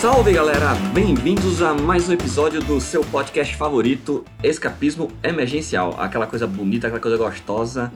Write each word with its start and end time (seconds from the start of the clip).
Salve 0.00 0.32
galera, 0.32 0.74
bem-vindos 0.94 1.60
a 1.60 1.74
mais 1.74 2.08
um 2.08 2.14
episódio 2.14 2.58
do 2.64 2.80
seu 2.80 3.04
podcast 3.04 3.54
favorito, 3.54 4.24
Escapismo 4.42 5.12
Emergencial. 5.22 5.94
Aquela 6.00 6.26
coisa 6.26 6.46
bonita, 6.46 6.86
aquela 6.86 7.02
coisa 7.02 7.18
gostosa 7.18 7.92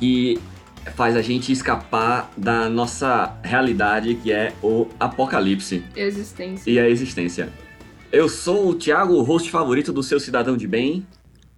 que 0.00 0.36
faz 0.96 1.14
a 1.14 1.22
gente 1.22 1.52
escapar 1.52 2.28
da 2.36 2.68
nossa 2.68 3.38
realidade 3.44 4.16
que 4.16 4.32
é 4.32 4.52
o 4.60 4.88
apocalipse 4.98 5.84
Existência. 5.94 6.68
e 6.68 6.76
a 6.76 6.88
existência. 6.88 7.52
Eu 8.10 8.28
sou 8.28 8.70
o 8.70 8.74
Thiago, 8.74 9.14
o 9.14 9.22
host 9.22 9.48
favorito 9.48 9.92
do 9.92 10.02
seu 10.02 10.18
cidadão 10.18 10.56
de 10.56 10.66
bem. 10.66 11.06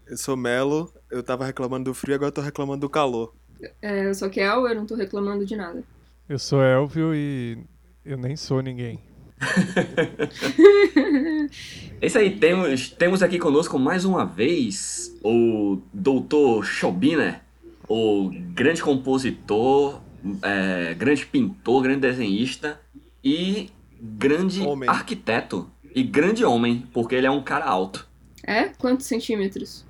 Eu 0.07 0.19
sou 0.19 0.37
Melo, 0.37 0.93
eu 1.11 1.23
tava 1.23 1.47
reclamando 1.47 1.85
do 1.85 1.95
frio, 1.95 2.17
agora 2.17 2.29
eu 2.29 2.35
tô 2.35 2.43
reclamando 2.43 2.81
do 2.81 2.91
calor. 2.91 3.33
É, 3.81 4.07
eu 4.07 4.15
sou 4.15 4.29
Kel, 4.29 4.69
eu 4.69 4.75
não 4.75 4.85
tô 4.85 4.95
reclamando 4.95 5.47
de 5.47 5.57
nada. 5.57 5.83
Eu 6.29 6.39
sou 6.39 6.63
Elvio 6.63 7.15
e 7.15 7.57
eu 8.05 8.19
nem 8.19 8.37
sou 8.37 8.61
ninguém. 8.61 9.06
É 11.99 12.07
isso 12.07 12.19
aí, 12.19 12.37
temos, 12.39 12.91
temos 12.91 13.23
aqui 13.23 13.39
conosco 13.39 13.79
mais 13.79 14.05
uma 14.05 14.25
vez 14.27 15.17
o 15.25 15.81
Dr. 15.95 16.63
Schobiner, 16.63 17.41
o 17.89 18.31
grande 18.53 18.83
compositor, 18.83 20.01
é, 20.43 20.93
grande 20.95 21.25
pintor, 21.25 21.83
grande 21.83 22.01
desenhista 22.01 22.79
e 23.25 23.71
grande 24.01 24.61
Homem. 24.63 24.89
arquiteto. 24.89 25.71
E 25.95 26.03
grande 26.03 26.45
homem, 26.45 26.87
porque 26.93 27.15
ele 27.15 27.27
é 27.27 27.31
um 27.31 27.43
cara 27.43 27.65
alto. 27.65 28.07
É? 28.47 28.65
Quantos 28.69 29.07
centímetros? 29.07 29.87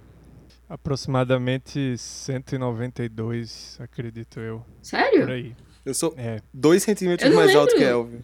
Aproximadamente 0.69 1.98
192, 1.98 3.78
acredito 3.80 4.39
eu. 4.39 4.58
Por 4.58 4.67
Sério? 4.80 5.27
aí. 5.28 5.56
Eu 5.84 5.92
sou 5.94 6.14
É. 6.17 6.41
2 6.55 6.83
centímetros 6.84 7.28
Eu 7.28 7.34
não 7.34 7.42
mais 7.44 7.56
alto 7.56 7.72
lembro. 7.72 7.84
que 7.84 7.91
Elvio. 7.91 8.20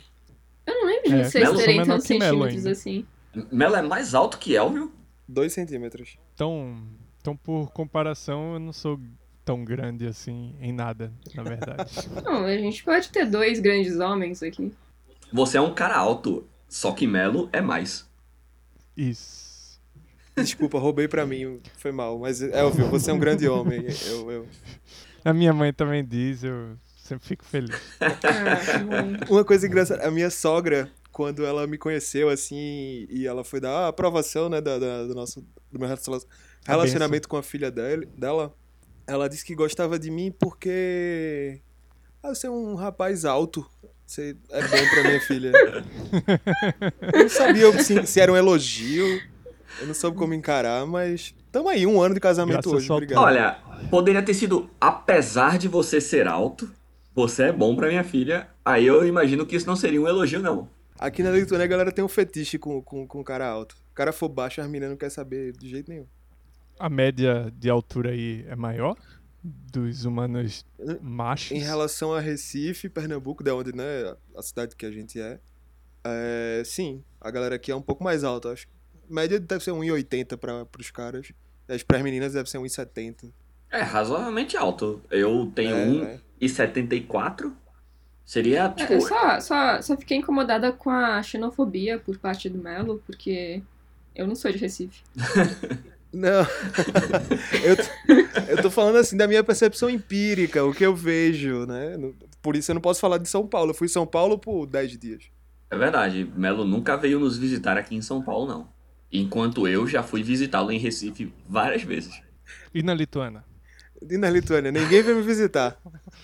Eu 0.66 0.74
não 0.74 0.86
lembro 0.86 1.08
de 1.10 1.14
É, 1.16 1.24
vocês 1.24 1.44
Melo, 1.44 1.56
terem 1.58 1.84
tantos 1.84 2.06
centímetros 2.06 2.56
ainda. 2.56 2.70
assim. 2.70 3.06
Melo 3.50 3.76
é 3.76 3.82
mais 3.82 4.14
alto 4.14 4.38
que 4.38 4.54
Elvio? 4.54 4.92
2 5.28 5.52
centímetros. 5.52 6.16
Então, 6.34 6.76
então, 7.20 7.36
por 7.36 7.70
comparação, 7.72 8.54
eu 8.54 8.58
não 8.60 8.72
sou 8.72 9.00
tão 9.44 9.64
grande 9.64 10.06
assim 10.06 10.54
em 10.60 10.72
nada, 10.72 11.12
na 11.34 11.42
verdade. 11.42 11.90
Não, 12.24 12.44
a 12.44 12.56
gente 12.56 12.84
pode 12.84 13.08
ter 13.10 13.26
dois 13.26 13.58
grandes 13.58 13.98
homens 13.98 14.40
aqui. 14.42 14.72
Você 15.32 15.56
é 15.56 15.60
um 15.60 15.74
cara 15.74 15.96
alto, 15.96 16.46
só 16.68 16.92
que 16.92 17.06
Melo 17.06 17.48
é 17.52 17.60
mais. 17.60 18.08
Isso. 18.96 19.80
Desculpa, 20.36 20.78
roubei 20.78 21.08
pra 21.08 21.26
mim, 21.26 21.60
foi 21.76 21.90
mal. 21.92 22.18
Mas, 22.18 22.40
Elvio, 22.40 22.86
você 22.88 23.10
é 23.10 23.14
um 23.14 23.18
grande 23.18 23.48
homem. 23.48 23.84
Eu, 24.06 24.30
eu... 24.30 24.48
A 25.24 25.32
minha 25.32 25.52
mãe 25.52 25.72
também 25.72 26.04
diz, 26.04 26.42
eu 26.44 26.76
sempre 27.02 27.26
fico 27.26 27.44
feliz. 27.44 27.70
Ah. 28.00 29.26
Uma 29.28 29.44
coisa 29.44 29.66
engraçada, 29.66 30.06
a 30.06 30.10
minha 30.10 30.30
sogra, 30.30 30.90
quando 31.10 31.44
ela 31.44 31.66
me 31.66 31.76
conheceu, 31.78 32.28
assim, 32.28 33.06
e 33.10 33.26
ela 33.26 33.44
foi 33.44 33.60
dar 33.60 33.70
a 33.70 33.88
aprovação, 33.88 34.48
né, 34.48 34.60
da, 34.60 34.78
da- 34.78 35.04
do 35.04 35.14
nosso 35.14 35.40
do 35.70 35.78
meu 35.78 35.88
relaciona- 35.88 36.20
relacionamento 36.66 37.28
com 37.28 37.36
a 37.36 37.42
filha 37.42 37.70
dele, 37.70 38.06
dela, 38.16 38.54
ela 39.06 39.28
disse 39.28 39.44
que 39.44 39.54
gostava 39.54 39.98
de 39.98 40.10
mim 40.10 40.32
porque... 40.38 41.60
Ah, 42.22 42.34
você 42.34 42.46
é 42.46 42.50
um 42.50 42.74
rapaz 42.76 43.24
alto. 43.24 43.66
Você 44.06 44.36
é 44.50 44.60
bom 44.62 44.88
pra 44.90 45.02
minha 45.04 45.20
filha. 45.20 45.52
Eu 47.12 47.22
não 47.22 47.28
sabia 47.28 47.82
se, 47.82 48.06
se 48.06 48.20
era 48.20 48.30
um 48.30 48.36
elogio. 48.36 49.20
Eu 49.80 49.86
não 49.86 49.94
soube 49.94 50.16
como 50.18 50.32
encarar, 50.34 50.86
mas... 50.86 51.34
Tamo 51.50 51.68
aí, 51.68 51.86
um 51.86 52.00
ano 52.00 52.14
de 52.14 52.20
casamento 52.20 52.62
Graças 52.62 52.72
hoje, 52.72 52.92
obrigado. 52.92 53.22
Olha, 53.22 53.58
poderia 53.90 54.22
ter 54.22 54.34
sido, 54.34 54.70
apesar 54.80 55.58
de 55.58 55.66
você 55.66 56.00
ser 56.00 56.28
alto, 56.28 56.70
você 57.14 57.44
é 57.44 57.52
bom 57.52 57.74
pra 57.76 57.88
minha 57.88 58.04
filha. 58.04 58.48
Aí 58.64 58.86
eu 58.86 59.06
imagino 59.06 59.46
que 59.46 59.56
isso 59.56 59.66
não 59.66 59.76
seria 59.76 60.00
um 60.00 60.08
elogio, 60.08 60.40
não. 60.40 60.68
Aqui 60.98 61.22
na 61.22 61.30
Lituânia 61.30 61.64
a 61.64 61.68
galera 61.68 61.92
tem 61.92 62.04
um 62.04 62.08
fetiche 62.08 62.58
com, 62.58 62.80
com, 62.82 63.06
com 63.06 63.20
o 63.20 63.24
cara 63.24 63.46
alto. 63.46 63.76
O 63.90 63.94
cara 63.94 64.12
for 64.12 64.28
baixo, 64.28 64.60
as 64.60 64.66
meninas 64.66 64.90
não 64.90 64.96
querem 64.96 65.14
saber 65.14 65.52
de 65.52 65.68
jeito 65.68 65.90
nenhum. 65.90 66.06
A 66.78 66.88
média 66.88 67.52
de 67.56 67.68
altura 67.68 68.10
aí 68.10 68.44
é 68.48 68.56
maior? 68.56 68.96
Dos 69.42 70.04
humanos 70.04 70.64
machos? 71.00 71.50
Em 71.50 71.58
relação 71.58 72.12
a 72.14 72.20
Recife, 72.20 72.88
Pernambuco, 72.88 73.42
de 73.42 73.50
onde, 73.50 73.74
né, 73.74 74.14
a 74.36 74.42
cidade 74.42 74.76
que 74.76 74.86
a 74.86 74.90
gente 74.90 75.20
é, 75.20 75.40
é, 76.04 76.62
sim, 76.64 77.02
a 77.20 77.30
galera 77.30 77.54
aqui 77.54 77.70
é 77.70 77.76
um 77.76 77.82
pouco 77.82 78.02
mais 78.02 78.24
alta, 78.24 78.52
acho. 78.52 78.66
Média 79.08 79.38
deve 79.38 79.62
ser 79.62 79.72
1,80 79.72 80.36
para 80.36 80.66
os 80.78 80.90
caras. 80.90 81.32
As 81.68 81.82
pras 81.82 82.02
meninas 82.02 82.32
deve 82.32 82.48
ser 82.48 82.58
1,70. 82.58 83.30
É 83.70 83.82
razoavelmente 83.82 84.56
alto. 84.56 85.00
Eu 85.10 85.50
tenho 85.54 86.04
É, 86.04 86.14
é. 86.14 86.20
1,74. 86.42 87.52
Seria, 88.24 88.68
tipo. 88.70 88.92
Eu 88.92 89.00
só, 89.00 89.40
só, 89.40 89.82
só 89.82 89.96
fiquei 89.96 90.18
incomodada 90.18 90.72
com 90.72 90.90
a 90.90 91.22
xenofobia 91.22 91.98
por 91.98 92.18
parte 92.18 92.48
do 92.48 92.58
Melo, 92.58 93.02
porque 93.06 93.62
eu 94.14 94.26
não 94.26 94.34
sou 94.34 94.50
de 94.52 94.58
Recife. 94.58 95.02
Não. 96.12 96.46
eu, 97.64 97.74
t- 97.74 98.50
eu 98.50 98.60
tô 98.60 98.70
falando 98.70 98.96
assim 98.96 99.16
da 99.16 99.26
minha 99.26 99.42
percepção 99.42 99.88
empírica, 99.88 100.62
o 100.62 100.74
que 100.74 100.84
eu 100.84 100.94
vejo, 100.94 101.64
né? 101.64 101.96
Por 102.42 102.54
isso 102.54 102.70
eu 102.70 102.74
não 102.74 102.82
posso 102.82 103.00
falar 103.00 103.16
de 103.16 103.26
São 103.26 103.46
Paulo. 103.46 103.70
Eu 103.70 103.74
fui 103.74 103.86
em 103.86 103.88
São 103.88 104.06
Paulo 104.06 104.38
por 104.38 104.66
10 104.66 104.98
dias. 104.98 105.24
É 105.70 105.76
verdade. 105.76 106.30
Melo 106.36 106.66
nunca 106.66 106.98
veio 106.98 107.18
nos 107.18 107.38
visitar 107.38 107.78
aqui 107.78 107.94
em 107.96 108.02
São 108.02 108.20
Paulo, 108.20 108.46
não. 108.46 108.68
Enquanto 109.10 109.66
eu 109.66 109.86
já 109.86 110.02
fui 110.02 110.22
visitá-lo 110.22 110.70
em 110.70 110.78
Recife 110.78 111.32
várias 111.48 111.82
vezes. 111.82 112.20
E 112.74 112.82
na 112.82 112.92
Lituânia? 112.92 113.42
E 114.10 114.16
na 114.18 114.28
Lituânia, 114.30 114.70
ninguém 114.72 115.02
veio 115.02 115.16
me 115.16 115.22
visitar. 115.22 115.76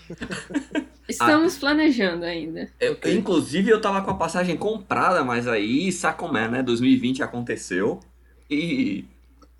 Estamos 1.07 1.57
planejando 1.57 2.23
ainda. 2.25 2.69
Eu- 2.79 2.97
inclusive, 3.15 3.69
eu 3.69 3.81
tava 3.81 4.01
com 4.01 4.11
a 4.11 4.15
passagem 4.15 4.55
comprada, 4.55 5.23
mas 5.23 5.47
aí, 5.47 5.91
sacomé, 5.91 6.47
né? 6.47 6.61
2020 6.61 7.23
aconteceu 7.23 7.99
e 8.49 9.05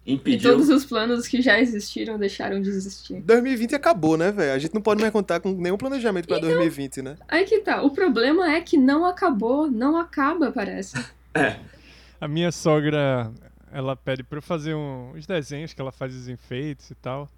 E 0.05 0.13
impediu. 0.13 0.51
todos 0.51 0.69
os 0.69 0.85
planos 0.85 1.27
que 1.27 1.41
já 1.41 1.59
existiram 1.59 2.19
deixaram 2.19 2.61
de 2.61 2.69
existir. 2.69 3.19
2020 3.21 3.73
acabou, 3.73 4.15
né, 4.15 4.31
velho? 4.31 4.53
A 4.53 4.59
gente 4.59 4.75
não 4.75 4.81
pode 4.81 5.01
mais 5.01 5.11
contar 5.11 5.39
com 5.39 5.51
nenhum 5.53 5.77
planejamento 5.77 6.27
pra 6.27 6.37
2020, 6.37 7.01
né? 7.01 7.17
Aí 7.27 7.45
que 7.45 7.59
tá. 7.61 7.81
O 7.81 7.89
problema 7.91 8.51
é 8.53 8.61
que 8.61 8.77
não 8.77 9.03
acabou, 9.05 9.69
não 9.71 9.97
acaba, 9.97 10.51
parece. 10.51 10.93
A 12.21 12.27
minha 12.27 12.51
sogra, 12.51 13.31
ela 13.71 13.95
pede 13.95 14.23
pra 14.23 14.37
eu 14.39 14.41
fazer 14.41 14.75
um- 14.75 15.13
uns 15.15 15.25
desenhos 15.25 15.73
que 15.73 15.79
ela 15.81 15.91
faz 15.91 16.13
os 16.13 16.27
enfeites 16.27 16.91
e 16.91 16.95
tal. 16.95 17.29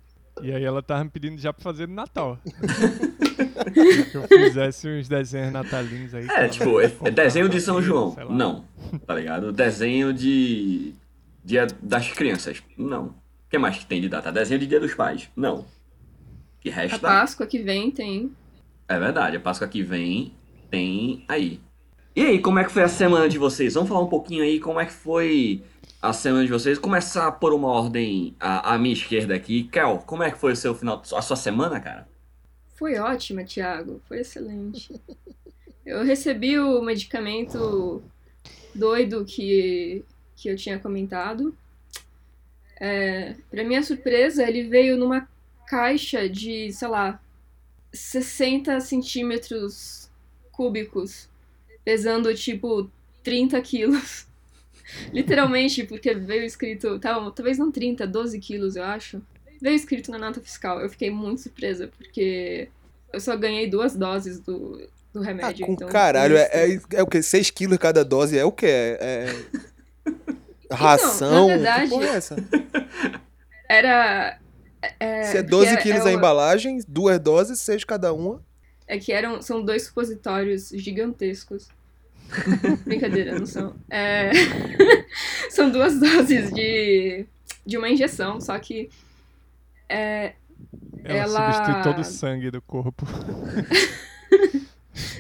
E 0.44 0.52
aí 0.52 0.64
ela 0.64 0.82
tava 0.82 1.04
me 1.04 1.10
pedindo 1.10 1.40
já 1.40 1.54
pra 1.54 1.64
fazer 1.64 1.88
no 1.88 1.96
Natal. 1.96 2.40
que 4.12 4.16
eu 4.16 4.28
fizesse 4.28 4.88
uns 4.88 5.08
desenhos 5.08 5.52
natalinos 5.52 6.14
aí. 6.14 6.28
É, 6.30 6.48
tipo, 6.48 6.82
é, 6.82 6.92
é 7.04 7.12
desenho 7.12 7.48
de 7.48 7.62
pra 7.62 7.62
São 7.62 7.82
João. 7.82 8.16
Não. 8.30 8.66
Tá 9.06 9.16
ligado? 9.16 9.52
Desenho 9.52 10.14
de. 10.14 10.94
Dia 11.44 11.68
das 11.82 12.12
crianças. 12.12 12.62
Não. 12.78 13.06
O 13.06 13.16
que 13.50 13.58
mais 13.58 13.78
que 13.78 13.86
tem 13.86 14.00
de 14.00 14.08
data? 14.08 14.32
Desenho 14.32 14.60
de 14.60 14.68
Dia 14.68 14.80
dos 14.80 14.94
Pais. 14.94 15.30
Não. 15.36 15.66
Que 16.60 16.70
A 16.70 16.74
resta. 16.74 17.00
Páscoa 17.00 17.48
que 17.48 17.60
vem 17.60 17.90
tem. 17.92 18.32
É 18.88 19.00
verdade, 19.00 19.38
a 19.38 19.40
Páscoa 19.40 19.68
que 19.68 19.82
vem 19.82 20.34
tem 20.70 21.26
aí. 21.28 21.60
E 22.16 22.24
aí, 22.24 22.40
como 22.40 22.60
é 22.60 22.64
que 22.64 22.72
foi 22.72 22.84
a 22.84 22.88
semana 22.88 23.28
de 23.28 23.38
vocês? 23.38 23.74
Vamos 23.74 23.90
falar 23.90 24.02
um 24.02 24.08
pouquinho 24.08 24.44
aí 24.44 24.60
como 24.60 24.80
é 24.80 24.86
que 24.86 24.92
foi 24.92 25.64
a 26.02 26.12
semana 26.12 26.44
de 26.46 26.52
vocês. 26.52 26.80
Começar 26.80 27.32
por 27.34 27.54
uma 27.54 27.68
ordem 27.68 28.36
à, 28.40 28.74
à 28.74 28.78
minha 28.78 28.94
esquerda 28.94 29.36
aqui. 29.36 29.66
Kel, 29.66 30.00
como 30.00 30.24
é 30.24 30.32
que 30.32 30.38
foi 30.38 30.54
o 30.54 30.56
seu 30.56 30.74
final, 30.74 31.02
a 31.14 31.22
sua 31.22 31.36
semana, 31.36 31.80
cara? 31.80 32.08
Foi 32.76 32.98
ótima, 32.98 33.44
Thiago. 33.44 34.02
Foi 34.08 34.20
excelente. 34.22 35.00
Eu 35.86 36.04
recebi 36.04 36.58
o 36.58 36.82
medicamento 36.82 38.02
doido 38.74 39.24
que, 39.26 40.04
que 40.36 40.50
eu 40.50 40.56
tinha 40.56 40.80
comentado. 40.80 41.56
É, 42.80 43.36
minha 43.52 43.84
surpresa, 43.84 44.48
ele 44.48 44.64
veio 44.64 44.98
numa 44.98 45.28
caixa 45.68 46.28
de, 46.28 46.74
sei 46.74 46.88
lá, 46.88 47.22
60 47.94 48.80
centímetros 48.80 50.10
cúbicos, 50.52 51.30
pesando 51.84 52.34
tipo 52.34 52.90
30 53.24 53.62
quilos. 53.62 54.31
Literalmente, 55.14 55.84
porque 55.84 56.14
veio 56.14 56.44
escrito, 56.44 57.00
tal- 57.00 57.32
talvez 57.32 57.58
não 57.58 57.72
30, 57.72 58.06
12 58.08 58.40
quilos, 58.40 58.76
eu 58.76 58.84
acho. 58.84 59.22
Veio 59.62 59.76
escrito 59.76 60.10
na 60.12 60.18
nota 60.18 60.40
fiscal. 60.42 60.80
Eu 60.82 60.90
fiquei 60.90 61.10
muito 61.12 61.42
surpresa, 61.42 61.88
porque 61.98 62.68
eu 63.14 63.20
só 63.20 63.36
ganhei 63.38 63.70
duas 63.70 63.96
doses 63.96 64.40
do, 64.40 64.88
do 65.14 65.22
Ah, 65.22 65.24
remédio. 65.26 65.66
com 65.66 65.74
então, 65.74 65.88
caralho, 65.90 66.36
é, 66.38 66.50
é, 66.52 66.80
é 66.94 67.04
o 67.04 67.08
quê? 67.08 67.22
6 67.22 67.50
quilos 67.52 67.78
cada 67.78 68.04
dose? 68.04 68.38
É 68.38 68.44
o 68.46 68.52
quê? 68.52 68.66
É. 68.68 68.98
é 69.00 69.36
Ração? 70.72 71.48
na 71.48 71.54
verdade- 71.56 71.84
que 71.84 71.90
porra 71.90 72.06
é 72.06 72.16
essa? 72.16 72.36
Era. 73.70 74.38
É, 75.00 75.24
Se 75.24 75.38
é 75.38 75.42
porque 75.42 75.50
12 75.52 75.68
é- 75.74 75.78
quilos 75.78 76.06
é 76.06 76.10
a 76.10 76.14
embalagem, 76.14 76.80
duas 76.88 77.20
doses, 77.20 77.60
seis 77.62 77.84
cada 77.84 78.12
uma. 78.14 78.42
É 78.88 78.98
que 78.98 79.12
eram, 79.14 79.42
são 79.42 79.64
dois 79.64 79.84
supositórios 79.84 80.70
gigantescos. 80.70 81.68
Brincadeira, 82.86 83.38
não 83.38 83.46
são. 83.46 83.76
É, 83.90 84.32
são 85.50 85.70
duas 85.70 86.00
doses 86.00 86.52
de, 86.54 87.26
de 87.66 87.78
uma 87.78 87.90
injeção, 87.90 88.40
só 88.40 88.58
que 88.60 88.90
é, 89.90 90.34
Ela, 91.04 91.18
Ela- 91.20 91.54
substitui 91.54 91.84
todo 91.84 92.00
o 92.00 92.04
sangue 92.04 92.50
do 92.52 92.62
corpo. 92.62 93.06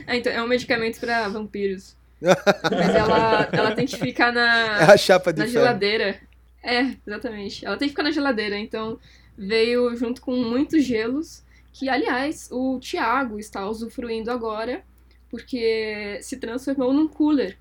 é, 0.07 0.15
então, 0.17 0.31
é 0.31 0.41
um 0.41 0.47
medicamento 0.47 0.99
pra 0.99 1.27
vampiros. 1.27 1.95
Mas 2.21 2.95
ela, 2.95 3.49
ela 3.51 3.71
tem 3.75 3.85
que 3.85 3.97
ficar 3.97 4.29
É 4.29 4.31
na, 4.31 4.77
a 4.93 4.97
chapa 4.97 5.33
de 5.33 5.39
na 5.39 5.47
geladeira. 5.47 6.19
É, 6.63 6.95
exatamente. 7.07 7.65
Ela 7.65 7.77
tem 7.77 7.87
que 7.87 7.93
ficar 7.93 8.03
na 8.03 8.11
geladeira, 8.11 8.57
então 8.59 8.99
veio 9.35 9.95
junto 9.95 10.21
com 10.21 10.35
muitos 10.35 10.83
gelos, 10.85 11.43
que 11.73 11.89
aliás 11.89 12.47
o 12.51 12.79
Thiago 12.79 13.39
está 13.39 13.67
usufruindo 13.67 14.29
agora, 14.29 14.83
porque 15.31 16.19
se 16.21 16.37
transformou 16.37 16.93
num 16.93 17.07
cooler 17.07 17.57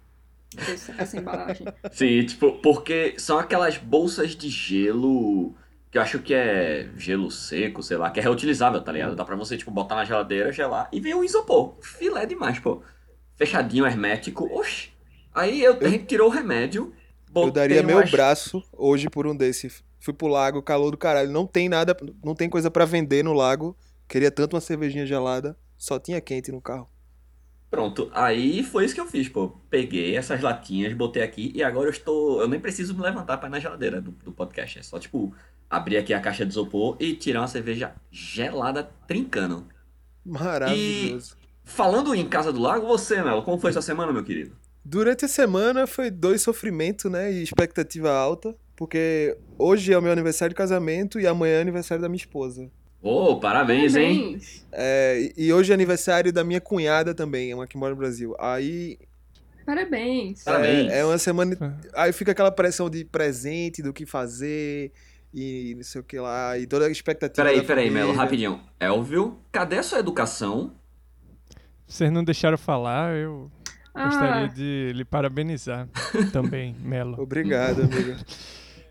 essa, 0.57 0.93
essa 0.99 1.17
embalagem. 1.17 1.67
Sim, 1.93 2.27
tipo, 2.27 2.53
porque 2.61 3.15
são 3.17 3.39
aquelas 3.39 3.79
bolsas 3.79 4.35
de 4.35 4.49
gelo 4.49 5.55
que 5.91 5.99
eu 5.99 6.03
acho 6.03 6.19
que 6.21 6.33
é 6.35 6.89
gelo 6.97 7.31
seco, 7.31 7.83
sei 7.83 7.97
lá, 7.97 8.11
que 8.11 8.21
é 8.21 8.23
reutilizável, 8.23 8.81
tá 8.81 8.93
ligado? 8.93 9.17
Dá 9.17 9.25
pra 9.25 9.35
você, 9.37 9.57
tipo, 9.57 9.71
botar 9.71 9.97
na 9.97 10.05
geladeira, 10.05 10.53
gelar 10.53 10.89
e 10.93 11.01
vem 11.01 11.15
o 11.15 11.25
isopor. 11.25 11.75
Filé 11.81 12.27
demais, 12.27 12.59
pô. 12.59 12.83
Fechadinho, 13.37 13.87
hermético. 13.87 14.45
Oxi. 14.53 14.91
Aí 15.35 15.63
eu, 15.63 15.79
a 15.81 15.89
gente 15.89 16.05
tirou 16.07 16.29
o 16.29 16.31
remédio. 16.31 16.93
Eu 17.35 17.51
daria 17.51 17.83
meu 17.83 17.97
umas- 17.99 18.11
braço 18.11 18.63
hoje 18.73 19.09
por 19.09 19.27
um 19.27 19.35
desse. 19.37 19.71
Fui 19.99 20.15
pro 20.15 20.29
lago, 20.29 20.63
calor 20.63 20.91
do 20.91 20.97
caralho. 20.97 21.31
Não 21.31 21.47
tem 21.47 21.69
nada, 21.69 21.97
não 22.25 22.35
tem 22.35 22.49
coisa 22.49 22.71
pra 22.71 22.85
vender 22.85 23.23
no 23.25 23.33
lago. 23.33 23.77
Queria 24.09 24.31
tanto 24.31 24.55
uma 24.55 24.61
cervejinha 24.61 25.07
gelada. 25.07 25.57
Só 25.77 25.99
tinha 25.99 26.21
quente 26.21 26.51
no 26.53 26.61
carro. 26.61 26.89
Pronto, 27.71 28.11
aí 28.13 28.65
foi 28.65 28.85
isso 28.85 28.95
que 28.95 29.01
eu 29.01 29.07
fiz, 29.07 29.29
pô. 29.29 29.57
Peguei 29.71 30.17
essas 30.17 30.41
latinhas, 30.41 30.93
botei 30.93 31.23
aqui 31.23 31.53
e 31.55 31.63
agora 31.63 31.87
eu 31.87 31.93
estou. 31.93 32.41
Eu 32.41 32.49
nem 32.49 32.59
preciso 32.59 32.95
me 32.95 33.01
levantar 33.01 33.39
pra 33.39 33.49
ir 33.49 33.53
na 33.53 33.61
geladeira 33.61 34.01
do, 34.01 34.11
do 34.11 34.33
podcast. 34.33 34.81
É 34.81 34.83
só, 34.83 34.99
tipo, 34.99 35.33
abrir 35.69 35.97
aqui 35.97 36.13
a 36.13 36.21
caixa 36.21 36.45
de 36.45 36.51
isopor 36.51 36.97
e 36.99 37.15
tirar 37.15 37.43
uma 37.43 37.47
cerveja 37.47 37.95
gelada 38.11 38.91
trincando. 39.07 39.67
Maravilhoso. 40.27 41.37
Falando 41.63 42.13
em 42.13 42.29
Casa 42.29 42.53
do 42.53 42.61
Lago, 42.61 42.87
você, 42.89 43.23
Melo, 43.23 43.45
como 43.45 43.61
foi 43.61 43.73
sua 43.73 43.83
semana, 43.83 44.13
meu 44.13 44.25
querido? 44.25 44.57
Durante 44.85 45.25
a 45.25 45.29
semana 45.29 45.87
foi 45.87 46.11
dois 46.11 46.43
sofrimentos, 46.43 47.09
né? 47.11 47.33
E 47.33 47.43
expectativa 47.43 48.11
alta. 48.11 48.57
Porque 48.75 49.37
hoje 49.57 49.93
é 49.93 49.99
o 49.99 50.03
meu 50.03 50.11
aniversário 50.11 50.55
de 50.55 50.57
casamento 50.57 51.21
e 51.21 51.27
amanhã 51.27 51.57
é 51.57 51.59
o 51.59 51.63
aniversário 51.63 52.03
da 52.03 52.09
minha 52.09 52.17
esposa. 52.17 52.69
Ô, 53.03 53.37
parabéns, 53.41 53.97
hein? 53.97 54.19
Parabéns. 54.23 54.67
É, 54.73 55.33
e 55.37 55.53
hoje 55.53 55.73
é 55.73 55.75
aniversário 55.75 56.33
da 56.33 56.45
minha 56.45 56.61
cunhada 56.61 57.15
também, 57.15 57.53
uma 57.55 57.67
que 57.67 57.77
mora 57.79 57.93
no 57.95 57.97
Brasil. 57.99 58.35
Aí 58.39 58.99
Parabéns. 59.65 60.43
Parabéns. 60.43 60.93
é, 60.93 60.99
é 61.01 61.05
uma 61.05 61.19
semana. 61.19 61.79
Aí 61.95 62.13
fica 62.13 62.33
aquela 62.33 62.51
pressão 62.51 62.91
de 62.91 63.05
presente, 63.05 63.83
do 63.83 63.93
que 63.93 64.05
fazer 64.05 64.93
e 65.33 65.75
não 65.77 65.83
sei 65.85 66.01
o 66.01 66.05
que 66.05 66.19
lá. 66.19 66.59
E 66.59 66.67
toda 66.67 66.87
a 66.87 66.91
expectativa. 66.91 67.47
Peraí, 67.47 67.63
peraí, 67.65 67.87
família. 67.87 68.07
Melo, 68.07 68.17
rapidinho. 68.19 68.61
Elvio, 68.79 69.39
cadê 69.53 69.79
a 69.79 69.83
sua 69.83 69.99
educação? 70.01 70.75
Vocês 71.87 72.11
não 72.13 72.23
deixaram 72.23 72.59
falar, 72.59 73.15
eu 73.17 73.51
gostaria 73.95 74.45
Ah, 74.45 74.47
de 74.47 74.93
lhe 74.95 75.05
parabenizar 75.05 75.89
também, 76.33 76.75
Melo. 76.81 77.21
Obrigado, 77.21 77.83
amigo. 77.83 78.17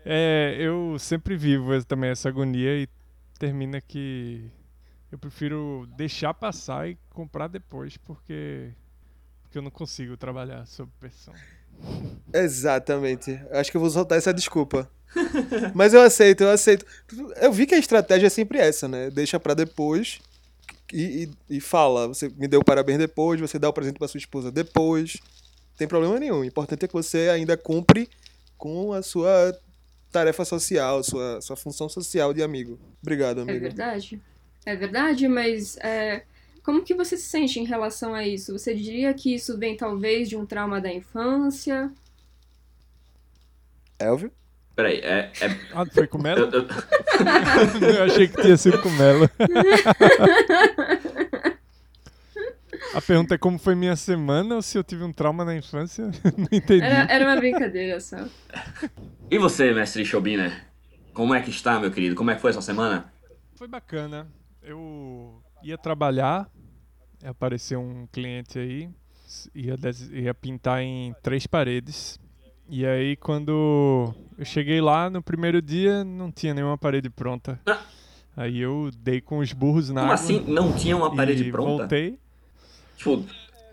É, 0.04 0.56
eu 0.58 0.96
sempre 0.98 1.36
vivo 1.36 1.82
também 1.84 2.10
essa 2.10 2.28
agonia 2.28 2.76
e 2.76 2.88
termina 3.40 3.80
que 3.80 4.50
eu 5.10 5.18
prefiro 5.18 5.88
deixar 5.96 6.34
passar 6.34 6.88
e 6.90 6.98
comprar 7.08 7.48
depois 7.48 7.96
porque 7.96 8.70
porque 9.42 9.58
eu 9.58 9.62
não 9.62 9.70
consigo 9.70 10.16
trabalhar 10.16 10.64
sob 10.66 10.92
pressão. 11.00 11.34
Exatamente. 12.32 13.40
Acho 13.50 13.70
que 13.70 13.76
eu 13.76 13.80
vou 13.80 13.90
soltar 13.90 14.16
essa 14.18 14.32
desculpa. 14.32 14.88
Mas 15.74 15.92
eu 15.92 16.02
aceito, 16.02 16.44
eu 16.44 16.50
aceito. 16.50 16.86
Eu 17.40 17.52
vi 17.52 17.66
que 17.66 17.74
a 17.74 17.78
estratégia 17.78 18.28
é 18.28 18.30
sempre 18.30 18.58
essa, 18.58 18.86
né? 18.86 19.10
Deixa 19.10 19.40
pra 19.40 19.54
depois 19.54 20.20
e, 20.92 21.28
e, 21.48 21.56
e 21.56 21.60
fala. 21.60 22.06
Você 22.06 22.28
me 22.28 22.46
deu 22.46 22.62
parabéns 22.62 22.98
depois, 22.98 23.40
você 23.40 23.58
dá 23.58 23.68
o 23.68 23.72
presente 23.72 23.98
pra 23.98 24.06
sua 24.06 24.18
esposa 24.18 24.52
depois. 24.52 25.16
Não 25.70 25.76
tem 25.78 25.88
problema 25.88 26.20
nenhum. 26.20 26.40
O 26.40 26.44
importante 26.44 26.84
é 26.84 26.88
que 26.88 26.94
você 26.94 27.30
ainda 27.30 27.56
cumpre 27.56 28.08
com 28.56 28.92
a 28.92 29.02
sua 29.02 29.58
tarefa 30.10 30.44
social, 30.44 31.02
sua, 31.02 31.40
sua 31.40 31.56
função 31.56 31.88
social 31.88 32.32
de 32.34 32.42
amigo. 32.42 32.78
Obrigado, 33.02 33.38
é 33.38 33.42
amigo. 33.42 33.60
verdade. 33.60 34.20
É 34.66 34.76
verdade, 34.76 35.26
mas 35.28 35.76
é, 35.78 36.24
como 36.62 36.82
que 36.82 36.94
você 36.94 37.16
se 37.16 37.28
sente 37.28 37.58
em 37.58 37.64
relação 37.64 38.12
a 38.14 38.26
isso? 38.26 38.52
Você 38.58 38.74
diria 38.74 39.12
que 39.14 39.34
isso 39.34 39.56
vem 39.56 39.76
talvez 39.76 40.28
de 40.28 40.36
um 40.36 40.44
trauma 40.44 40.80
da 40.80 40.92
infância? 40.92 41.90
Elvio? 43.98 44.30
Peraí, 44.76 44.98
é. 45.00 45.30
é 45.40 45.56
Ah, 45.74 45.84
foi 45.86 46.06
com 46.06 46.18
o 46.18 46.26
eu- 46.26 46.50
eu- 46.50 46.66
eu 47.96 48.02
achei 48.04 48.28
que 48.28 48.40
tinha 48.40 48.56
sido 48.56 48.80
com 48.80 48.88
Melo. 48.90 49.28
A 52.94 53.00
pergunta 53.00 53.34
é 53.34 53.38
como 53.38 53.58
foi 53.58 53.74
minha 53.74 53.94
semana 53.94 54.56
ou 54.56 54.62
se 54.62 54.76
eu 54.76 54.82
tive 54.82 55.04
um 55.04 55.12
trauma 55.12 55.44
na 55.44 55.54
infância? 55.54 56.06
Não 56.36 56.48
entendi. 56.50 56.84
Era, 56.84 57.10
era 57.12 57.24
uma 57.24 57.36
brincadeira 57.36 58.00
só. 58.00 58.16
E 59.30 59.38
você, 59.38 59.72
mestre 59.72 60.04
Chobiner? 60.04 60.66
Como 61.14 61.32
é 61.34 61.40
que 61.40 61.50
está, 61.50 61.78
meu 61.78 61.90
querido? 61.90 62.14
Como 62.16 62.30
é 62.30 62.34
que 62.34 62.40
foi 62.40 62.50
essa 62.50 62.60
semana? 62.62 63.12
Foi 63.54 63.68
bacana. 63.68 64.26
Eu 64.62 65.40
ia 65.62 65.78
trabalhar, 65.78 66.48
apareceu 67.24 67.80
um 67.80 68.06
cliente 68.10 68.58
aí, 68.58 68.88
ia, 69.54 69.76
ia 70.12 70.34
pintar 70.34 70.82
em 70.82 71.14
três 71.22 71.46
paredes. 71.46 72.18
E 72.68 72.86
aí 72.86 73.16
quando 73.16 74.14
eu 74.38 74.44
cheguei 74.44 74.80
lá 74.80 75.10
no 75.10 75.22
primeiro 75.22 75.60
dia 75.60 76.04
não 76.04 76.30
tinha 76.30 76.54
nenhuma 76.54 76.78
parede 76.78 77.10
pronta. 77.10 77.60
Ah. 77.66 77.80
Aí 78.36 78.58
eu 78.60 78.90
dei 78.96 79.20
com 79.20 79.38
os 79.38 79.52
burros 79.52 79.90
na 79.90 80.02
Como 80.02 80.12
água. 80.12 80.14
assim? 80.24 80.40
Não 80.46 80.72
tinha 80.72 80.96
uma 80.96 81.14
parede 81.14 81.44
e 81.44 81.50
pronta? 81.50 81.78
voltei. 81.78 82.18
Tipo, 83.00 83.24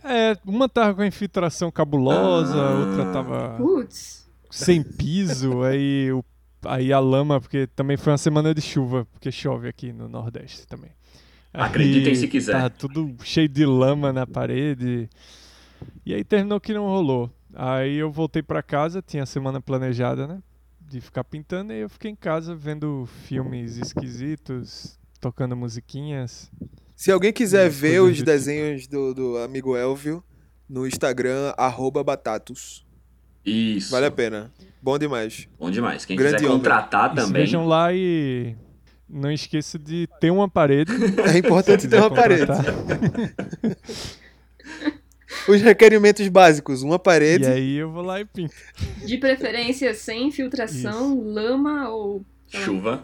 É, 0.03 0.37
uma 0.45 0.69
tava 0.69 0.93
com 0.95 1.01
a 1.01 1.07
infiltração 1.07 1.69
cabulosa, 1.69 2.55
Ah. 2.55 2.79
outra 2.79 3.11
tava 3.11 3.57
Putz. 3.57 4.25
sem 4.49 4.81
piso, 4.81 5.63
aí, 5.67 6.09
o, 6.13 6.23
aí 6.65 6.93
a 6.93 6.99
lama, 6.99 7.41
porque 7.41 7.67
também 7.67 7.97
foi 7.97 8.13
uma 8.13 8.17
semana 8.17 8.53
de 8.53 8.61
chuva, 8.61 9.05
porque 9.11 9.29
chove 9.31 9.67
aqui 9.67 9.91
no 9.91 10.07
Nordeste 10.07 10.65
também. 10.65 10.91
Aí 11.53 11.61
Acreditem 11.61 12.15
se 12.15 12.27
quiser. 12.27 12.53
Tava 12.53 12.69
tudo 12.69 13.13
cheio 13.23 13.49
de 13.49 13.65
lama 13.65 14.13
na 14.13 14.25
parede. 14.25 15.09
E 16.05 16.13
aí 16.13 16.23
terminou 16.23 16.59
que 16.61 16.73
não 16.73 16.85
rolou. 16.85 17.29
Aí 17.53 17.95
eu 17.97 18.09
voltei 18.11 18.41
pra 18.41 18.63
casa, 18.63 19.01
tinha 19.01 19.23
a 19.23 19.25
semana 19.25 19.59
planejada, 19.59 20.25
né? 20.25 20.41
De 20.79 21.01
ficar 21.01 21.23
pintando, 21.25 21.73
e 21.73 21.79
eu 21.81 21.89
fiquei 21.89 22.11
em 22.11 22.15
casa 22.15 22.55
vendo 22.55 23.05
filmes 23.25 23.75
esquisitos, 23.77 24.97
tocando 25.19 25.55
musiquinhas. 25.55 26.49
Se 26.97 27.11
alguém 27.11 27.31
quiser 27.31 27.69
ver 27.69 28.01
os 28.01 28.23
desenhos 28.23 28.87
do, 28.87 29.13
do 29.13 29.37
amigo 29.37 29.77
Elvio 29.77 30.23
no 30.67 30.87
Instagram, 30.87 31.53
arroba 31.55 32.03
batatos. 32.03 32.83
isso. 33.45 33.91
Vale 33.91 34.07
a 34.07 34.11
pena. 34.11 34.51
Bom 34.81 34.97
demais. 34.97 35.47
Bom 35.59 35.69
demais. 35.69 36.05
Quem 36.05 36.17
Grande 36.17 36.37
quiser 36.37 36.47
homem. 36.47 36.57
contratar 36.57 37.11
se 37.11 37.15
também. 37.15 37.43
vejam 37.43 37.67
lá 37.67 37.93
e 37.93 38.55
não 39.07 39.31
esqueça 39.31 39.77
de 39.77 40.09
ter 40.19 40.31
uma 40.31 40.49
parede. 40.49 40.91
É 41.31 41.37
importante 41.37 41.87
ter 41.87 41.97
uma 41.97 42.09
quiser 42.09 42.21
parede. 42.21 42.45
contratar. 42.47 42.75
Os 45.47 45.61
requerimentos 45.61 46.27
básicos, 46.29 46.81
uma 46.81 46.97
parede. 46.97 47.45
E 47.45 47.47
aí 47.47 47.75
eu 47.75 47.91
vou 47.91 48.01
lá 48.01 48.19
e 48.19 48.25
pinto. 48.25 48.55
De 49.05 49.17
preferência 49.17 49.93
sem 49.93 50.31
filtração, 50.31 51.21
lama 51.23 51.89
ou. 51.89 52.25
Chuva. 52.47 53.03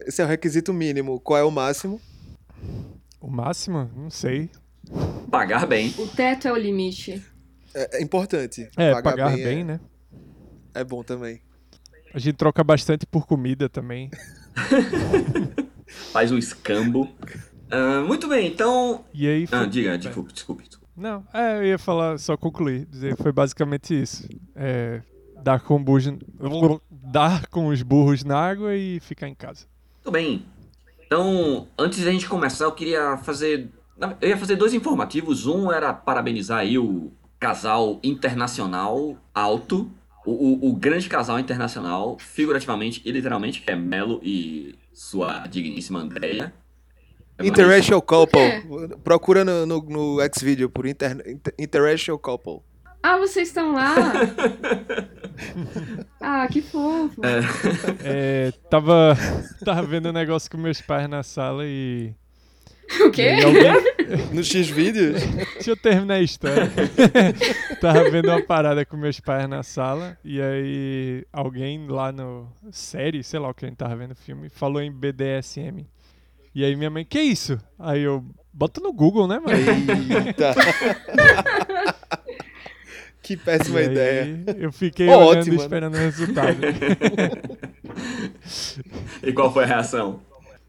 Esse 0.00 0.20
é 0.20 0.24
o 0.26 0.28
requisito 0.28 0.74
mínimo. 0.74 1.18
Qual 1.20 1.38
é 1.38 1.42
o 1.42 1.50
máximo? 1.50 1.98
O 3.20 3.28
máximo? 3.28 3.90
Não 3.94 4.10
sei. 4.10 4.50
Pagar 5.30 5.66
bem. 5.66 5.94
O 5.98 6.06
teto 6.06 6.48
é 6.48 6.52
o 6.52 6.56
limite. 6.56 7.22
É, 7.74 7.98
é 7.98 8.02
importante. 8.02 8.68
É, 8.76 9.00
pagar, 9.00 9.38
é- 9.38 9.42
bem, 9.42 9.64
né? 9.64 9.80
É 10.74 10.82
bom 10.82 11.02
também. 11.02 11.40
A 12.12 12.18
gente 12.18 12.34
troca 12.36 12.64
bastante 12.64 13.06
por 13.06 13.26
comida 13.26 13.68
também. 13.68 14.10
Faz 16.12 16.32
um 16.32 16.38
escambo. 16.38 17.08
Ah, 17.70 18.02
muito 18.06 18.28
bem, 18.28 18.48
então. 18.48 19.04
E 19.14 19.28
aí 19.28 19.46
foi... 19.46 19.58
Ah, 19.58 19.66
diga, 19.66 19.96
desculpe, 19.96 20.32
desculpe. 20.32 20.64
Não, 20.96 21.24
é, 21.32 21.58
eu 21.58 21.64
ia 21.64 21.78
falar, 21.78 22.18
só 22.18 22.36
concluir, 22.36 22.84
dizer, 22.86 23.16
foi 23.16 23.32
basicamente 23.32 23.98
isso. 23.98 24.28
É, 24.54 25.00
dar 25.42 25.60
com 25.60 25.82
burros, 25.82 26.12
dar 26.90 27.46
com 27.46 27.68
os 27.68 27.82
burros 27.82 28.24
na 28.24 28.36
água 28.36 28.76
e 28.76 29.00
ficar 29.00 29.28
em 29.28 29.34
casa. 29.34 29.66
Muito 30.04 30.10
bem. 30.10 30.44
Então, 31.12 31.66
antes 31.76 32.04
da 32.04 32.12
gente 32.12 32.28
começar, 32.28 32.66
eu 32.66 32.72
queria 32.72 33.16
fazer. 33.16 33.68
Eu 34.20 34.28
ia 34.28 34.36
fazer 34.36 34.54
dois 34.54 34.72
informativos. 34.72 35.44
Um 35.44 35.72
era 35.72 35.92
parabenizar 35.92 36.58
aí 36.60 36.78
o 36.78 37.10
casal 37.40 37.98
internacional 38.00 39.16
alto. 39.34 39.90
O, 40.24 40.30
o, 40.30 40.70
o 40.70 40.76
grande 40.76 41.08
casal 41.08 41.40
internacional, 41.40 42.16
figurativamente 42.20 43.02
e 43.04 43.10
literalmente, 43.10 43.60
que 43.62 43.70
é 43.72 43.74
Melo 43.74 44.20
e 44.22 44.76
sua 44.92 45.46
digníssima 45.48 45.98
Andrea. 45.98 46.52
Mais- 47.38 47.48
Interracial 47.50 48.02
couple. 48.02 48.40
Procura 49.02 49.44
no, 49.44 49.66
no, 49.66 49.80
no 49.82 50.18
Xvideo 50.32 50.68
por 50.70 50.86
inter, 50.86 51.12
inter- 51.26 51.54
Interracial 51.58 52.18
couple. 52.18 52.60
Ah, 53.02 53.16
vocês 53.16 53.48
estão 53.48 53.72
lá? 53.72 53.94
ah, 56.20 56.46
que 56.48 56.60
fofo. 56.60 57.20
É, 58.04 58.52
tava, 58.68 59.16
tava 59.64 59.82
vendo 59.82 60.10
um 60.10 60.12
negócio 60.12 60.50
com 60.50 60.58
meus 60.58 60.80
pais 60.80 61.08
na 61.08 61.22
sala 61.22 61.64
e 61.66 62.12
O 63.00 63.10
quê? 63.10 63.38
alguém- 63.44 64.34
No 64.34 64.42
X-Vídeos? 64.44 65.22
Deixa 65.54 65.70
eu 65.70 65.76
terminar 65.76 66.14
a 66.14 66.20
história. 66.20 66.70
Tava 67.80 68.10
vendo 68.10 68.28
uma 68.28 68.42
parada 68.42 68.84
com 68.84 68.96
meus 68.96 69.18
pais 69.20 69.48
na 69.48 69.62
sala 69.62 70.18
e 70.24 70.40
aí 70.42 71.24
alguém 71.32 71.86
lá 71.86 72.10
no 72.12 72.48
série, 72.72 73.22
sei 73.22 73.38
lá 73.40 73.48
o 73.48 73.54
que 73.54 73.64
a 73.64 73.68
gente 73.68 73.78
tava 73.78 73.94
vendo 73.96 74.14
filme, 74.16 74.48
falou 74.48 74.82
em 74.82 74.90
BDSM. 74.92 75.86
E 76.52 76.64
aí 76.64 76.74
minha 76.74 76.90
mãe, 76.90 77.04
que 77.04 77.20
isso? 77.20 77.60
Aí 77.78 78.02
eu, 78.02 78.24
bota 78.52 78.80
no 78.80 78.92
Google, 78.92 79.28
né, 79.28 79.38
mãe? 79.38 79.54
Eita. 80.26 80.52
Que 83.30 83.36
péssima 83.36 83.80
E 83.80 83.84
ideia. 83.84 84.44
Eu 84.58 84.72
fiquei 84.72 85.08
Ó, 85.08 85.18
olhando 85.18 85.38
ótimo, 85.38 85.54
e 85.54 85.58
né? 85.58 85.62
esperando 85.62 85.94
o 85.94 85.98
resultado. 85.98 86.56
E 89.22 89.32
qual 89.32 89.52
foi 89.52 89.64
a 89.64 89.66
reação? 89.66 90.20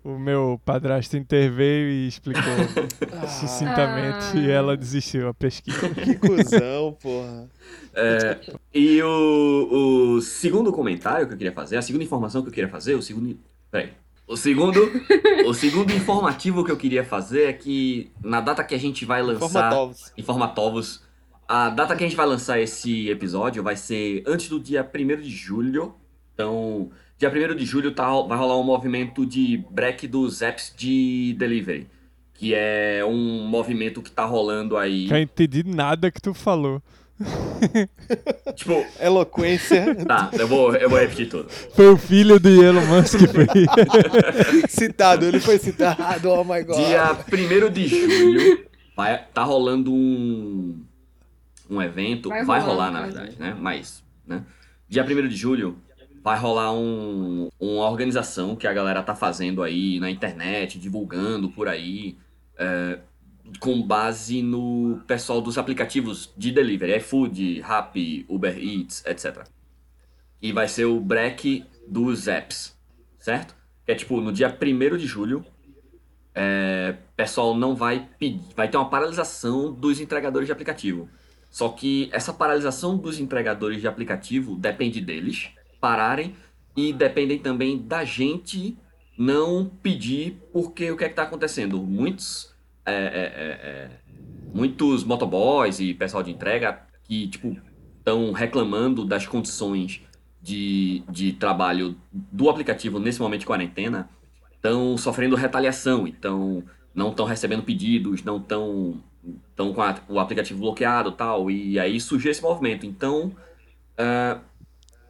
o 0.04 0.18
meu 0.18 0.60
padrasto 0.66 1.16
interveio 1.16 1.88
e 1.88 2.08
explicou 2.08 2.42
sucintamente 3.40 4.26
Ah. 4.34 4.40
e 4.40 4.50
ela 4.50 4.76
desistiu 4.76 5.28
a 5.28 5.34
pesquisa. 5.34 5.90
Que 5.94 6.16
cuzão, 6.16 6.98
porra. 7.02 7.48
É, 7.94 8.40
e 8.74 9.02
o, 9.04 10.16
o 10.18 10.22
segundo 10.22 10.72
comentário 10.72 11.28
que 11.28 11.34
eu 11.34 11.38
queria 11.38 11.54
fazer, 11.54 11.78
a 11.78 11.82
segunda 11.84 12.04
informação 12.04 12.42
que 12.42 12.50
eu 12.50 12.54
queria 12.54 12.70
fazer, 12.70 12.96
o 12.96 13.02
segundo. 13.02 13.38
Peraí. 13.70 13.90
O 14.28 14.36
segundo, 14.38 14.80
o 15.46 15.54
segundo 15.54 15.94
informativo 15.94 16.64
que 16.64 16.72
eu 16.72 16.78
queria 16.78 17.04
fazer 17.04 17.50
é 17.50 17.54
que 17.54 18.10
na 18.24 18.40
data 18.42 18.64
que 18.64 18.74
a 18.74 18.80
gente 18.80 19.06
vai 19.06 19.22
lançar. 19.22 19.40
Formatovos. 19.40 20.12
Informatovos. 20.18 21.04
A 21.54 21.70
data 21.70 21.98
que 21.98 22.04
a 22.06 22.08
gente 22.08 22.16
vai 22.16 22.26
lançar 22.26 22.62
esse 22.62 23.10
episódio 23.10 23.62
vai 23.62 23.76
ser 23.76 24.24
antes 24.26 24.48
do 24.48 24.58
dia 24.58 24.90
1 24.90 25.22
de 25.22 25.30
julho. 25.30 25.94
Então, 26.34 26.90
dia 27.18 27.30
1 27.30 27.58
de 27.58 27.66
julho 27.66 27.92
tá, 27.92 28.10
vai 28.22 28.38
rolar 28.38 28.58
um 28.58 28.64
movimento 28.64 29.26
de 29.26 29.62
break 29.70 30.08
dos 30.08 30.42
apps 30.42 30.74
de 30.78 31.36
delivery. 31.38 31.90
Que 32.34 32.54
é 32.56 33.04
um 33.06 33.46
movimento 33.46 34.02
que 34.02 34.10
tá 34.10 34.24
rolando 34.24 34.78
aí. 34.78 35.10
Não 35.10 35.18
entendi 35.18 35.62
nada 35.66 36.10
que 36.10 36.22
tu 36.22 36.34
falou. 36.34 36.82
Tipo, 38.56 38.86
Eloquência. 38.98 39.94
tá, 40.06 40.30
eu 40.32 40.48
vou, 40.48 40.74
eu 40.74 40.90
vou 40.90 41.00
repetir 41.00 41.28
tudo. 41.28 41.50
Foi 41.76 41.90
o 41.90 41.98
filho 41.98 42.40
de 42.40 42.62
Elon 42.62 42.86
Musk 42.86 43.20
que 43.20 43.28
fez. 43.28 44.72
citado, 44.72 45.26
ele 45.26 45.42
foi 45.42 45.58
citado, 45.58 46.30
oh 46.30 46.46
my 46.46 46.64
god. 46.64 46.78
Dia 46.78 47.12
1 47.12 47.72
de 47.74 47.88
julho 47.90 48.72
vai, 48.96 49.26
tá 49.34 49.44
rolando 49.44 49.92
um, 49.92 50.80
um 51.72 51.82
evento. 51.82 52.30
Vai, 52.30 52.44
Vai 52.44 52.60
rolar, 52.60 52.88
rolar, 52.88 52.92
na 52.92 53.02
verdade, 53.04 53.40
né? 53.40 53.56
Mas, 53.60 54.04
né? 54.28 54.44
Dia 54.88 55.04
1 55.04 55.28
de 55.28 55.36
julho 55.36 55.78
vai 56.22 56.38
rolar 56.38 56.74
um, 56.74 57.50
uma 57.60 57.90
organização 57.90 58.56
que 58.56 58.68
a 58.68 58.74
galera 58.74 59.02
tá 59.02 59.16
fazendo 59.16 59.64
aí 59.64 60.00
na 60.00 60.12
internet, 60.12 60.78
divulgando 60.78 61.50
por 61.50 61.68
aí, 61.68 62.18
é, 62.58 63.00
com 63.60 63.82
base 63.82 64.42
no 64.44 65.02
pessoal 65.08 65.42
dos 65.42 65.58
aplicativos 65.58 66.32
de 66.38 66.52
delivery, 66.52 66.98
iFood, 66.98 67.62
Rappi, 67.62 68.26
Uber 68.30 68.56
Eats, 68.58 69.04
etc. 69.06 69.46
E 70.42 70.52
vai 70.52 70.68
ser 70.68 70.86
o 70.86 71.00
break 71.00 71.66
dos 71.88 72.28
apps, 72.28 72.78
certo? 73.18 73.56
Que 73.86 73.94
é 73.94 73.96
tipo, 73.96 74.20
no 74.22 74.32
dia 74.32 74.48
1 74.48 74.98
de 74.98 75.08
julho, 75.08 75.44
é, 76.36 76.96
pessoal 77.16 77.56
não 77.56 77.76
vai 77.76 78.08
pedir, 78.20 78.42
vai 78.56 78.68
ter 78.68 78.78
uma 78.78 78.90
paralisação 78.90 79.72
dos 79.72 80.00
entregadores 80.00 80.48
de 80.48 80.52
aplicativo. 80.52 81.10
Só 81.52 81.70
que 81.70 82.10
essa 82.14 82.32
paralisação 82.32 82.98
dos 82.98 83.20
entregadores 83.20 83.82
de 83.82 83.88
aplicativo 83.88 84.56
depende 84.56 85.02
deles 85.02 85.50
pararem 85.82 86.34
e 86.76 86.94
dependem 86.94 87.38
também 87.38 87.78
da 87.78 88.06
gente 88.06 88.78
não 89.18 89.70
pedir 89.84 90.42
porque 90.54 90.90
o 90.90 90.98
que 90.98 91.04
é 91.04 91.10
que 91.10 91.16
tá 91.16 91.24
acontecendo? 91.24 91.78
Muitos 91.84 92.56
é, 92.86 92.94
é, 92.94 92.96
é, 92.96 93.70
é, 93.70 93.92
muitos 94.54 95.04
motoboys 95.04 95.80
e 95.80 95.94
pessoal 95.94 96.24
de 96.24 96.32
entrega 96.32 96.82
que 97.04 97.28
tipo 97.28 97.58
estão 98.00 98.32
reclamando 98.32 99.06
das 99.06 99.28
condições 99.28 100.02
de, 100.42 101.04
de 101.08 101.34
trabalho 101.34 101.96
do 102.12 102.50
aplicativo 102.50 102.98
nesse 102.98 103.22
momento 103.22 103.42
de 103.42 103.46
quarentena 103.46 104.10
estão 104.56 104.98
sofrendo 104.98 105.36
retaliação, 105.36 106.08
então 106.08 106.64
não 106.96 107.10
estão 107.10 107.26
recebendo 107.26 107.64
pedidos, 107.64 108.24
não 108.24 108.38
estão 108.38 109.04
estão 109.50 109.74
com 109.74 109.82
a- 109.82 109.96
o 110.10 110.20
aplicativo 110.20 110.60
bloqueado 110.60 111.12
tal, 111.12 111.50
e 111.52 111.80
aí 111.80 112.00
surgiu 112.00 112.32
esse 112.32 112.42
movimento. 112.42 112.86
Então, 112.86 113.32
ah, 113.98 114.40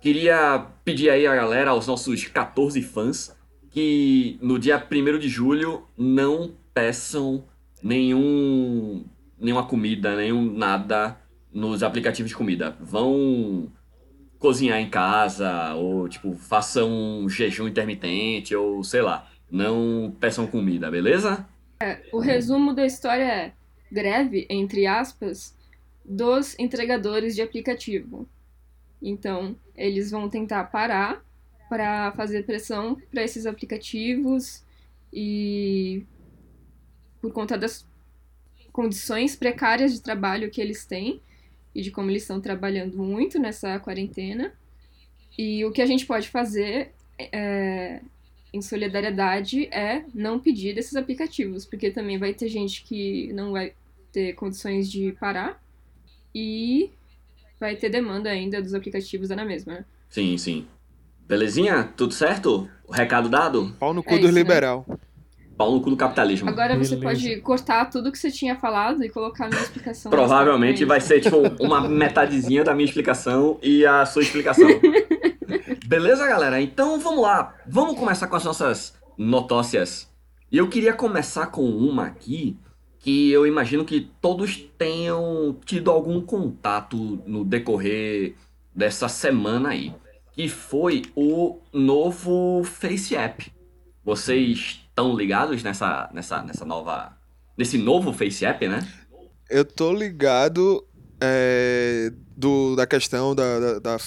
queria 0.01 0.65
pedir 0.83 1.09
aí 1.09 1.25
a 1.27 1.35
galera, 1.35 1.71
aos 1.71 1.87
nossos 1.87 2.25
14 2.25 2.81
fãs, 2.81 3.35
que 3.69 4.37
no 4.41 4.59
dia 4.59 4.77
1 4.77 5.17
de 5.17 5.29
julho 5.29 5.83
não 5.97 6.51
peçam 6.73 7.43
nenhum 7.81 9.05
nenhuma 9.39 9.65
comida, 9.65 10.15
nenhum 10.15 10.51
nada 10.55 11.17
nos 11.51 11.81
aplicativos 11.81 12.29
de 12.29 12.35
comida. 12.37 12.77
Vão 12.79 13.71
cozinhar 14.37 14.79
em 14.79 14.89
casa, 14.89 15.73
ou 15.73 16.07
tipo, 16.07 16.33
façam 16.35 16.89
um 17.23 17.27
jejum 17.29 17.67
intermitente, 17.67 18.55
ou 18.55 18.83
sei 18.83 19.01
lá. 19.01 19.27
Não 19.49 20.15
peçam 20.19 20.45
comida, 20.47 20.89
beleza? 20.91 21.45
O 22.13 22.19
resumo 22.19 22.73
da 22.73 22.85
história 22.85 23.23
é 23.23 23.53
greve, 23.91 24.47
entre 24.49 24.87
aspas, 24.87 25.55
dos 26.03 26.57
entregadores 26.57 27.35
de 27.35 27.41
aplicativo. 27.41 28.27
Então, 29.01 29.55
eles 29.75 30.11
vão 30.11 30.29
tentar 30.29 30.65
parar 30.65 31.23
para 31.69 32.11
fazer 32.11 32.45
pressão 32.45 32.95
para 33.11 33.23
esses 33.23 33.45
aplicativos 33.45 34.63
e 35.11 36.03
por 37.21 37.31
conta 37.31 37.57
das 37.57 37.85
condições 38.71 39.35
precárias 39.35 39.93
de 39.93 40.01
trabalho 40.01 40.49
que 40.49 40.61
eles 40.61 40.85
têm 40.85 41.21
e 41.73 41.81
de 41.81 41.91
como 41.91 42.09
eles 42.09 42.23
estão 42.23 42.41
trabalhando 42.41 42.97
muito 42.97 43.39
nessa 43.39 43.79
quarentena. 43.79 44.53
E 45.37 45.63
o 45.65 45.71
que 45.71 45.81
a 45.81 45.85
gente 45.85 46.05
pode 46.05 46.29
fazer 46.29 46.91
é, 47.17 48.01
em 48.53 48.61
solidariedade 48.61 49.65
é 49.67 50.03
não 50.13 50.39
pedir 50.39 50.75
desses 50.75 50.95
aplicativos, 50.95 51.65
porque 51.65 51.89
também 51.89 52.17
vai 52.17 52.33
ter 52.33 52.49
gente 52.49 52.83
que 52.83 53.31
não 53.33 53.51
vai 53.51 53.73
ter 54.11 54.33
condições 54.33 54.89
de 54.91 55.11
parar 55.19 55.61
e 56.33 56.91
vai 57.59 57.75
ter 57.75 57.89
demanda 57.89 58.29
ainda 58.29 58.61
dos 58.61 58.73
aplicativos 58.73 59.31
é 59.31 59.35
na 59.35 59.45
mesma, 59.45 59.73
né? 59.73 59.85
Sim, 60.09 60.37
sim. 60.37 60.67
Belezinha? 61.27 61.89
Tudo 61.95 62.13
certo? 62.13 62.67
O 62.87 62.91
recado 62.91 63.29
dado? 63.29 63.73
Pau 63.79 63.93
no 63.93 64.03
cu 64.03 64.15
É 64.15 64.17
dos 64.17 64.25
isso, 64.25 64.33
né? 64.33 64.41
liberal. 64.41 64.85
Pau 65.57 65.71
no 65.71 65.81
cu 65.81 65.91
do 65.91 65.95
capitalismo. 65.95 66.49
Agora 66.49 66.77
você 66.77 66.95
Beleza. 66.95 67.01
pode 67.01 67.41
cortar 67.41 67.85
tudo 67.85 68.11
que 68.11 68.17
você 68.17 68.31
tinha 68.31 68.55
falado 68.55 69.03
e 69.03 69.09
colocar 69.09 69.47
na 69.47 69.61
explicação. 69.61 70.09
Provavelmente 70.09 70.83
vai 70.83 70.99
ser 70.99 71.21
tipo 71.21 71.37
uma 71.59 71.87
metadezinha 71.87 72.63
da 72.63 72.73
minha 72.73 72.85
explicação 72.85 73.59
e 73.61 73.85
a 73.85 74.05
sua 74.05 74.23
explicação. 74.23 74.67
Beleza, 75.85 76.25
galera? 76.25 76.59
Então 76.61 76.99
vamos 76.99 77.21
lá. 77.21 77.55
Vamos 77.67 77.97
começar 77.97 78.27
com 78.27 78.35
as 78.35 78.43
nossas 78.43 78.95
notócias. 79.17 80.09
E 80.51 80.57
eu 80.57 80.67
queria 80.67 80.93
começar 80.93 81.47
com 81.47 81.63
uma 81.63 82.07
aqui 82.07 82.57
que 83.01 83.31
eu 83.31 83.47
imagino 83.47 83.83
que 83.83 84.01
todos 84.21 84.57
tenham 84.77 85.57
tido 85.65 85.89
algum 85.91 86.21
contato 86.21 87.21
no 87.25 87.43
decorrer 87.43 88.35
dessa 88.73 89.09
semana 89.09 89.69
aí, 89.69 89.93
que 90.33 90.47
foi 90.47 91.01
o 91.15 91.59
novo 91.73 92.63
Face 92.63 93.15
App. 93.15 93.51
Vocês 94.03 94.81
estão 94.87 95.15
ligados 95.15 95.63
nessa 95.63 96.09
nessa 96.13 96.41
nessa 96.43 96.65
nova 96.65 97.17
nesse 97.57 97.77
novo 97.77 98.13
Face 98.13 98.45
App, 98.45 98.67
né? 98.67 98.87
Eu 99.49 99.65
tô 99.65 99.91
ligado 99.93 100.85
é, 101.19 102.11
do, 102.37 102.75
da 102.75 102.87
questão 102.87 103.35
da, 103.35 103.59
da- 103.59 103.79
da 103.79 103.97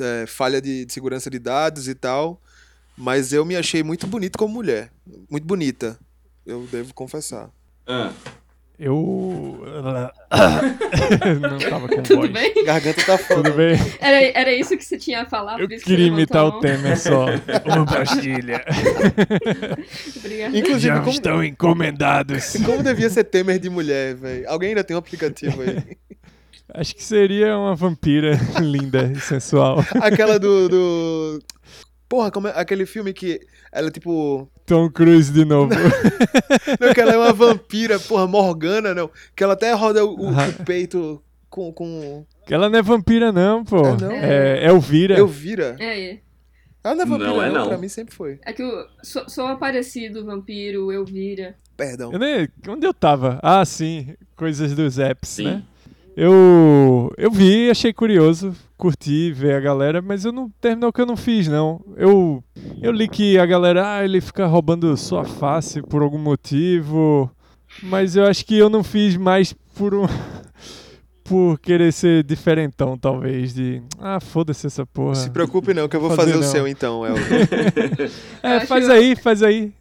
é, 0.00 0.26
falha 0.26 0.60
de, 0.60 0.84
de 0.84 0.92
segurança 0.92 1.30
de 1.30 1.38
dados 1.38 1.88
e 1.88 1.94
tal, 1.94 2.40
mas 2.96 3.32
eu 3.32 3.44
me 3.44 3.56
achei 3.56 3.82
muito 3.82 4.06
bonito 4.06 4.38
como 4.38 4.54
mulher. 4.54 4.92
Muito 5.30 5.46
bonita. 5.46 5.98
Eu 6.44 6.66
devo 6.66 6.92
confessar. 6.94 7.50
Ah. 7.86 8.10
Eu. 8.78 9.58
não 11.40 11.58
tava 11.58 11.88
com 11.88 12.02
Tudo 12.04 12.16
voz. 12.20 12.30
bem? 12.30 12.64
Garganta 12.64 13.02
tá 13.04 13.16
Tudo 13.16 13.26
foda. 13.36 13.50
bem? 13.52 13.78
Era, 13.98 14.38
era 14.38 14.52
isso 14.52 14.76
que 14.76 14.84
você 14.84 14.98
tinha 14.98 15.22
a 15.22 15.26
falar? 15.26 15.58
Eu 15.58 15.66
queria 15.66 16.08
imitar 16.08 16.44
o? 16.44 16.60
Temer 16.60 16.98
só. 16.98 17.24
Uma 17.64 17.86
pastilha. 17.86 18.62
Obrigada. 20.16 20.58
Inclusive, 20.58 20.80
Já 20.94 20.98
como, 20.98 21.10
estão 21.10 21.42
encomendados. 21.42 22.52
como 22.66 22.82
devia 22.82 23.08
ser 23.08 23.24
Temer 23.24 23.58
de 23.58 23.70
mulher, 23.70 24.14
velho? 24.14 24.48
Alguém 24.50 24.70
ainda 24.70 24.84
tem 24.84 24.94
um 24.94 24.98
aplicativo 24.98 25.62
aí? 25.62 25.82
Acho 26.74 26.94
que 26.94 27.02
seria 27.02 27.56
uma 27.56 27.74
vampira 27.74 28.38
linda 28.60 29.10
e 29.16 29.18
sensual. 29.20 29.82
Aquela 30.02 30.38
do. 30.38 30.68
do... 30.68 31.42
Porra, 32.08 32.30
como 32.30 32.46
é 32.48 32.52
aquele 32.54 32.86
filme 32.86 33.12
que 33.12 33.40
ela, 33.72 33.90
tipo. 33.90 34.48
Tom 34.64 34.88
Cruise 34.90 35.32
de 35.32 35.44
novo. 35.44 35.70
Não, 36.80 36.92
que 36.94 37.00
ela 37.00 37.12
é 37.12 37.16
uma 37.18 37.32
vampira, 37.32 37.98
porra, 38.00 38.26
Morgana, 38.26 38.94
não. 38.94 39.10
Que 39.34 39.42
ela 39.44 39.54
até 39.54 39.72
roda 39.72 40.04
o, 40.04 40.10
o- 40.16 40.30
o 40.30 40.64
peito 40.64 41.22
com. 41.48 41.72
com... 41.72 42.24
Ela 42.48 42.68
não 42.68 42.78
é 42.78 42.82
vampira, 42.82 43.30
não, 43.32 43.64
pô. 43.64 43.84
É, 43.86 43.96
não? 43.96 44.10
É 44.12 44.66
Elvira. 44.66 45.18
Elvira. 45.18 45.76
É, 45.78 46.10
é. 46.10 46.20
Ela 46.84 46.94
não 46.94 47.02
é 47.02 47.06
vampiro, 47.06 47.30
Não 47.30 47.42
é, 47.42 47.50
não. 47.50 47.68
Pra 47.68 47.78
mim 47.78 47.88
sempre 47.88 48.14
foi. 48.14 48.38
É 48.44 48.52
que 48.52 48.62
eu 48.62 48.86
sou, 49.02 49.28
sou 49.28 49.46
aparecido, 49.46 50.24
vampiro, 50.24 50.92
Elvira. 50.92 51.56
Perdão. 51.76 52.12
Eu 52.12 52.18
nem, 52.18 52.48
onde 52.68 52.86
eu 52.86 52.94
tava? 52.94 53.38
Ah, 53.42 53.64
sim, 53.64 54.14
coisas 54.36 54.74
dos 54.74 54.98
apps, 54.98 55.28
Sim. 55.30 55.44
né? 55.44 55.62
Eu, 56.16 57.12
eu 57.18 57.30
vi, 57.30 57.68
achei 57.68 57.92
curioso, 57.92 58.56
curti 58.78 59.30
ver 59.32 59.54
a 59.54 59.60
galera, 59.60 60.00
mas 60.00 60.24
eu 60.24 60.32
não 60.32 60.48
terminou 60.60 60.90
que 60.90 61.02
eu 61.02 61.04
não 61.04 61.16
fiz, 61.16 61.46
não. 61.46 61.78
Eu, 61.94 62.42
eu 62.80 62.90
li 62.90 63.06
que 63.06 63.38
a 63.38 63.44
galera, 63.44 63.96
ah, 63.96 64.04
ele 64.04 64.22
fica 64.22 64.46
roubando 64.46 64.96
sua 64.96 65.24
face 65.26 65.82
por 65.82 66.00
algum 66.00 66.16
motivo, 66.18 67.30
mas 67.82 68.16
eu 68.16 68.24
acho 68.24 68.46
que 68.46 68.56
eu 68.56 68.70
não 68.70 68.82
fiz 68.82 69.14
mais 69.16 69.52
por 69.74 69.94
um. 69.94 70.06
por 71.22 71.58
querer 71.58 71.92
ser 71.92 72.22
diferentão, 72.24 72.96
talvez, 72.96 73.52
de. 73.52 73.82
Ah, 73.98 74.18
foda-se 74.18 74.66
essa 74.66 74.86
porra. 74.86 75.16
Se 75.16 75.28
preocupe 75.28 75.74
não, 75.74 75.86
que 75.86 75.96
eu 75.96 76.00
vou 76.00 76.10
Fazer 76.10 76.32
fazer, 76.32 76.38
o 76.38 76.40
não. 76.40 76.48
seu 76.50 76.66
então. 76.68 77.02
Eu 77.04 77.14
É, 78.42 78.60
faz 78.60 78.88
aí, 78.88 79.14
faz 79.16 79.42
aí. 79.42 79.72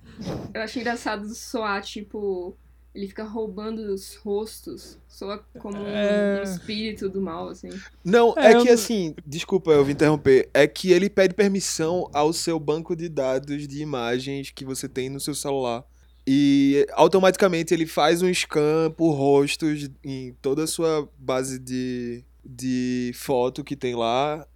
Eu 0.54 0.62
acho 0.62 0.80
engraçado 0.80 1.28
soar, 1.34 1.82
tipo, 1.82 2.58
ele 2.96 3.08
fica 3.08 3.26
roubando 3.26 3.80
os 3.94 4.16
rostos. 4.16 4.98
Soa 5.08 5.40
como 5.60 5.78
um, 5.78 5.86
É. 5.86 6.40
um 6.40 6.44
espírito 6.44 7.10
do 7.10 7.22
mal, 7.22 7.50
assim. 7.50 7.70
Não, 8.04 8.34
É, 8.38 8.54
é, 8.54 8.62
que 8.62 8.70
assim, 8.70 9.14
desculpa 9.26 9.72
eu 9.72 9.84
vim 9.84 9.92
interromper, 9.92 10.50
é 10.54 10.66
que 10.66 10.92
ele 10.92 11.10
pede 11.10 11.34
permissão 11.34 12.10
ao 12.14 12.32
seu 12.32 12.58
banco 12.58 12.96
de 12.96 13.10
dados 13.10 13.68
de 13.68 13.82
imagens 13.82 14.50
que 14.50 14.64
você 14.64 14.88
tem 14.88 15.10
no 15.10 15.20
seu 15.20 15.36
celular. 15.36 15.84
E 16.26 16.88
automaticamente 16.94 17.74
ele 17.74 17.86
faz 17.86 18.22
um 18.22 18.34
scan 18.34 18.90
por 18.90 19.12
rostos 19.12 19.90
em 20.04 20.34
toda 20.42 20.64
a 20.64 20.68
sua 20.68 21.08
base 21.20 21.60
de, 21.60 22.24
de 22.44 23.12
foto 23.14 23.64
que 23.64 23.76
tem 23.76 23.94
lá. 23.94 24.48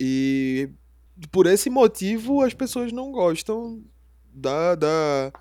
E 0.00 0.70
por 1.30 1.46
esse 1.46 1.68
motivo 1.68 2.40
as 2.40 2.54
pessoas 2.54 2.92
não 2.92 3.10
gostam 3.10 3.82
da. 4.32 4.74
da... 4.76 5.32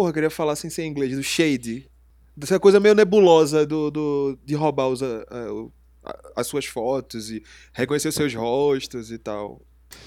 Porra, 0.00 0.08
eu 0.08 0.14
queria 0.14 0.30
falar 0.30 0.56
sem 0.56 0.70
ser 0.70 0.84
em 0.84 0.88
inglês, 0.88 1.14
do 1.14 1.22
shade. 1.22 1.86
Dessa 2.34 2.58
coisa 2.58 2.80
meio 2.80 2.94
nebulosa 2.94 3.66
do, 3.66 3.90
do, 3.90 4.38
de 4.46 4.54
roubar 4.54 4.88
os, 4.88 5.02
a- 5.02 5.26
a- 5.30 5.52
o- 5.52 5.70
a- 6.02 6.18
as 6.36 6.46
suas 6.46 6.64
fotos 6.64 7.30
e 7.30 7.42
reconhecer 7.70 8.08
os 8.08 8.14
seus 8.14 8.34
rostos 8.34 9.12
e 9.12 9.18
tal. 9.18 9.60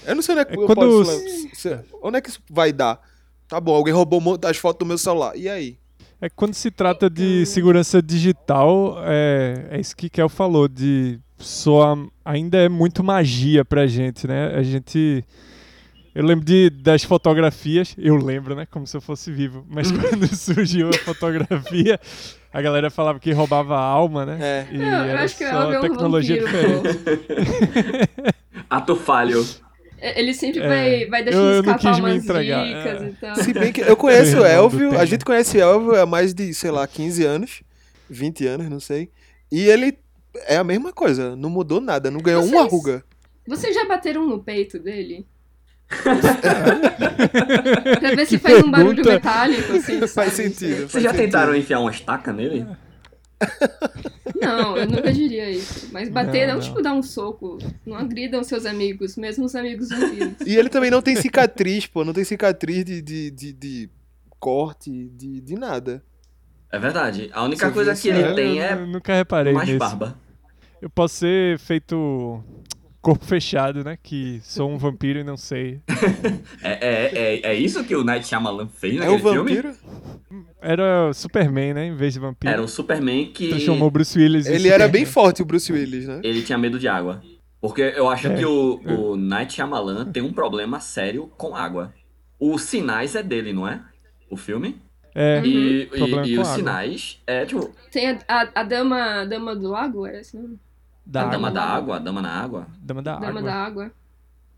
Eu 0.04 0.16
não 0.16 0.22
sei 0.22 0.34
onde 0.34 0.42
é 0.42 0.44
que 0.46 0.54
É 0.54 0.56
eu 0.60 0.66
quando 0.66 0.74
posso- 0.80 1.00
os- 1.16 1.58
se- 1.60 1.78
onde 2.02 2.16
é 2.18 2.20
que 2.20 2.28
isso 2.28 2.40
vai 2.50 2.72
dar. 2.72 3.00
Tá 3.46 3.60
bom, 3.60 3.72
alguém 3.72 3.94
roubou 3.94 4.20
as 4.44 4.56
fotos 4.56 4.80
do 4.80 4.86
meu 4.88 4.98
celular. 4.98 5.36
E 5.36 5.48
aí? 5.48 5.78
É 6.20 6.28
que 6.28 6.34
quando 6.34 6.54
se 6.54 6.72
trata 6.72 7.08
de 7.08 7.46
segurança 7.46 8.02
digital, 8.02 8.96
é, 9.04 9.68
é 9.70 9.80
isso 9.80 9.96
que 9.96 10.10
Kel 10.10 10.28
falou, 10.28 10.66
de 10.66 11.20
soa, 11.38 12.04
ainda 12.24 12.58
é 12.58 12.68
muito 12.68 13.04
magia 13.04 13.64
pra 13.64 13.86
gente, 13.86 14.26
né? 14.26 14.56
A 14.56 14.62
gente. 14.64 15.24
Eu 16.14 16.24
lembro 16.24 16.44
de, 16.44 16.70
das 16.70 17.02
fotografias, 17.02 17.94
eu 17.98 18.14
lembro, 18.16 18.54
né? 18.54 18.66
Como 18.70 18.86
se 18.86 18.96
eu 18.96 19.00
fosse 19.00 19.32
vivo. 19.32 19.66
Mas 19.68 19.90
quando 19.90 20.26
surgiu 20.36 20.88
a 20.90 20.92
fotografia, 20.92 21.98
a 22.52 22.62
galera 22.62 22.88
falava 22.88 23.18
que 23.18 23.32
roubava 23.32 23.74
a 23.76 23.80
alma, 23.80 24.24
né? 24.24 24.38
É. 24.40 24.66
E 24.74 24.78
Não, 24.78 24.86
eu 24.86 25.10
era 25.10 25.24
acho 25.24 25.36
que 25.36 25.44
o 25.44 25.48
só 25.50 25.62
Elvio 25.62 25.74
é 25.74 25.78
um 25.78 25.82
tecnologia 25.82 26.42
vampiro, 26.44 26.82
diferente. 26.82 28.08
Ato 28.70 28.94
falho. 28.94 29.44
É, 29.98 30.20
Ele 30.20 30.32
sempre 30.34 30.60
É, 30.60 30.68
vai, 30.68 31.06
vai 31.06 31.24
deixando 31.24 31.46
eu 31.50 31.60
escapar 31.60 31.98
umas 31.98 32.24
entregar, 32.24 32.64
dicas 32.66 33.02
é. 33.02 33.06
e 33.08 33.12
tal. 33.14 33.36
Se 33.36 33.52
bem 33.52 33.72
que 33.72 33.80
eu 33.80 33.96
conheço 33.96 34.38
o 34.40 34.44
Elvio, 34.46 34.98
a 34.98 35.04
gente 35.04 35.24
conhece 35.24 35.56
o 35.58 35.60
Elvio 35.60 36.00
há 36.00 36.06
mais 36.06 36.32
de, 36.32 36.52
sei 36.54 36.70
lá, 36.70 36.86
15 36.86 37.24
anos, 37.24 37.62
20 38.08 38.46
anos, 38.46 38.68
não 38.68 38.78
sei. 38.80 39.08
E 39.50 39.62
ele 39.62 39.98
é 40.46 40.56
a 40.56 40.64
mesma 40.64 40.92
coisa, 40.92 41.34
não 41.34 41.50
mudou 41.50 41.80
nada, 41.80 42.10
não 42.10 42.20
ganhou 42.20 42.42
uma 42.44 42.58
Vocês- 42.62 42.70
ruga. 42.72 43.04
Vocês 43.46 43.74
já 43.74 43.84
bateram 43.84 44.26
no 44.26 44.38
peito 44.42 44.78
dele? 44.78 45.26
Pra 48.00 48.14
ver 48.14 48.26
se 48.26 48.38
faz 48.38 48.62
um 48.64 48.70
barulho 48.70 49.04
metálico, 49.04 49.72
assim. 49.72 49.98
Faz 50.00 50.10
sabe? 50.12 50.30
sentido. 50.30 50.76
Vocês 50.76 50.90
faz 50.92 51.04
já 51.04 51.10
sentido. 51.10 51.24
tentaram 51.26 51.54
enfiar 51.56 51.80
uma 51.80 51.90
estaca 51.90 52.32
nele? 52.32 52.66
Não, 54.40 54.76
eu 54.76 54.86
nunca 54.86 55.12
diria 55.12 55.50
isso. 55.50 55.88
Mas 55.92 56.08
bater 56.08 56.46
Não, 56.46 56.54
não, 56.54 56.60
não. 56.60 56.66
tipo 56.68 56.82
dar 56.82 56.92
um 56.94 57.02
soco. 57.02 57.58
Não 57.84 57.96
agridam 57.96 58.42
seus 58.42 58.64
amigos, 58.66 59.16
mesmo 59.16 59.44
os 59.44 59.54
amigos 59.54 59.88
vampiros. 59.90 60.34
E 60.46 60.56
ele 60.56 60.68
também 60.68 60.90
não 60.90 61.02
tem 61.02 61.16
cicatriz, 61.16 61.86
pô, 61.86 62.04
não 62.04 62.12
tem 62.12 62.24
cicatriz 62.24 62.84
de, 62.84 63.02
de, 63.02 63.30
de, 63.30 63.52
de 63.52 63.90
corte, 64.38 64.90
de, 65.14 65.40
de 65.40 65.54
nada. 65.56 66.02
É 66.70 66.78
verdade. 66.78 67.30
A 67.32 67.44
única 67.44 67.66
Você 67.68 67.72
coisa 67.72 67.94
que 67.94 68.08
ele 68.08 68.22
Eu- 68.22 68.34
tem 68.34 68.58
eu, 68.58 68.64
é 68.64 68.74
nunca 68.86 69.14
reparei 69.14 69.52
mais 69.52 69.68
nisso. 69.68 69.78
barba. 69.78 70.18
Eu 70.82 70.90
posso 70.90 71.14
ser 71.16 71.58
feito 71.58 72.42
corpo 73.04 73.24
fechado, 73.24 73.84
né? 73.84 73.98
Que 74.02 74.40
sou 74.42 74.70
um 74.70 74.78
vampiro 74.78 75.18
e 75.20 75.24
não 75.24 75.36
sei. 75.36 75.80
É, 76.62 76.72
é, 76.80 77.18
é, 77.18 77.40
é 77.52 77.54
isso 77.54 77.84
que 77.84 77.94
o 77.94 78.02
Night 78.02 78.26
Shyamalan 78.26 78.66
fez 78.68 78.96
É 78.96 78.98
naquele 79.00 79.16
um 79.16 79.18
filme? 79.32 79.54
vampiro? 79.56 79.76
Era 80.60 81.12
Superman, 81.12 81.74
né? 81.74 81.86
Em 81.86 81.94
vez 81.94 82.14
de 82.14 82.20
vampiro. 82.20 82.52
Era 82.52 82.62
um 82.62 82.66
Superman 82.68 83.26
que 83.32 83.48
Transformou 83.50 83.90
Bruce 83.90 84.18
Willis 84.18 84.46
Ele 84.46 84.68
era 84.68 84.84
Superman. 84.84 84.92
bem 84.92 85.04
forte, 85.04 85.42
o 85.42 85.44
Bruce 85.44 85.70
Willis, 85.72 86.06
né? 86.08 86.20
ele 86.24 86.42
tinha 86.42 86.56
medo 86.58 86.78
de 86.78 86.88
água. 86.88 87.22
Porque 87.60 87.82
eu 87.82 88.08
acho 88.10 88.28
É. 88.28 88.36
que 88.36 88.44
o, 88.44 88.80
o 89.12 89.16
Night 89.16 89.52
Shyamalan 89.54 90.06
tem 90.10 90.22
um 90.22 90.32
problema 90.32 90.80
sério 90.80 91.30
com 91.36 91.54
água. 91.54 91.92
Os 92.40 92.62
sinais 92.62 93.14
é 93.14 93.22
dele, 93.22 93.52
não 93.52 93.66
é? 93.68 93.80
O 94.30 94.36
filme? 94.36 94.76
É, 95.14 95.40
E, 95.44 95.82
e- 95.82 95.86
Problema 95.86 96.26
e 96.26 96.34
com 96.36 96.42
os 96.42 96.48
água. 96.48 96.56
sinais 96.58 97.22
é 97.26 97.46
tipo 97.46 97.70
Tem 97.92 98.10
a, 98.10 98.18
a, 98.28 98.48
a 98.60 98.62
dama, 98.64 99.20
a 99.20 99.24
dama 99.24 99.54
do 99.54 99.68
lago, 99.68 100.06
era 100.06 100.20
esse 100.20 100.36
nome? 100.36 100.58
Da 101.04 101.20
a 101.20 101.22
água. 101.24 101.32
dama 101.32 101.50
da 101.50 101.64
água, 101.64 101.96
a 101.96 101.98
dama 101.98 102.22
na 102.22 102.30
água. 102.30 102.66
Dama 102.78 103.02
da 103.02 103.16
Dama 103.16 103.40
água. 103.40 103.42
da 103.42 103.54
água. 103.54 103.92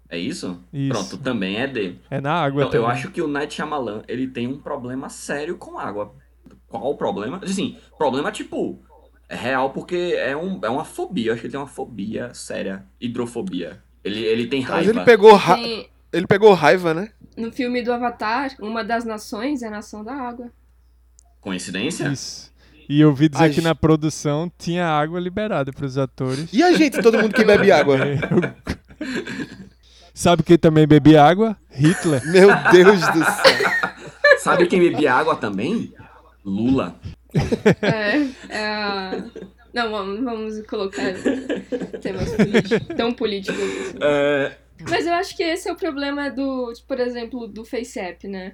É 0.09 0.19
isso? 0.19 0.63
Isso. 0.73 0.89
Pronto, 0.89 1.19
também 1.19 1.57
é 1.57 1.67
dele. 1.67 2.01
É 2.11 2.21
na 2.21 2.33
água 2.35 2.63
Então, 2.65 2.81
eu 2.81 2.83
também. 2.85 2.97
acho 2.97 3.11
que 3.11 3.21
o 3.21 3.27
Night 3.29 3.55
Shyamalan, 3.55 4.03
ele 4.07 4.29
tem 4.29 4.47
um 4.47 4.59
problema 4.59 5.09
sério 5.09 5.57
com 5.59 5.79
água. 5.79 6.15
Qual 6.69 6.91
o 6.91 6.97
problema? 6.97 7.41
Assim, 7.43 7.77
problema 7.99 8.31
tipo, 8.31 8.79
é 9.29 9.35
real 9.35 9.71
porque 9.71 10.15
é, 10.17 10.37
um, 10.37 10.61
é 10.63 10.69
uma 10.71 10.85
fobia. 10.85 11.29
Eu 11.31 11.33
acho 11.33 11.41
que 11.41 11.47
ele 11.49 11.53
tem 11.53 11.61
uma 11.61 11.67
fobia 11.67 12.33
séria. 12.35 12.85
Hidrofobia. 13.01 13.83
Ele, 14.05 14.21
ele 14.25 14.47
tem 14.47 14.61
Mas 14.63 14.71
raiva. 14.71 14.91
ele 14.91 15.01
pegou, 15.05 15.35
ra- 15.35 15.57
Tem, 15.57 15.91
ele 16.13 16.27
pegou 16.27 16.53
raiva, 16.55 16.95
né? 16.95 17.11
no 17.37 17.51
filme 17.53 17.83
do 17.83 17.93
Avatar, 17.93 18.55
uma 18.61 18.83
das 18.85 19.05
nações 19.05 19.63
é 19.63 19.67
a 19.67 19.71
nação 19.71 20.03
da 20.05 20.15
água. 20.15 20.51
Coincidência? 21.41 22.09
Isso. 22.09 22.53
E 22.89 23.01
eu 23.01 23.09
ouvi 23.09 23.29
dizer 23.29 23.45
A 23.45 23.49
que 23.49 23.55
gente- 23.57 23.65
na 23.65 23.75
produção 23.75 24.51
tinha 24.59 24.87
água 24.87 25.19
liberada 25.19 25.73
pros 25.73 25.99
atores. 25.99 26.49
E 26.53 26.63
a 26.63 26.73
gente, 26.73 27.01
todo 27.03 27.19
mundo 27.19 27.35
que 27.35 27.43
bebe 27.45 27.71
água? 27.73 27.99
Sabe 30.15 30.43
quem 30.43 30.57
também 30.57 30.87
bebia 30.87 31.23
água? 31.25 31.57
Hitler. 31.71 32.25
Meu 32.31 32.49
Deus 32.73 33.01
do 33.01 33.25
céu. 33.25 34.39
Sabe 34.39 34.67
quem 34.67 34.79
bebia 34.81 35.13
água 35.15 35.37
também? 35.37 35.93
Lula. 36.45 36.95
É, 37.83 38.55
é. 38.55 39.23
Não, 39.75 39.91
vamos, 39.91 40.25
vamos 40.25 40.67
colocar 40.67 41.13
temas 42.01 42.31
políticos, 42.35 42.97
tão 42.97 43.13
políticos 43.13 43.61
assim. 43.61 43.99
É, 44.01 44.53
Mas 44.89 45.07
eu 45.07 45.13
acho 45.13 45.37
que 45.37 45.43
esse 45.43 45.69
é 45.69 45.73
o 45.73 45.77
problema 45.77 46.31
do, 46.31 46.73
por 46.89 46.99
exemplo, 46.99 47.47
do 47.47 47.63
FaceApp, 47.65 48.27
né? 48.27 48.53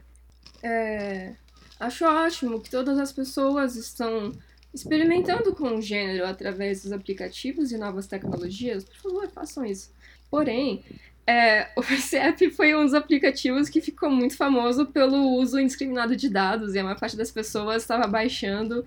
É, 0.65 1.35
acho 1.83 2.05
ótimo 2.05 2.61
que 2.61 2.71
todas 2.71 2.99
as 2.99 3.13
pessoas 3.13 3.77
estão 3.77 4.33
experimentando 4.73 5.55
com 5.55 5.77
o 5.77 5.83
gênero 5.83 6.25
através 6.25 6.83
dos 6.83 6.93
aplicativos 6.93 7.73
e 7.73 7.79
novas 7.79 8.07
tecnologias. 8.07 8.85
Por 8.85 8.97
favor, 8.97 9.29
façam 9.31 9.65
isso. 9.65 9.91
Porém, 10.31 10.83
é, 11.27 11.69
o 11.77 11.83
FaceApp 11.83 12.51
foi 12.51 12.75
um 12.75 12.85
dos 12.85 12.95
aplicativos 12.95 13.69
que 13.69 13.81
ficou 13.81 14.11
muito 14.11 14.37
famoso 14.37 14.87
pelo 14.87 15.37
uso 15.37 15.59
indiscriminado 15.59 16.17
de 16.17 16.29
dados 16.29 16.75
e 16.75 16.79
a 16.79 16.85
maior 16.85 16.99
parte 16.99 17.17
das 17.17 17.31
pessoas 17.31 17.83
estava 17.83 18.07
baixando 18.07 18.85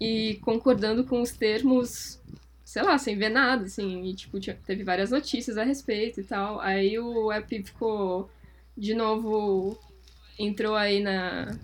e 0.00 0.38
concordando 0.42 1.04
com 1.04 1.20
os 1.20 1.32
termos 1.32 2.18
sei 2.64 2.82
lá, 2.84 2.96
sem 2.98 3.18
ver 3.18 3.30
nada, 3.30 3.64
assim, 3.64 4.04
e 4.04 4.14
tipo, 4.14 4.38
tinha- 4.38 4.56
teve 4.64 4.84
várias 4.84 5.10
notícias 5.10 5.58
a 5.58 5.64
respeito 5.64 6.20
e 6.20 6.22
tal. 6.22 6.60
Aí 6.60 6.96
o 7.00 7.32
app 7.32 7.62
ficou 7.64 8.30
de 8.76 8.94
novo 8.94 9.76
entrou 10.38 10.76
aí 10.76 11.00
na, 11.02 11.58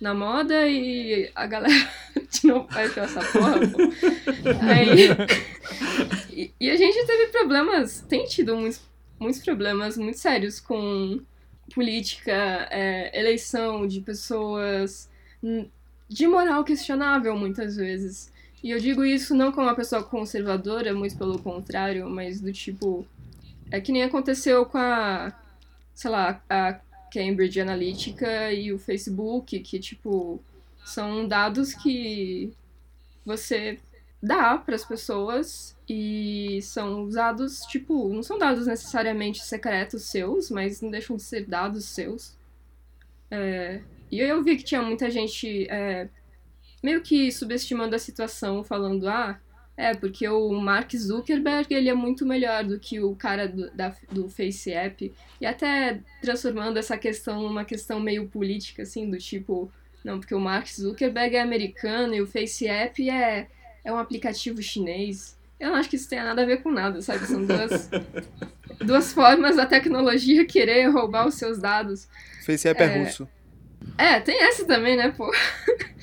na 0.00 0.14
moda 0.14 0.68
e 0.68 1.30
a 1.34 1.46
galera 1.46 1.90
de 2.30 2.46
novo 2.46 2.68
ter 2.68 3.00
essa 3.00 3.20
porra. 3.20 3.60
Aí, 4.70 5.08
e, 6.30 6.52
e 6.60 6.70
a 6.70 6.76
gente 6.76 7.06
teve 7.06 7.32
problemas, 7.32 8.04
tem 8.08 8.24
tido 8.26 8.56
muitos, 8.56 8.80
muitos 9.18 9.42
problemas 9.42 9.96
muito 9.96 10.18
sérios 10.18 10.60
com 10.60 11.20
política, 11.74 12.68
é, 12.70 13.18
eleição 13.18 13.86
de 13.86 14.00
pessoas 14.00 15.08
de 16.08 16.26
moral 16.26 16.64
questionável 16.64 17.36
muitas 17.36 17.76
vezes. 17.76 18.32
E 18.62 18.70
eu 18.70 18.78
digo 18.78 19.04
isso 19.04 19.34
não 19.34 19.52
como 19.52 19.66
uma 19.66 19.74
pessoa 19.74 20.02
conservadora, 20.02 20.92
muito 20.94 21.16
pelo 21.16 21.38
contrário, 21.38 22.08
mas 22.08 22.40
do 22.40 22.52
tipo. 22.52 23.06
É 23.70 23.80
que 23.80 23.92
nem 23.92 24.02
aconteceu 24.02 24.64
com 24.66 24.78
a. 24.78 25.32
Sei 25.94 26.10
lá, 26.10 26.42
a 26.48 26.80
Cambridge 27.12 27.60
Analytica 27.60 28.52
e 28.52 28.72
o 28.72 28.78
Facebook, 28.78 29.58
que, 29.60 29.78
tipo, 29.78 30.40
são 30.84 31.26
dados 31.26 31.74
que 31.74 32.52
você 33.24 33.78
dá 34.22 34.58
para 34.58 34.74
as 34.74 34.84
pessoas 34.84 35.76
e 35.88 36.60
são 36.62 37.04
usados, 37.04 37.60
tipo, 37.62 38.12
não 38.12 38.22
são 38.22 38.38
dados 38.38 38.66
necessariamente 38.66 39.44
secretos 39.44 40.04
seus, 40.04 40.50
mas 40.50 40.80
não 40.80 40.90
deixam 40.90 41.16
de 41.16 41.22
ser 41.22 41.46
dados 41.46 41.84
seus. 41.84 42.36
É, 43.30 43.80
e 44.10 44.20
eu 44.20 44.42
vi 44.42 44.56
que 44.56 44.64
tinha 44.64 44.82
muita 44.82 45.10
gente 45.10 45.66
é, 45.70 46.08
meio 46.82 47.02
que 47.02 47.30
subestimando 47.30 47.94
a 47.94 47.98
situação, 47.98 48.64
falando, 48.64 49.08
ah, 49.08 49.38
é, 49.78 49.94
porque 49.94 50.28
o 50.28 50.50
Mark 50.54 50.92
Zuckerberg 50.92 51.72
ele 51.72 51.88
é 51.88 51.94
muito 51.94 52.26
melhor 52.26 52.64
do 52.64 52.80
que 52.80 53.00
o 53.00 53.14
cara 53.14 53.46
do, 53.46 53.70
da, 53.70 53.94
do 54.10 54.28
Face 54.28 54.72
App. 54.72 55.14
E 55.40 55.46
até 55.46 56.00
transformando 56.20 56.78
essa 56.78 56.98
questão 56.98 57.40
numa 57.42 57.64
questão 57.64 58.00
meio 58.00 58.26
política, 58.26 58.82
assim, 58.82 59.08
do 59.08 59.16
tipo, 59.18 59.70
não, 60.04 60.18
porque 60.18 60.34
o 60.34 60.40
Mark 60.40 60.66
Zuckerberg 60.66 61.36
é 61.36 61.40
americano 61.40 62.12
e 62.12 62.20
o 62.20 62.26
Face 62.26 62.66
App 62.66 63.08
é, 63.08 63.46
é 63.84 63.92
um 63.92 63.98
aplicativo 63.98 64.60
chinês. 64.60 65.38
Eu 65.60 65.68
não 65.70 65.76
acho 65.76 65.88
que 65.88 65.94
isso 65.94 66.10
tenha 66.10 66.24
nada 66.24 66.42
a 66.42 66.46
ver 66.46 66.60
com 66.60 66.72
nada, 66.72 67.00
sabe? 67.00 67.24
São 67.24 67.46
duas, 67.46 67.88
duas 68.84 69.12
formas 69.12 69.54
da 69.54 69.64
tecnologia 69.64 70.44
querer 70.44 70.88
roubar 70.88 71.24
os 71.24 71.36
seus 71.36 71.56
dados. 71.56 72.08
Face 72.44 72.66
App 72.66 72.82
é, 72.82 72.84
é 72.84 73.04
russo. 73.04 73.28
É, 73.96 74.18
tem 74.18 74.42
essa 74.42 74.66
também, 74.66 74.96
né, 74.96 75.14
pô? 75.16 75.32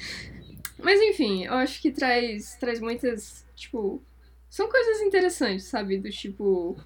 Mas 0.81 1.01
enfim, 1.01 1.43
eu 1.43 1.55
acho 1.55 1.81
que 1.81 1.91
traz, 1.91 2.55
traz 2.57 2.79
muitas 2.79 3.44
Tipo, 3.55 4.01
são 4.49 4.69
coisas 4.69 5.01
interessantes, 5.01 5.65
sabe? 5.65 5.97
Do 5.97 6.09
tipo, 6.09 6.77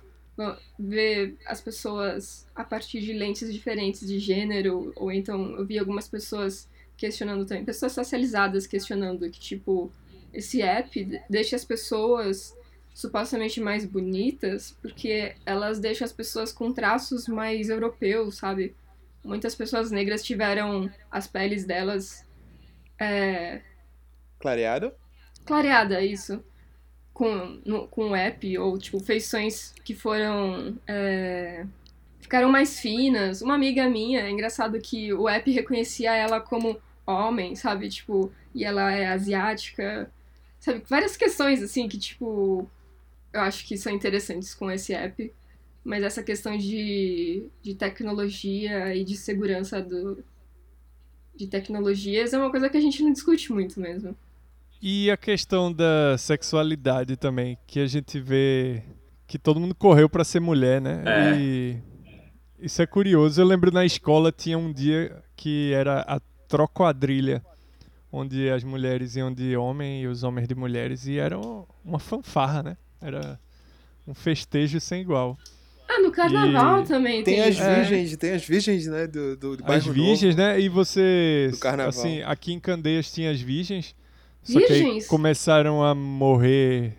ver 0.78 1.38
as 1.46 1.60
pessoas 1.60 2.48
a 2.56 2.64
partir 2.64 3.02
de 3.02 3.14
lentes 3.14 3.52
diferentes 3.52 4.08
de 4.08 4.20
gênero, 4.20 4.94
ou 4.96 5.12
então 5.12 5.58
eu 5.58 5.66
vi 5.66 5.78
algumas 5.78 6.08
pessoas 6.08 6.70
questionando 6.96 7.46
também, 7.46 7.66
pessoas 7.66 7.92
socializadas 7.94 8.68
questionando 8.68 9.30
que, 9.30 9.40
tipo, 9.40 9.92
esse 10.34 10.62
app 10.62 11.22
deixa 11.30 11.56
as 11.56 11.66
pessoas 11.66 12.56
supostamente 12.94 13.62
mais 13.62 13.86
bonitas, 13.86 14.78
porque 14.82 15.36
elas 15.46 15.80
deixam 15.80 16.06
as 16.06 16.12
pessoas 16.12 16.52
com 16.52 16.74
traços 16.74 17.28
mais 17.28 17.70
europeus, 17.70 18.36
sabe? 18.38 18.76
Muitas 19.24 19.56
pessoas 19.56 19.92
negras 19.92 20.24
tiveram 20.24 20.92
as 21.10 21.28
peles 21.28 21.66
delas. 21.66 22.26
É... 23.00 23.62
Clareada? 24.40 24.96
Clareada, 25.46 26.02
isso 26.02 26.44
com, 27.20 27.60
no, 27.66 27.86
com 27.90 28.12
o 28.12 28.16
app, 28.16 28.58
ou 28.58 28.78
tipo, 28.78 28.98
feições 29.02 29.74
que 29.84 29.94
foram. 29.94 30.78
É, 30.88 31.66
ficaram 32.22 32.50
mais 32.50 32.80
finas. 32.80 33.42
Uma 33.42 33.56
amiga 33.56 33.90
minha, 33.90 34.22
é 34.22 34.30
engraçado 34.32 34.80
que 34.80 35.12
o 35.14 35.28
app 35.28 35.52
reconhecia 35.52 36.16
ela 36.16 36.40
como 36.40 36.82
homem, 37.06 37.58
sabe? 37.58 37.90
Tipo, 37.90 38.32
e 38.56 38.64
ela 38.64 38.90
é 38.94 39.08
asiática. 39.08 40.10
Sabe? 40.62 40.82
Várias 40.88 41.18
questões, 41.18 41.62
assim, 41.62 41.90
que, 41.90 41.98
tipo, 41.98 42.70
eu 43.34 43.42
acho 43.42 43.68
que 43.68 43.78
são 43.78 43.92
interessantes 43.94 44.56
com 44.56 44.72
esse 44.72 44.94
app. 44.94 45.34
Mas 45.84 46.04
essa 46.04 46.24
questão 46.24 46.58
de, 46.58 47.50
de 47.62 47.76
tecnologia 47.76 48.96
e 48.96 49.04
de 49.04 49.18
segurança 49.18 49.82
do, 49.82 50.24
de 51.36 51.48
tecnologias 51.48 52.34
é 52.34 52.38
uma 52.38 52.52
coisa 52.52 52.70
que 52.70 52.78
a 52.78 52.82
gente 52.82 53.04
não 53.04 53.12
discute 53.12 53.52
muito 53.52 53.78
mesmo. 53.78 54.16
E 54.82 55.12
a 55.12 55.18
questão 55.18 55.74
da 55.74 56.18
sexualidade 56.18 57.18
também, 57.18 57.58
que 57.68 57.80
a 57.80 57.88
gente 57.88 58.20
vê 58.20 58.82
que 59.28 59.38
todo 59.38 59.60
mundo 59.60 59.76
correu 59.76 60.10
para 60.10 60.24
ser 60.24 60.40
mulher, 60.40 60.82
né? 60.82 61.04
É. 61.06 61.38
E 61.38 61.78
isso 62.60 62.82
é 62.82 62.88
curioso. 62.88 63.42
Eu 63.42 63.46
lembro 63.46 63.72
na 63.72 63.86
escola 63.86 64.32
tinha 64.32 64.58
um 64.58 64.72
dia 64.72 65.22
que 65.36 65.74
era 65.74 66.00
a 66.02 66.20
trocoadrilha, 66.48 67.44
onde 68.12 68.50
as 68.50 68.64
mulheres 68.64 69.16
iam 69.16 69.34
de 69.34 69.56
homem 69.56 70.02
e 70.02 70.08
os 70.08 70.24
homens 70.24 70.48
de 70.48 70.56
mulheres, 70.56 71.06
e 71.06 71.18
era 71.18 71.38
uma 71.84 72.00
fanfarra, 72.00 72.64
né? 72.64 72.78
Era 73.02 73.40
um 74.08 74.14
festejo 74.14 74.80
sem 74.80 75.02
igual. 75.02 75.38
Ah, 75.88 76.00
no 76.02 76.12
carnaval 76.12 76.84
e... 76.84 76.86
também 76.86 77.24
tem. 77.24 77.36
Tem 77.36 77.44
as 77.44 77.58
virgens, 77.58 78.14
é. 78.14 78.18
tem 78.18 78.32
as 78.32 78.46
virgens, 78.46 78.88
né? 78.88 79.08
Do, 79.08 79.36
do, 79.36 79.58
do 79.58 79.72
as 79.72 79.86
virgens, 79.86 80.36
novo. 80.36 80.50
né? 80.50 80.60
E 80.60 80.70
você. 80.70 81.50
Do 81.52 81.58
carnaval. 81.58 81.90
Assim, 81.90 82.22
aqui 82.22 82.54
em 82.54 82.60
Candeias 82.60 83.12
tinha 83.12 83.32
as 83.32 83.42
virgens. 83.42 83.96
Só 84.50 84.60
Virgens? 84.60 85.08
começaram 85.08 85.84
a 85.84 85.94
morrer 85.94 86.94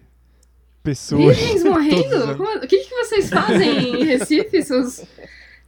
pessoas. 0.85 1.37
Virgens 1.37 1.65
morrendo? 1.69 2.37
Como, 2.37 2.59
o 2.59 2.61
que, 2.69 2.79
que 2.79 2.95
vocês 2.95 3.29
fazem 3.29 4.01
em 4.01 4.05
Recife? 4.07 4.63
Seus. 4.63 5.05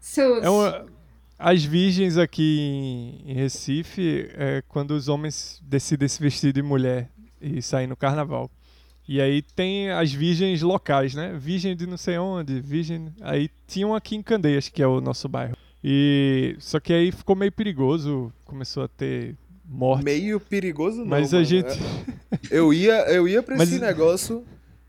seus... 0.00 0.44
É 0.44 0.48
uma, 0.48 0.86
as 1.36 1.64
virgens 1.64 2.16
aqui 2.16 2.60
em, 3.24 3.32
em 3.32 3.34
Recife 3.34 4.30
é 4.34 4.62
quando 4.68 4.92
os 4.92 5.08
homens 5.08 5.60
decidem 5.60 6.06
se 6.06 6.22
vestir 6.22 6.52
de 6.52 6.62
mulher 6.62 7.10
e 7.40 7.60
sair 7.60 7.88
no 7.88 7.96
carnaval. 7.96 8.48
E 9.08 9.20
aí 9.20 9.42
tem 9.42 9.90
as 9.90 10.12
virgens 10.12 10.62
locais, 10.62 11.14
né? 11.14 11.36
Virgem 11.36 11.74
de 11.74 11.84
não 11.84 11.96
sei 11.96 12.16
onde, 12.16 12.60
virgem. 12.60 13.12
Aí 13.20 13.50
tinham 13.66 13.92
aqui 13.92 14.14
em 14.14 14.22
Candeias, 14.22 14.68
que 14.68 14.80
é 14.80 14.86
o 14.86 15.00
nosso 15.00 15.28
bairro. 15.28 15.56
E 15.82 16.54
só 16.60 16.78
que 16.78 16.92
aí 16.92 17.10
ficou 17.10 17.34
meio 17.34 17.50
perigoso, 17.50 18.32
começou 18.44 18.84
a 18.84 18.88
ter 18.88 19.36
morte. 19.72 20.04
Meio 20.04 20.38
perigoso 20.38 20.98
não, 20.98 21.06
Mas 21.06 21.32
a 21.32 21.42
gente... 21.42 21.78
Eu 22.50 22.72
ia, 22.72 23.11
eu 23.11 23.26
ia 23.26 23.42
pra 23.42 23.56
Mas... 23.56 23.70
esse 23.70 23.80
negócio... 23.80 24.44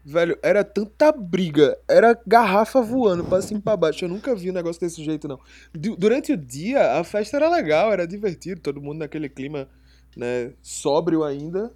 Velho, 0.06 0.38
era 0.44 0.66
tanta 0.66 1.14
briga, 1.14 1.78
era 1.88 2.20
garrafa 2.28 2.82
voando 2.82 3.24
pra 3.24 3.42
cima 3.42 3.62
e 3.62 3.64
pra 3.64 3.78
baixo. 3.78 4.04
Eu 4.04 4.10
nunca 4.10 4.36
vi 4.36 4.50
um 4.50 4.54
negócio 4.54 4.82
desse 4.82 5.02
jeito, 5.02 5.30
não. 5.30 5.40
Durante 5.98 6.34
o 6.34 6.38
dia, 6.38 7.00
a 7.00 7.06
festa 7.06 7.38
era 7.38 7.50
legal, 7.50 7.90
era 7.90 8.06
divertido, 8.06 8.60
todo 8.60 8.82
mundo 8.82 8.98
naquele 8.98 9.30
clima, 9.30 9.66
né, 10.18 10.52
sóbrio 10.62 11.24
ainda. 11.24 11.72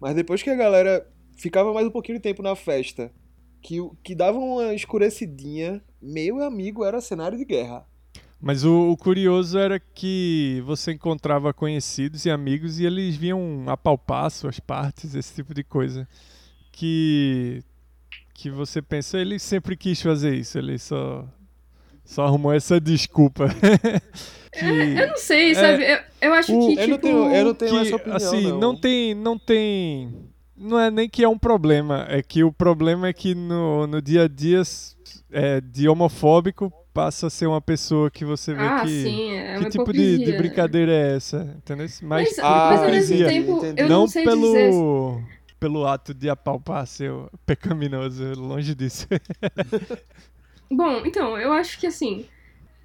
Mas 0.00 0.14
depois 0.14 0.42
que 0.42 0.48
a 0.48 0.56
galera 0.56 1.06
ficava 1.36 1.70
mais 1.74 1.86
um 1.86 1.90
pouquinho 1.90 2.16
de 2.16 2.22
tempo 2.22 2.42
na 2.42 2.56
festa, 2.56 3.12
que, 3.60 3.76
que 4.02 4.14
dava 4.14 4.38
uma 4.38 4.72
escurecidinha, 4.72 5.82
meu 6.00 6.42
amigo, 6.42 6.86
era 6.86 7.02
cenário 7.02 7.36
de 7.36 7.44
guerra. 7.44 7.86
Mas 8.40 8.64
o, 8.64 8.90
o, 8.90 8.96
curioso 8.96 9.58
era 9.58 9.80
que 9.80 10.62
você 10.64 10.92
encontrava 10.92 11.52
conhecidos 11.52 12.24
e 12.24 12.30
amigos 12.30 12.78
e 12.78 12.86
eles 12.86 13.16
vinham 13.16 13.64
apalpar 13.66 14.30
suas 14.30 14.60
partes, 14.60 15.14
esse 15.14 15.34
tipo 15.34 15.52
de 15.52 15.64
coisa. 15.64 16.08
Que, 16.70 17.64
que 18.32 18.48
você 18.48 18.80
pensa, 18.80 19.18
ele 19.18 19.40
sempre 19.40 19.76
quis 19.76 20.00
fazer 20.00 20.36
isso, 20.36 20.56
ele 20.56 20.78
só, 20.78 21.26
só 22.04 22.26
arrumou 22.26 22.52
essa 22.52 22.80
desculpa. 22.80 23.48
que, 24.52 24.64
é, 24.64 25.02
eu 25.02 25.08
não 25.08 25.16
sei, 25.16 25.54
sabe? 25.56 25.82
É, 25.82 25.94
eu, 26.20 26.28
eu, 26.28 26.34
acho 26.34 26.56
o, 26.56 26.66
que. 26.68 26.80
Eu, 26.80 26.84
tipo, 26.84 26.90
não 26.90 26.98
tenho, 26.98 27.34
eu 27.34 27.44
não 27.44 27.54
tenho 27.54 27.70
que, 27.72 27.78
essa 27.78 27.96
opinião. 27.96 28.16
Assim, 28.16 28.42
não. 28.50 28.60
não 28.60 28.76
tem. 28.76 29.14
Não 29.14 29.38
tem. 29.38 30.14
Não 30.56 30.78
é 30.78 30.90
nem 30.90 31.08
que 31.08 31.22
é 31.22 31.28
um 31.28 31.38
problema, 31.38 32.04
é 32.08 32.20
que 32.20 32.42
o 32.42 32.52
problema 32.52 33.06
é 33.06 33.12
que 33.12 33.32
no, 33.32 33.86
no 33.86 34.02
dia 34.02 34.24
a 34.24 34.28
dia 34.28 34.60
é, 35.30 35.60
de 35.60 35.88
homofóbico 35.88 36.72
passa 36.98 37.28
a 37.28 37.30
ser 37.30 37.46
uma 37.46 37.60
pessoa 37.60 38.10
que 38.10 38.24
você 38.24 38.52
vê 38.52 38.60
ah, 38.60 38.80
que. 38.82 39.04
Sim, 39.04 39.30
é 39.30 39.56
que 39.60 39.70
tipo 39.70 39.92
de, 39.92 40.18
de, 40.18 40.32
brincadeira 40.32 40.90
é 40.90 41.14
essa? 41.14 41.54
Entendeu? 41.56 41.86
Mas, 41.86 42.02
mas, 42.02 42.38
ah, 42.40 42.70
mas 42.72 42.80
ao 42.80 42.90
mesmo 42.90 43.16
tempo, 43.24 43.64
eu 43.76 43.88
não, 43.88 44.00
não 44.00 44.08
sei 44.08 44.24
pelo, 44.24 44.52
dizer... 44.52 44.72
pelo 45.60 45.86
ato 45.86 46.12
de 46.12 46.28
apalpar 46.28 46.88
seu 46.88 47.30
pecaminoso, 47.46 48.32
longe 48.34 48.74
disso. 48.74 49.06
Bom, 50.68 51.06
então, 51.06 51.38
eu 51.38 51.52
acho 51.52 51.78
que 51.78 51.86
assim, 51.86 52.26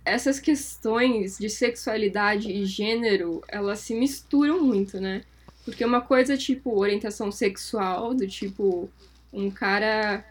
essas 0.05 0.39
questões 0.39 1.39
de 1.39 1.49
sexualidade 1.49 2.51
e 2.51 2.65
gênero, 2.65 3.41
elas 3.47 3.79
se 3.79 3.95
misturam 3.95 4.61
muito, 4.61 5.01
né? 5.01 5.23
Porque 5.65 5.83
uma 5.83 6.01
coisa 6.01 6.35
é 6.35 6.37
tipo 6.37 6.79
orientação 6.79 7.31
sexual, 7.31 8.13
do 8.13 8.27
tipo 8.27 8.87
um 9.33 9.49
cara 9.49 10.23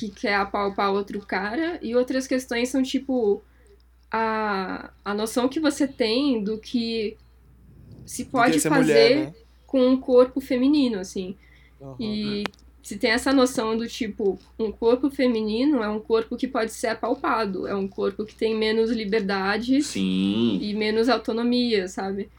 que 0.00 0.08
quer 0.08 0.36
apalpar 0.36 0.90
outro 0.90 1.20
cara, 1.20 1.78
e 1.82 1.94
outras 1.94 2.26
questões 2.26 2.70
são 2.70 2.82
tipo 2.82 3.42
a, 4.10 4.90
a 5.04 5.12
noção 5.12 5.46
que 5.48 5.60
você 5.60 5.86
tem 5.86 6.42
do 6.42 6.58
que 6.58 7.18
se 8.06 8.24
pode 8.24 8.58
fazer 8.60 9.16
mulher, 9.16 9.26
né? 9.26 9.34
com 9.66 9.86
um 9.86 10.00
corpo 10.00 10.40
feminino, 10.40 10.98
assim. 10.98 11.36
Uhum. 11.78 11.96
E 12.00 12.44
se 12.82 12.96
tem 12.96 13.10
essa 13.10 13.32
noção 13.32 13.76
do 13.76 13.86
tipo, 13.86 14.38
um 14.58 14.72
corpo 14.72 15.10
feminino 15.10 15.82
é 15.82 15.88
um 15.88 16.00
corpo 16.00 16.36
que 16.36 16.48
pode 16.48 16.72
ser 16.72 16.88
apalpado, 16.88 17.66
é 17.66 17.74
um 17.74 17.86
corpo 17.86 18.24
que 18.24 18.34
tem 18.34 18.56
menos 18.56 18.90
liberdade 18.90 19.82
Sim. 19.82 20.58
e 20.62 20.74
menos 20.74 21.10
autonomia, 21.10 21.86
sabe? 21.88 22.30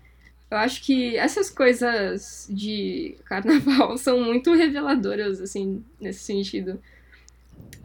Eu 0.50 0.58
acho 0.58 0.84
que 0.84 1.16
essas 1.16 1.50
coisas 1.50 2.48
de 2.50 3.16
carnaval 3.26 3.98
são 3.98 4.22
muito 4.22 4.52
reveladoras, 4.54 5.40
assim, 5.40 5.84
nesse 6.00 6.22
sentido. 6.22 6.80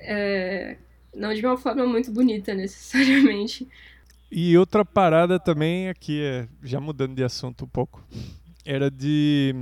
É, 0.07 0.77
não 1.15 1.35
de 1.35 1.45
uma 1.45 1.57
forma 1.57 1.85
muito 1.87 2.13
bonita, 2.13 2.55
necessariamente. 2.55 3.67
E 4.31 4.57
outra 4.57 4.85
parada 4.85 5.39
também 5.39 5.89
aqui, 5.89 6.21
é, 6.23 6.47
já 6.63 6.81
mudando 6.81 7.15
de 7.15 7.25
assunto 7.25 7.65
um 7.65 7.69
pouco, 7.69 8.05
era 8.65 8.91
de. 8.91 9.55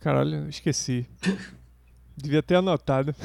Caralho, 0.00 0.48
esqueci. 0.48 1.06
Devia 2.16 2.42
ter 2.42 2.56
anotado. 2.56 3.14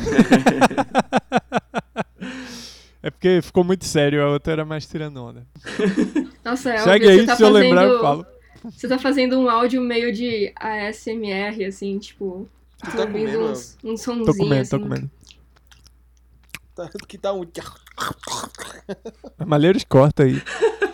é 3.02 3.10
porque 3.10 3.42
ficou 3.42 3.64
muito 3.64 3.86
sério, 3.86 4.22
a 4.22 4.30
outra 4.30 4.54
era 4.54 4.66
mais 4.66 4.86
tirando 4.86 5.24
onda. 5.24 5.48
Nossa, 6.44 6.74
é 6.74 6.78
Segue 6.80 7.08
aí, 7.08 7.26
tá 7.26 7.36
se 7.36 7.44
fazendo... 7.44 7.58
eu 7.58 7.64
lembrar, 7.64 7.86
eu 7.86 8.02
falo. 8.02 8.26
Você 8.64 8.88
tá 8.88 9.00
fazendo 9.00 9.40
um 9.40 9.50
áudio 9.50 9.82
meio 9.82 10.14
de 10.14 10.54
ASMR, 10.56 11.66
assim, 11.66 11.98
tipo. 12.00 12.48
Tô 12.80 12.92
tá 12.92 13.02
ouvindo 13.02 13.32
comendo, 13.34 13.52
uns, 13.52 13.78
uns 13.84 14.02
sonzinhos. 14.02 14.28
Tô 14.28 14.44
comendo, 14.44 14.70
tô 14.70 14.76
assim. 14.76 14.84
comendo. 14.84 15.12
Tá, 16.88 17.00
que 17.08 17.17
tá 17.17 17.34
um... 17.34 17.44
Malheiros 19.46 19.84
corta 19.84 20.24
aí. 20.24 20.41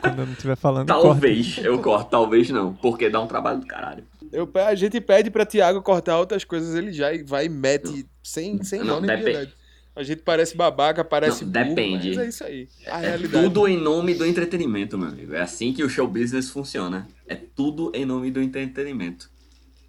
Quando 0.01 0.19
eu 0.19 0.25
não 0.25 0.33
estiver 0.33 0.55
falando, 0.55 0.87
corta. 0.87 1.03
Talvez 1.07 1.57
eu 1.63 1.79
corto, 1.79 2.09
talvez 2.09 2.49
não. 2.49 2.73
Porque 2.73 3.09
dá 3.09 3.19
um 3.21 3.27
trabalho 3.27 3.59
do 3.59 3.65
caralho. 3.67 4.03
Eu, 4.31 4.49
a 4.65 4.75
gente 4.75 4.99
pede 5.01 5.29
pra 5.29 5.45
Thiago 5.45 5.81
cortar 5.81 6.17
outras 6.19 6.43
coisas, 6.43 6.75
ele 6.75 6.91
já 6.91 7.07
vai 7.25 7.45
e 7.45 7.49
mete 7.49 8.05
sem, 8.21 8.61
sem 8.63 8.79
Não, 8.79 8.95
dó 8.95 8.99
nem 9.01 9.09
depe- 9.17 9.23
piedade. 9.23 9.53
A 9.95 10.03
gente 10.03 10.21
parece 10.21 10.55
babaca, 10.55 11.03
parece 11.03 11.43
Não, 11.43 11.51
burro, 11.51 11.65
depende. 11.69 12.09
mas 12.09 12.17
é 12.19 12.29
isso 12.29 12.43
aí. 12.43 12.67
A 12.85 13.01
É 13.01 13.09
realidade. 13.09 13.43
tudo 13.45 13.67
em 13.67 13.77
nome 13.77 14.13
do 14.13 14.25
entretenimento, 14.25 14.95
meu 14.97 15.07
amigo. 15.07 15.33
É 15.33 15.41
assim 15.41 15.73
que 15.73 15.83
o 15.83 15.89
show 15.89 16.07
business 16.07 16.49
funciona. 16.51 17.07
É 17.27 17.35
tudo 17.35 17.91
em 17.95 18.05
nome 18.05 18.29
do 18.29 18.39
entretenimento. 18.39 19.27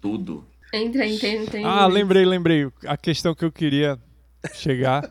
Tudo. 0.01 0.47
Entra, 0.73 1.05
entende, 1.05 1.43
entende. 1.43 1.63
Ah, 1.65 1.85
lembrei, 1.85 2.25
lembrei. 2.25 2.67
A 2.87 2.97
questão 2.97 3.35
que 3.35 3.45
eu 3.45 3.51
queria 3.51 3.99
chegar 4.53 5.09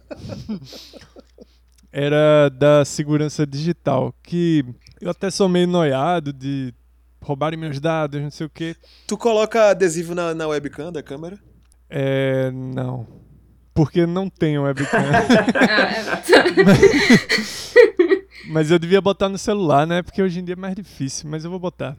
era 1.93 2.49
da 2.51 2.85
segurança 2.85 3.47
digital. 3.47 4.15
Que 4.23 4.65
eu 5.01 5.11
até 5.11 5.31
sou 5.31 5.49
meio 5.49 5.67
noiado 5.67 6.33
de 6.33 6.73
roubarem 7.21 7.59
meus 7.59 7.81
dados, 7.81 8.21
não 8.21 8.31
sei 8.31 8.47
o 8.47 8.51
quê. 8.51 8.77
Tu 9.07 9.17
coloca 9.17 9.71
adesivo 9.71 10.15
na, 10.15 10.35
na 10.35 10.47
webcam 10.49 10.93
da 10.93 11.03
câmera? 11.03 11.39
É. 11.91 12.51
Não. 12.51 13.07
Porque 13.75 14.07
não 14.07 14.29
tenho 14.29 14.63
webcam. 14.65 14.99
É. 14.99 15.09
Mas 18.49 18.71
eu 18.71 18.79
devia 18.79 19.01
botar 19.01 19.29
no 19.29 19.39
celular, 19.39 19.87
né? 19.87 20.03
Porque 20.03 20.23
hoje 20.23 20.41
em 20.41 20.45
dia 20.45 20.55
é 20.55 20.57
mais 20.57 20.75
difícil, 20.75 21.29
mas 21.29 21.45
eu 21.45 21.51
vou 21.51 21.61
botar. 21.61 21.97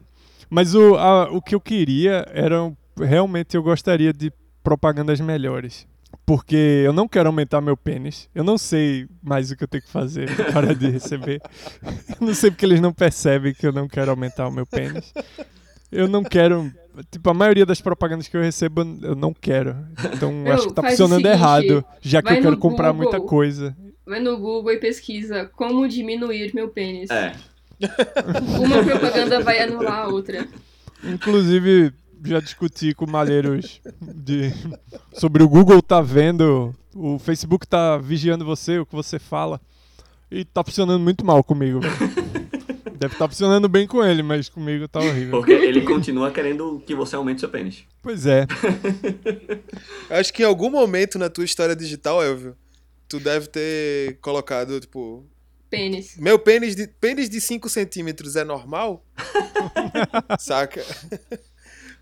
Mas 0.48 0.74
o, 0.74 0.96
a- 0.96 1.30
o 1.30 1.40
que 1.40 1.54
eu 1.54 1.60
queria 1.60 2.26
era. 2.32 2.72
Realmente 2.98 3.56
eu 3.56 3.62
gostaria 3.62 4.12
de 4.12 4.32
propagandas 4.62 5.20
melhores. 5.20 5.86
Porque 6.26 6.82
eu 6.84 6.92
não 6.92 7.08
quero 7.08 7.28
aumentar 7.28 7.60
meu 7.60 7.76
pênis. 7.76 8.28
Eu 8.34 8.44
não 8.44 8.56
sei 8.56 9.08
mais 9.22 9.50
o 9.50 9.56
que 9.56 9.64
eu 9.64 9.68
tenho 9.68 9.82
que 9.82 9.90
fazer 9.90 10.28
para 10.52 10.74
de 10.74 10.88
receber. 10.88 11.40
Eu 11.82 12.26
não 12.26 12.34
sei 12.34 12.50
porque 12.50 12.64
eles 12.64 12.80
não 12.80 12.92
percebem 12.92 13.52
que 13.52 13.66
eu 13.66 13.72
não 13.72 13.88
quero 13.88 14.10
aumentar 14.10 14.46
o 14.46 14.52
meu 14.52 14.66
pênis. 14.66 15.12
Eu 15.90 16.06
não 16.06 16.22
quero. 16.22 16.72
Tipo, 17.10 17.30
a 17.30 17.34
maioria 17.34 17.66
das 17.66 17.80
propagandas 17.80 18.28
que 18.28 18.36
eu 18.36 18.42
recebo, 18.42 18.82
eu 19.02 19.16
não 19.16 19.34
quero. 19.34 19.76
Então 20.14 20.32
Meu, 20.32 20.52
acho 20.52 20.68
que 20.68 20.74
tá 20.74 20.82
funcionando 20.82 21.22
seguinte, 21.22 21.34
errado. 21.34 21.84
Já 22.00 22.22
que 22.22 22.32
eu 22.32 22.42
quero 22.42 22.56
comprar 22.58 22.92
muita 22.92 23.20
coisa. 23.20 23.76
Vai 24.06 24.20
no 24.20 24.38
Google 24.38 24.72
e 24.72 24.76
pesquisa 24.76 25.50
como 25.56 25.88
diminuir 25.88 26.54
meu 26.54 26.68
pênis. 26.68 27.10
É. 27.10 27.32
Uma 28.58 28.84
propaganda 28.84 29.40
vai 29.40 29.60
anular 29.60 30.04
a 30.04 30.08
outra. 30.08 30.46
Inclusive, 31.02 31.92
já 32.24 32.40
discuti 32.40 32.94
com 32.94 33.08
malheiros 33.08 33.80
de, 34.00 34.52
sobre 35.14 35.42
o 35.42 35.48
Google 35.48 35.80
tá 35.82 36.00
vendo, 36.00 36.74
o 36.94 37.18
Facebook 37.18 37.66
tá 37.66 37.98
vigiando 37.98 38.44
você, 38.44 38.78
o 38.78 38.86
que 38.86 38.94
você 38.94 39.18
fala. 39.18 39.60
E 40.30 40.44
tá 40.44 40.62
funcionando 40.62 41.02
muito 41.02 41.24
mal 41.24 41.42
comigo. 41.42 41.80
Deve 43.00 43.14
estar 43.14 43.26
funcionando 43.26 43.68
bem 43.68 43.86
com 43.86 44.04
ele, 44.04 44.22
mas 44.22 44.48
comigo 44.48 44.86
tá 44.86 45.00
horrível. 45.00 45.30
Porque 45.30 45.52
ele 45.52 45.80
continua 45.80 46.30
querendo 46.30 46.82
que 46.86 46.94
você 46.94 47.16
aumente 47.16 47.40
seu 47.40 47.48
pênis. 47.48 47.84
Pois 48.02 48.26
é. 48.26 48.46
Acho 50.10 50.32
que 50.32 50.42
em 50.42 50.46
algum 50.46 50.70
momento 50.70 51.18
na 51.18 51.30
tua 51.30 51.44
história 51.44 51.74
digital, 51.74 52.22
Elvio, 52.22 52.54
tu 53.08 53.18
deve 53.18 53.46
ter 53.46 54.18
colocado, 54.20 54.78
tipo, 54.78 55.24
Pênis. 55.70 56.16
meu 56.18 56.38
pênis 56.38 56.76
de, 56.76 56.86
pênis 56.86 57.30
de 57.30 57.40
5 57.40 57.68
centímetros 57.68 58.36
é 58.36 58.44
normal? 58.44 59.04
Saca? 60.38 60.84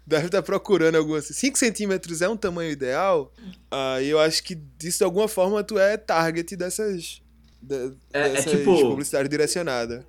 Deve 0.08 0.24
estar 0.26 0.42
procurando 0.42 0.94
algum 0.96 1.14
assim. 1.14 1.34
5 1.34 1.58
centímetros 1.58 2.22
é 2.22 2.28
um 2.28 2.36
tamanho 2.36 2.70
ideal? 2.70 3.30
Aí 3.70 4.08
eu 4.08 4.18
acho 4.18 4.42
que 4.42 4.54
disso 4.54 4.98
de 4.98 5.04
alguma 5.04 5.28
forma 5.28 5.62
tu 5.62 5.78
é 5.78 5.98
target 5.98 6.56
dessas. 6.56 7.20
de- 7.62 7.74
É- 8.12 8.20
é 8.20 8.28
dessas 8.30 8.52
tipo- 8.52 8.74
publicidade 8.88 9.28
direcionada. 9.28 10.06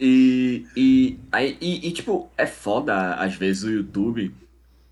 E, 0.00 0.64
e, 0.74 1.18
aí, 1.30 1.58
e, 1.60 1.88
e, 1.88 1.92
tipo, 1.92 2.30
é 2.38 2.46
foda 2.46 3.14
às 3.14 3.34
vezes 3.34 3.62
o 3.64 3.70
YouTube 3.70 4.34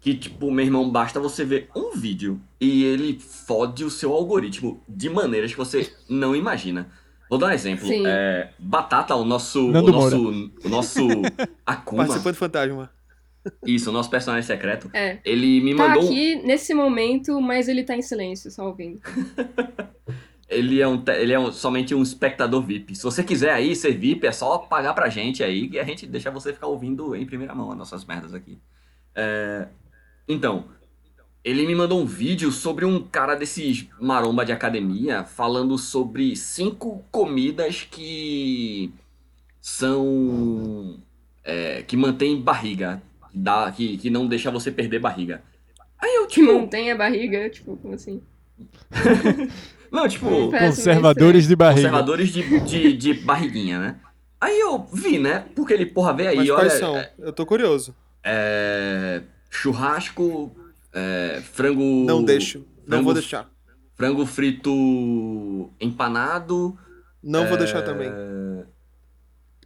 que, 0.01 0.15
tipo, 0.17 0.51
meu 0.51 0.65
irmão, 0.65 0.91
basta 0.91 1.19
você 1.19 1.45
ver 1.45 1.69
um 1.75 1.97
vídeo 1.97 2.41
e 2.61 2.85
ele 2.85 3.19
fode 3.21 3.85
o 3.85 3.91
seu 3.91 4.13
algoritmo 4.13 4.83
de 4.89 5.09
maneiras 5.09 5.53
que 5.53 5.57
você 5.57 5.91
não 6.09 6.37
imagina. 6.37 6.89
Vou 7.31 7.39
dar 7.39 7.47
um 7.47 7.51
exemplo. 7.53 7.87
Sim. 7.89 8.03
É, 8.07 8.51
Batata, 8.59 9.15
o 9.15 9.25
nosso. 9.25 9.69
O 9.71 9.73
nosso. 9.91 10.31
O 10.65 10.69
nosso 10.69 11.01
Akuma. 11.65 12.05
Participante 12.05 12.37
fantasma. 12.39 12.91
Isso, 13.67 13.91
o 13.91 13.93
nosso 13.93 14.09
personagem 14.11 14.47
secreto. 14.47 14.91
É. 14.95 15.19
Ele 15.25 15.61
me 15.61 15.75
Tá 15.77 15.89
mandou. 15.89 16.05
aqui 16.05 16.37
nesse 16.37 16.73
momento, 16.75 17.41
mas 17.41 17.69
ele 17.69 17.83
tá 17.85 17.97
em 17.97 18.03
silêncio, 18.03 18.51
só 18.51 18.67
ouvindo. 18.67 19.01
Ele 20.49 20.83
é, 20.83 20.87
um, 20.87 21.03
ele 21.17 21.33
é 21.33 21.39
um- 21.41 21.51
somente 21.51 21.95
um 21.95 22.03
espectador 22.03 22.61
VIP. 22.63 22.95
Se 22.95 23.03
você 23.05 23.25
quiser 23.25 23.55
aí 23.55 23.75
ser 23.75 23.93
VIP, 23.97 24.27
é 24.27 24.33
só 24.33 24.59
pagar 24.59 24.93
pra 24.93 25.09
gente 25.09 25.43
aí 25.43 25.71
e 25.73 25.79
a 25.79 25.83
gente 25.85 26.07
deixa 26.07 26.31
você 26.31 26.53
ficar 26.53 26.67
ouvindo 26.67 27.17
em 27.17 27.25
primeira 27.25 27.55
mão 27.55 27.71
as 27.71 27.79
nossas 27.79 28.05
merdas 28.05 28.35
aqui. 28.35 28.59
É, 29.15 29.67
então, 30.29 30.67
ele 31.43 31.67
me 31.67 31.75
mandou 31.75 31.99
um 31.99 32.05
vídeo 32.05 32.53
sobre 32.53 32.85
um 32.85 33.03
cara 33.03 33.35
desses 33.35 33.87
maromba 33.99 34.45
de 34.45 34.53
academia 34.53 35.25
falando 35.25 35.79
sobre 35.79 36.37
cinco 36.37 37.03
comidas 37.11 37.89
que 37.91 38.93
são. 39.59 41.01
é, 41.43 41.83
que 41.83 41.97
mantém 41.97 42.39
barriga. 42.39 43.03
Que, 43.33 43.39
dá, 43.39 43.73
que, 43.73 43.97
que 43.97 44.11
não 44.11 44.27
deixa 44.27 44.51
você 44.51 44.71
perder 44.71 44.99
barriga. 44.99 45.43
Aí 45.99 46.15
eu, 46.17 46.27
Que 46.27 46.41
tipo. 46.43 46.53
mantém 46.53 46.91
a 46.93 46.97
barriga, 46.97 47.49
tipo, 47.49 47.77
como 47.79 47.95
assim? 47.95 48.21
Não, 49.91 50.09
tipo. 50.09 50.51
Conservadores 50.51 51.47
de 51.47 51.57
barriga. 51.57 51.89
Conservadores 51.89 52.31
de, 52.31 52.61
de, 52.61 52.93
de 52.97 53.15
barriguinha, 53.15 53.79
né? 53.79 53.97
Aí 54.41 54.59
eu 54.59 54.85
vi, 54.93 55.19
né? 55.19 55.45
Porque 55.55 55.73
ele, 55.73 55.87
porra, 55.87 56.13
vê 56.15 56.29
aí, 56.29 56.37
Mas 56.37 56.51
olha. 56.51 56.59
quais 56.61 56.73
são? 56.75 57.03
Eu 57.19 57.33
tô 57.33 57.45
curioso. 57.47 57.95
É, 58.25 59.23
churrasco, 59.51 60.55
é, 60.93 61.41
frango. 61.53 61.83
Não 62.07 62.23
deixo. 62.25 62.59
Não 62.59 62.65
frango- 62.89 63.05
vou 63.05 63.15
deixar. 63.15 63.51
Frango 63.95 64.27
frito 64.27 65.71
empanado. 65.81 66.77
Não 67.23 67.47
vou 67.47 67.55
é, 67.55 67.59
deixar 67.59 67.83
também. 67.83 68.09
O 68.11 68.65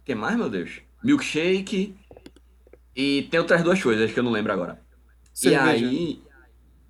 que 0.05 0.13
mais, 0.13 0.37
meu 0.37 0.49
Deus? 0.49 0.81
Milkshake. 1.03 1.95
E 2.97 3.27
tem 3.29 3.39
outras 3.39 3.61
duas 3.63 3.79
coisas 3.81 4.11
que 4.11 4.19
eu 4.19 4.23
não 4.23 4.31
lembro 4.31 4.51
agora. 4.51 4.79
Cerveja. 5.31 5.85
E 5.85 5.87
aí. 5.87 6.21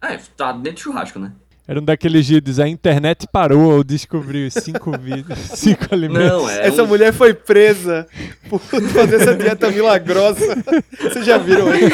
É, 0.01 0.17
tá 0.37 0.53
dentro 0.53 0.75
do 0.75 0.79
churrasco, 0.79 1.19
né? 1.19 1.33
Era 1.67 1.81
um 1.81 1.83
daqueles 1.83 2.29
vídeos, 2.29 2.61
a 2.61 2.67
internet 2.69 3.27
parou 3.29 3.73
ao 3.73 3.83
descobrir 3.83 4.47
os 4.47 4.53
cinco 4.53 4.97
vídeos, 4.97 5.37
cinco 5.53 5.85
alimentos. 5.91 6.25
Não, 6.29 6.49
é. 6.49 6.65
Essa 6.65 6.83
um- 6.83 6.87
mulher 6.87 7.11
foi 7.11 7.33
presa 7.33 8.07
por 8.49 8.57
fazer 8.93 9.17
essa 9.17 9.35
dieta 9.35 9.69
milagrosa. 9.69 10.63
Vocês 10.97 11.25
já 11.25 11.37
viram 11.37 11.67
isso? 11.75 11.89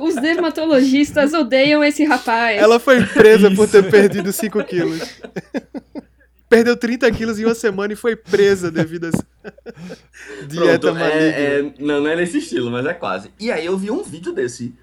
Os 0.00 0.14
dermatologistas 0.14 1.32
odeiam 1.32 1.82
esse 1.82 2.04
rapaz. 2.04 2.62
Ela 2.62 2.78
foi 2.78 3.04
presa 3.04 3.50
por 3.50 3.66
ter 3.68 3.80
Isso. 3.82 3.90
perdido 3.90 4.32
5 4.32 4.62
quilos. 4.62 5.20
Perdeu 6.48 6.76
30 6.76 7.10
quilos 7.10 7.40
em 7.40 7.44
uma 7.44 7.54
semana 7.54 7.92
e 7.92 7.96
foi 7.96 8.14
presa 8.14 8.70
devido 8.70 9.04
a 9.04 9.08
essa 9.08 9.26
dieta 10.46 10.92
Pronto, 10.92 10.98
é, 10.98 11.58
é- 11.58 11.74
não, 11.78 12.00
não 12.00 12.08
é 12.08 12.16
nesse 12.16 12.38
estilo, 12.38 12.70
mas 12.70 12.86
é 12.86 12.94
quase. 12.94 13.32
E 13.38 13.50
aí 13.50 13.66
eu 13.66 13.76
vi 13.76 13.90
um 13.90 14.02
vídeo 14.02 14.32
desse. 14.32 14.74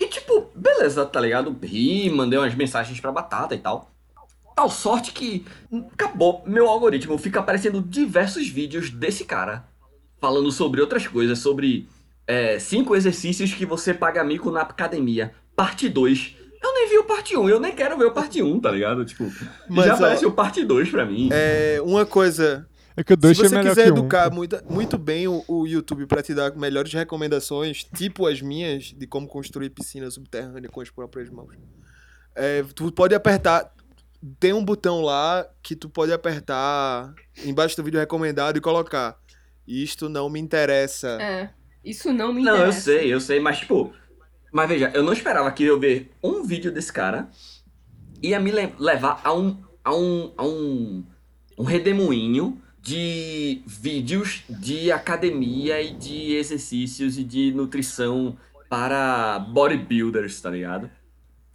E 0.00 0.06
tipo, 0.06 0.50
beleza, 0.54 1.04
tá 1.06 1.20
ligado? 1.20 1.56
Ri, 1.62 2.10
mandei 2.10 2.38
umas 2.38 2.54
mensagens 2.54 2.98
pra 3.00 3.12
Batata 3.12 3.54
e 3.54 3.58
tal. 3.58 3.92
Tal 4.54 4.70
sorte 4.70 5.12
que 5.12 5.44
acabou. 5.92 6.42
Meu 6.46 6.68
algoritmo 6.68 7.16
fica 7.16 7.40
aparecendo 7.40 7.80
diversos 7.80 8.48
vídeos 8.48 8.90
desse 8.90 9.24
cara. 9.24 9.64
Falando 10.20 10.50
sobre 10.50 10.80
outras 10.80 11.06
coisas, 11.06 11.38
sobre 11.38 11.88
é, 12.26 12.58
cinco 12.58 12.96
exercícios 12.96 13.54
que 13.54 13.64
você 13.64 13.94
paga 13.94 14.24
mico 14.24 14.50
na 14.50 14.62
academia. 14.62 15.32
Parte 15.54 15.88
2. 15.88 16.34
Eu 16.62 16.74
nem 16.74 16.88
vi 16.88 16.98
o 16.98 17.04
parte 17.04 17.36
1, 17.36 17.48
eu 17.48 17.60
nem 17.60 17.72
quero 17.74 17.96
ver 17.96 18.06
o 18.06 18.10
parte 18.12 18.42
1, 18.42 18.60
tá 18.60 18.70
ligado? 18.70 19.04
Tipo, 19.04 19.24
Mas, 19.68 19.86
já 19.86 19.92
ó, 19.92 19.96
aparece 19.96 20.26
o 20.26 20.32
parte 20.32 20.64
2 20.64 20.90
pra 20.90 21.06
mim. 21.06 21.28
É, 21.32 21.80
uma 21.82 22.04
coisa, 22.04 22.66
É 22.96 23.04
que 23.04 23.12
o 23.12 23.16
se 23.16 23.20
dois 23.20 23.38
é 23.38 23.42
você 23.48 23.54
melhor 23.56 23.70
quiser 23.70 23.84
que 23.84 23.90
um. 23.92 23.98
educar 23.98 24.30
muito, 24.30 24.58
muito 24.68 24.98
bem 24.98 25.28
o, 25.28 25.44
o 25.46 25.66
YouTube 25.66 26.06
pra 26.06 26.22
te 26.22 26.34
dar 26.34 26.54
melhores 26.56 26.92
recomendações, 26.92 27.84
tipo 27.84 28.26
as 28.26 28.42
minhas, 28.42 28.86
de 28.96 29.06
como 29.06 29.28
construir 29.28 29.70
piscina 29.70 30.10
subterrânea 30.10 30.68
com 30.68 30.80
as 30.80 30.90
próprias 30.90 31.30
mãos, 31.30 31.54
é, 32.34 32.62
tu 32.74 32.90
pode 32.92 33.14
apertar. 33.14 33.72
Tem 34.40 34.52
um 34.52 34.64
botão 34.64 35.00
lá 35.00 35.46
que 35.62 35.76
tu 35.76 35.88
pode 35.88 36.12
apertar 36.12 37.14
embaixo 37.44 37.76
do 37.76 37.84
vídeo 37.84 38.00
recomendado 38.00 38.56
e 38.56 38.60
colocar. 38.60 39.16
Isto 39.66 40.08
não 40.08 40.28
me 40.28 40.40
interessa. 40.40 41.18
É. 41.20 41.50
Isso 41.84 42.12
não 42.12 42.32
me 42.32 42.42
Não, 42.42 42.54
interessa. 42.56 42.78
eu 42.90 42.98
sei, 42.98 43.14
eu 43.14 43.20
sei, 43.20 43.38
mas 43.40 43.58
tipo. 43.58 43.92
Mas 44.52 44.68
veja, 44.68 44.90
eu 44.94 45.02
não 45.02 45.12
esperava 45.12 45.50
que 45.52 45.64
eu 45.64 45.78
ver 45.78 46.10
um 46.22 46.42
vídeo 46.44 46.72
desse 46.72 46.92
cara 46.92 47.28
ia 48.22 48.40
me 48.40 48.50
le- 48.50 48.72
levar 48.78 49.20
a 49.24 49.32
um. 49.34 49.56
a 49.84 49.94
um. 49.94 50.32
a 50.36 50.44
um. 50.44 51.04
um 51.58 51.64
redemoinho 51.64 52.60
de 52.80 53.60
vídeos 53.66 54.44
de 54.48 54.90
academia 54.90 55.80
e 55.82 55.92
de 55.92 56.34
exercícios 56.36 57.18
e 57.18 57.24
de 57.24 57.52
nutrição 57.52 58.36
para 58.70 59.38
bodybuilders, 59.40 60.40
tá 60.40 60.50
ligado? 60.50 60.90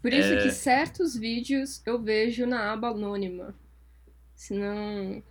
Por 0.01 0.11
isso 0.13 0.33
É. 0.33 0.43
que 0.43 0.51
certos 0.51 1.15
vídeos 1.15 1.81
eu 1.85 1.99
vejo 2.01 2.45
na 2.45 2.73
aba 2.73 2.89
anônima. 2.89 3.55
Senão 4.35 5.23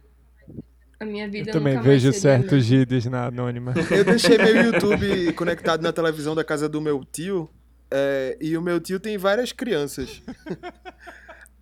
a 1.02 1.06
minha 1.06 1.28
vida 1.28 1.50
Eu 1.50 1.52
também 1.52 1.80
vejo 1.80 2.12
certos 2.12 2.68
vídeos 2.68 3.04
na 3.06 3.26
Anônima. 3.26 3.74
Eu 3.90 4.04
deixei 4.04 4.38
meu 4.38 4.66
YouTube 4.72 5.32
conectado 5.34 5.82
na 5.82 5.92
televisão 5.92 6.34
da 6.34 6.44
casa 6.44 6.68
do 6.68 6.80
meu 6.80 7.04
tio. 7.04 7.48
é, 7.90 8.36
e 8.40 8.56
o 8.56 8.62
meu 8.62 8.80
tio 8.80 8.98
tem 8.98 9.18
várias 9.18 9.52
crianças. 9.52 10.22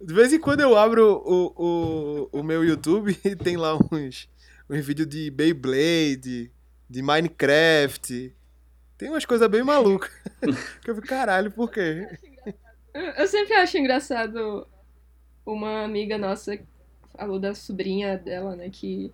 De 0.00 0.14
vez 0.14 0.32
em 0.32 0.40
quando 0.40 0.60
eu 0.60 0.76
abro 0.78 1.22
o, 1.26 2.28
o, 2.32 2.40
o 2.40 2.42
meu 2.42 2.64
YouTube 2.64 3.18
e 3.22 3.36
tem 3.36 3.56
lá 3.56 3.76
uns, 3.76 4.28
uns 4.68 4.84
vídeos 4.84 5.08
de 5.08 5.30
Beyblade, 5.30 6.50
de 6.88 7.02
Minecraft. 7.02 8.34
Tem 8.96 9.08
umas 9.10 9.26
coisas 9.26 9.48
bem 9.48 9.62
malucas. 9.62 10.10
que 10.82 10.90
eu 10.90 10.94
fico, 10.94 11.06
caralho, 11.06 11.50
por 11.50 11.70
quê? 11.70 12.06
Eu 12.94 13.02
eu 13.02 13.26
sempre 13.26 13.54
acho 13.54 13.76
engraçado 13.76 14.66
uma 15.44 15.84
amiga 15.84 16.16
nossa 16.16 16.58
falou 17.20 17.38
da 17.38 17.54
sobrinha 17.54 18.16
dela, 18.16 18.56
né? 18.56 18.70
Que 18.70 19.12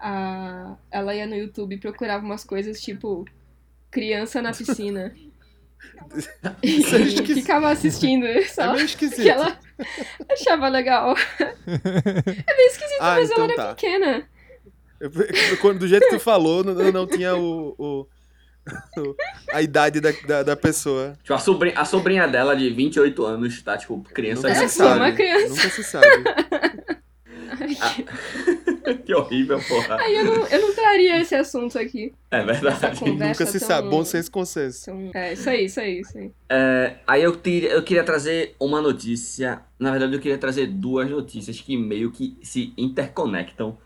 a, 0.00 0.76
ela 0.90 1.14
ia 1.14 1.26
no 1.26 1.34
YouTube 1.36 1.74
e 1.74 1.78
procurava 1.78 2.24
umas 2.24 2.44
coisas 2.44 2.80
tipo 2.80 3.24
criança 3.90 4.40
na 4.42 4.52
piscina. 4.52 5.14
e 6.62 6.62
Isso 6.80 6.94
é 6.96 7.00
esquisito. 7.00 7.34
ficava 7.40 7.70
assistindo 7.70 8.26
É 8.26 8.42
só. 8.44 8.72
meio 8.72 8.84
esquisito. 8.84 9.22
Que 9.22 9.30
ela 9.30 9.58
achava 10.30 10.68
legal. 10.68 11.14
É 11.66 12.56
bem 12.56 12.66
esquisito, 12.66 13.00
Ah, 13.00 13.14
mas 13.16 13.30
então 13.30 13.44
ela 13.44 13.52
era 13.52 13.62
tá. 13.64 13.74
pequena. 13.74 14.28
Eu- 15.00 15.10
quando- 15.60 15.78
do 15.78 15.88
jeito 15.88 16.04
que 16.08 16.16
tu 16.16 16.20
falou, 16.20 16.62
não, 16.62 16.74
não 16.92 17.06
tinha 17.06 17.34
o, 17.34 17.74
o- 17.78 18.06
o- 18.98 19.16
a 19.52 19.62
idade 19.62 19.98
da, 20.00 20.10
da, 20.26 20.42
da 20.42 20.56
pessoa. 20.56 21.14
Tipo, 21.22 21.32
a 21.34 21.38
sobrinha, 21.38 21.78
a 21.78 21.84
sobrinha 21.86 22.28
dela 22.28 22.54
de 22.54 22.68
28 22.70 23.24
anos 23.24 23.62
tá, 23.62 23.78
tipo, 23.78 24.02
criança 24.02 24.48
Nunca 24.48 24.62
É, 24.64 24.68
se 24.68 24.76
pô, 24.78 24.84
sabe. 24.84 25.00
uma 25.00 25.12
criança. 25.12 25.48
Nunca 25.48 25.68
se 25.70 25.84
sabe. 25.84 26.06
que 29.04 29.14
horrível, 29.14 29.58
porra. 29.68 29.96
Aí 30.00 30.16
eu 30.16 30.24
não, 30.24 30.46
eu 30.46 30.60
não 30.60 30.74
traria 30.74 31.20
esse 31.20 31.34
assunto 31.34 31.78
aqui. 31.78 32.12
É 32.30 32.42
verdade. 32.42 33.04
Nunca 33.04 33.46
se 33.46 33.58
tão- 33.58 33.68
sabe. 33.68 33.88
Bom 33.88 34.04
senso 34.04 34.30
consenso. 34.30 34.84
tão- 34.86 35.10
É, 35.14 35.32
isso 35.32 35.48
aí, 35.50 35.64
isso 35.64 35.80
aí, 35.80 36.00
isso 36.00 36.18
aí. 36.18 36.30
É, 36.48 36.96
aí 37.06 37.22
eu, 37.22 37.36
tir- 37.36 37.64
eu 37.64 37.82
queria 37.82 38.04
trazer 38.04 38.54
uma 38.60 38.80
notícia. 38.80 39.62
Na 39.78 39.90
verdade, 39.90 40.14
eu 40.14 40.20
queria 40.20 40.38
trazer 40.38 40.66
duas 40.66 41.08
notícias 41.10 41.60
que 41.60 41.76
meio 41.76 42.10
que 42.10 42.36
se 42.42 42.72
interconectam. 42.76 43.76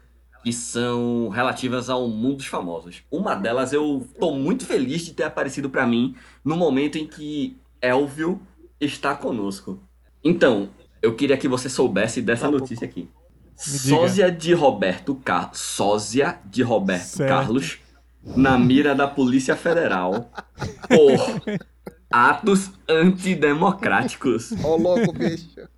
Que 0.42 0.52
são 0.52 1.30
relativas 1.30 1.88
ao 1.88 2.06
mundo 2.06 2.36
dos 2.36 2.46
famosos. 2.46 3.02
Uma 3.10 3.34
delas 3.34 3.72
eu 3.72 4.06
tô 4.20 4.32
muito 4.32 4.66
feliz 4.66 5.02
de 5.06 5.14
ter 5.14 5.22
aparecido 5.22 5.70
pra 5.70 5.86
mim 5.86 6.14
no 6.44 6.54
momento 6.54 6.98
em 6.98 7.06
que 7.06 7.56
Elvio 7.80 8.38
está 8.78 9.14
conosco. 9.14 9.80
Então, 10.22 10.68
eu 11.00 11.14
queria 11.14 11.38
que 11.38 11.48
você 11.48 11.70
soubesse 11.70 12.20
dessa 12.20 12.44
Tá 12.44 12.50
notícia 12.50 12.84
aqui. 12.84 13.08
Sósia 13.56 14.30
de 14.30 14.52
Roberto 14.54 15.14
Carlos. 15.16 15.58
Sósia 15.58 16.38
de 16.44 16.62
Roberto 16.62 17.04
Certo. 17.04 17.28
Carlos 17.28 17.78
na 18.36 18.58
mira 18.58 18.94
da 18.94 19.06
Polícia 19.06 19.54
Federal 19.56 20.30
por 20.88 21.58
atos 22.10 22.70
antidemocráticos. 22.88 24.52
Ó, 24.62 24.76
louco, 24.76 25.12
bicho. 25.12 25.68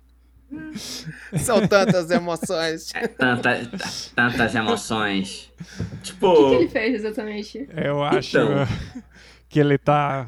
São 1.39 1.67
tantas 1.67 2.09
emoções. 2.09 2.91
Tanta, 3.17 3.69
tantas 4.15 4.55
emoções. 4.55 5.51
O 5.59 5.83
que, 5.83 5.83
que 5.83 6.01
Tipo, 6.03 6.53
ele 6.53 6.69
fez 6.69 6.95
exatamente? 6.95 7.67
Eu 7.75 8.01
acho 8.03 8.37
Então. 8.37 8.67
que 9.49 9.59
ele 9.59 9.77
tá 9.77 10.27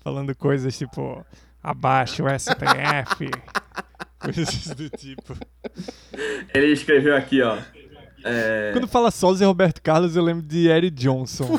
falando 0.00 0.34
coisas 0.34 0.76
tipo 0.76 1.24
abaixo 1.62 2.24
o 2.24 2.28
STF, 2.38 3.30
coisas 4.34 4.66
do 4.68 4.88
tipo. 4.90 5.36
ele 6.54 6.72
escreveu 6.72 7.16
aqui, 7.16 7.42
ó. 7.42 7.58
É, 8.24 8.70
Quando 8.72 8.86
fala 8.86 9.10
Sósia 9.10 9.44
e 9.44 9.46
Roberto 9.48 9.82
Carlos, 9.82 10.14
eu 10.14 10.22
lembro 10.22 10.46
de 10.46 10.68
Eric 10.68 10.94
Johnson. 10.96 11.58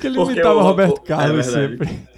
que 0.00 0.06
ele 0.06 0.16
Porque 0.16 0.32
imitava 0.32 0.58
o- 0.58 0.62
Roberto 0.62 0.98
o- 0.98 1.02
é 1.02 1.06
Carlos 1.06 1.46
verdade. 1.46 1.76
sempre. 1.78 2.08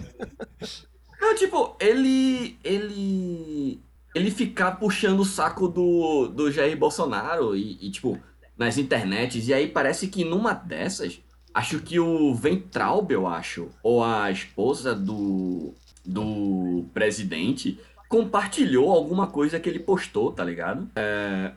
Não, 1.21 1.35
tipo, 1.35 1.77
ele. 1.81 2.59
Ele. 2.65 3.81
Ele 4.15 4.31
ficar 4.31 4.73
puxando 4.73 5.21
o 5.21 5.25
saco 5.25 5.67
do, 5.69 6.29
do 6.29 6.51
Jair 6.53 6.77
Bolsonaro 6.77 7.57
e, 7.57 7.79
e, 7.81 7.91
tipo, 7.91 8.19
nas 8.59 8.77
internets. 8.77 9.49
E 9.49 9.55
aí 9.55 9.67
parece 9.67 10.09
que 10.09 10.23
numa 10.23 10.53
dessas, 10.53 11.19
acho 11.55 11.79
que 11.79 11.99
o 11.99 12.35
Ventralb, 12.35 13.11
eu 13.11 13.27
acho, 13.27 13.71
ou 13.83 14.05
a 14.05 14.31
esposa 14.31 14.95
do, 14.95 15.75
do 16.05 16.85
presidente, 16.93 17.79
compartilhou 18.09 18.91
alguma 18.91 19.27
coisa 19.27 19.59
que 19.61 19.69
ele 19.69 19.79
postou, 19.79 20.33
tá 20.33 20.45
ligado? 20.45 20.89
É, 20.97 21.53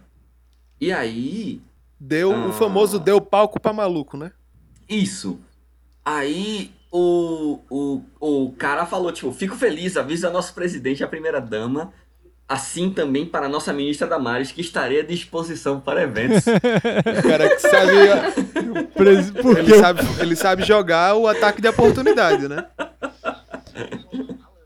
e 0.79 0.91
aí. 0.91 1.62
Deu 1.99 2.31
Ah. 2.34 2.47
o 2.47 2.53
famoso 2.53 2.99
deu 2.99 3.19
palco 3.21 3.60
pra 3.60 3.73
maluco, 3.73 4.17
né? 4.17 4.31
Isso. 4.88 5.39
Aí 6.03 6.71
o, 6.91 7.60
o, 7.69 8.01
o 8.19 8.51
cara 8.58 8.86
falou, 8.86 9.12
tipo, 9.12 9.31
fico 9.31 9.55
feliz, 9.55 9.97
avisa 9.97 10.29
nosso 10.29 10.53
presidente 10.53 10.99
e 10.99 11.03
a 11.03 11.08
primeira 11.08 11.41
dama, 11.41 11.91
assim 12.47 12.91
também 12.91 13.25
para 13.25 13.47
a 13.47 13.49
nossa 13.49 13.73
ministra 13.73 14.05
Damares, 14.08 14.51
que 14.51 14.62
estarei 14.62 14.99
à 14.99 15.03
disposição 15.03 15.79
para 15.79 16.03
eventos. 16.03 16.43
O 17.19 17.27
cara 17.27 17.49
que 17.49 17.60
sabe. 17.60 17.91
Ele 19.58 19.75
sabe, 19.79 20.01
ele 20.21 20.36
sabe 20.36 20.63
jogar 20.63 21.15
o 21.15 21.27
ataque 21.27 21.62
de 21.62 21.67
oportunidade, 21.67 22.47
né? 22.47 22.65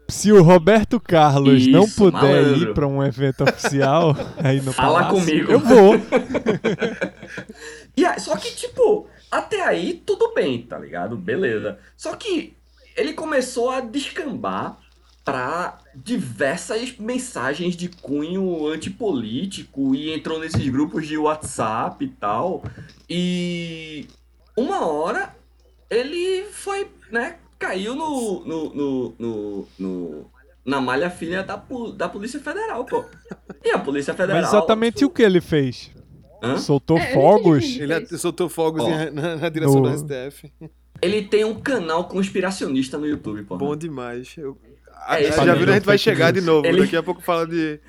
Se 0.09 0.31
o 0.31 0.41
Roberto 0.41 0.99
Carlos 0.99 1.67
não 1.67 1.83
Isso, 1.83 1.95
puder 1.95 2.43
malandro. 2.43 2.71
ir 2.71 2.73
pra 2.73 2.87
um 2.87 3.03
evento 3.03 3.43
oficial 3.43 4.15
aí 4.43 4.61
no 4.61 4.73
Fala 4.73 5.03
Palácio, 5.05 5.19
comigo. 5.25 5.51
eu 5.51 5.59
vou. 5.59 5.95
e 7.95 8.05
aí, 8.05 8.19
só 8.19 8.35
que, 8.35 8.51
tipo, 8.55 9.07
até 9.31 9.61
aí 9.63 10.01
tudo 10.05 10.33
bem, 10.33 10.61
tá 10.61 10.77
ligado? 10.77 11.15
Beleza. 11.15 11.77
Só 11.95 12.15
que 12.15 12.53
ele 12.95 13.13
começou 13.13 13.69
a 13.69 13.79
descambar 13.81 14.77
pra 15.23 15.77
diversas 15.95 16.97
mensagens 16.97 17.75
de 17.75 17.87
cunho 17.87 18.67
antipolítico 18.67 19.93
e 19.93 20.11
entrou 20.11 20.39
nesses 20.39 20.67
grupos 20.69 21.07
de 21.07 21.17
WhatsApp 21.17 22.03
e 22.03 22.07
tal. 22.07 22.63
E 23.09 24.07
uma 24.57 24.87
hora 24.87 25.35
ele 25.89 26.45
foi, 26.51 26.87
né, 27.11 27.35
caiu 27.59 27.93
no, 27.95 28.43
no, 28.45 28.73
no, 28.73 29.15
no, 29.19 29.67
no- 29.77 30.31
na 30.65 30.79
malha 30.81 31.09
filha 31.09 31.43
da, 31.43 31.61
da 31.95 32.07
Polícia 32.09 32.39
Federal, 32.39 32.85
pô. 32.85 33.03
E 33.63 33.69
a 33.71 33.79
Polícia 33.79 34.13
Federal... 34.13 34.41
Mas 34.41 34.49
exatamente 34.49 35.03
o 35.03 35.09
que 35.09 35.21
ele 35.21 35.41
fez? 35.41 35.91
Hã? 36.41 36.57
Soltou 36.57 36.97
É, 36.97 37.13
fogos? 37.13 37.63
Ele 37.77 37.93
at- 37.93 38.07
soltou 38.17 38.47
fogos 38.47 38.83
em- 38.85 39.11
na, 39.11 39.35
na 39.35 39.49
direção 39.49 39.81
No- 39.81 39.89
do 39.89 39.97
STF. 39.97 40.51
Ele 41.01 41.23
tem 41.23 41.43
um 41.43 41.59
canal 41.59 42.07
conspiracionista 42.07 42.97
no 42.97 43.05
YouTube, 43.07 43.43
pô. 43.43 43.57
Bom 43.57 43.75
demais. 43.75 44.35
Eu- 44.37 44.57
É, 45.07 45.23
já 45.31 45.53
aí, 45.53 45.59
viram, 45.59 45.71
a 45.73 45.75
gente 45.77 45.85
vai 45.85 45.97
fake 45.97 46.03
chegar 46.03 46.31
de 46.31 46.41
novo. 46.41 46.65
Ele- 46.67 46.81
Daqui 46.81 46.95
a 46.95 47.01
pouco 47.03 47.21
fala 47.21 47.47
de, 47.47 47.79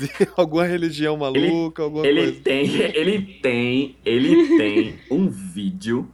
de 0.00 0.10
alguma 0.36 0.64
religião 0.64 1.16
maluca, 1.16 1.82
alguma 1.82 2.06
Ele 2.06 2.20
coisa. 2.22 2.40
tem, 2.42 2.74
ele 2.94 3.22
tem, 3.42 3.96
ele 4.04 4.56
tem 4.58 4.98
um 5.10 5.28
vídeo 5.28 6.10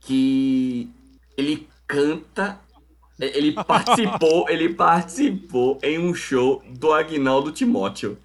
que 0.00 0.88
ele 1.36 1.68
canta, 1.86 2.58
ele 3.18 3.52
participou, 3.52 4.46
ele 4.50 4.74
participou 4.74 5.78
em 5.82 5.98
um 5.98 6.14
show 6.14 6.62
do 6.70 6.92
Agnaldo 6.92 7.50
Timóteo. 7.52 8.18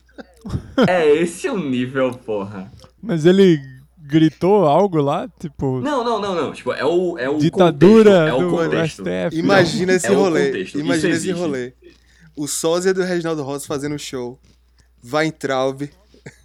É 0.88 1.08
esse 1.08 1.48
o 1.50 1.58
nível, 1.58 2.12
porra. 2.14 2.72
Mas 3.02 3.26
ele 3.26 3.60
gritou 3.98 4.66
algo 4.66 5.00
lá? 5.02 5.30
Tipo, 5.40 5.80
Não, 5.80 6.04
não, 6.04 6.20
não, 6.20 6.36
não. 6.36 6.52
Tipo, 6.52 6.74
é 6.74 6.84
o, 6.84 7.18
é 7.18 7.30
o 7.30 7.38
ditadura 7.38 8.32
contexto, 8.32 8.42
é 8.42 8.46
o 8.46 8.50
contexto. 8.50 9.04
STF. 9.04 9.38
Imagina 9.40 9.94
esse 9.94 10.08
é 10.08 10.14
rolê. 10.14 10.64
Imagina 10.76 11.16
esse 11.16 11.32
rolê. 11.32 11.74
O 12.36 12.48
sósia 12.48 12.94
do 12.94 13.04
Reginaldo 13.04 13.44
Rossi 13.44 13.68
fazendo 13.68 13.96
um 13.96 14.00
show. 14.00 14.40
Weintraub. 15.04 15.90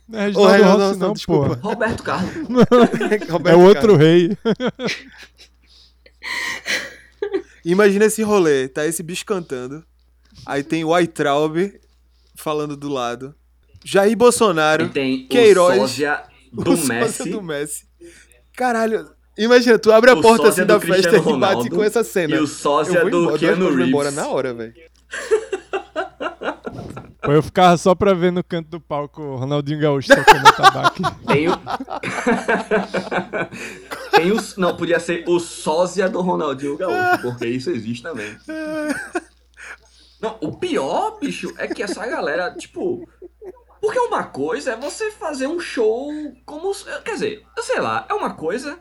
Não 0.08 0.20
é 0.20 0.24
Reginaldo 0.26 0.52
Reginaldo 0.52 0.82
Rossi, 0.82 0.88
Rossi, 0.88 1.00
não, 1.00 1.06
não, 1.08 1.14
desculpa. 1.14 1.56
pô. 1.56 1.68
Roberto 1.68 2.02
Carlos. 2.02 2.32
É 3.28 3.32
Roberto 3.32 3.58
o 3.58 3.62
outro 3.62 3.80
Carlos. 3.80 3.98
rei. 3.98 4.36
Imagina 7.66 8.04
esse 8.04 8.22
rolê. 8.22 8.68
Tá 8.68 8.86
esse 8.86 9.02
bicho 9.02 9.26
cantando. 9.26 9.84
Aí 10.46 10.62
tem 10.62 10.84
o 10.84 10.90
Weintraub 10.90 11.56
falando 12.36 12.76
do 12.76 12.88
lado. 12.88 13.34
Jair 13.84 14.16
Bolsonaro. 14.16 14.84
Ele 14.84 14.92
tem 14.92 15.26
Queiroz, 15.26 15.74
o 15.76 15.80
sósia 15.80 16.22
do 16.52 16.72
o 16.72 16.76
sósia 16.76 16.94
Messi. 17.00 17.30
do 17.30 17.42
Messi. 17.42 17.84
Caralho. 18.54 19.10
Imagina, 19.36 19.78
tu 19.78 19.92
abre 19.92 20.10
a 20.10 20.14
O 20.14 20.22
porta 20.22 20.46
sósia 20.46 20.62
assim 20.62 20.66
da 20.66 20.80
festa 20.80 21.10
Cristiano 21.10 21.36
e 21.36 21.40
bate 21.40 21.54
Ronaldo 21.54 21.76
com 21.76 21.82
essa 21.82 22.04
cena. 22.04 22.36
E 22.36 22.38
o 22.38 22.46
sósia 22.46 23.04
do 23.04 23.22
embora, 23.22 23.38
Keanu 23.38 23.68
Reeves. 23.68 23.88
embora 23.88 24.10
na 24.10 24.28
hora, 24.28 24.54
velho. 24.54 24.72
Pô, 27.26 27.32
eu 27.32 27.42
ficava 27.42 27.76
só 27.76 27.92
pra 27.92 28.14
ver 28.14 28.30
no 28.30 28.44
canto 28.44 28.68
do 28.70 28.80
palco 28.80 29.20
o 29.20 29.36
Ronaldinho 29.36 29.80
Gaúcho 29.80 30.08
tocando 30.14 30.56
tabaco. 30.56 31.02
Tem 31.26 31.48
o. 31.48 31.56
Tem 34.12 34.30
o. 34.30 34.36
Não, 34.56 34.76
podia 34.76 35.00
ser 35.00 35.24
o 35.26 35.40
sósia 35.40 36.08
do 36.08 36.20
Ronaldinho 36.20 36.76
Gaúcho, 36.76 37.22
porque 37.22 37.46
isso 37.46 37.70
existe 37.70 38.04
também. 38.04 38.36
Não, 40.20 40.38
o 40.40 40.56
pior, 40.56 41.18
bicho, 41.18 41.52
é 41.58 41.66
que 41.66 41.82
essa 41.82 42.06
galera, 42.06 42.54
tipo. 42.54 43.06
Porque 43.80 43.98
uma 43.98 44.24
coisa 44.24 44.72
é 44.72 44.76
você 44.76 45.10
fazer 45.10 45.48
um 45.48 45.58
show 45.58 46.12
como. 46.44 46.72
Quer 47.04 47.14
dizer, 47.14 47.46
eu 47.56 47.62
sei 47.64 47.80
lá, 47.80 48.06
é 48.08 48.14
uma 48.14 48.34
coisa. 48.34 48.78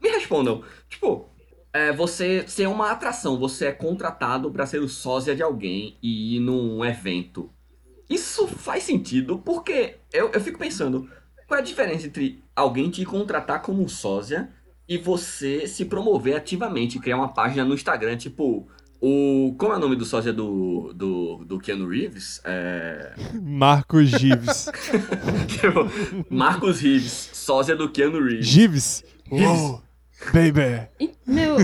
Me 0.00 0.08
respondam. 0.08 0.62
Tipo, 0.88 1.28
é 1.72 1.92
você 1.92 2.46
ser 2.46 2.68
uma 2.68 2.92
atração, 2.92 3.38
você 3.38 3.66
é 3.66 3.72
contratado 3.72 4.50
pra 4.52 4.66
ser 4.66 4.80
o 4.80 4.88
sósia 4.88 5.34
de 5.34 5.42
alguém 5.42 5.98
e 6.00 6.36
ir 6.36 6.40
num 6.40 6.84
evento. 6.84 7.52
Isso 8.08 8.46
faz 8.46 8.84
sentido 8.84 9.38
porque 9.38 9.96
eu, 10.12 10.30
eu 10.30 10.40
fico 10.40 10.58
pensando, 10.58 11.08
qual 11.46 11.58
é 11.58 11.62
a 11.62 11.64
diferença 11.64 12.06
entre 12.06 12.42
alguém 12.54 12.90
te 12.90 13.04
contratar 13.04 13.62
como 13.62 13.88
sósia 13.88 14.50
e 14.88 14.96
você 14.96 15.66
se 15.66 15.84
promover 15.84 16.36
ativamente, 16.36 16.98
criar 16.98 17.16
uma 17.16 17.32
página 17.32 17.64
no 17.64 17.74
Instagram, 17.74 18.16
tipo, 18.16 18.66
o. 19.00 19.54
Como 19.58 19.72
é 19.72 19.76
o 19.76 19.78
nome 19.78 19.96
do 19.96 20.04
sósia 20.04 20.32
do, 20.32 20.92
do, 20.94 21.44
do 21.44 21.58
Keanu 21.58 21.88
Reeves? 21.88 22.40
É. 22.44 23.14
Marcos 23.40 24.08
Gives. 24.08 24.70
Marcos 26.30 26.80
Reeves, 26.80 27.30
sósia 27.32 27.76
do 27.76 27.90
Keanu 27.90 28.24
Reeves. 28.24 28.46
Gives? 28.46 29.04
Uou, 29.30 29.82
baby. 30.32 30.88
E, 30.98 31.12
Meu, 31.26 31.58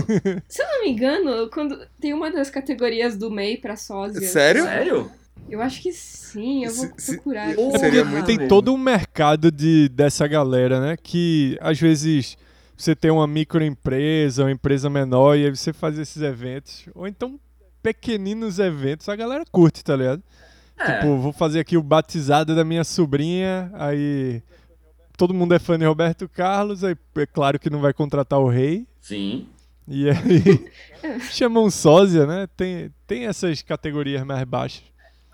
se 0.47 0.61
eu 0.61 0.67
não 0.67 0.83
me 0.83 0.91
engano, 0.91 1.49
quando 1.49 1.79
tem 1.99 2.13
uma 2.13 2.31
das 2.31 2.49
categorias 2.49 3.17
do 3.17 3.31
MEI 3.31 3.57
pra 3.57 3.75
sósia. 3.75 4.21
Sério? 4.21 4.63
Sério? 4.63 5.11
Eu 5.49 5.61
acho 5.61 5.81
que 5.81 5.91
sim, 5.93 6.65
eu 6.65 6.73
vou 6.73 6.85
Se- 6.87 6.93
se- 6.97 7.13
procurar 7.15 7.47
aqui. 7.47 7.55
Porra, 7.55 7.79
Seria 7.79 8.03
muito 8.03 8.25
Tem 8.25 8.37
bom. 8.37 8.47
todo 8.47 8.73
um 8.73 8.77
mercado 8.77 9.51
de, 9.51 9.87
dessa 9.89 10.27
galera, 10.27 10.79
né? 10.81 10.97
Que 11.01 11.57
às 11.61 11.79
vezes 11.79 12.37
você 12.75 12.95
tem 12.95 13.11
uma 13.11 13.27
microempresa, 13.27 14.43
uma 14.43 14.51
empresa 14.51 14.89
menor, 14.89 15.35
e 15.37 15.45
aí 15.45 15.55
você 15.55 15.71
faz 15.71 15.97
esses 15.99 16.21
eventos. 16.21 16.85
Ou 16.95 17.07
então 17.07 17.39
pequeninos 17.81 18.57
eventos, 18.57 19.07
a 19.07 19.15
galera 19.15 19.43
curte, 19.51 19.83
tá 19.83 19.95
ligado? 19.95 20.21
É. 20.77 20.95
Tipo, 20.99 21.17
vou 21.17 21.31
fazer 21.31 21.59
aqui 21.59 21.77
o 21.77 21.83
batizado 21.83 22.55
da 22.55 22.65
minha 22.65 22.83
sobrinha, 22.83 23.69
aí 23.75 24.41
todo 25.15 25.33
mundo 25.33 25.53
é 25.53 25.59
fã 25.59 25.77
de 25.77 25.85
Roberto 25.85 26.27
Carlos, 26.27 26.83
aí 26.83 26.97
é 27.17 27.25
claro 27.27 27.59
que 27.59 27.69
não 27.69 27.79
vai 27.79 27.93
contratar 27.93 28.39
o 28.39 28.49
rei. 28.49 28.85
Sim. 28.99 29.47
E 29.87 30.09
aí 30.09 30.67
chama 31.31 31.61
um 31.61 31.69
sósia, 31.69 32.25
né? 32.25 32.47
Tem, 32.57 32.91
tem 33.05 33.27
essas 33.27 33.61
categorias 33.61 34.25
mais 34.25 34.43
baixas. 34.43 34.83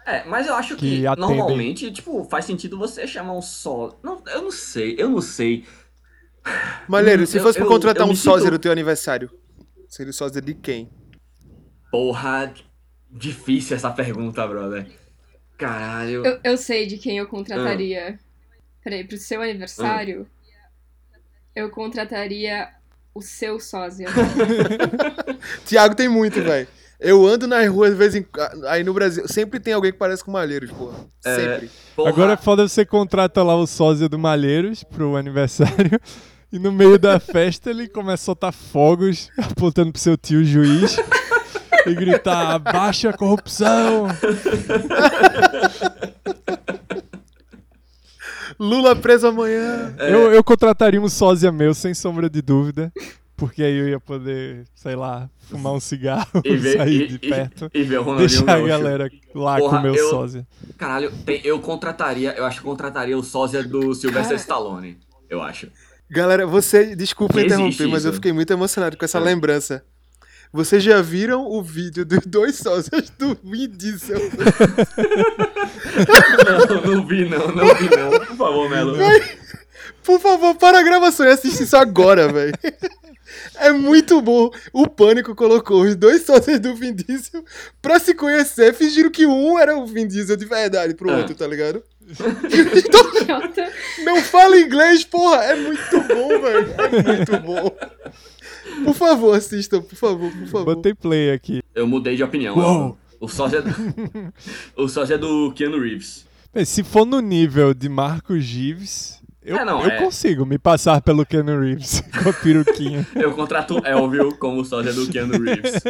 É, 0.06 0.24
mas 0.26 0.48
eu 0.48 0.56
acho 0.56 0.76
que, 0.76 1.02
Que 1.02 1.08
atendem. 1.08 1.30
normalmente, 1.38 1.92
tipo, 1.92 2.24
faz 2.26 2.46
sentido 2.46 2.78
você 2.78 3.06
chamar 3.08 3.34
um 3.34 3.42
sósia. 3.42 3.98
Não, 4.04 4.22
eu 4.28 4.42
não 4.42 4.52
sei, 4.52 4.96
eu 4.98 5.10
não 5.10 5.22
sei. 5.22 5.66
Malheiro, 6.88 7.24
Hum, 7.24 7.26
se 7.28 7.38
eu- 7.38 7.44
fosse 7.44 7.58
pra 7.58 7.66
eu- 7.66 7.70
contratar 7.70 8.02
eu 8.02 8.08
um 8.08 8.10
me 8.12 8.16
sósia 8.18 8.46
sinto- 8.46 8.54
no 8.54 8.60
teu 8.60 8.72
aniversário, 8.72 9.30
seria 9.88 10.10
o 10.10 10.14
sósia 10.14 10.42
de 10.42 10.54
quem? 10.56 10.90
Porra, 11.92 12.52
difícil 13.12 13.76
essa 13.76 13.92
pergunta, 13.92 14.46
brother. 14.48 14.88
Caralho. 15.58 16.26
Eu, 16.26 16.40
eu 16.44 16.58
sei 16.58 16.88
de 16.88 16.98
quem 16.98 17.20
eu 17.20 17.28
contrataria. 17.28 18.18
Peraí, 18.84 19.04
pro 19.04 19.18
seu 19.18 19.42
aniversário, 19.44 20.26
eu 21.56 21.70
contrataria 21.70 22.70
o 23.14 23.22
seu 23.22 23.60
sósia. 23.60 24.08
Tiago 25.66 25.94
tem 25.96 26.08
muito, 26.10 26.42
velho. 26.42 26.68
Eu 27.04 27.26
ando 27.26 27.48
nas 27.48 27.68
ruas 27.68 27.90
de 27.90 27.98
vez 27.98 28.14
em 28.14 28.24
aí 28.68 28.84
no 28.84 28.94
Brasil, 28.94 29.28
sempre 29.28 29.60
tem 29.60 29.74
alguém 29.74 29.92
que 29.92 29.98
parece 29.98 30.24
com 30.24 30.30
Malheiros, 30.30 30.70
porra. 30.70 31.00
É. 31.26 31.36
Sempre. 31.36 31.72
Porra, 31.96 32.10
Agora 32.10 32.34
é 32.34 32.38
foda 32.38 32.68
você 32.68 32.86
contrata 32.86 33.42
lá 33.42 33.56
o 33.56 33.66
sósia 33.66 34.08
do 34.08 34.20
Malheiros 34.20 34.84
pro 34.84 35.16
aniversário 35.16 36.00
e 36.54 36.60
no 36.60 36.72
meio 36.72 37.00
da 37.00 37.20
festa 37.20 37.72
ele 37.72 37.88
começa 37.88 38.22
a 38.22 38.26
soltar 38.26 38.54
fogos 38.54 39.32
apontando 39.36 39.92
pro 39.92 40.00
seu 40.00 40.16
tio 40.16 40.46
juiz 40.46 40.96
e 41.88 41.96
gritar 41.96 42.60
baixa 42.60 43.10
a 43.10 43.18
corrupção. 43.18 44.08
Lula 48.60 48.96
preso 48.96 49.26
amanhã. 49.26 49.96
É. 49.98 50.14
Eu, 50.14 50.32
eu 50.32 50.44
contrataria 50.44 51.02
um 51.02 51.10
sósia 51.10 51.52
meu, 51.52 51.74
sem 51.74 51.96
sombra 51.96 52.30
de 52.30 52.44
dúvida. 52.44 52.94
Porque 53.42 53.64
aí 53.64 53.76
eu 53.76 53.90
ia 53.90 54.00
poder, 54.00 54.66
sei 54.76 54.96
lá, 54.96 55.28
fumar 55.50 55.74
um 55.74 55.80
cigarro, 55.80 56.28
E 56.46 56.56
ver- 56.56 56.78
sair 56.78 57.02
e- 57.02 57.08
de 57.08 57.16
e- 57.16 57.30
perto. 57.30 57.72
E 57.74 57.82
ver 57.82 57.98
o 58.00 58.04
Ronaldinho 58.04 58.30
Deixar 58.46 58.56
a 58.56 58.68
galera 58.68 59.12
lá 59.34 59.58
Porra, 59.58 59.70
com 59.72 59.78
o 59.80 59.82
meu 59.82 59.96
eu- 59.96 60.10
sósia. 60.12 60.48
Caralho, 60.78 61.12
tem- 61.26 61.42
eu 61.44 61.60
contrataria, 61.60 62.36
eu 62.38 62.46
acho 62.46 62.60
que 62.60 62.64
contrataria 62.64 63.18
o 63.18 63.24
sósia 63.24 63.64
do 63.64 63.96
Sylvester. 63.96 64.38
Stallone. 64.38 65.00
Eu 65.28 65.42
acho. 65.42 65.70
Galera, 66.08 66.46
você, 66.46 66.96
desculpa 66.96 67.40
Existe 67.40 67.54
interromper, 67.56 67.88
mas 67.88 68.06
eu 68.06 68.12
isso. 68.12 68.18
fiquei 68.18 68.32
muito 68.32 68.54
emocionado 68.54 68.96
com 68.96 69.04
essa 69.06 69.18
É. 69.18 69.22
lembrança. 69.22 69.84
Vocês 70.54 70.84
já 70.84 71.02
viram 71.02 71.48
o 71.50 71.64
vídeo 71.64 72.06
dos 72.06 72.24
dois 72.28 72.58
sósias 72.58 73.10
do 73.18 73.36
Vin 73.44 73.70
Diesel? 73.70 74.20
Não, 76.46 76.96
não 76.96 77.08
vi 77.08 77.28
não, 77.28 77.48
não 77.48 77.74
vi 77.76 77.90
não. 77.90 78.10
Por 78.28 78.36
favor, 78.38 78.70
Melo. 78.70 78.98
Por 80.04 80.20
favor, 80.20 80.56
para 80.56 80.80
a 80.80 80.84
gravação 80.84 81.26
e 81.26 81.30
assiste 81.30 81.64
isso 81.64 81.78
agora, 81.78 82.28
velho. 82.32 82.54
É 83.56 83.72
muito 83.72 84.22
bom. 84.22 84.50
O 84.74 84.88
Pânico 84.88 85.36
colocou 85.36 85.82
os 85.84 85.96
dois 85.96 86.24
sócios 86.26 86.60
do 86.60 86.74
Vin 86.76 86.94
Diesel 86.94 87.44
pra 87.82 88.00
se 88.00 88.14
conhecer, 88.16 88.74
fingiram 88.74 89.10
que 89.12 89.26
um 89.26 89.60
era 89.60 89.78
o 89.78 89.86
Vin 89.86 90.08
Diesel 90.08 90.38
de 90.38 90.46
verdade 90.46 90.94
pro 90.96 91.10
Ah. 91.12 91.18
outro, 91.18 91.36
tá 91.36 91.46
ligado? 91.48 91.84
Idiota. 92.08 93.72
Não 94.04 94.22
fala 94.22 94.58
inglês, 94.60 95.04
porra! 95.04 95.44
É 95.44 95.56
muito 95.56 96.00
bom, 96.08 96.28
velho. 96.42 96.74
É 96.78 97.16
muito 97.18 97.40
bom. 97.46 97.76
Por 98.86 98.94
favor, 98.96 99.36
assistam, 99.36 99.82
por 99.82 99.96
favor, 99.96 100.32
por 100.32 100.48
favor. 100.48 100.76
Botei 100.76 100.94
play 100.94 101.32
aqui. 101.32 101.62
Eu 101.76 101.88
mudei 101.88 102.16
de 102.16 102.24
opinião. 102.24 102.58
Uou. 102.58 102.98
O 103.20 103.28
sósia 103.28 103.62
do... 103.62 103.70
o 104.76 104.88
sósia 104.88 105.18
do 105.18 105.52
Keanu 105.54 105.80
Reeves. 105.80 106.26
Bem, 106.54 106.66
se 106.66 106.84
for 106.84 107.06
no 107.06 107.20
nível 107.22 107.74
de 107.74 107.88
Marcos 107.88 108.44
Gives, 108.44 109.21
eu, 109.44 109.58
É, 109.58 109.66
não, 109.66 109.84
eu 109.84 109.90
é. 109.92 109.98
consigo 109.98 110.46
me 110.46 110.58
passar 110.58 111.02
pelo 111.02 111.26
Keanu 111.26 111.60
Reeves 111.60 112.02
com 112.24 112.30
a 112.30 112.34
peruquinha. 112.34 113.08
Eu 113.16 113.34
contrato 113.34 113.80
o 113.80 113.86
Elvio 113.86 114.36
como 114.38 114.64
sósia 114.64 114.94
do 114.94 115.08
Keanu 115.10 115.42
Reeves. 115.42 115.82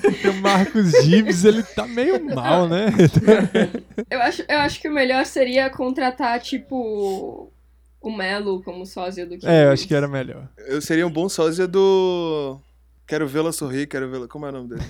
Porque 0.00 0.28
o 0.28 0.40
Marcos 0.40 0.90
Gives, 1.04 1.44
ele 1.44 1.62
tá 1.62 1.86
meio 1.86 2.22
mal, 2.34 2.68
né? 2.68 2.86
Eu 4.10 4.20
acho, 4.20 4.44
eu 4.48 4.58
acho 4.58 4.80
que 4.80 4.88
o 4.88 4.92
melhor 4.92 5.24
seria 5.26 5.68
contratar, 5.70 6.40
tipo, 6.40 7.50
o 8.00 8.10
Melo 8.10 8.62
como 8.62 8.86
sósia 8.86 9.26
do 9.26 9.34
É, 9.46 9.64
eu 9.64 9.72
acho 9.72 9.86
que 9.86 9.94
era 9.94 10.06
melhor. 10.06 10.48
Eu 10.56 10.80
seria 10.80 11.06
um 11.06 11.10
bom 11.10 11.28
sósia 11.28 11.66
do. 11.66 12.58
Quero 13.06 13.26
vê-la 13.26 13.52
sorrir, 13.52 13.86
quero 13.86 14.10
vê-la. 14.10 14.28
Como 14.28 14.46
é 14.46 14.50
o 14.50 14.52
nome 14.52 14.68
dele? 14.68 14.82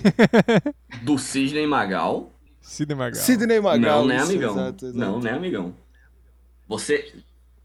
Do 1.01 1.17
Sidney 1.17 1.65
Magal. 1.65 2.31
Sidney 2.61 2.95
Magal. 2.95 3.21
Sidney 3.21 3.59
Magal. 3.59 4.01
não, 4.01 4.07
né, 4.07 4.19
amigão? 4.19 4.51
exato, 4.51 4.85
exato. 4.85 4.99
Não, 4.99 5.19
né, 5.19 5.31
amigão? 5.31 5.73
Você, 6.67 7.13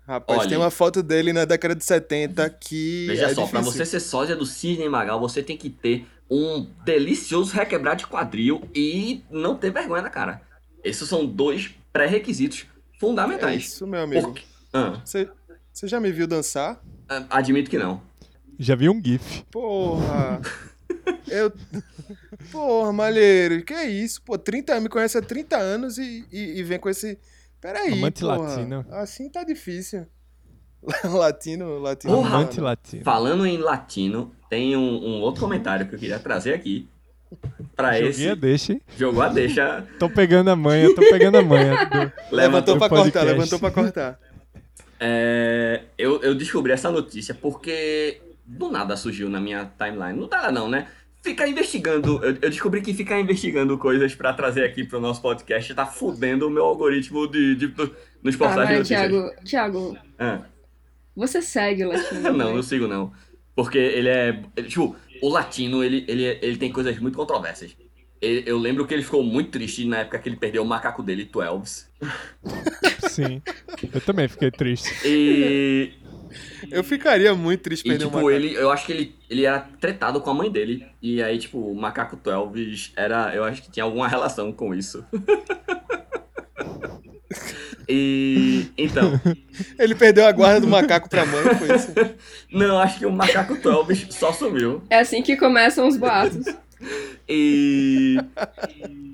Rapaz, 0.06 0.40
Olha. 0.40 0.48
tem 0.48 0.58
uma 0.58 0.70
foto 0.70 1.02
dele 1.02 1.32
na 1.32 1.44
década 1.44 1.74
de 1.74 1.82
70 1.84 2.48
que. 2.50 3.06
veja 3.08 3.26
é 3.26 3.34
só, 3.34 3.46
pra 3.46 3.60
difícil. 3.60 3.78
você 3.78 3.86
ser 3.86 4.00
sósia 4.00 4.36
do 4.36 4.44
Sidney 4.44 4.88
Magal, 4.88 5.18
você 5.18 5.42
tem 5.42 5.56
que 5.56 5.70
ter 5.70 6.06
um 6.30 6.66
delicioso 6.84 7.54
requebrar 7.54 7.96
de 7.96 8.06
quadril 8.06 8.62
e 8.74 9.22
não 9.30 9.56
ter 9.56 9.70
vergonha 9.70 10.02
na 10.02 10.10
cara. 10.10 10.42
Esses 10.82 11.08
são 11.08 11.24
dois 11.24 11.70
pré-requisitos 11.92 12.66
É 12.94 12.98
fundamentais. 13.00 13.64
isso, 13.64 13.86
meu 13.86 14.02
amigo. 14.02 14.22
Porque- 14.28 14.42
Ah, 14.72 15.00
Você, 15.04 15.28
você 15.72 15.86
já 15.88 15.98
me 16.00 16.10
viu 16.12 16.26
dançar? 16.26 16.82
ah, 17.08 17.24
admito 17.30 17.70
que 17.70 17.78
não. 17.78 18.02
Já 18.58 18.74
vi 18.74 18.88
um 18.90 19.02
GIF. 19.02 19.42
Porra. 19.50 20.40
Eu. 21.28 21.50
Porra, 22.52 22.92
Malheiro, 22.92 23.62
que 23.64 23.72
é 23.72 23.86
isso? 23.88 24.20
Pô, 24.22 24.36
30 24.36 24.72
anos, 24.72 24.82
me 24.84 24.88
conhece 24.88 25.16
há 25.16 25.22
30 25.22 25.56
anos 25.56 25.96
e, 25.98 26.24
e, 26.30 26.58
e 26.58 26.62
vem 26.62 26.78
com 26.78 26.88
esse. 26.90 27.18
Peraí. 27.64 27.94
Amante 27.94 28.20
porra. 28.20 28.36
latino. 28.36 28.86
Assim 28.90 29.30
tá 29.30 29.42
difícil. 29.42 30.06
latino, 31.02 31.78
latino. 31.78 32.12
Porra. 32.12 32.36
Amante 32.36 32.60
latino. 32.60 33.02
Falando 33.02 33.46
em 33.46 33.56
latino, 33.56 34.30
tem 34.50 34.76
um, 34.76 34.82
um 34.82 35.20
outro 35.22 35.40
comentário 35.40 35.88
que 35.88 35.94
eu 35.94 35.98
queria 35.98 36.18
trazer 36.18 36.52
aqui. 36.52 36.86
Pra 37.74 37.94
Joguei 37.94 38.10
esse. 38.10 38.28
a 38.28 38.34
deixa, 38.34 38.72
hein? 38.74 38.82
Jogou 38.98 39.22
a 39.22 39.28
deixa. 39.30 39.82
Tô 39.98 40.10
pegando 40.10 40.50
a 40.50 40.54
manha, 40.56 40.94
tô 40.94 41.00
pegando 41.10 41.38
a 41.38 41.42
manha. 41.42 41.74
do- 41.86 42.36
Levantou 42.36 42.74
do 42.74 42.78
pra 42.78 42.88
podcast. 42.90 43.12
cortar, 43.12 43.24
levantou 43.32 43.58
pra 43.58 43.70
cortar. 43.70 44.20
É, 45.00 45.84
eu, 45.98 46.20
eu 46.22 46.34
descobri 46.34 46.70
essa 46.70 46.90
notícia 46.90 47.34
porque 47.34 48.20
do 48.44 48.70
nada 48.70 48.94
surgiu 48.94 49.30
na 49.30 49.40
minha 49.40 49.70
timeline. 49.78 50.20
Não 50.20 50.28
tá 50.28 50.52
não, 50.52 50.68
né? 50.68 50.86
Ficar 51.24 51.48
investigando. 51.48 52.22
Eu, 52.22 52.34
descobri 52.34 52.82
que 52.82 52.92
ficar 52.92 53.18
investigando 53.18 53.78
coisas 53.78 54.14
pra 54.14 54.32
trazer 54.34 54.62
aqui 54.62 54.84
pro 54.84 55.00
nosso 55.00 55.22
podcast 55.22 55.74
tá 55.74 55.86
fudendo 55.86 56.46
o 56.46 56.50
meu 56.50 56.64
algoritmo 56.64 57.26
de, 57.26 57.54
de, 57.54 57.66
do- 57.68 57.96
nos 58.22 58.34
Ah, 58.34 58.38
portais 58.38 58.52
de 58.86 58.94
vai, 58.94 59.08
notícias. 59.08 59.42
Thiago, 59.42 59.44
Thiago, 59.44 59.98
Ah. 60.18 60.42
você 61.16 61.40
segue 61.40 61.84
o 61.84 61.88
latino. 61.88 62.20
Não, 62.32 62.48
né? 62.48 62.54
não 62.54 62.62
sigo 62.62 62.86
não. 62.86 63.10
Porque 63.56 63.78
ele 63.78 64.08
é. 64.10 64.42
ele- 64.54 64.68
tipo, 64.68 64.94
o 65.22 65.28
latino, 65.30 65.82
ele, 65.82 66.04
ele, 66.06 66.24
ele 66.42 66.56
tem 66.58 66.70
coisas 66.70 66.98
muito 66.98 67.16
controversas. 67.16 67.74
Ele- 68.20 68.42
eu 68.46 68.58
lembro 68.58 68.86
que 68.86 68.92
ele 68.92 69.02
ficou 69.02 69.22
muito 69.22 69.50
triste 69.52 69.86
na 69.86 70.00
época 70.00 70.18
que 70.18 70.28
ele 70.28 70.36
perdeu 70.36 70.62
o 70.62 70.66
macaco 70.66 71.02
dele, 71.02 71.24
Twelves. 71.24 71.88
Sim. 73.08 73.40
Eu 73.94 74.00
também 74.02 74.28
fiquei 74.28 74.50
triste. 74.50 74.92
E. 75.06 75.92
Eu 76.70 76.82
ficaria 76.82 77.34
muito 77.34 77.62
triste 77.62 77.86
E, 77.86 77.90
perder 77.90 78.04
um 78.04 78.08
tipo, 78.08 78.18
macaco. 78.18 78.30
ele, 78.30 78.54
eu 78.54 78.70
acho 78.70 78.86
que 78.86 78.92
ele, 78.92 79.14
ele 79.28 79.44
era 79.44 79.60
tretado 79.80 80.20
com 80.20 80.30
a 80.30 80.34
mãe 80.34 80.50
dele. 80.50 80.86
E 81.00 81.22
aí, 81.22 81.38
tipo, 81.38 81.58
o 81.58 81.74
macaco 81.74 82.16
Twelves 82.16 82.92
era. 82.96 83.34
Eu 83.34 83.44
acho 83.44 83.62
que 83.62 83.70
tinha 83.70 83.84
alguma 83.84 84.08
relação 84.08 84.52
com 84.52 84.74
isso. 84.74 85.04
e. 87.88 88.66
Então. 88.76 89.20
Ele 89.78 89.94
perdeu 89.94 90.26
a 90.26 90.32
guarda 90.32 90.60
do 90.60 90.68
macaco 90.68 91.08
pra 91.08 91.26
mãe, 91.26 91.42
foi 91.54 91.76
isso. 91.76 91.92
Não, 92.50 92.78
acho 92.78 92.98
que 92.98 93.06
o 93.06 93.12
macaco 93.12 93.56
Twelves 93.56 94.06
só 94.10 94.32
sumiu. 94.32 94.82
É 94.90 95.00
assim 95.00 95.22
que 95.22 95.36
começam 95.36 95.86
os 95.86 95.96
boatos. 95.96 96.46
E. 97.28 98.16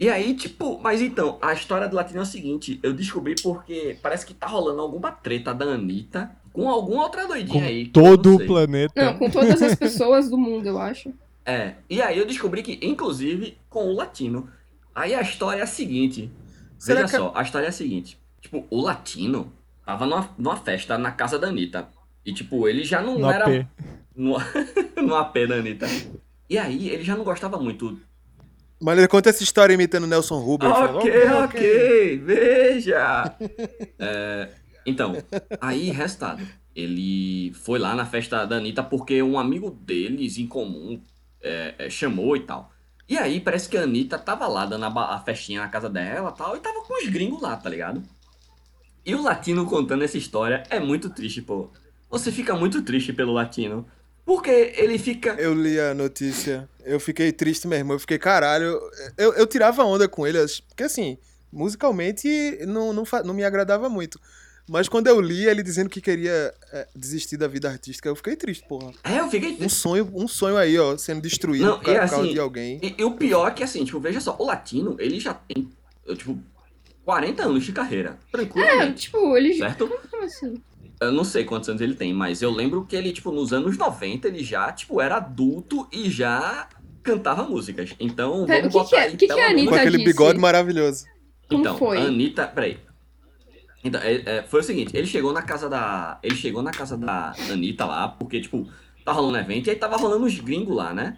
E 0.01 0.09
aí, 0.09 0.35
tipo, 0.35 0.81
mas 0.83 1.01
então, 1.01 1.39
a 1.41 1.53
história 1.53 1.89
do 1.89 1.95
latino 1.95 2.21
é 2.21 2.23
o 2.23 2.27
seguinte: 2.27 2.81
eu 2.83 2.93
descobri 2.93 3.35
porque 3.41 3.97
parece 4.03 4.27
que 4.27 4.35
tá 4.35 4.47
rolando 4.47 4.81
alguma 4.81 5.13
treta 5.13 5.55
da 5.55 5.67
Anitta 5.67 6.31
com 6.53 6.69
alguma 6.69 7.03
outra 7.05 7.27
doidinha 7.27 7.61
Com 7.63 7.67
aí. 7.69 7.87
todo 7.89 8.35
o 8.37 8.47
planeta. 8.47 9.05
Não, 9.05 9.19
com 9.19 9.31
todas 9.31 9.61
as 9.63 9.75
pessoas 9.79 10.29
do 10.29 10.37
mundo, 10.39 10.67
eu 10.67 10.79
acho. 10.79 11.13
É, 11.45 11.75
e 11.89 12.01
aí 12.03 12.19
eu 12.19 12.27
descobri 12.27 12.63
que, 12.63 12.79
inclusive, 12.83 13.57
com 13.69 13.87
o 13.89 13.95
latino. 13.95 14.49
Aí 14.95 15.15
a 15.15 15.21
história 15.23 15.61
é 15.61 15.65
a 15.65 15.67
seguinte. 15.67 16.31
Será 16.79 17.01
Veja 17.03 17.13
que- 17.13 17.17
só, 17.19 17.33
a 17.35 17.43
história 17.43 17.67
é 17.67 17.69
a 17.69 17.73
seguinte. 17.73 18.19
Tipo, 18.41 18.65
o 18.71 18.81
latino 18.81 19.53
tava 19.85 20.07
numa, 20.07 20.31
numa 20.39 20.57
festa 20.57 20.97
na 20.99 21.11
casa 21.13 21.39
da 21.39 21.49
Anitta. 21.49 21.89
E, 22.25 22.33
tipo, 22.33 22.69
ele 22.69 22.85
já 22.85 23.01
não 23.01 23.19
No 23.19 23.31
era. 23.31 23.45
AP. 23.47 23.67
No, 24.17 24.37
no 25.03 25.15
AP 25.15 25.47
da 25.49 25.55
Anitta. 25.55 25.87
E 26.49 26.59
aí, 26.59 26.89
ele 26.91 27.03
já 27.05 27.17
não 27.17 27.25
gostava 27.25 27.57
muito. 27.59 27.99
Mas 28.83 28.99
ele 28.99 29.09
conta 29.09 29.31
essa 29.31 29.43
história 29.43 29.73
imitando 29.73 30.07
Nelson 30.07 30.39
Rubens. 30.41 30.71
Ele 30.75 30.87
fala, 30.87 30.99
Ok, 30.99 31.29
ok, 31.45 32.17
veja! 32.19 33.35
É, 33.99 34.49
então, 34.85 35.15
aí, 35.61 35.91
restado. 35.91 36.47
Ele 36.75 37.53
foi 37.53 37.79
lá 37.79 37.95
na 37.95 38.07
festa 38.07 38.45
da 38.45 38.57
Anitta 38.57 38.83
porque 38.83 39.23
um 39.23 39.39
amigo 39.39 39.71
deles 39.71 40.39
em 40.39 40.47
comum 40.47 41.03
é, 41.43 41.75
é, 41.79 41.91
chamou 41.91 42.37
e 42.37 42.41
tal. 42.41 42.73
E 43.09 43.19
aí, 43.19 43.41
parece 43.41 43.69
que 43.69 43.77
a 43.77 43.83
Anitta 43.83 44.19
tava 44.19 44.47
lá 44.47 44.65
dando 44.67 44.85
a, 44.85 45.15
a 45.17 45.21
festinha 45.21 45.61
na 45.61 45.69
casa 45.69 45.91
dela 45.91 46.33
e 46.35 46.39
tal, 46.39 46.57
e 46.57 46.61
tava 46.61 46.83
com 46.83 47.03
os 47.03 47.09
gringos 47.09 47.43
lá, 47.43 47.57
tá 47.57 47.69
ligado? 47.69 48.03
E 49.05 49.15
o 49.15 49.23
latino 49.23 49.67
contando 49.67 50.05
essa 50.05 50.19
história 50.19 50.63
é 50.71 50.79
muito 50.79 51.11
triste, 51.11 51.43
pô. 51.43 51.71
Você 52.09 52.31
fica 52.31 52.55
muito 52.55 52.83
triste 52.83 53.13
pelo 53.13 53.33
latino. 53.33 53.87
Porque 54.25 54.73
ele 54.77 54.99
fica. 54.99 55.31
Eu 55.31 55.55
li 55.55 55.81
a 55.81 55.95
notícia, 55.95 56.69
eu 56.85 57.01
fiquei 57.01 57.33
triste 57.33 57.67
mesmo. 57.67 57.93
Eu 57.93 57.99
fiquei, 57.99 58.19
caralho. 58.19 58.79
Eu, 59.17 59.33
eu 59.33 59.47
tirava 59.47 59.83
onda 59.83 60.09
com 60.09 60.27
ele, 60.27 60.39
porque 60.69 60.85
assim, 60.85 61.19
musicalmente 61.53 62.59
não, 62.67 62.93
não, 62.93 63.05
não 63.25 63.35
me 63.35 63.43
agradava 63.43 63.89
muito. 63.89 64.21
Mas 64.73 64.89
quando 64.89 65.09
eu 65.09 65.21
li 65.21 65.47
ele 65.49 65.65
dizendo 65.65 65.91
que 65.91 66.01
queria 66.01 66.55
é, 66.73 66.87
desistir 66.95 67.37
da 67.37 67.49
vida 67.49 67.69
artística, 67.69 68.09
eu 68.09 68.15
fiquei 68.15 68.37
triste, 68.37 68.65
porra. 68.69 68.93
É, 69.03 69.19
eu 69.19 69.29
fiquei 69.29 69.57
Um 69.61 69.69
sonho, 69.69 70.09
um 70.15 70.29
sonho 70.29 70.57
aí, 70.57 70.79
ó, 70.79 70.97
sendo 70.97 71.21
destruído 71.21 71.65
Não, 71.67 71.79
por 71.79 71.87
causa 71.87 71.99
e 71.99 72.01
por 72.05 72.09
causa 72.11 72.23
assim, 72.25 72.33
de 72.35 72.39
alguém. 72.39 72.79
E, 72.81 72.95
e 72.97 73.05
o 73.05 73.11
pior 73.11 73.49
é 73.49 73.51
que, 73.51 73.65
assim, 73.65 73.85
tipo, 73.85 73.99
veja 73.99 74.21
só, 74.21 74.37
o 74.39 74.47
latino, 74.47 74.95
ele 75.01 75.19
já 75.19 75.35
tem, 75.35 75.69
tipo, 76.17 76.39
40 77.05 77.43
anos 77.47 77.65
de 77.65 77.73
carreira. 77.73 78.17
É, 78.29 78.31
Tranquilamente. 78.31 79.01
tipo, 79.03 79.37
ele. 79.37 79.55
Certo? 79.55 79.89
Como 80.09 80.23
assim? 80.25 80.55
Eu 81.01 81.11
não 81.11 81.25
sei 81.25 81.43
quantos 81.45 81.69
anos 81.69 81.81
ele 81.83 81.95
tem, 81.95 82.15
mas 82.15 82.41
eu 82.41 82.53
lembro 82.53 82.85
que 82.87 82.95
ele, 82.95 83.11
tipo, 83.13 83.33
nos 83.33 83.53
anos 83.53 83.77
90, 83.77 84.29
ele 84.29 84.45
já, 84.45 84.71
tipo, 84.71 85.01
era 85.01 85.17
adulto 85.17 85.89
e 85.91 86.09
já 86.09 86.69
cantava 87.03 87.43
músicas. 87.43 87.91
Então, 87.99 88.47
vamos 88.47 88.53
o 88.53 88.63
que 88.63 88.63
que 88.69 88.69
botar 88.69 88.97
é- 88.99 89.01
aí, 89.01 89.09
o 89.09 89.17
que 89.17 89.27
que 89.27 89.27
pelo 89.27 89.41
a 89.41 89.49
menos- 89.49 89.55
Com 89.63 89.69
Anitta 89.71 89.77
aquele 89.81 89.97
disse? 89.97 90.09
bigode 90.13 90.39
maravilhoso. 90.39 91.07
Como 91.49 91.61
Então, 91.61 91.77
foi? 91.77 91.97
a 91.97 92.03
Anitta, 92.03 92.47
peraí. 92.47 92.79
Então, 93.83 94.01
é- 94.03 94.23
é, 94.39 94.43
foi 94.43 94.61
o 94.61 94.63
seguinte, 94.63 94.95
ele 94.97 95.07
chegou 95.07 95.33
na 95.33 95.43
casa 95.43 95.69
da. 95.69 96.19
Ele 96.23 96.37
chegou 96.37 96.63
na 96.63 96.71
casa 96.71 96.97
da 96.97 97.33
Anitta 97.51 97.85
lá, 97.87 98.09
porque, 98.09 98.41
tipo, 98.41 98.69
tá 99.05 99.13
rolando 99.13 99.37
um 99.39 99.41
evento, 99.41 99.67
e 99.69 99.71
aí 99.71 99.77
tava 99.77 99.97
rolando 99.97 100.27
os 100.27 100.39
gringos 100.39 100.75
lá, 100.77 100.93
né? 100.93 101.17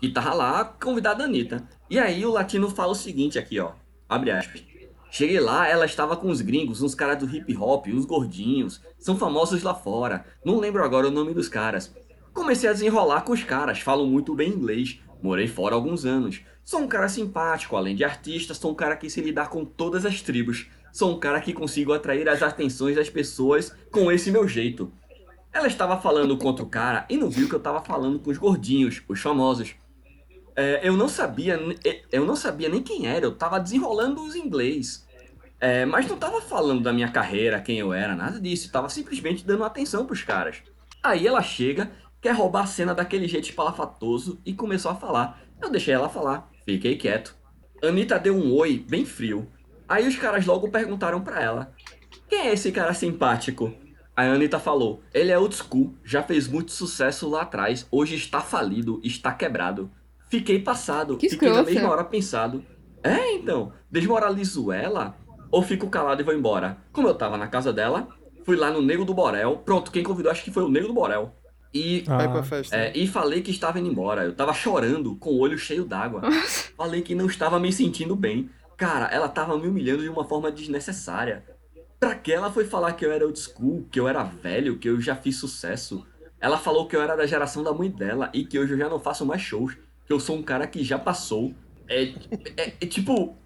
E 0.00 0.08
tava 0.10 0.32
lá 0.34 0.64
convidado 0.64 1.22
a 1.22 1.26
Anitta. 1.26 1.66
E 1.90 1.98
aí 1.98 2.24
o 2.24 2.30
latino 2.30 2.70
fala 2.70 2.92
o 2.92 2.94
seguinte 2.94 3.38
aqui, 3.38 3.58
ó. 3.58 3.72
Abre 4.08 4.30
aspas. 4.30 4.62
Cheguei 5.10 5.38
lá, 5.38 5.68
ela 5.68 5.84
estava 5.86 6.16
com 6.16 6.28
os 6.28 6.40
gringos, 6.40 6.82
uns 6.82 6.94
caras 6.94 7.18
do 7.18 7.28
hip 7.28 7.56
hop, 7.56 7.86
uns 7.86 8.04
gordinhos. 8.04 8.80
São 8.98 9.16
famosos 9.16 9.62
lá 9.62 9.74
fora. 9.74 10.24
Não 10.44 10.58
lembro 10.58 10.82
agora 10.84 11.06
o 11.06 11.10
nome 11.10 11.32
dos 11.32 11.48
caras. 11.48 11.94
Comecei 12.32 12.68
a 12.68 12.72
desenrolar 12.72 13.20
com 13.22 13.32
os 13.32 13.44
caras, 13.44 13.78
falam 13.78 14.06
muito 14.06 14.34
bem 14.34 14.50
inglês. 14.50 14.98
Morei 15.22 15.46
fora 15.46 15.74
alguns 15.76 16.04
anos. 16.04 16.40
Sou 16.64 16.80
um 16.80 16.88
cara 16.88 17.08
simpático, 17.08 17.76
além 17.76 17.94
de 17.94 18.02
artista, 18.04 18.54
sou 18.54 18.72
um 18.72 18.74
cara 18.74 18.96
que 18.96 19.08
se 19.08 19.20
lidar 19.20 19.48
com 19.50 19.64
todas 19.64 20.04
as 20.04 20.20
tribos. 20.20 20.66
Sou 20.94 21.10
um 21.10 21.18
cara 21.18 21.40
que 21.40 21.52
consigo 21.52 21.92
atrair 21.92 22.28
as 22.28 22.40
atenções 22.40 22.94
das 22.94 23.10
pessoas 23.10 23.74
com 23.90 24.12
esse 24.12 24.30
meu 24.30 24.46
jeito. 24.46 24.92
Ela 25.52 25.66
estava 25.66 26.00
falando 26.00 26.38
com 26.38 26.46
outro 26.46 26.66
cara 26.66 27.04
e 27.10 27.16
não 27.16 27.28
viu 27.28 27.48
que 27.48 27.54
eu 27.56 27.58
estava 27.58 27.80
falando 27.80 28.20
com 28.20 28.30
os 28.30 28.38
gordinhos, 28.38 29.02
os 29.08 29.20
famosos. 29.20 29.74
É, 30.54 30.86
eu 30.86 30.96
não 30.96 31.08
sabia, 31.08 31.58
eu 32.12 32.24
não 32.24 32.36
sabia 32.36 32.68
nem 32.68 32.80
quem 32.80 33.08
era, 33.08 33.26
eu 33.26 33.34
tava 33.34 33.58
desenrolando 33.58 34.22
os 34.22 34.36
inglês. 34.36 35.04
É, 35.58 35.84
mas 35.84 36.06
não 36.06 36.16
tava 36.16 36.40
falando 36.40 36.84
da 36.84 36.92
minha 36.92 37.10
carreira, 37.10 37.60
quem 37.60 37.76
eu 37.80 37.92
era, 37.92 38.14
nada 38.14 38.40
disso. 38.40 38.70
Tava 38.70 38.88
simplesmente 38.88 39.44
dando 39.44 39.64
atenção 39.64 40.06
pros 40.06 40.22
caras. 40.22 40.62
Aí 41.02 41.26
ela 41.26 41.42
chega, 41.42 41.90
quer 42.20 42.36
roubar 42.36 42.62
a 42.62 42.66
cena 42.66 42.94
daquele 42.94 43.26
jeito 43.26 43.48
espalafatoso 43.48 44.40
e 44.46 44.54
começou 44.54 44.92
a 44.92 44.94
falar. 44.94 45.42
Eu 45.60 45.72
deixei 45.72 45.92
ela 45.92 46.08
falar, 46.08 46.48
fiquei 46.64 46.94
quieto. 46.94 47.34
Anitta 47.82 48.16
deu 48.16 48.36
um 48.36 48.52
oi 48.52 48.78
bem 48.78 49.04
frio. 49.04 49.50
Aí 49.88 50.06
os 50.06 50.16
caras 50.16 50.46
logo 50.46 50.70
perguntaram 50.70 51.20
pra 51.20 51.40
ela: 51.40 51.72
Quem 52.28 52.48
é 52.48 52.52
esse 52.52 52.72
cara 52.72 52.94
simpático? 52.94 53.72
Aí 54.16 54.28
a 54.28 54.32
Anitta 54.32 54.58
falou: 54.58 55.02
Ele 55.12 55.30
é 55.30 55.38
old 55.38 55.54
school, 55.54 55.94
já 56.04 56.22
fez 56.22 56.48
muito 56.48 56.72
sucesso 56.72 57.28
lá 57.28 57.42
atrás, 57.42 57.86
hoje 57.90 58.14
está 58.14 58.40
falido, 58.40 59.00
está 59.02 59.32
quebrado. 59.32 59.90
Fiquei 60.28 60.60
passado, 60.60 61.16
Que 61.16 61.28
fiquei 61.28 61.48
na 61.48 61.62
mesma 61.62 61.90
hora 61.90 62.04
pensado. 62.04 62.64
É, 63.02 63.34
então, 63.34 63.72
desmoralizo 63.90 64.72
ela 64.72 65.16
ou 65.50 65.62
fico 65.62 65.88
calado 65.88 66.20
e 66.20 66.24
vou 66.24 66.34
embora? 66.34 66.78
Como 66.92 67.06
eu 67.06 67.14
tava 67.14 67.36
na 67.36 67.46
casa 67.46 67.72
dela, 67.72 68.08
fui 68.44 68.56
lá 68.56 68.70
no 68.70 68.82
Nego 68.82 69.04
do 69.04 69.14
Borel. 69.14 69.58
Pronto, 69.58 69.92
quem 69.92 70.02
convidou 70.02 70.32
acho 70.32 70.42
que 70.42 70.50
foi 70.50 70.64
o 70.64 70.68
Nego 70.68 70.88
do 70.88 70.94
Borel. 70.94 71.32
E 71.72 72.04
Ah, 72.08 72.18
é, 72.72 72.96
e 72.96 73.06
falei 73.06 73.42
que 73.42 73.50
estava 73.50 73.78
indo 73.78 73.88
embora. 73.88 74.24
Eu 74.24 74.34
tava 74.34 74.52
chorando, 74.54 75.16
com 75.16 75.30
o 75.30 75.38
olho 75.38 75.58
cheio 75.58 75.84
d'água. 75.84 76.22
Falei 76.76 77.02
que 77.02 77.14
não 77.14 77.26
estava 77.26 77.60
me 77.60 77.72
sentindo 77.72 78.16
bem. 78.16 78.48
Cara, 78.76 79.06
ela 79.06 79.28
tava 79.28 79.56
me 79.58 79.66
humilhando 79.68 80.02
de 80.02 80.08
uma 80.08 80.24
forma 80.24 80.50
desnecessária. 80.50 81.44
Pra 82.00 82.14
que 82.14 82.32
ela 82.32 82.50
foi 82.52 82.64
falar 82.64 82.92
que 82.92 83.04
eu 83.06 83.12
era 83.12 83.24
old 83.24 83.38
school, 83.38 83.86
que 83.90 83.98
eu 83.98 84.08
era 84.08 84.22
velho, 84.24 84.76
que 84.78 84.88
eu 84.88 85.00
já 85.00 85.14
fiz 85.16 85.36
sucesso? 85.36 86.04
Ela 86.40 86.58
falou 86.58 86.86
que 86.86 86.94
eu 86.94 87.00
era 87.00 87.16
da 87.16 87.26
geração 87.26 87.62
da 87.62 87.72
mãe 87.72 87.90
dela 87.90 88.30
e 88.34 88.44
que 88.44 88.58
hoje 88.58 88.74
eu 88.74 88.78
já 88.78 88.88
não 88.88 89.00
faço 89.00 89.24
mais 89.24 89.40
shows, 89.40 89.74
que 90.06 90.12
eu 90.12 90.20
sou 90.20 90.36
um 90.36 90.42
cara 90.42 90.66
que 90.66 90.82
já 90.84 90.98
passou. 90.98 91.54
É, 91.88 92.04
é, 92.56 92.72
é 92.80 92.86
tipo. 92.86 93.36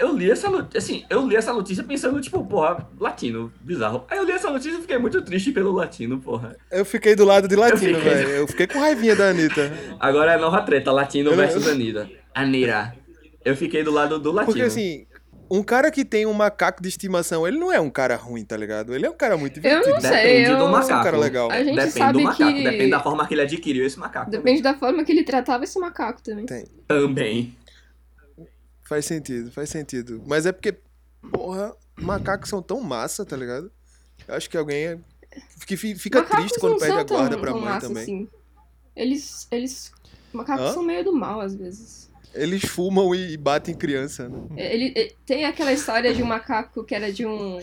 Eu 0.00 0.16
li 0.16 0.30
essa 0.30 0.48
notícia, 0.48 0.78
assim, 0.78 1.04
eu 1.08 1.26
li 1.28 1.36
essa 1.36 1.52
notícia 1.52 1.84
pensando, 1.84 2.20
tipo, 2.20 2.44
porra, 2.44 2.88
latino, 2.98 3.52
bizarro. 3.60 4.04
Aí 4.08 4.18
eu 4.18 4.24
li 4.24 4.32
essa 4.32 4.50
notícia 4.50 4.78
e 4.78 4.80
fiquei 4.80 4.98
muito 4.98 5.20
triste 5.22 5.52
pelo 5.52 5.70
latino, 5.72 6.18
porra. 6.18 6.56
Eu 6.70 6.84
fiquei 6.84 7.14
do 7.14 7.24
lado 7.24 7.46
de 7.46 7.54
latino, 7.54 7.94
fiquei- 7.98 8.14
velho. 8.14 8.28
Eu 8.30 8.46
fiquei 8.48 8.66
com 8.66 8.78
raivinha 8.80 9.14
da 9.14 9.28
Anitta. 9.28 9.70
Agora 10.00 10.32
é 10.32 10.38
nova 10.38 10.62
treta, 10.62 10.90
latino 10.90 11.30
Eu- 11.30 11.36
versus 11.36 11.68
Anira. 11.68 12.10
Anira. 12.34 12.96
Eu 13.46 13.56
fiquei 13.56 13.82
do 13.84 13.90
lado 13.90 14.18
do 14.18 14.30
latino. 14.32 14.52
Porque 14.52 14.62
assim, 14.66 15.06
um 15.50 15.62
cara 15.62 15.90
que 15.90 16.04
tem 16.04 16.26
um 16.26 16.32
macaco 16.32 16.82
de 16.82 16.88
estimação, 16.88 17.46
ele 17.46 17.58
não 17.58 17.72
é 17.72 17.78
um 17.80 17.88
cara 17.90 18.16
ruim, 18.16 18.44
tá 18.44 18.56
ligado? 18.56 18.94
Ele 18.94 19.06
é 19.06 19.10
um 19.10 19.16
cara 19.16 19.36
muito 19.36 19.58
Eu 19.58 19.62
divertido. 19.62 19.94
não 19.94 20.00
sei, 20.00 20.10
Depende 20.10 20.50
eu- 20.50 20.56
do 20.58 20.62
É 20.64 20.66
um 20.66 20.70
macaco. 20.72 21.04
cara 21.04 21.16
legal. 21.16 21.50
A 21.50 21.62
gente 21.62 21.76
Depende 21.76 21.92
sabe 21.92 22.12
do 22.18 22.24
macaco, 22.24 22.52
que- 22.52 22.62
depende 22.64 22.90
da 22.90 23.00
forma 23.02 23.26
que 23.28 23.34
ele 23.34 23.40
adquiriu 23.42 23.86
esse 23.86 23.98
macaco. 23.98 24.30
Depende 24.30 24.60
da 24.62 24.74
forma 24.76 25.04
que 25.04 25.12
ele 25.12 25.22
tratava 25.24 25.64
esse 25.64 25.78
macaco 25.78 26.20
também. 26.22 26.46
Tem. 26.46 26.64
Também. 26.88 27.56
Faz 28.82 29.04
sentido, 29.04 29.50
faz 29.50 29.68
sentido. 29.70 30.22
Mas 30.26 30.46
é 30.46 30.52
porque, 30.52 30.76
porra, 31.32 31.74
macacos 31.96 32.48
são 32.48 32.62
tão 32.62 32.80
massa, 32.80 33.24
tá 33.24 33.36
ligado? 33.36 33.70
Eu 34.28 34.34
acho 34.34 34.48
que 34.50 34.56
alguém 34.56 34.84
é- 34.86 34.98
que 35.66 35.76
fi- 35.76 35.94
fica 35.96 36.20
Macacos 36.20 36.44
triste 36.44 36.60
quando 36.60 36.78
perde 36.78 36.92
a 36.98 37.04
guarda 37.04 37.30
tão, 37.30 37.40
pra 37.40 37.52
mãe 37.52 37.62
massa 37.62 37.88
também. 37.88 38.02
assim. 38.02 38.28
Eles, 38.94 39.46
eles... 39.50 39.92
Macacos 40.32 40.66
Hã? 40.66 40.72
são 40.72 40.82
meio 40.82 41.04
do 41.04 41.12
mal, 41.12 41.40
às 41.40 41.54
vezes. 41.54 42.10
Eles 42.36 42.64
fumam 42.64 43.14
e 43.14 43.36
batem 43.36 43.74
criança, 43.74 44.28
né? 44.28 44.38
Ele, 44.56 44.92
ele- 44.96 45.16
tem 45.26 45.44
aquela 45.44 45.72
história 45.72 46.14
de 46.14 46.22
um 46.22 46.26
macaco 46.26 46.84
que 46.84 46.94
era 46.94 47.12
de 47.12 47.26
um 47.26 47.58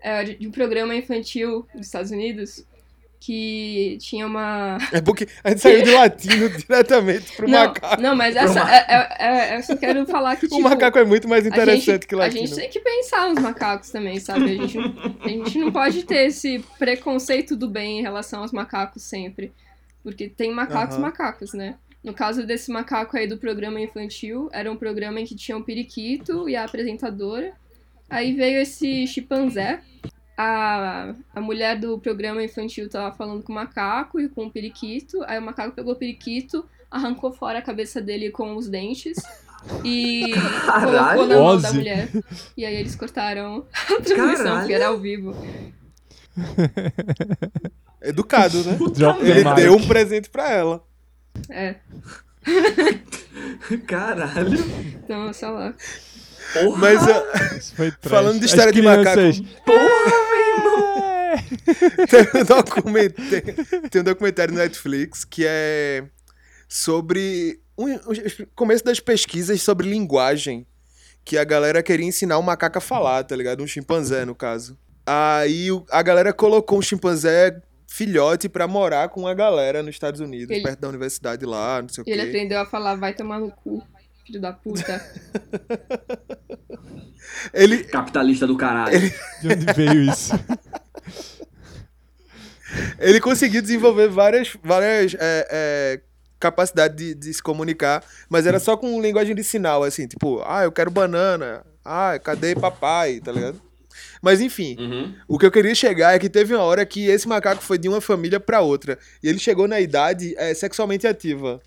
é, 0.00 0.24
de, 0.24 0.46
um 0.46 0.50
programa 0.50 0.94
infantil 0.94 1.66
dos 1.74 1.86
Estados 1.86 2.10
Unidos 2.10 2.64
que 3.20 3.98
tinha 4.00 4.26
uma 4.26 4.78
É 4.92 5.00
porque 5.00 5.28
a 5.44 5.50
gente 5.50 5.60
saiu 5.62 5.80
de 5.82 5.90
latino 5.90 6.48
diretamente 6.58 7.32
pro 7.36 7.48
não, 7.48 7.66
macaco. 7.68 8.02
não, 8.02 8.16
mas 8.16 8.34
essa 8.36 8.64
ma- 8.64 8.70
é, 8.74 8.86
é- 8.88 9.52
é- 9.54 9.56
eu 9.58 9.62
só 9.62 9.76
quero 9.76 10.06
falar 10.06 10.36
que 10.36 10.48
tipo 10.48 10.56
o 10.58 10.62
macaco 10.62 10.98
é 10.98 11.04
muito 11.04 11.28
mais 11.28 11.44
a 11.44 11.48
interessante 11.48 11.86
gente, 11.86 12.06
que 12.06 12.14
o 12.14 12.18
a 12.18 12.24
latino. 12.24 12.46
gente 12.46 12.54
tem 12.54 12.70
que 12.70 12.80
pensar 12.80 13.28
nos 13.28 13.38
macacos 13.38 13.90
também, 13.90 14.18
sabe? 14.18 14.50
A 14.50 14.56
gente, 14.56 14.78
não, 14.78 14.92
a 15.24 15.28
gente 15.28 15.58
não 15.58 15.72
pode 15.72 16.02
ter 16.04 16.26
esse 16.26 16.58
preconceito 16.78 17.56
do 17.56 17.68
bem 17.68 18.00
em 18.00 18.02
relação 18.02 18.42
aos 18.42 18.52
macacos 18.52 19.02
sempre. 19.02 19.52
Porque 20.02 20.28
tem 20.28 20.52
macacos 20.52 20.96
Aham. 20.96 21.02
macacos, 21.02 21.52
né? 21.52 21.76
No 22.02 22.12
caso 22.12 22.44
desse 22.44 22.70
macaco 22.70 23.16
aí 23.16 23.26
do 23.26 23.38
programa 23.38 23.80
infantil, 23.80 24.48
era 24.52 24.70
um 24.70 24.76
programa 24.76 25.20
em 25.20 25.24
que 25.24 25.36
tinha 25.36 25.56
um 25.56 25.62
periquito 25.62 26.48
e 26.48 26.56
a 26.56 26.64
apresentadora. 26.64 27.52
Aí 28.10 28.34
veio 28.34 28.60
esse 28.60 29.06
chimpanzé. 29.06 29.80
a, 30.36 31.14
a 31.34 31.40
mulher 31.40 31.78
do 31.78 31.98
programa 31.98 32.42
infantil 32.42 32.88
tava 32.88 33.14
falando 33.14 33.42
com 33.42 33.52
o 33.52 33.54
macaco 33.54 34.20
e 34.20 34.28
com 34.28 34.46
o 34.46 34.50
periquito. 34.50 35.22
Aí 35.26 35.38
o 35.38 35.42
macaco 35.42 35.74
pegou 35.74 35.92
o 35.92 35.96
periquito, 35.96 36.64
arrancou 36.90 37.32
fora 37.32 37.60
a 37.60 37.62
cabeça 37.62 38.00
dele 38.00 38.30
com 38.30 38.56
os 38.56 38.68
dentes 38.68 39.16
e 39.84 40.32
colocou 40.64 41.26
na 41.26 41.36
mão 41.36 41.60
da 41.60 41.72
mulher. 41.72 42.08
E 42.56 42.64
aí 42.64 42.74
eles 42.74 42.96
cortaram 42.96 43.64
a 43.74 44.00
transmissão, 44.02 44.36
Caralho. 44.36 44.58
porque 44.60 44.74
era 44.74 44.88
ao 44.88 44.98
vivo. 44.98 45.36
Educado, 48.02 48.64
né? 48.64 48.76
Ele 49.20 49.54
deu 49.54 49.76
um 49.76 49.86
presente 49.86 50.28
pra 50.28 50.50
ela. 50.50 50.84
É, 51.48 51.76
Caralho. 53.86 54.58
então, 55.04 55.32
sei 55.32 55.48
lá. 55.48 55.74
Porra. 56.54 56.78
Mas 56.78 57.00
Isso 57.58 57.74
foi 57.74 57.90
trash. 57.92 58.10
Falando 58.10 58.38
de 58.38 58.44
As 58.44 58.50
história 58.50 58.72
de 58.72 58.80
crianças, 58.80 59.40
tem, 62.10 62.42
um 62.42 62.44
documentário, 62.44 63.88
tem 63.90 64.00
um 64.00 64.04
documentário 64.04 64.52
no 64.54 64.60
Netflix 64.60 65.24
que 65.24 65.44
é 65.46 66.04
sobre 66.68 67.60
o 67.76 67.86
começo 68.54 68.84
das 68.84 69.00
pesquisas 69.00 69.62
sobre 69.62 69.88
linguagem. 69.88 70.66
Que 71.24 71.38
a 71.38 71.44
galera 71.44 71.82
queria 71.84 72.04
ensinar 72.06 72.36
o 72.38 72.42
macaco 72.42 72.78
a 72.78 72.80
falar, 72.80 73.22
tá 73.22 73.36
ligado? 73.36 73.62
Um 73.62 73.66
chimpanzé, 73.66 74.24
no 74.24 74.34
caso. 74.34 74.76
Aí 75.06 75.70
o- 75.70 75.86
a 75.90 76.02
galera 76.02 76.32
colocou 76.32 76.80
um 76.80 76.82
chimpanzé 76.82 77.62
filhote 77.92 78.48
pra 78.48 78.66
morar 78.66 79.10
com 79.10 79.26
a 79.28 79.34
galera 79.34 79.82
nos 79.82 79.94
Estados 79.94 80.18
Unidos, 80.20 80.50
Ele- 80.50 80.62
perto 80.62 80.80
da 80.80 80.88
universidade 80.88 81.44
lá, 81.44 81.82
não 81.82 81.88
sei 81.90 82.02
o 82.02 82.08
E 82.08 82.10
ele 82.12 82.22
quê. 82.22 82.28
aprendeu 82.28 82.58
a 82.60 82.64
falar, 82.66 82.94
vai 82.94 83.12
tomar 83.12 83.38
no 83.38 83.50
cu, 83.50 83.82
filho 84.26 84.40
da 84.40 84.52
puta. 84.52 84.98
Ele, 87.54 87.84
Capitalista 87.84 88.46
do 88.46 88.56
caralho. 88.56 88.98
De 89.40 89.48
onde 89.48 89.72
veio 89.74 90.02
isso? 90.10 90.32
ele 92.98 93.20
conseguiu 93.20 93.62
desenvolver 93.62 94.08
várias, 94.08 94.56
várias 94.62 95.14
é, 95.14 95.46
é, 95.50 96.00
capacidades 96.40 96.96
de, 96.96 97.14
de 97.14 97.32
se 97.32 97.42
comunicar, 97.42 98.02
mas 98.28 98.46
era 98.46 98.58
só 98.58 98.76
com 98.76 99.00
linguagem 99.00 99.34
de 99.34 99.44
sinal, 99.44 99.84
assim, 99.84 100.06
tipo, 100.06 100.42
ah, 100.44 100.64
eu 100.64 100.72
quero 100.72 100.90
banana, 100.90 101.64
ah, 101.84 102.18
cadê 102.22 102.54
papai, 102.54 103.20
tá 103.20 103.30
ligado? 103.32 103.60
Mas 104.22 104.40
enfim, 104.40 104.76
Uhum. 104.78 105.14
o 105.26 105.36
que 105.38 105.44
eu 105.44 105.50
queria 105.50 105.74
chegar 105.74 106.14
é 106.14 106.18
que 106.18 106.30
teve 106.30 106.54
uma 106.54 106.62
hora 106.62 106.86
que 106.86 107.06
esse 107.06 107.26
macaco 107.26 107.60
foi 107.62 107.76
de 107.76 107.88
uma 107.88 108.00
família 108.00 108.38
pra 108.38 108.60
outra, 108.60 108.96
e 109.22 109.28
ele 109.28 109.38
chegou 109.40 109.66
na 109.66 109.80
idade 109.80 110.32
é, 110.38 110.54
sexualmente 110.54 111.06
ativa. 111.08 111.60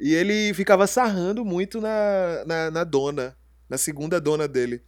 E 0.00 0.14
ele 0.14 0.54
ficava 0.54 0.86
sarrando 0.86 1.44
muito 1.44 1.80
na, 1.80 2.44
na, 2.46 2.70
na 2.70 2.84
dona, 2.84 3.36
na 3.68 3.76
segunda 3.76 4.18
dona 4.20 4.48
dele, 4.48 4.80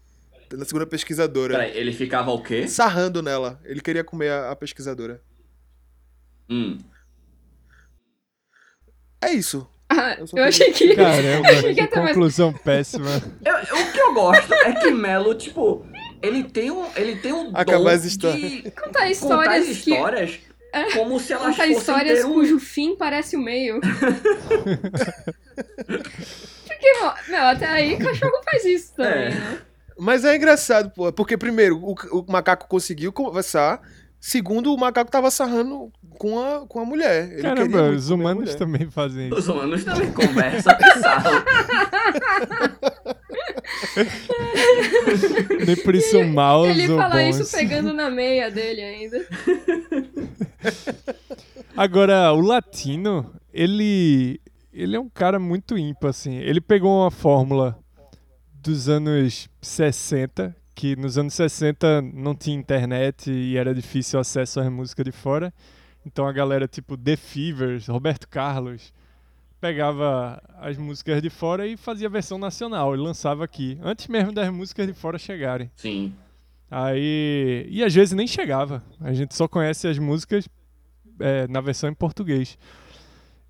na 0.53 0.65
segunda 0.65 0.87
pesquisadora. 0.87 1.59
Peraí, 1.59 1.77
ele 1.77 1.93
ficava 1.93 2.31
o 2.31 2.43
quê? 2.43 2.67
Sarrando 2.67 3.21
nela. 3.21 3.61
Ele 3.65 3.81
queria 3.81 4.03
comer 4.05 4.31
a- 4.31 4.51
a 4.53 4.57
pesquisadora. 4.57 5.21
Hum. 6.49 6.79
É 9.23 9.33
isso. 9.33 9.69
Ah, 9.89 10.17
Eu 10.19 10.27
eu 10.39 10.45
achei 10.45 10.73
que. 10.73 10.95
Caramba, 10.95 11.49
achei 11.49 11.75
que 11.75 11.87
que 11.87 11.95
conclusão 11.95 12.53
péssima. 12.53 13.11
Eu- 13.45 13.77
o 13.79 13.93
que 13.93 13.99
eu 14.01 14.15
gosto 14.15 14.55
é 14.55 14.73
que 14.81 14.91
Melo, 14.93 15.35
tipo, 15.35 15.85
ele 16.23 16.45
tem 16.45 16.71
um, 16.71 16.85
ele 16.97 17.17
tem 17.17 17.33
um 17.33 17.51
Acaba 17.55 17.79
dom 17.85 17.89
as 17.89 18.05
histórias. 18.05 18.51
de 18.51 18.63
Contar 18.71 18.83
contar 18.85 19.11
histórias 19.11 19.69
as 19.69 19.79
que. 19.79 19.91
histórias 19.93 20.39
como 20.93 21.19
se 21.19 21.33
elas 21.33 21.47
Contar 21.47 21.63
fossem 21.65 21.77
histórias 21.79 22.19
ter 22.21 22.27
um... 22.27 22.33
cujo 22.35 22.59
fim 22.61 22.95
parece 22.97 23.37
o 23.37 23.41
meio. 23.41 23.81
Porque, 26.67 26.93
meu, 27.29 27.43
até 27.43 27.67
aí 27.67 27.97
cachorro 27.97 28.41
faz 28.45 28.65
isso 28.65 28.93
também, 28.95 29.13
É. 29.27 29.31
né? 29.31 29.59
Mas 29.99 30.25
é 30.25 30.35
engraçado, 30.35 30.91
pô. 30.91 31.13
Porque, 31.13 31.37
primeiro, 31.37 31.77
o, 31.77 31.93
o 32.13 32.25
macaco 32.31 32.67
conseguiu 32.69 33.13
conversar. 33.13 33.83
Segundo, 34.19 34.73
o 34.73 34.79
macaco 34.79 35.11
tava 35.11 35.31
sarrando 35.31 35.91
com 36.19 36.39
a, 36.39 36.67
com 36.67 36.81
a 36.81 36.85
mulher. 36.87 37.33
Ele 37.33 37.43
Caramba, 37.43 37.91
os 37.91 38.09
humanos 38.11 38.55
também 38.55 38.91
fazem 38.91 39.27
isso. 39.29 39.37
Os 39.39 39.49
humanos 39.49 39.85
também 39.85 40.11
conversam, 40.13 40.75
pensaram. 40.77 41.43
Nem 45.67 45.77
por 45.77 45.95
isso 45.95 46.23
maus 46.25 46.69
Ele 46.69 46.91
ou 46.91 46.99
fala 46.99 47.17
bons. 47.17 47.39
isso 47.39 47.57
pegando 47.57 47.93
na 47.93 48.11
meia 48.11 48.51
dele 48.51 48.83
ainda. 48.83 49.27
Agora, 51.77 52.33
o 52.33 52.41
latino, 52.41 53.33
ele 53.53 54.41
ele 54.73 54.97
é 54.97 55.01
um 55.01 55.09
cara 55.09 55.39
muito 55.39 55.77
ímpar, 55.77 56.11
assim. 56.11 56.37
Ele 56.37 56.61
pegou 56.61 57.03
uma 57.03 57.11
fórmula 57.11 57.79
dos 58.53 58.89
anos 58.89 59.49
60, 59.61 60.55
que 60.75 60.95
nos 60.97 61.19
anos 61.19 61.35
60 61.35 62.03
não 62.03 62.35
tinha 62.35 62.57
internet 62.57 63.31
e 63.31 63.57
era 63.57 63.75
difícil 63.75 64.19
o 64.19 64.21
acesso 64.21 64.61
às 64.61 64.71
músicas 64.71 65.05
de 65.05 65.13
fora. 65.13 65.53
Então 66.05 66.27
a 66.27 66.33
galera 66.33 66.69
tipo 66.69 66.97
The 66.97 67.17
Fevers, 67.17 67.89
Roberto 67.89 68.29
Carlos, 68.29 68.93
pegava 69.61 70.43
as 70.59 70.77
músicas 70.77 71.21
de 71.21 71.29
fora 71.29 71.67
e 71.67 71.77
fazia 71.77 72.09
a 72.09 72.11
versão 72.11 72.39
nacional 72.39 72.95
e 72.95 72.99
lançava 72.99 73.45
aqui, 73.45 73.79
antes 73.83 74.07
mesmo 74.09 74.33
das 74.33 74.51
músicas 74.51 74.87
de 74.87 74.95
fora 74.95 75.19
chegarem. 75.19 75.71
Sim. 75.77 76.13
Aí. 76.71 77.67
E 77.69 77.83
às 77.83 77.95
vezes 77.95 78.15
nem 78.15 78.27
chegava. 78.27 78.83
A 79.01 79.13
gente 79.13 79.35
só 79.35 79.47
conhece 79.49 79.89
as 79.89 79.99
músicas 79.99 80.49
é, 81.19 81.47
na 81.49 81.61
versão 81.61 81.91
em 81.91 81.95
português. 81.95 82.57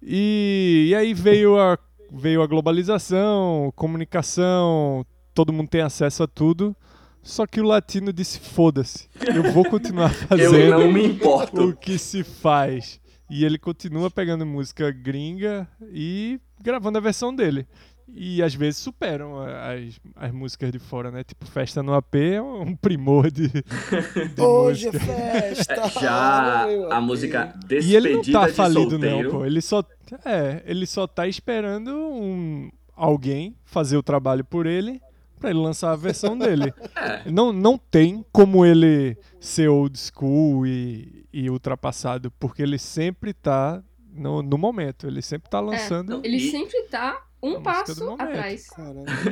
E, 0.02 0.88
e 0.90 0.94
aí 0.94 1.12
veio 1.12 1.60
a, 1.60 1.78
veio 2.10 2.42
a 2.42 2.46
globalização, 2.46 3.70
comunicação, 3.76 5.04
todo 5.34 5.52
mundo 5.52 5.68
tem 5.68 5.82
acesso 5.82 6.22
a 6.22 6.26
tudo. 6.26 6.74
Só 7.22 7.46
que 7.46 7.60
o 7.60 7.64
latino 7.64 8.12
disse: 8.12 8.40
foda-se, 8.40 9.08
eu 9.34 9.52
vou 9.52 9.64
continuar 9.64 10.10
Eu 10.30 10.50
fazendo 10.50 10.70
não 10.70 10.90
me 10.90 11.06
importo. 11.06 11.68
o 11.68 11.76
que 11.76 11.98
se 11.98 12.24
faz. 12.24 12.98
E 13.30 13.44
ele 13.44 13.58
continua 13.58 14.10
pegando 14.10 14.44
música 14.44 14.90
gringa 14.90 15.68
e 15.92 16.40
gravando 16.60 16.98
a 16.98 17.00
versão 17.00 17.34
dele. 17.34 17.66
E 18.12 18.42
às 18.42 18.52
vezes 18.52 18.80
superam 18.80 19.38
a- 19.38 19.72
as, 19.74 20.00
as 20.16 20.32
músicas 20.32 20.72
de 20.72 20.80
fora, 20.80 21.12
né? 21.12 21.22
Tipo, 21.22 21.46
Festa 21.46 21.80
no 21.80 21.94
AP 21.94 22.16
é 22.16 22.42
um 22.42 22.74
primor 22.74 23.30
de, 23.30 23.46
de 23.48 24.42
Hoje 24.42 24.86
música. 24.86 25.12
é 25.12 25.54
festa. 25.54 25.88
Já 26.00 26.66
a 26.90 27.00
música 27.00 27.54
E 27.62 27.66
Despedida 27.68 27.96
ele 28.08 28.14
não 28.16 28.22
tá 28.22 28.48
falido 28.48 28.90
Solteiro. 28.90 29.22
não, 29.22 29.30
pô. 29.30 29.46
Ele 29.46 29.60
só, 29.60 29.84
é, 30.24 30.60
ele 30.66 30.86
só 30.86 31.06
tá 31.06 31.28
esperando 31.28 31.90
um, 31.96 32.68
alguém 32.96 33.54
fazer 33.64 33.96
o 33.96 34.02
trabalho 34.02 34.44
por 34.44 34.66
ele 34.66 35.00
pra 35.40 35.50
ele 35.50 35.58
lançar 35.58 35.90
a 35.92 35.96
versão 35.96 36.36
dele. 36.38 36.72
É. 36.94 37.30
Não, 37.30 37.52
não 37.52 37.76
tem 37.78 38.24
como 38.32 38.64
ele 38.64 39.16
ser 39.40 39.68
old 39.68 39.98
school 39.98 40.66
e, 40.66 41.26
e 41.32 41.48
ultrapassado, 41.50 42.30
porque 42.38 42.62
ele 42.62 42.78
sempre 42.78 43.32
tá 43.32 43.82
no, 44.12 44.42
no 44.42 44.56
momento. 44.58 45.06
Ele 45.06 45.22
sempre 45.22 45.48
tá 45.50 45.58
lançando 45.60 46.20
Ele 46.22 46.36
E- 46.36 46.50
sempre 46.50 46.82
tá 46.82 47.22
um 47.42 47.62
passo 47.62 48.10
atrás. 48.12 48.68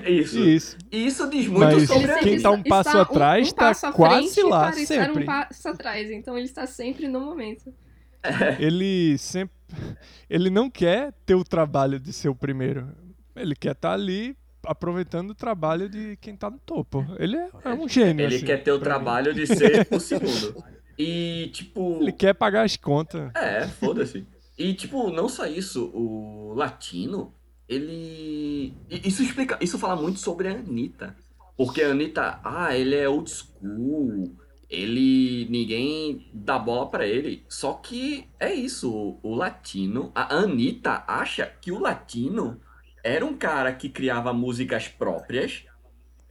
Isso. 0.06 0.38
isso. 0.38 0.78
E 0.90 1.06
isso 1.06 1.28
diz 1.28 1.46
muito 1.46 1.60
Mas 1.60 1.86
sobre 1.86 2.10
Ele 2.10 2.20
quem 2.20 2.40
tá 2.40 2.50
um 2.50 2.62
passo 2.62 2.88
está 2.88 3.02
atrás 3.02 3.48
um 3.48 3.52
tá 3.52 3.64
passo 3.66 3.86
à 3.86 3.92
quase 3.92 4.42
lá, 4.44 4.70
para 4.70 4.80
estar 4.80 5.04
sempre. 5.04 5.22
um 5.22 5.26
passo 5.26 5.68
atrás. 5.68 6.10
Então 6.10 6.36
ele 6.36 6.46
está 6.46 6.66
sempre 6.66 7.06
no 7.06 7.20
momento. 7.20 7.70
Ele 8.58 9.16
sempre. 9.18 9.54
Ele 10.28 10.48
não 10.50 10.70
quer 10.70 11.12
ter 11.26 11.34
o 11.34 11.44
trabalho 11.44 12.00
de 12.00 12.12
ser 12.12 12.28
o 12.30 12.34
primeiro. 12.34 12.88
Ele 13.36 13.54
quer 13.54 13.72
estar 13.72 13.92
ali 13.92 14.34
aproveitando 14.68 15.30
o 15.30 15.34
trabalho 15.34 15.88
de 15.88 16.16
quem 16.20 16.36
tá 16.36 16.50
no 16.50 16.58
topo. 16.58 17.04
Ele 17.18 17.36
é, 17.36 17.50
é 17.64 17.74
um 17.74 17.88
gênio. 17.88 18.24
Ele 18.26 18.36
assim, 18.36 18.46
quer 18.46 18.62
ter 18.62 18.72
o 18.72 18.78
pra 18.78 18.98
mim. 18.98 19.04
trabalho 19.04 19.34
de 19.34 19.46
ser 19.46 19.88
o 19.90 19.98
segundo. 20.00 20.62
E, 20.98 21.50
tipo. 21.52 21.98
Ele 22.02 22.12
quer 22.12 22.34
pagar 22.34 22.64
as 22.64 22.76
contas. 22.76 23.30
É, 23.34 23.66
foda-se. 23.68 24.26
E, 24.56 24.74
tipo, 24.74 25.10
não 25.10 25.28
só 25.28 25.46
isso, 25.46 25.90
o 25.94 26.52
latino, 26.54 27.32
ele. 27.68 28.74
Isso 28.90 29.22
explica. 29.22 29.58
Isso 29.60 29.78
fala 29.78 30.00
muito 30.00 30.18
sobre 30.20 30.48
a 30.48 30.52
Anitta. 30.52 31.16
Porque 31.56 31.82
a 31.82 31.90
Anitta, 31.90 32.40
ah, 32.44 32.76
ele 32.76 32.94
é 32.96 33.08
old 33.08 33.30
school. 33.30 34.36
Ele. 34.68 35.46
ninguém 35.48 36.28
dá 36.34 36.58
bola 36.58 36.90
pra 36.90 37.06
ele. 37.06 37.44
Só 37.48 37.74
que 37.74 38.28
é 38.38 38.52
isso, 38.52 38.92
o, 38.92 39.20
o 39.22 39.34
latino. 39.34 40.10
A 40.14 40.34
Anitta 40.34 41.04
acha 41.06 41.46
que 41.60 41.72
o 41.72 41.78
latino 41.78 42.60
era 43.04 43.24
um 43.24 43.34
cara 43.36 43.72
que 43.72 43.88
criava 43.88 44.32
músicas 44.32 44.88
próprias 44.88 45.64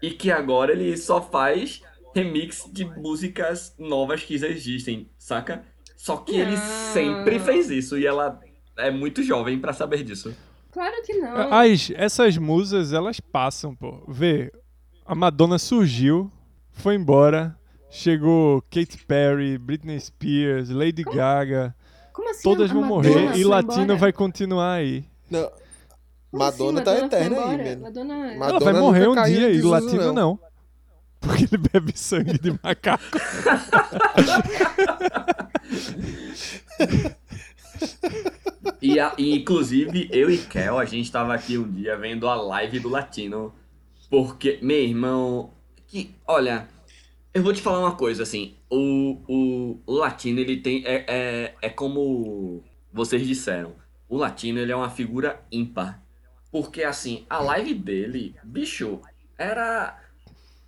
e 0.02 0.12
que 0.12 0.32
agora 0.32 0.72
ele 0.74 0.96
só 0.98 1.22
faz 1.22 1.82
remix 2.14 2.68
de 2.72 2.86
músicas 2.86 3.76
novas 3.78 4.24
que 4.24 4.38
já 4.38 4.48
existem, 4.48 5.10
saca? 5.18 5.64
Só 5.96 6.18
que 6.18 6.36
ele 6.36 6.52
Não. 6.56 6.94
sempre 6.94 7.40
fez 7.40 7.70
isso 7.70 7.98
e 7.98 8.06
ela 8.06 8.40
é 8.78 8.92
muito 8.92 9.24
jovem 9.24 9.60
pra 9.60 9.74
saber 9.74 10.04
disso. 10.04 10.36
Claro 10.72 10.96
que 11.04 11.14
não. 11.14 11.52
As, 11.54 11.92
essas 11.96 12.38
musas, 12.38 12.94
elas 12.94 13.20
passam, 13.20 13.74
pô. 13.76 14.04
Vê, 14.08 14.52
a 15.06 15.16
Madonna 15.16 15.58
surgiu, 15.58 16.32
foi 16.72 16.94
embora, 16.96 17.58
chegou 17.90 18.62
Katy 18.64 19.04
Perry, 19.08 19.58
Britney 19.58 20.00
Spears, 20.00 20.70
Lady 20.70 21.04
Gaga, 21.04 21.76
Como 22.14 22.30
assim? 22.30 22.44
todas 22.44 22.70
a 22.70 22.74
vão 22.74 22.84
Madonna 22.84 23.10
morrer 23.10 23.38
e 23.38 23.44
Latino 23.44 23.84
embora? 23.84 23.98
vai 24.00 24.14
continuar 24.14 24.74
aí. 24.74 25.04
Não, 25.32 25.50
Como 25.50 25.56
Madonna 26.32 26.82
tá 26.82 26.92
Madonna 26.92 27.08
eterna 27.08 27.46
aí, 27.46 27.58
mesmo. 27.58 27.84
Madonna... 27.84 28.16
Madonna 28.16 28.46
Ela 28.50 28.60
vai 28.60 28.74
morrer 28.74 29.08
um 29.08 29.24
dia 29.24 29.50
e 29.50 29.54
desuso, 29.54 29.70
Latino 29.70 30.04
não. 30.08 30.14
não. 30.14 30.40
Porque 31.20 31.44
ele 31.52 31.58
bebe 31.72 31.98
sangue 31.98 32.38
de 32.38 32.52
macaco. 32.64 33.04
E, 38.82 39.00
a- 39.00 39.14
e, 39.18 39.36
inclusive, 39.36 40.08
eu 40.12 40.30
e 40.30 40.38
Kel, 40.38 40.78
a 40.78 40.86
gente 40.86 41.12
tava 41.12 41.34
aqui 41.34 41.58
um 41.58 41.70
dia 41.70 41.98
vendo 41.98 42.28
a 42.28 42.36
live 42.36 42.80
do 42.80 42.90
Latino. 42.90 43.54
Porque, 44.10 44.60
meu 44.62 44.78
irmão, 44.78 45.52
que, 45.88 46.12
olha, 46.26 46.68
eu 47.34 47.42
vou 47.44 47.54
te 47.54 47.62
falar 47.62 47.80
uma 47.80 47.96
coisa, 47.96 48.24
assim, 48.24 48.56
o, 48.70 49.18
o, 49.28 49.80
o 49.86 49.94
Latino, 49.94 50.40
ele 50.40 50.58
tem, 50.58 50.84
é, 50.86 51.06
é, 51.08 51.56
é 51.62 51.70
como 51.70 52.64
vocês 52.94 53.26
disseram, 53.26 53.74
o 54.08 54.18
Latino, 54.18 54.60
ele 54.60 54.72
é 54.72 54.76
uma 54.76 54.90
figura 54.90 55.42
ímpar. 55.52 56.02
Porque, 56.58 56.84
assim, 56.84 57.24
a 57.30 57.38
live 57.38 57.76
dele, 57.76 58.36
bicho, 58.44 59.00
era, 59.38 59.96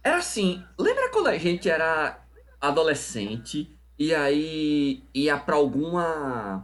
era 0.04 0.18
assim, 0.18 0.64
lembra 0.78 1.10
quando 1.10 1.26
a 1.26 1.38
gente 1.40 1.68
era 1.68 2.24
adolescente 2.62 3.76
e 3.98 4.14
aí 4.14 5.04
ia 5.12 5.36
pra 5.36 5.56
alguma 5.56 6.64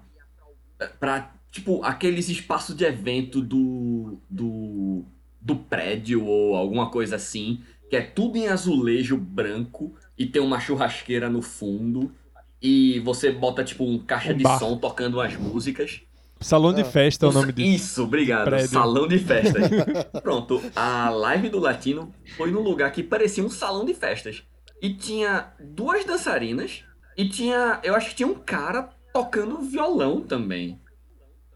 pra, 0.99 1.33
tipo, 1.51 1.83
aqueles 1.83 2.29
espaços 2.29 2.75
de 2.75 2.85
evento 2.85 3.41
do, 3.41 4.19
do, 4.29 5.03
do 5.41 5.55
prédio 5.55 6.23
ou 6.23 6.55
alguma 6.55 6.91
coisa 6.91 7.15
assim, 7.15 7.63
que 7.89 7.95
é 7.95 8.01
tudo 8.01 8.37
em 8.37 8.47
azulejo 8.47 9.17
branco 9.17 9.95
e 10.15 10.27
tem 10.27 10.39
uma 10.39 10.59
churrasqueira 10.59 11.31
no 11.31 11.41
fundo 11.41 12.13
e 12.61 12.99
você 12.99 13.31
bota, 13.31 13.63
tipo, 13.63 13.85
um 13.85 13.97
caixa 13.97 14.33
Um 14.33 14.37
de 14.37 14.43
som 14.59 14.77
tocando 14.77 15.15
umas 15.15 15.35
músicas. 15.35 16.01
Salão 16.45 16.71
de 16.71 16.81
Ah. 16.81 16.85
festa 16.85 17.25
é 17.25 17.29
o 17.29 17.31
nome 17.31 17.51
disso. 17.51 17.69
Isso, 17.85 18.03
obrigado. 18.03 18.45
prédio. 18.45 18.69
Salão 18.69 19.07
de 19.07 19.17
festas. 19.17 19.63
Pronto, 20.21 20.61
a 20.75 21.09
live 21.09 21.49
do 21.49 21.57
Latino 21.59 22.13
foi 22.37 22.51
num 22.51 22.61
lugar 22.61 22.91
que 22.91 23.01
parecia 23.01 23.43
um 23.43 23.49
salão 23.49 23.83
de 23.83 23.95
festas. 23.95 24.43
E 24.79 24.93
tinha 24.93 25.47
duas 25.59 26.05
dançarinas 26.05 26.83
e 27.17 27.27
tinha, 27.27 27.79
eu 27.81 27.95
acho 27.95 28.09
que 28.09 28.15
tinha 28.17 28.27
um 28.27 28.35
cara 28.35 28.89
tocando 29.11 29.59
violão 29.61 30.21
também. 30.21 30.79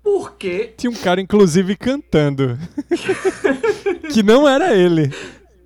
Porque 0.01 0.73
Tinha 0.75 0.89
um 0.89 0.95
cara, 0.95 1.21
inclusive, 1.21 1.75
cantando. 1.75 2.57
que 4.11 4.23
não 4.23 4.47
era 4.49 4.75
ele. 4.75 5.13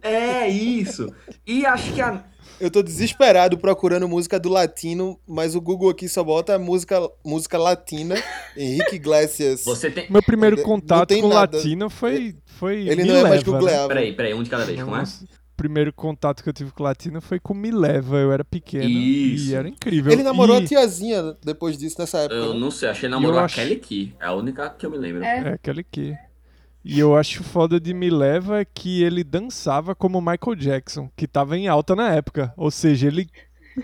é 0.01 0.49
isso. 0.49 1.07
E 1.47 1.65
acho 1.65 1.93
que 1.93 2.01
a 2.01 2.23
Eu 2.59 2.71
tô 2.71 2.81
desesperado 2.81 3.57
procurando 3.57 4.07
música 4.07 4.39
do 4.39 4.49
latino, 4.49 5.19
mas 5.27 5.55
o 5.55 5.61
Google 5.61 5.89
aqui 5.89 6.07
só 6.07 6.23
bota 6.23 6.57
música, 6.57 6.99
música 7.25 7.57
latina, 7.57 8.15
Henrique 8.55 8.95
Iglesias. 8.95 9.63
você 9.65 9.89
tem 9.91 10.09
Meu 10.09 10.23
primeiro 10.23 10.61
contato 10.61 11.09
tem 11.09 11.21
com 11.21 11.27
o 11.27 11.33
nada. 11.33 11.57
latino 11.57 11.89
foi. 11.89 12.35
foi 12.45 12.87
Ele 12.87 13.03
não 13.03 13.15
é 13.15 13.21
mais 13.23 13.35
Leva, 13.35 13.51
né? 13.51 13.57
googleável. 13.57 13.87
Peraí, 13.87 14.13
peraí, 14.13 14.33
um 14.33 14.43
de 14.43 14.49
cada 14.49 14.65
vez, 14.65 14.81
como 14.81 14.95
é? 14.95 15.03
Primeiro 15.55 15.93
contato 15.93 16.41
que 16.41 16.49
eu 16.49 16.53
tive 16.53 16.71
com 16.71 16.81
o 16.81 16.85
latino 16.85 17.21
foi 17.21 17.39
com 17.39 17.53
Me 17.53 17.69
Leva. 17.71 18.17
Eu 18.17 18.31
era 18.31 18.43
pequeno. 18.43 18.85
Isso. 18.85 19.51
E 19.51 19.55
era 19.55 19.67
incrível. 19.69 20.11
Ele 20.11 20.23
namorou 20.23 20.59
e... 20.59 20.63
a 20.63 20.67
tiazinha 20.67 21.35
depois 21.43 21.77
disso, 21.77 21.95
nessa 21.99 22.19
época. 22.19 22.35
Eu 22.35 22.53
né? 22.55 22.59
não 22.59 22.71
sei, 22.71 22.89
acho 22.89 22.99
que 23.01 23.05
ele 23.05 23.13
namorou 23.13 23.39
a 23.39 23.45
acho- 23.45 23.55
Kelly 23.55 23.75
Key. 23.77 24.15
É 24.19 24.25
a 24.25 24.33
única 24.33 24.69
que 24.71 24.85
eu 24.85 24.89
me 24.89 24.97
lembro. 24.97 25.23
É, 25.23 25.49
É, 25.49 25.53
aquele 25.53 25.83
que. 25.83 26.15
E 26.83 26.99
eu 26.99 27.15
acho 27.15 27.43
foda 27.43 27.79
de 27.79 27.93
Me 27.93 28.09
Leva 28.09 28.59
é 28.59 28.65
que 28.65 29.01
ele 29.03 29.23
dançava 29.23 29.95
como 29.95 30.19
Michael 30.19 30.55
Jackson, 30.57 31.09
que 31.15 31.27
tava 31.27 31.57
em 31.57 31.67
alta 31.67 31.95
na 31.95 32.11
época. 32.13 32.53
Ou 32.57 32.69
seja, 32.69 33.07
ele 33.07 33.29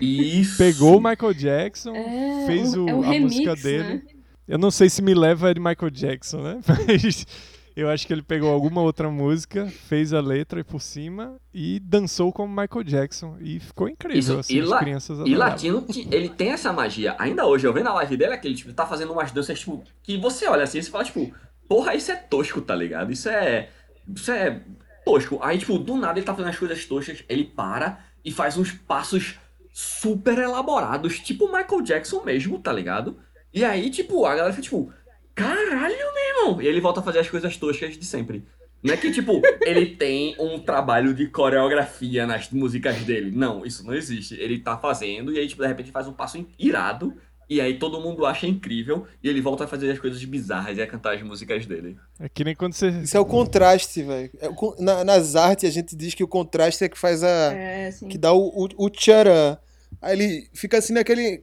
Isso. 0.00 0.58
pegou 0.58 0.98
o 0.98 1.00
Michael 1.02 1.34
Jackson, 1.34 1.94
é, 1.94 2.44
fez 2.46 2.74
o, 2.74 2.86
é 2.88 2.94
um 2.94 3.02
a 3.02 3.06
remix, 3.06 3.22
música 3.36 3.56
dele. 3.56 3.94
né? 3.94 4.02
Eu 4.46 4.58
não 4.58 4.70
sei 4.70 4.90
se 4.90 5.00
Me 5.00 5.14
Leva 5.14 5.50
é 5.50 5.54
de 5.54 5.60
Michael 5.60 5.90
Jackson, 5.90 6.42
né? 6.42 6.60
Mas 6.66 7.26
eu 7.74 7.88
acho 7.88 8.06
que 8.06 8.12
ele 8.12 8.20
pegou 8.22 8.50
alguma 8.50 8.82
outra 8.82 9.08
música, 9.10 9.66
fez 9.66 10.12
a 10.12 10.20
letra 10.20 10.62
por 10.64 10.80
cima 10.82 11.36
e 11.54 11.80
dançou 11.80 12.32
como 12.32 12.48
Michael 12.60 12.84
Jackson. 12.84 13.36
E 13.40 13.60
ficou 13.60 13.88
incrível, 13.88 14.18
Isso, 14.18 14.38
assim, 14.38 14.56
e 14.56 14.60
as 14.60 14.68
la- 14.68 14.78
crianças 14.80 15.18
E 15.26 15.34
latino, 15.34 15.82
ti- 15.82 16.06
ele 16.10 16.28
tem 16.28 16.50
essa 16.50 16.72
magia. 16.72 17.14
Ainda 17.18 17.46
hoje, 17.46 17.66
eu 17.66 17.72
vendo 17.72 17.88
a 17.88 17.94
live 17.94 18.16
dele, 18.16 18.34
aquele, 18.34 18.54
tipo, 18.54 18.72
tá 18.74 18.84
fazendo 18.86 19.12
umas 19.12 19.32
danças, 19.32 19.58
tipo, 19.58 19.82
que 20.02 20.18
você 20.18 20.46
olha 20.48 20.64
assim 20.64 20.78
e 20.80 20.82
fala, 20.82 21.04
tipo, 21.04 21.32
porra, 21.70 21.94
isso 21.94 22.10
é 22.10 22.16
tosco, 22.16 22.60
tá 22.60 22.74
ligado? 22.74 23.12
Isso 23.12 23.28
é. 23.28 23.68
Isso 24.12 24.32
é 24.32 24.60
tosco. 25.04 25.38
Aí, 25.40 25.56
tipo, 25.56 25.78
do 25.78 25.96
nada 25.96 26.18
ele 26.18 26.26
tá 26.26 26.34
fazendo 26.34 26.50
as 26.50 26.58
coisas 26.58 26.84
toscas, 26.84 27.22
ele 27.28 27.44
para 27.44 28.04
e 28.24 28.32
faz 28.32 28.58
uns 28.58 28.72
passos 28.72 29.38
super 29.72 30.36
elaborados, 30.36 31.20
tipo 31.20 31.46
Michael 31.46 31.82
Jackson 31.82 32.24
mesmo, 32.24 32.58
tá 32.58 32.72
ligado? 32.72 33.18
E 33.54 33.64
aí, 33.64 33.88
tipo, 33.88 34.26
a 34.26 34.34
galera 34.34 34.52
fica, 34.52 34.64
tipo, 34.64 34.92
caralho, 35.32 35.96
meu 35.96 36.28
irmão! 36.28 36.60
E 36.60 36.66
ele 36.66 36.80
volta 36.80 36.98
a 36.98 37.02
fazer 37.04 37.20
as 37.20 37.30
coisas 37.30 37.56
toscas 37.56 37.96
de 37.96 38.04
sempre. 38.04 38.44
Não 38.82 38.92
é 38.92 38.96
que, 38.96 39.12
tipo, 39.12 39.40
ele 39.62 39.86
tem 39.94 40.34
um 40.40 40.58
trabalho 40.58 41.14
de 41.14 41.28
coreografia 41.28 42.26
nas 42.26 42.50
músicas 42.50 42.96
dele. 43.04 43.30
Não, 43.30 43.64
isso 43.64 43.86
não 43.86 43.94
existe. 43.94 44.34
Ele 44.34 44.58
tá 44.58 44.76
fazendo 44.76 45.32
e 45.32 45.38
aí, 45.38 45.46
tipo, 45.46 45.62
de 45.62 45.68
repente 45.68 45.92
faz 45.92 46.08
um 46.08 46.12
passo 46.12 46.44
irado 46.58 47.14
e 47.50 47.60
aí 47.60 47.78
todo 47.78 48.00
mundo 48.00 48.24
acha 48.24 48.46
incrível 48.46 49.06
e 49.22 49.28
ele 49.28 49.40
volta 49.40 49.64
a 49.64 49.66
fazer 49.66 49.90
as 49.90 49.98
coisas 49.98 50.24
bizarras 50.24 50.78
e 50.78 50.80
a 50.82 50.86
cantar 50.86 51.16
as 51.16 51.22
músicas 51.22 51.66
dele. 51.66 51.98
É 52.20 52.28
que 52.28 52.44
nem 52.44 52.54
quando 52.54 52.72
você. 52.74 52.88
Isso 52.90 53.16
é 53.16 53.20
o 53.20 53.26
contraste, 53.26 54.02
velho. 54.04 54.30
É 54.40 54.48
na- 54.82 55.02
nas 55.04 55.34
artes 55.36 55.68
a 55.68 55.72
gente 55.72 55.96
diz 55.96 56.14
que 56.14 56.22
o 56.24 56.28
contraste 56.28 56.84
é 56.84 56.88
que 56.88 56.96
faz 56.96 57.22
a. 57.24 57.52
É, 57.52 57.90
que 58.08 58.16
dá 58.16 58.32
o, 58.32 58.46
o, 58.48 58.68
o 58.86 58.88
tcharam. 58.88 59.58
Aí 60.00 60.16
ele 60.18 60.48
fica 60.54 60.78
assim 60.78 60.92
naquele 60.92 61.42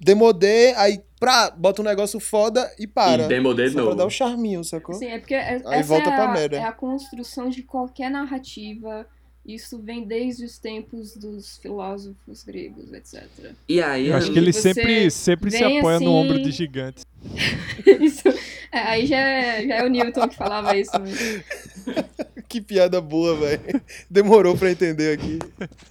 demodê, 0.00 0.72
aí 0.76 1.00
pra, 1.18 1.50
bota 1.50 1.82
um 1.82 1.84
negócio 1.84 2.20
foda 2.20 2.70
e 2.78 2.86
para. 2.86 3.24
E 3.24 3.28
demodê 3.28 3.64
de 3.64 3.70
Só 3.70 3.74
pra 3.76 3.84
novo. 3.86 3.96
dar 3.96 4.06
o 4.06 4.10
charminho, 4.10 4.62
sacou? 4.62 4.94
Assim, 4.94 5.06
é 5.06 5.18
porque 5.18 5.34
é, 5.34 5.60
Aí 5.64 5.80
essa 5.80 5.88
volta 5.88 6.08
é, 6.10 6.14
pra 6.14 6.24
a, 6.24 6.32
merda. 6.32 6.56
é 6.56 6.62
a 6.64 6.72
construção 6.72 7.48
de 7.48 7.62
qualquer 7.62 8.10
narrativa. 8.10 9.06
Isso 9.48 9.78
vem 9.78 10.04
desde 10.04 10.44
os 10.44 10.58
tempos 10.58 11.16
dos 11.16 11.56
filósofos 11.56 12.44
gregos, 12.44 12.92
etc. 12.92 13.24
E 13.66 13.80
aí, 13.80 14.08
Eu 14.08 14.16
acho 14.16 14.30
que 14.30 14.38
ele 14.38 14.52
sempre, 14.52 15.10
sempre 15.10 15.50
se 15.50 15.64
apoia 15.64 15.98
no 15.98 16.12
ombro 16.12 16.34
assim- 16.34 16.42
de 16.44 16.50
gigantes. 16.50 17.06
Isso, 17.98 18.28
é, 18.70 18.78
aí 18.78 19.06
já 19.06 19.16
é, 19.16 19.66
já 19.66 19.74
é 19.76 19.84
o 19.86 19.88
Newton 19.88 20.28
que 20.28 20.36
falava 20.36 20.76
isso. 20.76 20.90
Mas... 21.00 21.18
Que 22.46 22.60
piada 22.60 23.00
boa, 23.00 23.34
velho. 23.36 23.82
Demorou 24.08 24.56
pra 24.56 24.70
entender 24.70 25.12
aqui. 25.14 25.38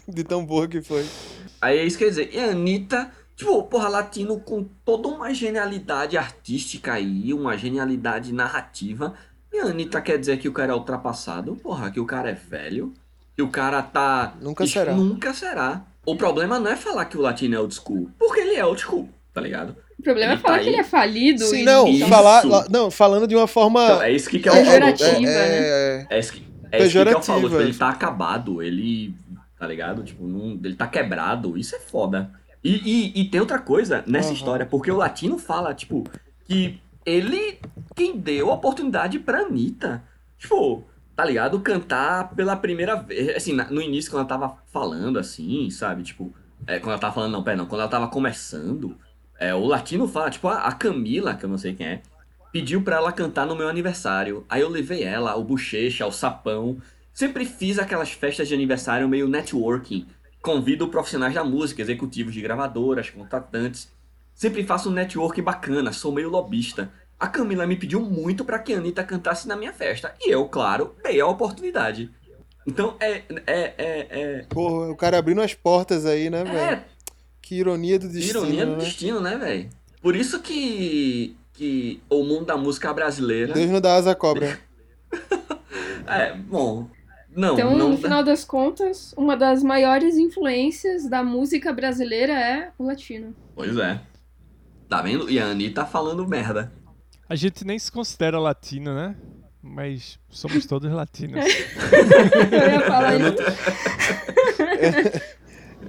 De 0.07 0.23
tão 0.23 0.43
boa 0.45 0.67
que 0.67 0.81
foi. 0.81 1.05
Aí 1.61 1.77
é 1.77 1.83
isso 1.85 1.97
que 1.97 2.03
eu 2.03 2.07
ia 2.07 2.11
dizer. 2.11 2.29
E 2.33 2.39
a 2.39 2.49
Anitta, 2.51 3.11
tipo, 3.35 3.61
porra, 3.63 3.87
latino 3.89 4.39
com 4.39 4.63
toda 4.63 5.07
uma 5.07 5.31
genialidade 5.33 6.17
artística 6.17 6.93
aí, 6.93 7.31
uma 7.31 7.55
genialidade 7.57 8.33
narrativa. 8.33 9.13
E 9.53 9.59
a 9.59 9.65
Anitta 9.65 10.01
quer 10.01 10.17
dizer 10.17 10.37
que 10.39 10.47
o 10.47 10.51
cara 10.53 10.71
é 10.71 10.75
ultrapassado, 10.75 11.55
porra, 11.57 11.91
que 11.91 11.99
o 11.99 12.05
cara 12.05 12.31
é 12.31 12.33
velho, 12.33 12.91
que 13.37 13.43
o 13.43 13.47
cara 13.49 13.83
tá. 13.83 14.33
Nunca 14.41 14.63
Ix, 14.63 14.71
será. 14.73 14.93
Nunca 14.93 15.31
será. 15.31 15.83
O 16.03 16.15
problema 16.15 16.59
não 16.59 16.71
é 16.71 16.75
falar 16.75 17.05
que 17.05 17.15
o 17.17 17.21
latino 17.21 17.55
é 17.55 17.59
old 17.59 17.73
school, 17.75 18.09
porque 18.17 18.39
ele 18.39 18.55
é 18.55 18.65
old 18.65 18.81
school, 18.81 19.07
tá 19.31 19.39
ligado? 19.39 19.75
O 19.99 20.01
problema 20.01 20.31
é 20.31 20.35
Ele 20.35 20.41
falar 20.41 20.57
tá 20.57 20.63
que 20.63 20.69
ele 20.69 20.77
é 20.77 20.83
falido 20.83 21.43
Sim, 21.45 21.61
e 21.61 21.63
não, 21.63 21.87
Isso. 21.87 22.07
falar, 22.07 22.43
não, 22.69 22.89
falando 22.89 23.27
de 23.27 23.35
uma 23.35 23.45
forma. 23.47 23.83
Então, 23.83 24.01
é 24.01 24.11
isso 24.11 24.27
que, 24.29 24.39
que 24.39 24.49
é 24.49 24.51
o 24.51 24.55
Pejorativo. 24.55 24.97
famoso. 24.97 25.15
Ativa, 25.15 25.31
né? 25.31 25.57
é, 25.59 26.07
É 26.09 26.19
isso 26.19 26.33
que, 26.33 26.43
é 26.71 26.77
isso 26.83 26.87
que, 26.87 26.91
que 26.91 26.97
é 26.97 27.01
o. 27.01 27.05
Pejorativa. 27.21 27.61
Ele 27.63 27.73
tá 27.75 27.89
acabado, 27.89 28.61
ele. 28.63 29.13
Tá 29.59 29.67
ligado? 29.67 30.03
Tipo, 30.03 30.25
não, 30.27 30.51
ele 30.63 30.75
tá 30.75 30.87
quebrado. 30.87 31.57
Isso 31.57 31.75
é 31.75 31.79
foda. 31.79 32.31
E, 32.63 32.71
e, 33.15 33.21
e 33.21 33.25
tem 33.25 33.39
outra 33.39 33.59
coisa 33.59 34.03
nessa 34.07 34.29
Aham. 34.29 34.35
história, 34.37 34.65
porque 34.65 34.91
o 34.91 34.97
latino 34.97 35.37
fala, 35.37 35.73
tipo, 35.73 36.03
que 36.45 36.79
ele 37.05 37.59
quem 37.95 38.17
deu 38.17 38.49
a 38.51 38.55
oportunidade 38.55 39.19
pra 39.19 39.41
Anitta. 39.41 40.03
Tipo, 40.37 40.83
tá 41.17 41.25
ligado? 41.25 41.59
Cantar 41.61 42.29
pela 42.35 42.55
primeira 42.55 42.95
vez. 42.95 43.35
Assim, 43.35 43.51
no 43.71 43.81
início, 43.81 44.11
quando 44.11 44.19
ela 44.19 44.29
tava 44.29 44.57
falando, 44.71 45.17
assim, 45.17 45.67
sabe? 45.71 46.03
Tipo, 46.03 46.31
é, 46.67 46.77
quando 46.77 46.91
ela 46.91 46.99
tava 46.99 47.15
falando, 47.15 47.31
não, 47.31 47.43
pera, 47.43 47.57
não, 47.57 47.65
quando 47.65 47.81
ela 47.81 47.89
tava 47.89 48.07
começando, 48.07 48.95
é, 49.39 49.51
o 49.51 49.65
latino 49.65 50.07
fala, 50.07 50.29
tipo, 50.29 50.47
a, 50.47 50.67
a 50.67 50.71
Camila, 50.73 51.33
que 51.33 51.43
eu 51.43 51.49
não 51.49 51.57
sei 51.57 51.73
quem 51.73 51.87
é, 51.87 52.01
pediu 52.51 52.83
pra 52.83 52.97
ela 52.97 53.11
cantar 53.11 53.47
no 53.47 53.55
meu 53.55 53.67
aniversário. 53.67 54.45
Aí 54.47 54.61
eu 54.61 54.69
levei 54.69 55.01
ela, 55.01 55.35
o 55.35 55.43
bochecha, 55.43 56.05
o 56.05 56.11
sapão. 56.11 56.77
Sempre 57.11 57.45
fiz 57.45 57.79
aquelas 57.79 58.11
festas 58.11 58.47
de 58.47 58.53
aniversário 58.53 59.09
meio 59.09 59.27
networking. 59.27 60.05
Convido 60.39 60.87
profissionais 60.87 61.33
da 61.33 61.43
música, 61.43 61.81
executivos 61.81 62.31
de 62.31 62.41
gravadoras, 62.41 63.09
contratantes. 63.09 63.91
Sempre 64.35 64.63
faço 64.63 64.91
um 64.91 64.93
network 64.93 65.41
bacana, 65.41 65.91
sou 65.91 66.11
meio 66.11 66.29
lobista. 66.29 66.91
A 67.19 67.27
Camila 67.27 67.65
me 67.65 67.75
pediu 67.75 67.99
muito 68.01 68.45
pra 68.45 68.59
que 68.59 68.73
a 68.73 68.77
Anitta 68.77 69.03
cantasse 69.03 69.47
na 69.47 69.55
minha 69.55 69.73
festa. 69.73 70.13
E 70.21 70.29
eu, 70.31 70.45
claro, 70.47 70.95
dei 71.03 71.19
a 71.19 71.25
oportunidade. 71.27 72.11
Então 72.65 72.95
é. 72.99 73.23
É. 73.47 73.73
É. 73.77 74.45
Porra, 74.49 74.89
o 74.91 74.95
cara 74.95 75.17
abrindo 75.17 75.41
as 75.41 75.53
portas 75.53 76.05
aí, 76.05 76.29
né, 76.29 76.41
É, 76.41 76.43
velho? 76.43 76.57
é 76.59 76.83
Que 77.41 77.55
ironia 77.55 77.97
do 77.97 78.07
destino. 78.09 78.39
ironia 78.41 78.65
do 78.65 78.71
né? 78.73 78.77
destino, 78.79 79.19
né, 79.21 79.37
velho? 79.37 79.69
Por 80.01 80.15
isso 80.15 80.39
que. 80.41 81.35
Que 81.53 81.99
o 82.07 82.23
mundo 82.23 82.45
da 82.45 82.55
música 82.55 82.93
brasileira. 82.93 83.51
Deus 83.53 83.71
não 83.71 83.81
dá 83.81 83.95
asa 83.95 84.11
à 84.11 84.15
cobra. 84.15 84.59
É, 86.09 86.33
bom. 86.33 86.87
Não, 87.35 87.53
Então, 87.53 87.77
não. 87.77 87.89
no 87.89 87.97
final 87.97 88.23
das 88.23 88.45
contas, 88.45 89.13
uma 89.17 89.35
das 89.35 89.61
maiores 89.61 90.15
influências 90.17 91.07
da 91.09 91.21
música 91.21 91.73
brasileira 91.73 92.31
é 92.33 92.71
o 92.77 92.85
latino. 92.85 93.35
Pois 93.53 93.75
é. 93.77 93.99
Tá 94.87 95.01
vendo? 95.01 95.29
E 95.29 95.37
a 95.39 95.47
Anitta 95.47 95.85
falando 95.85 96.25
merda. 96.27 96.71
A 97.29 97.35
gente 97.35 97.65
nem 97.65 97.77
se 97.77 97.91
considera 97.91 98.39
latino, 98.39 98.93
né? 98.95 99.15
Mas 99.61 100.17
somos 100.29 100.65
todos 100.65 100.89
latinos. 100.91 101.43
Eu 102.51 102.69
ia 102.71 102.81
falar 102.81 103.13
Eu 103.13 103.19
não- 103.19 103.29
isso. 103.33 103.43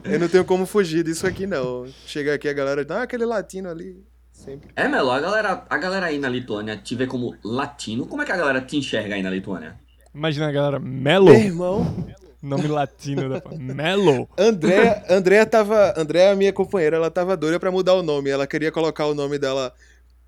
Eu 0.05 0.19
não 0.21 0.29
tenho 0.29 0.45
como 0.45 0.67
fugir 0.67 1.05
disso 1.05 1.27
aqui, 1.27 1.47
não. 1.47 1.87
Chega 2.07 2.35
aqui 2.35 2.49
a 2.49 2.53
galera, 2.53 2.85
ah, 2.91 3.03
aquele 3.03 3.25
latino 3.25 3.69
ali. 3.69 4.03
Sempre. 4.33 4.71
É, 4.77 4.87
Melo, 4.89 5.11
a 5.11 5.21
galera, 5.21 5.65
a 5.69 5.77
galera 5.79 6.07
aí 6.07 6.19
na 6.19 6.29
Lituânia 6.29 6.77
te 6.77 6.95
vê 6.95 7.07
como 7.07 7.37
latino. 7.45 8.07
Como 8.07 8.23
é 8.23 8.25
que 8.25 8.33
a 8.33 8.37
galera 8.37 8.61
te 8.61 8.77
enxerga 8.77 9.15
aí 9.17 9.23
na 9.23 9.31
Lituânia? 9.31 9.77
Imagina 10.15 10.49
a 10.49 10.53
galera, 10.53 10.79
Melo, 10.79 11.27
Meu 11.27 11.35
irmão, 11.39 12.07
nome 12.43 12.69
latino 12.69 13.29
da 13.29 13.43
Melo. 13.59 14.29
Andréa, 14.39 15.05
Andréa 15.11 15.45
tava. 15.45 15.93
Andréa, 15.97 16.35
minha 16.37 16.53
companheira, 16.53 16.97
ela 16.97 17.11
tava 17.11 17.37
doida 17.37 17.59
pra 17.59 17.71
mudar 17.71 17.95
o 17.95 18.03
nome. 18.03 18.31
Ela 18.31 18.47
queria 18.47 18.71
colocar 18.73 19.07
o 19.07 19.15
nome 19.15 19.39
dela 19.39 19.73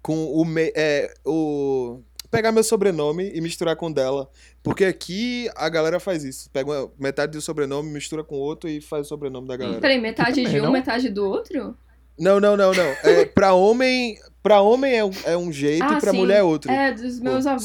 com 0.02 0.26
o. 0.26 0.44
Me, 0.44 0.72
é, 0.74 1.12
o 1.24 2.00
pegar 2.30 2.52
meu 2.52 2.62
sobrenome 2.62 3.30
e 3.34 3.40
misturar 3.40 3.76
com 3.76 3.86
o 3.86 3.92
dela. 3.92 4.30
Porque 4.62 4.84
aqui 4.84 5.50
a 5.56 5.68
galera 5.68 5.98
faz 5.98 6.22
isso. 6.22 6.48
Pega 6.50 6.88
metade 6.98 7.32
do 7.32 7.40
sobrenome, 7.40 7.90
mistura 7.90 8.22
com 8.22 8.36
o 8.36 8.38
outro 8.38 8.68
e 8.70 8.80
faz 8.80 9.06
o 9.06 9.08
sobrenome 9.08 9.48
da 9.48 9.56
galera. 9.56 9.80
Peraí, 9.80 10.00
metade 10.00 10.44
de 10.44 10.60
um, 10.60 10.64
não? 10.64 10.72
metade 10.72 11.08
do 11.08 11.26
outro? 11.26 11.76
Não, 12.18 12.38
não, 12.38 12.56
não, 12.56 12.72
não. 12.72 12.84
É, 13.02 13.24
pra 13.24 13.54
homem. 13.54 14.18
Pra 14.42 14.62
homem 14.62 14.94
é 14.94 15.04
um, 15.04 15.10
é 15.24 15.36
um 15.36 15.52
jeito 15.52 15.84
Ah, 15.84 15.98
e 15.98 16.00
pra 16.00 16.12
sim. 16.12 16.16
mulher 16.16 16.38
é 16.38 16.42
outro. 16.42 16.70
É, 16.70 16.92
dos 16.92 17.20
meus 17.20 17.46
avós. 17.46 17.62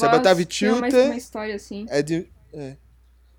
Tinha 0.48 0.74
uma, 0.74 0.88
Tilta. 0.88 1.04
uma 1.04 1.16
história 1.16 1.54
assim. 1.54 1.86
É 1.88 2.02
de. 2.02 2.26
É. 2.52 2.76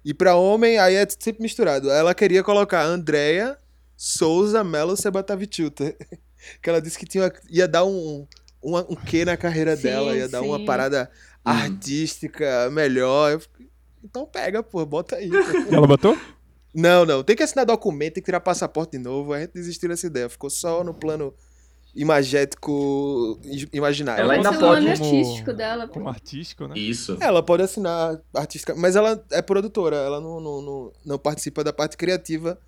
E 0.04 0.14
pra 0.14 0.36
homem, 0.36 0.80
aí 0.80 0.96
é 0.96 1.06
sempre 1.20 1.44
misturado. 1.44 1.90
Ela 1.92 2.16
queria 2.16 2.42
colocar 2.44 2.84
Andréia 2.84 3.58
Souza 3.96 4.64
Melo 4.64 4.96
Sebatavitilta. 4.96 5.96
que 6.62 6.70
ela 6.70 6.80
disse 6.80 6.98
que 6.98 7.06
tinha, 7.06 7.32
ia 7.50 7.68
dar 7.68 7.84
um, 7.84 8.26
um, 8.68 8.78
um 8.94 8.96
quê 8.96 9.24
na 9.24 9.38
carreira 9.38 9.76
Sim, 9.76 9.84
dela, 9.84 10.16
ia 10.16 10.28
dar 10.28 10.42
uma 10.42 10.58
sim. 10.60 10.66
parada 10.66 11.10
artística 11.44 12.70
melhor. 12.72 13.32
Eu 13.32 13.40
fiquei, 13.40 13.70
Então 14.04 14.26
pega, 14.26 14.62
pô, 14.64 14.86
bota 14.86 15.16
aí. 15.16 15.30
Ela 15.72 15.88
botou? 15.88 16.18
não, 16.74 17.06
não. 17.06 17.24
Tem 17.24 17.36
que 17.36 17.44
assinar 17.44 17.66
documento, 17.66 18.16
tem 18.16 18.22
que 18.24 18.26
tirar 18.28 18.40
passaporte 18.40 18.92
de 18.92 19.00
novo. 19.00 19.34
A 19.34 19.40
gente 19.40 19.54
desistiu 19.54 19.90
dessa 19.90 20.06
ideia. 20.08 20.30
Ficou 20.30 20.50
só 20.50 20.84
no 20.84 20.94
plano 20.94 21.34
imagético 21.96 23.40
imaginário. 23.74 24.22
Ela 24.24 24.34
ainda 24.34 24.50
é 24.50 24.60
pode- 24.60 24.86
Como- 24.86 24.92
artístico 24.92 25.54
dela. 25.54 25.88
pô. 25.88 25.94
Como 25.94 26.10
artístico, 26.10 26.68
né? 26.68 26.78
Isso. 26.78 27.18
Ela 27.20 27.42
pode 27.44 27.64
assinar 27.64 28.20
artística, 28.34 28.76
mas 28.76 28.96
ela 28.96 29.24
é 29.32 29.42
produtora, 29.42 29.96
ela 29.96 30.22
não, 30.22 30.40
não, 30.40 30.62
não, 30.62 30.92
não 31.06 31.18
participa 31.20 31.64
da 31.64 31.74
parte 31.74 31.98
criativa 31.98 32.60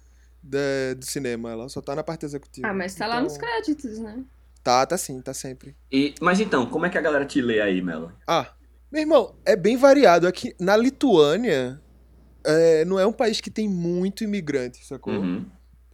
da- 0.41 0.93
do 0.97 1.05
cinema, 1.05 1.51
ela 1.51 1.69
só 1.69 1.81
tá 1.81 1.95
na 1.95 2.03
parte 2.03 2.25
executiva. 2.25 2.67
Ah, 2.67 2.73
mas 2.73 2.95
tá 2.95 3.05
lá 3.05 3.15
Então, 3.15 3.25
nos 3.25 3.37
créditos, 3.37 3.99
né? 3.99 4.23
Tá, 4.63 4.85
tá 4.85 4.97
sim, 4.97 5.21
tá 5.21 5.33
sempre. 5.33 5.75
E, 5.91 6.13
mas 6.21 6.39
então, 6.39 6.65
como 6.65 6.85
é 6.85 6.89
que 6.89 6.97
a 6.97 7.01
galera 7.01 7.25
te 7.25 7.41
lê 7.41 7.61
aí, 7.61 7.81
Melo? 7.81 8.11
Ah, 8.27 8.53
meu 8.91 9.01
irmão, 9.01 9.35
é 9.45 9.55
bem 9.55 9.77
variado. 9.77 10.27
Aqui 10.27 10.53
na 10.59 10.75
Lituânia, 10.75 11.81
é, 12.45 12.85
não 12.85 12.99
é 12.99 13.05
um 13.05 13.13
país 13.13 13.39
que 13.39 13.49
tem 13.49 13.67
muito 13.67 14.23
imigrante, 14.23 14.85
sacou? 14.85 15.13
Uhum. 15.13 15.45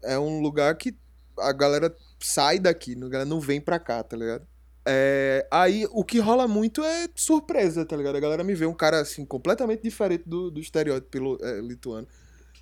É 0.03 0.18
um 0.18 0.41
lugar 0.41 0.76
que 0.76 0.95
a 1.39 1.51
galera 1.51 1.93
sai 2.20 2.59
daqui, 2.59 2.93
a 2.93 3.09
galera 3.09 3.26
não 3.26 3.39
vem 3.39 3.59
pra 3.59 3.80
cá, 3.80 4.01
tá 4.03 4.16
ligado? 4.16 4.47
É, 4.88 5.47
aí 5.49 5.88
o 5.91 6.03
que 6.03 6.20
rola 6.20 6.47
muito 6.47 6.84
é 6.84 7.07
surpresa, 7.16 7.84
tá 7.86 7.97
ligado? 7.97 8.18
A 8.18 8.20
galera 8.20 8.43
me 8.43 8.53
vê 8.53 8.68
um 8.68 8.74
cara 8.74 9.01
assim, 9.01 9.26
completamente 9.26 9.82
diferente 9.82 10.24
do, 10.28 10.51
do 10.51 10.59
estereótipo 10.59 11.38
é, 11.41 11.59
lituano. 11.59 12.07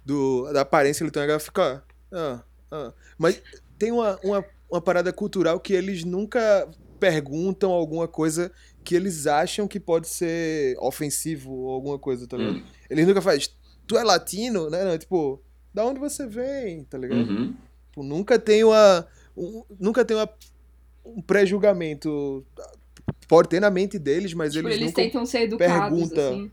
Do, 0.06 0.52
da 0.52 0.62
aparência 0.62 1.04
lituana, 1.04 1.26
a 1.26 1.28
galera 1.28 1.44
fica. 1.44 1.84
Ah, 2.12 2.44
ah. 2.72 2.94
Mas 3.18 3.42
tem 3.78 3.92
uma, 3.92 4.18
uma, 4.24 4.46
uma 4.74 4.82
parada 4.82 5.14
cultural 5.14 5.60
que 5.60 5.74
eles 5.74 6.04
nunca 6.04 6.68
perguntam 7.00 7.72
alguma 7.72 8.08
coisa 8.08 8.52
que 8.84 8.96
eles 8.96 9.28
acham 9.28 9.68
que 9.68 9.80
pode 9.80 10.08
ser 10.08 10.76
ofensivo 10.80 11.52
ou 11.52 11.70
alguma 11.72 12.00
coisa, 12.00 12.26
tá 12.28 12.38
ligado? 12.38 12.58
Hum. 12.58 12.64
Eles 12.90 13.06
nunca 13.08 13.22
fazem, 13.22 13.48
tu 13.86 13.98
é 13.98 14.04
latino, 14.04 14.70
né? 14.70 14.84
Não, 14.84 14.98
tipo, 14.98 15.42
da 15.74 15.86
onde 15.86 16.00
você 16.00 16.26
vem, 16.26 16.84
tá 16.86 16.98
ligado? 16.98 17.20
Uhum. 17.30 17.54
Tipo, 17.90 18.04
nunca 18.04 18.40
tem 18.40 18.64
uma. 18.64 19.08
um- 19.38 19.64
nunca 19.80 20.04
tem 20.04 20.18
uma, 20.18 20.30
um 21.06 21.22
pré-julgamento. 21.22 22.44
Pode 23.28 23.50
ter 23.50 23.60
na 23.60 23.70
mente 23.70 24.00
deles, 24.00 24.34
mas 24.34 24.54
Tipo, 24.54 24.68
eles, 24.68 24.78
eles 24.78 24.88
nunca. 24.92 25.02
tentam 25.04 25.26
ser 25.26 25.42
educados, 25.44 26.00
pergunta. 26.00 26.30
assim. 26.30 26.52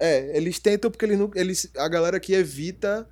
É, 0.00 0.36
eles 0.36 0.58
tentam 0.60 0.90
porque 0.90 1.04
eles, 1.04 1.18
eles 1.34 1.70
A 1.76 1.88
galera 1.88 2.20
que 2.20 2.32
evita 2.32 3.08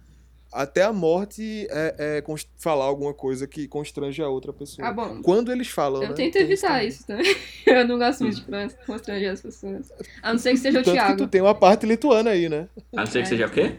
até 0.63 0.83
a 0.83 0.93
morte 0.93 1.67
é, 1.71 2.23
é 2.25 2.25
falar 2.57 2.85
alguma 2.87 3.13
coisa 3.13 3.47
que 3.47 3.69
constrange 3.69 4.23
a 4.23 4.29
outra 4.29 4.53
pessoa. 4.53 4.89
Ah, 4.89 4.93
bom. 4.93 5.21
Quando 5.23 5.53
eles 5.53 5.69
falam. 5.69 6.03
Eu 6.03 6.09
né? 6.09 6.15
tento 6.15 6.37
evitar 6.37 6.69
também. 6.69 6.89
isso 6.89 7.07
também. 7.07 7.37
Eu 7.67 7.87
não 7.87 7.99
gosto 7.99 8.25
muito 8.25 8.41
de 8.41 8.87
constranger 8.87 9.33
as 9.33 9.41
pessoas. 9.43 9.93
A 10.23 10.33
não 10.33 10.39
ser 10.39 10.51
que 10.53 10.57
seja 10.59 10.81
o 10.81 10.83
Tanto 10.83 10.95
que 10.95 10.99
Thiago. 11.01 11.17
tu 11.19 11.29
tem 11.29 11.41
uma 11.43 11.55
parte 11.55 11.85
lituana 11.85 12.31
aí, 12.31 12.49
né? 12.49 12.69
A 12.95 13.01
não 13.01 13.07
ser 13.07 13.19
que 13.21 13.27
É. 13.27 13.29
seja 13.29 13.47
o 13.47 13.51
quê? 13.51 13.75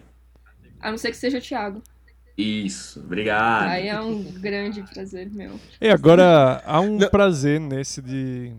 A 0.79 0.91
não 0.91 0.97
ser 0.97 1.09
que 1.11 1.17
seja 1.17 1.37
o 1.39 1.41
Thiago. 1.41 1.81
Isso, 2.37 2.99
obrigado. 2.99 3.67
Aí 3.69 3.87
é 3.87 3.99
um 3.99 4.21
grande 4.23 4.83
prazer 4.83 5.27
meu. 5.31 5.59
E 5.81 5.89
agora 5.89 6.61
há 6.63 6.79
um 6.79 6.97
Não. 6.99 7.09
prazer 7.09 7.59
nesse 7.59 7.99
de 7.99 8.53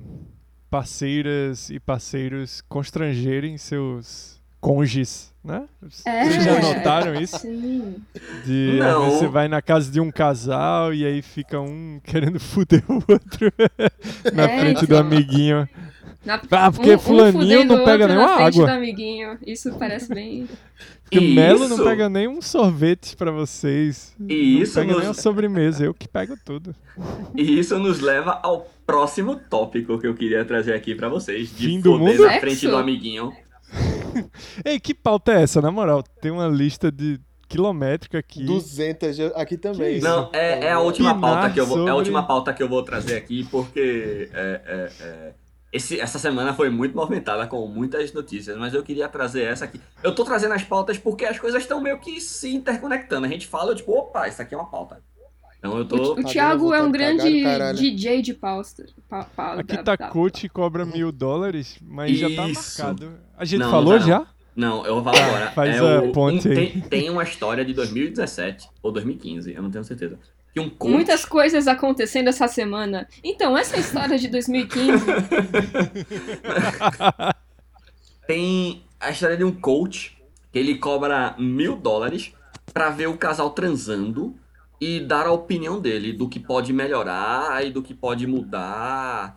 parceiras 0.69 1.71
e 1.71 1.79
parceiros 1.79 2.61
constrangerem 2.63 3.57
seus 3.57 4.39
cônjuges, 4.61 5.33
né? 5.45 5.65
É. 6.05 6.25
Vocês 6.25 6.45
já 6.45 6.61
notaram 6.61 7.15
isso? 7.21 7.39
Sim. 7.39 7.97
De 8.45 8.77
Não. 8.79 9.11
você 9.11 9.27
vai 9.27 9.49
na 9.49 9.63
casa 9.63 9.91
de 9.91 10.01
um 10.01 10.11
casal 10.11 10.93
e 10.93 11.05
aí 11.07 11.23
fica 11.23 11.61
um 11.61 12.01
querendo 12.05 12.39
fuder 12.41 12.83
o 12.89 12.95
outro 13.09 13.53
na 14.35 14.45
É, 14.45 14.61
frente 14.61 14.87
do 14.87 14.97
amiguinho. 14.97 15.69
Na- 16.25 16.43
Ah, 16.51 16.71
porque 16.71 16.91
um- 16.91 16.97
um 16.97 16.99
fulaninho 16.99 17.65
não 17.65 17.83
o 17.83 17.85
pega 17.85 18.07
na 18.09 18.37
frente 18.37 18.57
água. 18.61 18.67
do 18.67 18.73
amiguinho. 18.73 19.39
Isso 19.47 19.73
parece 19.79 20.13
bem... 20.13 20.49
Porque 21.11 21.25
E 21.25 21.35
Melo 21.35 21.67
não 21.69 21.79
pega 21.83 22.07
nem 22.11 22.29
um 22.29 22.43
sorvete 22.43 23.17
pra 23.17 23.31
vocês. 23.31 24.15
E 24.29 24.57
não 24.57 24.63
isso 24.63 24.75
pega 24.75 24.93
nos- 24.93 25.01
nem 25.01 25.11
a 25.11 25.15
sobremesa, 25.15 25.83
eu 25.87 25.95
que 25.95 26.07
pego 26.07 26.37
tudo. 26.45 26.75
E 27.35 27.59
isso 27.59 27.79
nos 27.79 27.99
leva 28.01 28.39
ao 28.43 28.69
próximo 28.87 29.37
tópico 29.49 29.99
que 29.99 30.07
eu 30.07 30.13
queria 30.15 30.45
trazer 30.45 30.75
aqui 30.75 30.95
pra 30.95 31.09
vocês. 31.09 31.49
De 31.57 31.67
Fim 31.67 31.81
do 31.81 31.99
mundo? 31.99 32.23
na 32.25 32.29
Sexo? 32.29 32.41
frente 32.41 32.69
do 32.69 32.77
amiguinho. 32.77 33.33
Ei, 34.65 34.79
que 34.81 34.95
pauta 34.95 35.33
é 35.33 35.43
essa, 35.43 35.61
na 35.61 35.71
moral? 35.71 36.03
Tem 36.03 36.31
uma 36.31 36.49
lista 36.49 36.91
de 36.91 37.21
quilométrica 37.49 38.19
aqui. 38.19 38.45
200 38.45 39.17
já- 39.17 39.29
aqui 39.29 39.57
também. 39.57 40.01
Não, 40.01 40.31
é, 40.33 40.67
é 40.67 40.73
a 40.73 40.81
última 40.81 41.13
Opinar 41.13 41.33
pauta 41.35 41.51
que 41.55 41.61
eu 41.61 41.67
vou, 41.67 41.79
é 41.79 41.81
a 41.81 41.85
sobre- 41.85 41.97
última 41.99 42.27
pauta 42.27 42.53
que 42.53 42.63
eu 42.63 42.69
vou 42.69 42.83
trazer 42.83 43.17
aqui 43.17 43.45
porque 43.51 44.29
é, 44.35 44.61
é, 44.67 45.05
é, 45.05 45.33
esse, 45.73 45.99
essa 46.01 46.19
semana 46.19 46.53
foi 46.55 46.69
muito 46.71 46.95
movimentada 46.97 47.47
com 47.47 47.67
muitas 47.67 48.13
notícias, 48.13 48.57
mas 48.59 48.75
eu 48.75 48.83
queria 48.83 49.09
trazer 49.09 49.45
essa 49.45 49.65
aqui. 49.65 49.81
Eu 50.03 50.15
tô 50.15 50.25
trazendo 50.25 50.55
as 50.55 50.63
pautas 50.63 50.99
porque 50.99 51.25
as 51.25 51.39
coisas 51.39 51.63
estão 51.63 51.81
meio 51.81 51.99
que 51.99 52.21
se 52.21 52.55
interconectando. 52.55 53.27
A 53.27 53.31
gente 53.31 53.47
fala, 53.47 53.73
eu, 53.73 53.77
tipo, 53.77 53.93
opa, 53.93 54.29
isso 54.29 54.41
aqui 54.43 54.55
é 54.55 54.59
uma 54.59 54.71
pauta. 54.71 55.03
Então 55.59 55.77
eu 55.77 55.85
tô. 55.85 56.13
O 56.13 56.23
Tá 56.23 56.29
Thiago 56.29 56.73
é 56.73 56.81
um 56.83 56.91
grande 56.91 57.43
caralho. 57.43 57.77
DJ 57.77 58.23
de 58.23 58.33
pausta. 58.35 58.87
Pa, 59.09 59.25
pa, 59.25 59.55
Aqui 59.55 59.77
da- 59.77 59.97
tá 59.97 60.11
cobra 60.53 60.87
mil 60.87 61.11
dólares, 61.11 61.77
mas 61.83 62.17
já 62.17 62.29
tá 62.35 62.49
Isso. 62.49 62.81
marcado. 62.81 63.13
A 63.37 63.45
gente 63.45 63.61
Não, 63.61 63.71
falou 63.71 63.99
não 63.99 64.07
já? 64.07 64.27
Não, 64.55 64.87
eu 64.87 65.03
vou 65.03 65.13
falar 65.13 65.27
agora. 65.27 65.51
Faz 65.53 65.77
é 65.77 65.79
a 65.79 66.03
o- 66.03 66.13
ponte 66.13 66.49
um- 66.49 66.53
aí. 66.53 66.57
tem, 66.71 66.81
tem 66.83 67.11
uma 67.11 67.23
história 67.25 67.65
de 67.65 67.75
2017 67.75 68.69
ou 68.83 68.93
2015, 68.93 69.53
eu 69.53 69.63
não 69.63 69.71
tenho 69.71 69.85
certeza. 69.85 70.19
Que 70.55 70.61
um 70.61 70.71
coach. 70.71 70.91
Muitas 70.93 71.25
coisas 71.25 71.67
acontecendo 71.69 72.29
essa 72.29 72.49
semana. 72.49 73.07
Então, 73.23 73.57
essa 73.59 73.77
história 73.77 74.17
de 74.19 74.29
2015. 74.29 75.05
Tem 78.27 78.83
a 79.01 79.11
história 79.11 79.37
de 79.37 79.45
um 79.45 79.53
coach 79.53 80.17
que 80.53 80.59
ele 80.59 80.77
cobra 80.79 81.35
mil 81.39 81.77
dólares 81.77 82.33
pra 82.73 82.91
ver 82.91 83.09
o 83.09 83.17
casal 83.17 83.51
transando 83.51 84.35
e 84.81 85.01
dar 85.01 85.27
a 85.27 85.33
opinião 85.33 85.81
dele 85.81 86.13
do 86.13 86.29
que 86.29 86.39
pode 86.39 86.73
melhorar 86.73 87.65
e 87.67 87.71
do 87.71 87.83
que 87.83 87.95
pode 87.95 88.27
mudar 88.27 89.35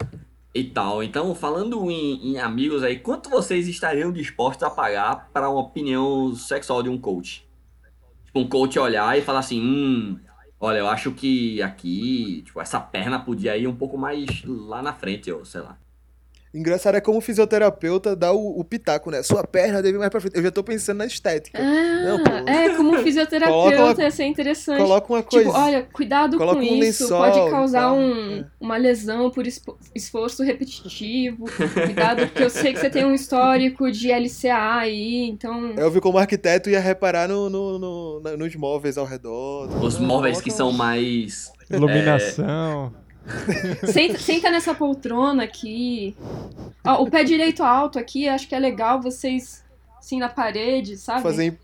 e 0.54 0.64
tal. 0.64 1.02
Então, 1.02 1.34
falando 1.34 1.90
em, 1.90 2.34
em 2.34 2.40
amigos 2.40 2.84
aí, 2.84 3.00
quanto 3.00 3.30
vocês 3.30 3.68
estariam 3.68 4.12
dispostos 4.12 4.64
a 4.64 4.70
pagar 4.70 5.30
para 5.34 5.50
uma 5.50 5.62
opinião 5.62 6.36
sexual 6.36 6.84
de 6.84 6.90
um 6.90 6.98
coach? 6.98 7.48
Tipo, 8.26 8.40
um 8.40 8.48
coach 8.48 8.78
olhar 8.78 9.18
e 9.18 9.22
falar 9.22 9.40
assim, 9.40 9.62
hum, 9.62 10.20
olha, 10.60 10.80
eu 10.80 10.88
acho 10.88 11.12
que 11.12 11.62
aqui, 11.62 12.44
tipo, 12.46 12.62
essa 12.62 12.80
perna 12.80 13.20
podia 13.20 13.58
ir 13.58 13.68
um 13.68 13.76
pouco 13.76 13.98
mais 13.98 14.44
lá 14.46 14.82
na 14.82 14.94
frente, 14.94 15.32
ou 15.32 15.44
sei 15.46 15.62
lá. 15.62 15.78
Engraçado 16.54 16.96
é 16.96 17.02
como 17.02 17.18
o 17.20 17.22
fisioterapeuta 17.22 18.14
dá 18.16 18.34
o, 18.34 18.60
o 18.60 18.64
pitaco, 18.64 19.10
né? 19.10 19.24
Sua 19.24 19.42
perna 19.46 19.82
deve 19.82 19.96
ir 19.96 20.00
mais 20.00 20.10
pra 20.12 20.20
frente. 20.20 20.36
Eu 20.36 20.44
já 20.44 20.52
tô 20.52 20.62
pensando 20.64 20.98
na 20.98 21.06
estética. 21.06 21.58
Ah, 21.62 22.04
Não, 22.04 22.24
pô. 22.24 22.50
é, 22.50 22.70
como 22.76 22.90
Coloca 22.92 23.04
fisioterapeuta 23.04 24.02
ia 24.04 24.12
ser 24.12 24.26
interessante. 24.26 24.80
Coloca 24.80 25.14
uma 25.14 25.22
Tipo, 25.24 25.32
coisa. 25.44 25.52
olha, 25.58 25.88
cuidado 25.94 26.38
Coloca 26.38 26.60
com 26.60 26.66
um 26.66 26.76
isso, 26.84 27.04
lençol 27.04 27.20
pode 27.22 27.52
causar 27.52 27.82
tal. 27.84 27.96
um- 27.96 28.40
É. 28.40 28.46
uma 28.60 28.76
lesão 28.76 29.32
por 29.32 29.46
esforço 29.96 30.44
repetitivo. 30.44 31.46
Cuidado, 31.86 32.28
porque 32.28 32.44
eu 32.44 32.50
sei 32.50 32.74
que 32.74 32.80
você 32.80 32.90
tem 32.90 33.06
um 33.06 33.14
histórico 33.14 33.90
de 33.90 34.12
LCA 34.12 34.76
aí, 34.80 35.30
então. 35.30 35.72
Eu 35.78 35.90
vi 35.90 36.02
como 36.02 36.18
arquiteto 36.18 36.70
ia 36.70 36.82
reparar 36.82 37.30
no, 37.30 37.50
no- 37.50 37.80
no- 37.80 38.38
nos 38.38 38.56
móveis 38.58 38.98
ao 38.98 39.06
redor. 39.06 39.70
Os 39.82 39.98
móveis 39.98 40.42
que 40.42 40.52
são 40.52 40.72
mais 40.74 41.50
Iluminação. 41.70 42.94
Senta, 43.92 44.20
senta 44.20 44.50
nessa 44.50 44.74
poltrona 44.74 45.44
aqui. 45.44 46.16
Ó, 46.86 47.04
o 47.04 47.10
pé 47.10 47.24
direito 47.24 47.64
alto 47.64 48.00
aqui, 48.00 48.28
acho 48.28 48.48
que 48.48 48.56
é 48.56 48.60
legal 48.60 49.02
vocês, 49.02 49.64
assim, 50.00 50.20
na 50.20 50.30
parede, 50.30 50.98
sabe? 50.98 51.22
Fazer, 51.22 51.58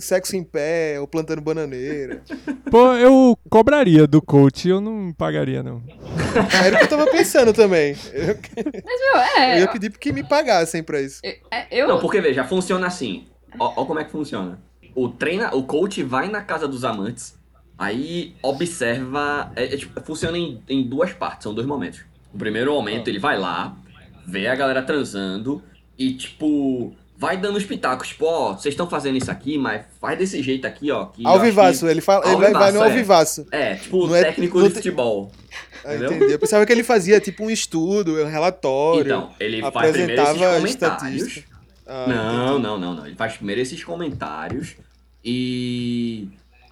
sexo 0.00 0.36
em 0.36 0.42
pé, 0.42 0.98
ou 1.00 1.06
plantando 1.06 1.40
bananeira. 1.40 2.22
Pô, 2.70 2.94
eu 2.94 3.38
cobraria 3.48 4.06
do 4.06 4.20
coach, 4.22 4.68
eu 4.68 4.80
não 4.80 5.12
pagaria, 5.12 5.62
não. 5.62 5.82
Era 6.64 6.76
o 6.76 6.78
que 6.78 6.84
eu 6.84 6.88
tava 6.88 7.06
pensando 7.10 7.52
também. 7.52 7.96
Eu, 8.12 8.38
Mas, 8.56 9.00
meu, 9.00 9.42
é. 9.42 9.56
eu 9.56 9.60
ia 9.60 9.68
pedir 9.68 9.90
que 9.90 10.12
me 10.12 10.24
pagassem 10.24 10.82
pra 10.82 11.00
isso. 11.00 11.20
é, 11.24 11.66
eu, 11.70 11.86
Não, 11.88 12.00
porque 12.00 12.20
veja, 12.20 12.44
funciona 12.44 12.86
assim. 12.86 13.26
Ó, 13.58 13.72
ó 13.76 13.84
como 13.84 14.00
é 14.00 14.04
que 14.04 14.10
funciona. 14.10 14.60
O 14.94 15.08
treina, 15.08 15.54
o 15.54 15.64
coach 15.64 16.02
vai 16.02 16.28
na 16.28 16.40
casa 16.40 16.68
dos 16.68 16.84
amantes, 16.84 17.34
aí 17.78 18.34
observa. 18.42 19.50
É, 19.56 19.64
é, 19.64 19.76
tipo, 19.76 20.00
funciona 20.02 20.36
em, 20.38 20.60
em 20.68 20.82
duas 20.82 21.12
partes, 21.12 21.44
são 21.44 21.54
dois 21.54 21.66
momentos. 21.66 22.00
O 22.32 22.38
primeiro 22.38 22.72
momento 22.72 23.08
ele 23.08 23.18
vai 23.18 23.38
lá, 23.38 23.76
vê 24.26 24.46
a 24.48 24.54
galera 24.54 24.82
transando 24.82 25.62
e, 25.98 26.14
tipo, 26.14 26.92
vai 27.16 27.36
dando 27.36 27.56
os 27.56 27.64
pitacos. 27.64 28.08
Tipo, 28.08 28.26
ó, 28.26 28.52
vocês 28.54 28.72
estão 28.72 28.88
fazendo 28.88 29.16
isso 29.16 29.30
aqui, 29.30 29.56
mas 29.56 29.84
faz 30.00 30.18
desse 30.18 30.42
jeito 30.42 30.66
aqui, 30.66 30.90
ó. 30.90 31.06
Que 31.06 31.22
eu 31.22 31.28
acho 31.28 31.38
Alvivaço, 31.38 31.86
ele, 31.88 32.00
fala, 32.00 32.26
ele 32.26 32.36
vai, 32.40 32.52
vai 32.52 32.72
no 32.72 32.82
Alvivaço, 32.82 33.42
alvivaço. 33.42 33.44
que- 33.44 33.56
É, 33.56 33.74
tipo, 33.76 34.06
Não 34.06 34.16
é- 34.16 34.24
técnico 34.24 34.58
não 34.58 34.68
de 34.68 34.74
futebol. 34.74 35.30
Ah, 35.84 35.94
Entendeu? 35.94 36.12
entendi. 36.14 36.32
Eu 36.32 36.38
pensava 36.38 36.64
que 36.66 36.72
ele 36.72 36.82
fazia 36.82 37.20
tipo 37.20 37.44
um 37.44 37.50
estudo, 37.50 38.20
um 38.24 38.26
relatório. 38.28 39.02
Então, 39.02 39.30
ele 39.38 39.60
faz 39.70 39.90
primeiro 39.92 40.22
esses 40.22 40.38
comentários. 40.38 41.42
Ah, 41.86 42.06
Não, 42.08 42.46
entendi. 42.48 42.62
não, 42.62 42.78
não, 42.78 42.94
não. 42.94 43.06
Ele 43.06 43.14
faz 43.14 43.34
primeiro 43.34 43.60
esses 43.60 43.84
comentários 43.84 44.74
e 45.22 45.83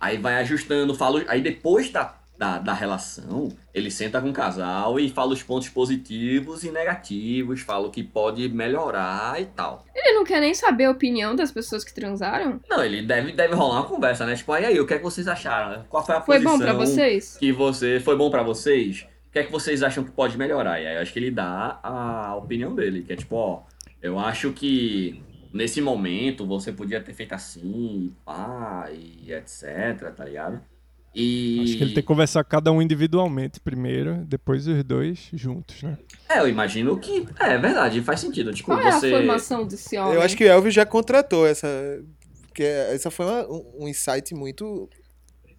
aí 0.02 0.18
vai 0.18 0.34
ajustando, 0.34 0.92
fala, 0.96 1.22
aí 1.28 1.40
depois 1.40 1.88
da, 1.90 2.16
da, 2.36 2.58
da 2.58 2.72
relação, 2.72 3.50
ele 3.72 3.88
senta 3.88 4.20
com 4.20 4.30
o 4.30 4.32
casal 4.32 4.98
e 4.98 5.08
fala 5.08 5.32
os 5.32 5.44
pontos 5.44 5.68
positivos 5.68 6.64
e 6.64 6.72
negativos, 6.72 7.60
fala 7.60 7.86
o 7.86 7.90
que 7.90 8.02
pode 8.02 8.48
melhorar 8.48 9.40
e 9.40 9.46
tal. 9.46 9.86
ele 9.94 10.14
não 10.14 10.24
quer 10.24 10.40
nem 10.40 10.52
saber 10.52 10.86
a 10.86 10.90
opinião 10.90 11.36
das 11.36 11.52
pessoas 11.52 11.84
que 11.84 11.94
transaram. 11.94 12.60
Não, 12.68 12.84
ele 12.84 13.02
deve, 13.02 13.30
deve 13.32 13.54
rolar 13.54 13.80
uma 13.82 13.88
conversa, 13.88 14.26
né? 14.26 14.34
Tipo, 14.34 14.52
aí, 14.52 14.64
aí, 14.64 14.80
o 14.80 14.86
que 14.86 14.94
é 14.94 14.98
que 14.98 15.04
vocês 15.04 15.28
acharam? 15.28 15.84
Qual 15.88 16.04
foi 16.04 16.16
a 16.16 16.20
Foi 16.20 16.36
posição 16.40 16.58
bom 16.58 16.64
pra 16.64 16.72
vocês? 16.72 17.36
que 17.38 17.52
você 17.52 18.00
foi 18.00 18.16
bom 18.16 18.28
pra 18.28 18.42
vocês? 18.42 19.06
O 19.28 19.32
que 19.32 19.38
é 19.38 19.44
que 19.44 19.52
vocês 19.52 19.82
acham 19.84 20.02
que 20.02 20.10
pode 20.10 20.36
melhorar? 20.36 20.80
E 20.80 20.86
aí 20.86 20.96
eu 20.96 21.00
acho 21.00 21.12
que 21.12 21.18
ele 21.20 21.30
dá 21.30 21.78
a 21.80 22.34
opinião 22.34 22.74
dele, 22.74 23.02
que 23.04 23.12
é 23.12 23.16
tipo, 23.16 23.36
ó, 23.36 23.62
eu 24.02 24.18
acho 24.18 24.50
que 24.52 25.22
nesse 25.52 25.80
momento 25.80 26.46
você 26.46 26.72
podia 26.72 27.00
ter 27.00 27.12
feito 27.14 27.32
assim, 27.32 28.12
pá, 28.24 28.88
e 28.92 29.32
etc, 29.32 30.12
tá 30.16 30.24
ligado? 30.24 30.60
E. 31.14 31.60
Acho 31.62 31.76
que 31.76 31.84
ele 31.84 31.92
tem 31.94 32.02
que 32.02 32.06
conversar 32.08 32.42
com 32.42 32.50
cada 32.50 32.72
um 32.72 32.80
individualmente 32.80 33.60
primeiro, 33.60 34.24
depois 34.24 34.66
os 34.66 34.82
dois 34.82 35.28
juntos, 35.34 35.82
né? 35.82 35.98
É, 36.28 36.38
eu 36.40 36.48
imagino 36.48 36.98
que. 36.98 37.26
É, 37.38 37.52
é 37.54 37.58
verdade, 37.58 38.00
faz 38.00 38.20
sentido. 38.20 38.52
Tipo, 38.52 38.68
Qual 38.72 38.80
é 38.80 38.90
você. 38.92 39.12
a 39.14 39.18
formação 39.18 39.66
desse 39.66 39.98
homem? 39.98 40.14
Eu 40.14 40.22
acho 40.22 40.36
que 40.36 40.44
o 40.44 40.48
Elvis 40.48 40.72
já 40.72 40.86
contratou 40.86 41.46
essa. 41.46 41.68
Porque 42.46 42.62
essa 42.62 43.10
foi 43.10 43.26
uma- 43.26 43.46
um, 43.78 43.88
insight 43.88 44.34
muito. 44.34 44.88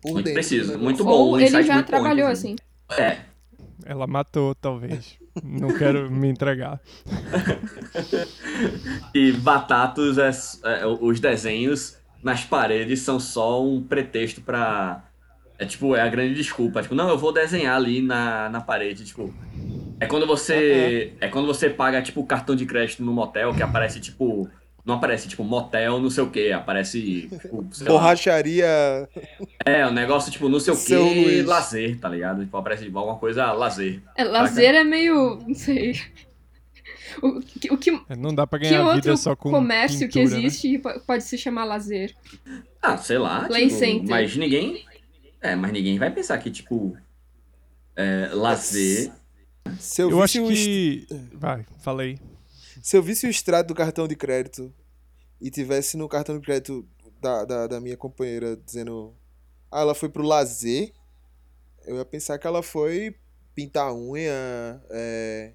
Por 0.01 0.13
Muito 0.13 0.25
dentro, 0.25 0.33
preciso, 0.33 0.71
né? 0.73 0.77
muito 0.77 1.03
bom. 1.03 1.11
Ou 1.11 1.35
um 1.35 1.39
ele 1.39 1.63
já 1.63 1.81
trabalhou 1.81 2.27
assim. 2.27 2.55
É, 2.97 3.19
Ela 3.85 4.05
matou, 4.05 4.53
talvez. 4.53 5.17
Não 5.41 5.73
quero 5.73 6.11
me 6.11 6.27
entregar. 6.27 6.79
E 9.13 9.31
Batatos, 9.31 10.17
é, 10.17 10.31
é, 10.63 10.85
os 10.85 11.19
desenhos 11.19 11.97
nas 12.23 12.43
paredes 12.43 13.01
são 13.01 13.19
só 13.19 13.63
um 13.63 13.81
pretexto 13.83 14.41
pra. 14.41 15.03
É 15.57 15.65
tipo, 15.65 15.95
é 15.95 16.01
a 16.01 16.07
grande 16.07 16.33
desculpa. 16.35 16.81
Tipo, 16.81 16.95
não, 16.95 17.09
eu 17.09 17.17
vou 17.17 17.31
desenhar 17.31 17.75
ali 17.75 18.01
na, 18.01 18.49
na 18.49 18.61
parede, 18.61 19.05
tipo. 19.05 19.33
É 19.99 20.05
quando 20.05 20.25
você. 20.25 21.13
É 21.19 21.27
quando 21.27 21.45
você 21.45 21.69
paga, 21.69 22.01
tipo, 22.01 22.25
cartão 22.25 22.55
de 22.55 22.65
crédito 22.65 23.03
no 23.03 23.13
motel, 23.13 23.53
que 23.53 23.61
aparece, 23.61 23.99
tipo. 23.99 24.49
Não 24.85 24.95
aparece, 24.95 25.29
tipo, 25.29 25.43
motel, 25.45 25.99
não 26.01 26.09
sei 26.09 26.23
o 26.23 26.29
que. 26.29 26.51
Aparece. 26.51 27.29
Tipo, 27.41 27.65
sei 27.71 27.87
lá. 27.87 27.93
Borracharia. 27.93 29.09
É, 29.65 29.87
um 29.87 29.91
negócio, 29.93 30.31
tipo, 30.31 30.49
não 30.49 30.59
sei 30.59 30.73
o 30.73 30.77
que, 30.77 30.95
Luiz. 30.95 31.45
lazer, 31.45 31.97
tá 31.99 32.09
ligado? 32.09 32.43
Tipo, 32.43 32.57
aparece 32.57 32.83
tipo, 32.83 32.97
alguma 32.99 33.17
coisa 33.17 33.51
lazer. 33.53 34.01
É, 34.17 34.23
lazer 34.25 34.75
é 34.75 34.83
meio. 34.83 35.39
Não 35.47 35.53
sei. 35.55 35.93
O, 37.21 37.39
que- 37.41 37.71
o 37.71 37.77
que, 37.77 37.91
É, 38.09 38.15
Não 38.15 38.33
dá 38.33 38.45
pra 38.47 38.57
que 38.59 38.67
ganhar 38.67 38.83
outro 38.85 39.01
vida 39.01 39.15
só 39.17 39.35
com 39.35 39.51
comércio 39.51 40.09
que 40.09 40.19
pintura, 40.19 40.39
né? 40.39 40.45
existe 40.47 40.67
que 40.69 40.79
po- 40.79 40.99
pode 41.01 41.23
se 41.23 41.37
chamar 41.37 41.63
lazer? 41.63 42.13
Ah, 42.81 42.97
sei 42.97 43.17
lá. 43.19 43.45
Play 43.45 43.67
tipo, 43.67 43.79
Center. 43.79 44.09
Mas 44.09 44.35
ninguém. 44.35 44.83
É, 45.39 45.55
mas 45.55 45.71
ninguém 45.71 45.97
vai 45.99 46.09
pensar 46.11 46.37
que, 46.39 46.49
tipo. 46.51 46.97
É, 47.95 48.29
lazer. 48.33 49.11
Se 49.79 50.01
eu, 50.01 50.09
Eu 50.09 50.21
acho 50.23 50.41
o 50.43 50.51
est- 50.51 50.65
que... 50.65 51.07
Vai, 51.33 51.65
falei. 51.83 52.19
Se 52.83 52.97
eu 52.97 53.01
visse 53.01 53.25
o 53.25 53.29
extrato 53.29 53.67
do 53.69 53.73
cartão 53.73 54.09
de 54.09 54.15
crédito 54.15 54.69
e 55.39 55.49
tivesse 55.49 55.95
no 55.95 56.09
cartão 56.09 56.37
de 56.37 56.41
crédito 56.45 56.85
da, 57.21 57.45
da, 57.45 57.67
da 57.67 57.79
minha 57.79 57.95
companheira 57.95 58.57
dizendo. 58.57 59.13
Ah, 59.71 59.79
ela 59.79 59.95
foi 59.95 60.09
pro 60.09 60.21
lazer, 60.21 60.91
eu 61.87 61.95
ia 61.95 62.03
pensar 62.05 62.37
que 62.37 62.45
ela 62.45 62.61
foi 62.61 63.15
pintar 63.55 63.87
a 63.87 63.95
unha, 63.95 64.81
é, 64.91 65.53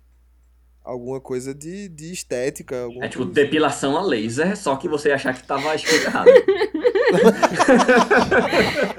alguma 0.82 1.20
coisa 1.20 1.54
de, 1.54 1.88
de 1.90 2.10
estética. 2.12 2.88
É 3.02 3.08
tipo 3.08 3.24
coisa. 3.24 3.32
depilação 3.34 3.94
a 3.96 4.02
laser, 4.02 4.56
só 4.56 4.74
que 4.76 4.88
você 4.88 5.10
ia 5.10 5.16
achar 5.16 5.34
que 5.34 5.46
tava 5.46 5.74
escrito 5.74 6.06
errado. 6.06 6.30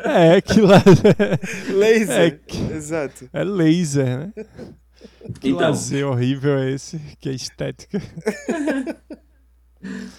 É, 0.06 0.42
que 0.42 0.60
laser... 0.62 1.40
Laser. 1.76 2.20
É, 2.20 2.32
que- 2.32 2.74
Exato. 2.74 3.30
é 3.32 3.44
laser, 3.44 4.18
né? 4.20 4.34
Que 5.40 5.50
Então. 5.50 5.70
lazer 5.70 6.06
horrível 6.06 6.58
é 6.58 6.72
esse, 6.72 7.00
que 7.20 7.30
é 7.30 7.34
estética. 7.34 8.02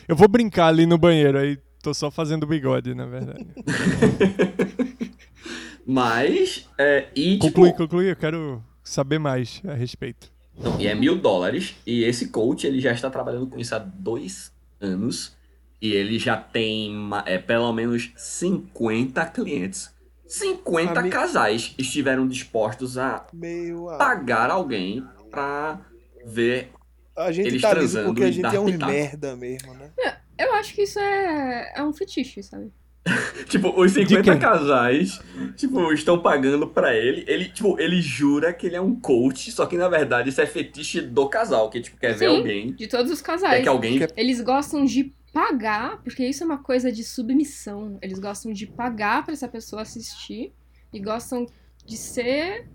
Eu 0.08 0.16
vou 0.16 0.28
brincar 0.28 0.68
ali 0.68 0.86
no 0.86 0.96
banheiro, 0.96 1.38
aí 1.38 1.58
tô 1.82 1.92
só 1.92 2.10
fazendo 2.10 2.46
bigode, 2.46 2.94
na 2.94 3.06
verdade. 3.06 3.46
Mas. 5.86 6.68
É, 6.78 7.08
e 7.14 7.38
tipo. 7.38 7.46
Conclui, 7.46 7.72
conclui, 7.72 8.10
eu 8.10 8.16
quero 8.16 8.62
saber 8.82 9.18
mais 9.18 9.60
a 9.66 9.74
respeito. 9.74 10.30
Não, 10.58 10.80
e 10.80 10.86
é 10.86 10.94
mil 10.94 11.18
dólares. 11.18 11.74
E 11.86 12.04
esse 12.04 12.28
coach 12.28 12.66
ele 12.66 12.80
já 12.80 12.92
está 12.92 13.10
trabalhando 13.10 13.46
com 13.46 13.58
isso 13.58 13.74
há 13.74 13.78
dois 13.78 14.52
anos. 14.80 15.36
E 15.80 15.92
ele 15.92 16.18
já 16.18 16.36
tem 16.36 16.94
é, 17.24 17.38
pelo 17.38 17.72
menos 17.72 18.10
50 18.14 19.24
clientes. 19.26 19.90
50 20.30 21.00
A 21.00 21.02
mi- 21.02 21.10
casais 21.10 21.74
estiveram 21.76 22.26
dispostos 22.26 22.96
a 22.96 23.26
pagar 23.98 24.50
alguém 24.50 25.04
pra 25.30 25.80
ver. 26.24 26.70
A 27.16 27.32
gente 27.32 27.48
eles 27.48 27.60
tá 27.62 27.70
transando 27.70 28.06
porque 28.06 28.22
a 28.24 28.30
gente 28.30 28.54
é 28.54 28.60
um 28.60 28.66
pitaco. 28.66 28.92
merda 28.92 29.36
mesmo, 29.36 29.74
né? 29.74 29.90
Eu 30.38 30.54
acho 30.54 30.72
que 30.72 30.82
isso 30.82 30.98
é, 30.98 31.72
é 31.76 31.82
um 31.82 31.92
fetiche, 31.92 32.42
sabe? 32.42 32.72
Tipo, 33.48 33.68
os 33.80 33.92
50 33.92 34.22
quem? 34.22 34.38
casais, 34.38 35.20
tipo, 35.56 35.92
estão 35.92 36.20
pagando 36.20 36.66
pra 36.68 36.94
ele. 36.94 37.24
Ele, 37.26 37.46
tipo, 37.48 37.78
ele 37.80 38.00
jura 38.00 38.52
que 38.52 38.66
ele 38.66 38.76
é 38.76 38.80
um 38.80 38.94
coach, 38.94 39.50
só 39.50 39.66
que 39.66 39.76
na 39.76 39.88
verdade 39.88 40.28
isso 40.28 40.40
é 40.40 40.46
fetiche 40.46 41.00
do 41.00 41.26
casal, 41.28 41.68
que 41.70 41.80
tipo 41.80 41.96
quer 41.98 42.12
ver 42.14 42.28
Sim. 42.30 42.36
alguém, 42.36 42.72
De 42.72 42.86
todos 42.86 43.10
os 43.10 43.20
quer 43.20 43.32
casais. 43.32 43.62
que 43.62 43.68
alguém 43.68 43.98
Quer- 43.98 44.12
Eles 44.16 44.40
gostam 44.40 44.84
de 44.84 45.12
pagar, 45.32 46.02
porque 46.02 46.26
isso 46.26 46.42
é 46.42 46.46
uma 46.46 46.62
coisa 46.62 46.90
de 46.90 47.04
submissão. 47.04 47.98
Eles 48.02 48.18
gostam 48.18 48.52
de 48.52 48.66
pagar 48.66 49.24
pra 49.24 49.32
essa 49.32 49.48
pessoa 49.48 49.82
assistir 49.82 50.52
e 50.92 51.00
gostam 51.00 51.46
de 51.84 51.96
ser. 51.96 52.68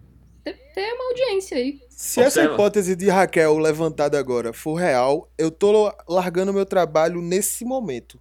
ter, 0.44 0.94
uma 0.94 1.10
audiência 1.10 1.58
aí. 1.58 1.80
Se 1.90 2.22
essa 2.22 2.44
hipótese 2.44 2.96
de 2.96 3.10
Raquel 3.10 3.58
levantada 3.58 4.18
agora 4.20 4.54
for 4.54 4.76
real, 4.76 5.30
eu 5.38 5.52
tô 5.52 5.94
largando 6.08 6.54
meu 6.54 6.66
trabalho 6.66 7.22
nesse 7.22 7.66
momento. 7.66 8.20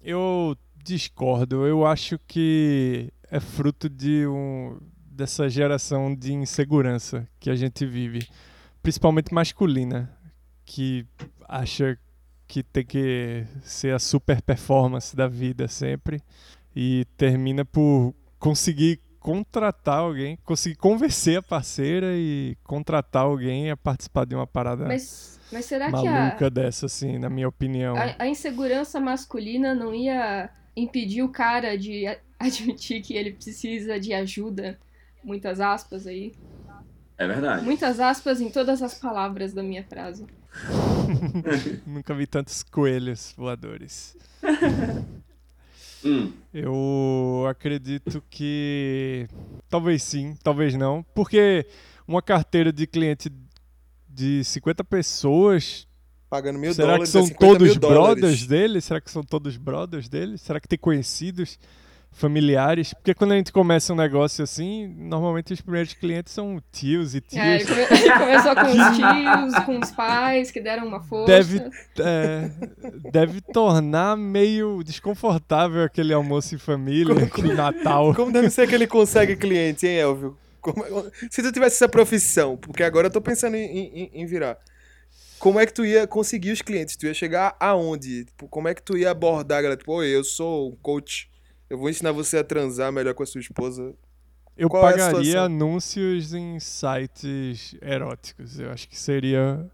Eu 0.00 0.56
discordo. 0.82 1.66
Eu 1.66 1.86
acho 1.86 2.18
que 2.26 3.12
é 3.30 3.40
fruto 3.40 3.88
de 3.88 4.26
um 4.26 4.78
dessa 5.18 5.48
geração 5.48 6.14
de 6.14 6.32
insegurança 6.32 7.28
que 7.40 7.50
a 7.50 7.56
gente 7.56 7.84
vive, 7.84 8.24
principalmente 8.80 9.34
masculina, 9.34 10.16
que 10.64 11.04
acha 11.48 11.98
que 12.48 12.62
tem 12.62 12.84
que 12.84 13.44
ser 13.62 13.94
a 13.94 13.98
super 13.98 14.40
performance 14.40 15.14
da 15.14 15.28
vida 15.28 15.68
sempre 15.68 16.20
e 16.74 17.06
termina 17.16 17.64
por 17.64 18.14
conseguir 18.38 19.00
contratar 19.20 19.98
alguém, 19.98 20.38
conseguir 20.44 20.76
convencer 20.76 21.38
a 21.38 21.42
parceira 21.42 22.06
e 22.16 22.56
contratar 22.64 23.24
alguém 23.24 23.70
a 23.70 23.76
participar 23.76 24.24
de 24.24 24.34
uma 24.34 24.46
parada 24.46 24.86
Mas, 24.86 25.38
mas 25.52 25.66
será 25.66 25.90
que 25.90 26.06
a, 26.06 26.10
maluca 26.10 26.48
dessa, 26.48 26.86
assim, 26.86 27.18
na 27.18 27.28
minha 27.28 27.46
opinião. 27.48 27.94
a, 27.94 28.14
a 28.18 28.26
insegurança 28.26 28.98
masculina 28.98 29.74
não 29.74 29.94
ia 29.94 30.48
impedir 30.74 31.22
o 31.22 31.28
cara 31.28 31.76
de 31.76 32.04
admitir 32.40 33.02
que 33.02 33.14
ele 33.14 33.32
precisa 33.32 34.00
de 34.00 34.14
ajuda? 34.14 34.78
Muitas 35.22 35.60
aspas 35.60 36.06
aí. 36.06 36.32
É 37.18 37.26
verdade. 37.26 37.64
Muitas 37.64 37.98
aspas 38.00 38.40
em 38.40 38.48
todas 38.48 38.80
as 38.80 38.94
palavras 38.94 39.52
da 39.52 39.62
minha 39.62 39.84
frase. 39.84 40.24
Nunca 41.86 42.14
vi 42.14 42.26
tantos 42.26 42.62
coelhos 42.62 43.34
voadores. 43.36 44.16
Hum, 46.04 46.32
Eu 46.54 47.44
acredito 47.50 48.22
que 48.30 49.26
talvez 49.68 50.00
sim, 50.00 50.36
talvez 50.44 50.74
não, 50.76 51.04
porque 51.12 51.66
uma 52.06 52.22
carteira 52.22 52.72
de 52.72 52.86
cliente 52.86 53.28
de 54.08 54.44
50 54.44 54.84
pessoas 54.84 55.88
pagando 56.30 56.56
mil 56.58 56.72
Será 56.72 56.92
dólares. 56.92 57.08
que 57.08 57.12
são 57.12 57.22
é 57.22 57.26
50 57.26 57.40
todos 57.40 57.68
mil 57.70 57.80
dólares. 57.80 58.20
brothers 58.20 58.46
dele? 58.46 58.80
Será 58.80 59.00
que 59.00 59.10
são 59.10 59.24
todos 59.24 59.56
brothers 59.56 60.08
dele? 60.08 60.38
Será 60.38 60.60
que 60.60 60.68
tem 60.68 60.78
conhecidos, 60.78 61.58
familiares? 62.10 62.92
Porque 62.94 63.14
quando 63.14 63.32
a 63.32 63.36
gente 63.36 63.52
começa 63.52 63.92
um 63.92 63.96
negócio 63.96 64.42
assim, 64.42 64.86
normalmente 64.88 65.52
os 65.52 65.60
primeiros 65.60 65.92
clientes 65.94 66.32
são 66.32 66.60
tios 66.72 67.14
e 67.14 67.20
tias. 67.20 67.42
É, 67.44 67.54
ele 67.56 67.64
come- 67.64 68.00
ele 68.00 68.12
começou 68.18 68.54
com 68.54 68.66
os 68.66 68.96
tios, 68.96 69.64
com 69.64 69.78
os 69.80 69.90
pais 69.92 70.50
que 70.50 70.60
deram 70.60 70.86
uma 70.86 71.00
força. 71.00 71.26
Deve, 71.32 71.70
é, 72.00 72.50
deve 73.12 73.40
tornar 73.40 74.16
meio 74.16 74.82
desconfortável 74.82 75.84
aquele 75.84 76.12
almoço 76.12 76.54
em 76.54 76.58
família, 76.58 77.14
aquele 77.24 77.54
Natal. 77.54 78.12
Como 78.16 78.32
deve 78.32 78.50
ser 78.50 78.68
que 78.68 78.74
ele 78.74 78.86
consegue 78.86 79.36
cliente, 79.36 79.86
hein, 79.86 79.96
Elvio? 79.98 80.36
Como- 80.60 80.84
se 81.30 81.42
tu 81.42 81.52
tivesse 81.52 81.76
essa 81.76 81.88
profissão, 81.88 82.56
porque 82.56 82.82
agora 82.82 83.06
eu 83.06 83.12
tô 83.12 83.20
pensando 83.20 83.54
em, 83.54 83.64
em- 83.64 84.10
em 84.12 84.26
virar. 84.26 84.58
Como 85.38 85.60
é 85.60 85.64
que 85.64 85.72
tu 85.72 85.84
ia 85.84 86.04
conseguir 86.04 86.50
os 86.50 86.60
clientes? 86.60 86.96
Tu 86.96 87.06
ia 87.06 87.14
chegar 87.14 87.54
aonde? 87.60 88.24
Tipo, 88.24 88.48
como 88.48 88.66
é 88.66 88.74
que 88.74 88.82
tu 88.82 88.98
ia 88.98 89.12
abordar, 89.12 89.62
galera? 89.62 89.76
Tipo, 89.78 89.92
oi, 89.92 90.08
eu 90.08 90.24
sou 90.24 90.70
um 90.72 90.76
coach. 90.82 91.30
Eu 91.68 91.78
vou 91.78 91.88
ensinar 91.90 92.12
você 92.12 92.38
a 92.38 92.44
transar 92.44 92.90
melhor 92.92 93.14
com 93.14 93.22
a 93.22 93.26
sua 93.26 93.40
esposa. 93.40 93.94
Eu 94.56 94.68
Qual 94.68 94.86
é 94.88 94.92
pagaria 94.92 95.18
situação? 95.24 95.44
anúncios 95.44 96.34
em 96.34 96.58
sites 96.58 97.76
eróticos. 97.80 98.58
Eu 98.58 98.70
acho 98.70 98.88
que 98.88 98.98
seria. 98.98 99.64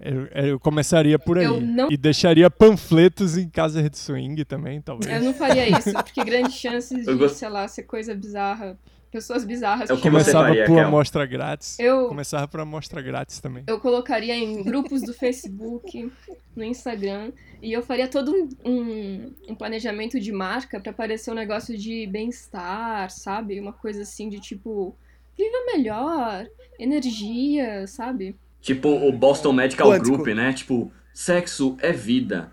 Eu, 0.00 0.26
eu 0.48 0.58
começaria 0.60 1.18
por 1.18 1.38
aí. 1.38 1.44
Eu 1.44 1.60
não- 1.60 1.90
E 1.90 1.96
deixaria 1.96 2.50
panfletos 2.50 3.36
em 3.36 3.48
casas 3.48 3.88
de 3.88 3.98
swing 3.98 4.44
também, 4.44 4.80
talvez. 4.80 5.12
Eu 5.14 5.22
não 5.22 5.34
faria 5.34 5.68
isso, 5.78 5.92
porque 5.92 6.24
grandes 6.24 6.54
chances 6.54 7.06
de, 7.06 7.28
sei 7.28 7.48
lá, 7.50 7.68
ser 7.68 7.82
coisa 7.84 8.14
bizarra. 8.14 8.78
Pessoas 9.10 9.44
bizarras. 9.44 9.90
É 9.90 9.92
o 9.92 9.96
que 9.96 10.02
que 10.02 10.10
você 10.10 10.30
Começava 10.30 10.48
faria, 10.48 10.66
por 10.66 10.78
amostra 10.78 11.26
grátis. 11.26 11.78
Eu, 11.80 12.06
Começava 12.06 12.46
por 12.46 12.60
amostra 12.60 13.02
grátis 13.02 13.40
também. 13.40 13.64
eu 13.66 13.80
colocaria 13.80 14.34
em 14.34 14.62
grupos 14.62 15.02
do 15.02 15.12
Facebook, 15.12 16.12
no 16.54 16.62
Instagram, 16.64 17.32
e 17.60 17.72
eu 17.72 17.82
faria 17.82 18.06
todo 18.06 18.32
um, 18.32 18.48
um, 18.64 19.32
um 19.48 19.54
planejamento 19.54 20.20
de 20.20 20.30
marca 20.30 20.78
pra 20.78 20.92
parecer 20.92 21.30
um 21.30 21.34
negócio 21.34 21.76
de 21.76 22.06
bem-estar, 22.06 23.10
sabe? 23.10 23.58
Uma 23.60 23.72
coisa 23.72 24.02
assim 24.02 24.28
de 24.28 24.38
tipo, 24.40 24.94
viva 25.36 25.56
melhor, 25.74 26.46
energia, 26.78 27.86
sabe? 27.86 28.36
Tipo 28.60 28.88
o 28.88 29.10
Boston 29.10 29.52
Medical 29.52 29.88
Quântico. 29.90 30.16
Group, 30.16 30.28
né? 30.36 30.52
Tipo, 30.52 30.92
sexo 31.12 31.76
é 31.80 31.92
vida. 31.92 32.52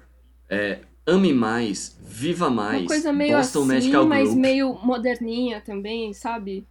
É, 0.50 0.80
ame 1.08 1.34
mais, 1.34 1.98
viva 2.02 2.50
mais. 2.50 2.82
Uma 2.82 2.88
coisa 2.88 3.14
meio 3.14 3.38
Boston 3.38 3.60
assim, 3.60 3.68
Medical 3.68 4.06
mas 4.06 4.30
Group. 4.30 4.40
meio 4.40 4.74
moderninha 4.84 5.62
também, 5.62 6.14
sabe? 6.14 6.68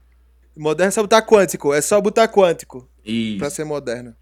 Moderno 0.56 0.88
é 0.88 0.92
só 0.92 1.02
botar 1.02 1.22
quântico. 1.22 1.72
É 1.72 1.80
só 1.80 2.00
botar 2.00 2.28
quântico 2.28 2.88
Isso. 3.04 3.38
pra 3.38 3.50
ser 3.50 3.64
moderno. 3.64 4.14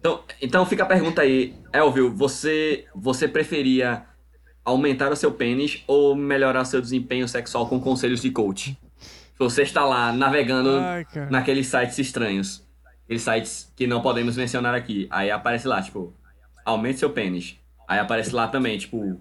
Então, 0.00 0.22
então 0.40 0.64
fica 0.64 0.84
a 0.84 0.86
pergunta 0.86 1.22
aí, 1.22 1.56
Elvio, 1.72 2.14
você, 2.14 2.86
você 2.94 3.26
preferia 3.26 4.04
aumentar 4.64 5.10
o 5.10 5.16
seu 5.16 5.32
pênis 5.32 5.82
ou 5.88 6.14
melhorar 6.14 6.64
seu 6.64 6.80
desempenho 6.80 7.26
sexual 7.26 7.68
com 7.68 7.80
conselhos 7.80 8.22
de 8.22 8.30
coach? 8.30 8.78
Você 9.38 9.62
está 9.62 9.84
lá 9.84 10.12
navegando 10.12 10.78
Ai, 10.78 11.04
naqueles 11.30 11.66
sites 11.66 11.98
estranhos. 11.98 12.64
Aqueles 13.04 13.22
sites 13.22 13.72
que 13.74 13.86
não 13.86 14.00
podemos 14.00 14.36
mencionar 14.36 14.74
aqui. 14.74 15.08
Aí 15.10 15.30
aparece 15.30 15.66
lá, 15.66 15.82
tipo, 15.82 16.12
aumente 16.64 17.00
seu 17.00 17.10
pênis. 17.10 17.56
Aí 17.88 17.98
aparece 17.98 18.34
lá 18.34 18.46
também, 18.46 18.76
tipo, 18.76 19.18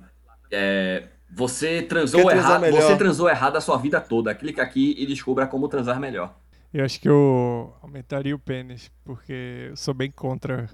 é, 0.52 1.06
você 1.34 1.82
transou 1.82 2.30
errado. 2.30 2.70
Você 2.70 2.98
transou 2.98 3.30
errado 3.30 3.56
a 3.56 3.62
sua 3.62 3.78
vida 3.78 4.02
toda. 4.02 4.36
Clica 4.36 4.62
aqui 4.62 4.94
e 4.98 5.06
descubra 5.06 5.48
como 5.48 5.70
transar 5.70 5.98
melhor. 6.02 6.36
Eu 6.74 6.84
acho 6.84 7.00
que 7.00 7.08
eu 7.08 7.74
aumentaria 7.82 8.36
o 8.36 8.40
pênis, 8.40 8.92
porque 9.06 9.68
eu 9.70 9.78
sou 9.78 9.94
bem 9.94 10.12
contra 10.12 10.70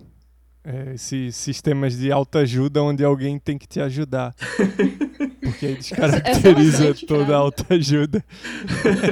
é, 0.63 0.95
esses 0.95 1.35
sistemas 1.35 1.95
de 1.95 2.11
autoajuda 2.11 2.81
onde 2.81 3.05
alguém 3.05 3.37
tem 3.37 3.59
que 3.59 3.67
te 3.67 3.79
ajudar. 3.79 4.33
Porque 5.43 5.65
aí 5.65 5.75
descaracteriza 5.75 6.87
bastante, 6.87 7.05
toda 7.05 7.25
cara. 7.25 7.35
a 7.35 7.39
autoajuda. 7.39 8.25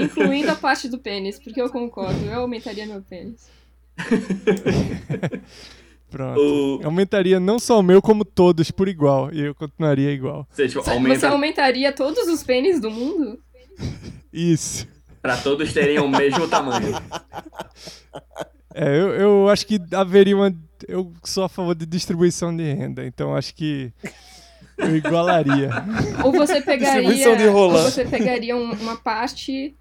Incluindo 0.01 0.49
a 0.49 0.55
parte 0.55 0.87
do 0.87 0.97
pênis, 0.97 1.37
porque 1.37 1.61
eu 1.61 1.69
concordo, 1.69 2.23
eu 2.23 2.39
aumentaria 2.39 2.85
meu 2.85 3.01
pênis. 3.01 3.49
Pronto. 6.11 6.39
O- 6.39 6.85
aumentaria 6.85 7.39
não 7.39 7.57
só 7.57 7.79
o 7.79 7.83
meu, 7.83 8.01
como 8.01 8.23
todos 8.23 8.69
por 8.69 8.87
igual. 8.87 9.33
E 9.33 9.39
eu 9.45 9.55
continuaria 9.55 10.11
igual. 10.11 10.45
Você, 10.51 10.67
tipo, 10.67 10.83
Você 10.83 10.89
aumenta 10.91 11.29
aumentaria 11.29 11.91
todos 11.91 12.27
os 12.27 12.43
pênis 12.43 12.79
do 12.79 12.91
mundo? 12.91 13.39
Isso. 14.31 14.87
pra 15.21 15.37
todos 15.37 15.71
terem 15.73 15.99
o 15.99 16.07
mesmo 16.09 16.47
tamanho. 16.47 16.95
É, 18.73 18.87
eu, 18.99 19.07
eu 19.15 19.49
acho 19.49 19.65
que 19.65 19.79
haveria 19.93 20.35
uma. 20.35 20.53
Eu 20.87 21.11
sou 21.23 21.43
a 21.43 21.49
favor 21.49 21.75
de 21.75 21.85
distribuição 21.85 22.55
de 22.55 22.63
renda, 22.73 23.05
então 23.05 23.35
acho 23.35 23.53
que 23.53 23.91
eu 24.77 24.95
igualaria. 24.95 25.69
Ou 26.25 26.31
você 26.31 26.61
pegaria, 26.61 27.01
Distribuição 27.07 27.35
de 27.37 27.47
ou 27.47 27.71
você 27.71 28.03
pegaria 28.05 28.55
um- 28.55 28.71
uma 28.73 28.95
parte 28.97 29.75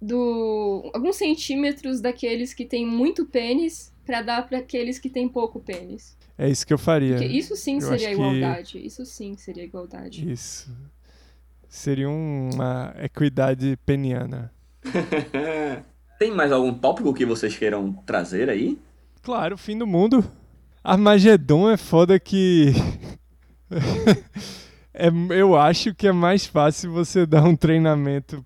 do 0.00 0.90
alguns 0.94 1.16
centímetros 1.16 2.00
daqueles 2.00 2.52
que 2.54 2.64
têm 2.64 2.86
muito 2.86 3.24
pênis 3.26 3.92
pra 4.04 4.22
dar 4.22 4.46
pra 4.48 4.58
aqueles 4.58 4.98
que 4.98 5.08
têm 5.08 5.28
pouco 5.28 5.60
pênis. 5.60 6.16
É 6.36 6.48
isso 6.48 6.66
que 6.66 6.72
eu 6.74 6.78
faria. 6.78 7.16
Porque 7.16 7.32
isso 7.32 7.54
sim 7.56 7.76
Eu 7.76 7.80
seria 7.82 7.94
acho 7.96 8.06
que- 8.06 8.12
igualdade. 8.12 8.86
Isso 8.86 9.04
sim 9.06 9.36
seria 9.36 9.64
igualdade. 9.64 10.30
Isso. 10.30 10.70
Seria 11.68 12.08
uma 12.08 12.94
equidade 13.02 13.76
peniana. 13.84 14.52
Tem 16.18 16.30
mais 16.32 16.52
algum 16.52 16.72
tópico 16.72 17.12
que 17.12 17.26
vocês 17.26 17.56
queiram 17.56 17.92
trazer 18.06 18.48
aí? 18.48 18.78
Claro, 19.22 19.56
fim 19.56 19.76
do 19.76 19.86
mundo. 19.86 20.24
Armagedon 20.82 21.70
é 21.70 21.76
foda 21.76 22.18
que. 22.20 22.72
é, 24.92 25.08
eu 25.30 25.56
acho 25.56 25.94
que 25.94 26.06
é 26.06 26.12
mais 26.12 26.46
fácil 26.46 26.92
você 26.92 27.26
dar 27.26 27.44
um 27.44 27.56
treinamento 27.56 28.44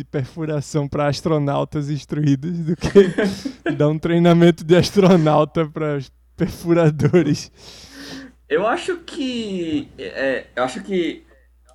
de 0.00 0.04
perfuração 0.04 0.88
para 0.88 1.08
astronautas 1.08 1.90
instruídos 1.90 2.58
do 2.58 2.74
que 2.74 3.70
dar 3.76 3.88
um 3.88 3.98
treinamento 3.98 4.64
de 4.64 4.74
astronauta 4.74 5.66
para 5.66 5.98
perfuradores. 6.36 7.52
Eu 8.48 8.66
acho 8.66 8.96
que. 8.98 9.88
é, 9.98 10.46
eu 10.56 10.64
acho 10.64 10.82
que 10.82 11.22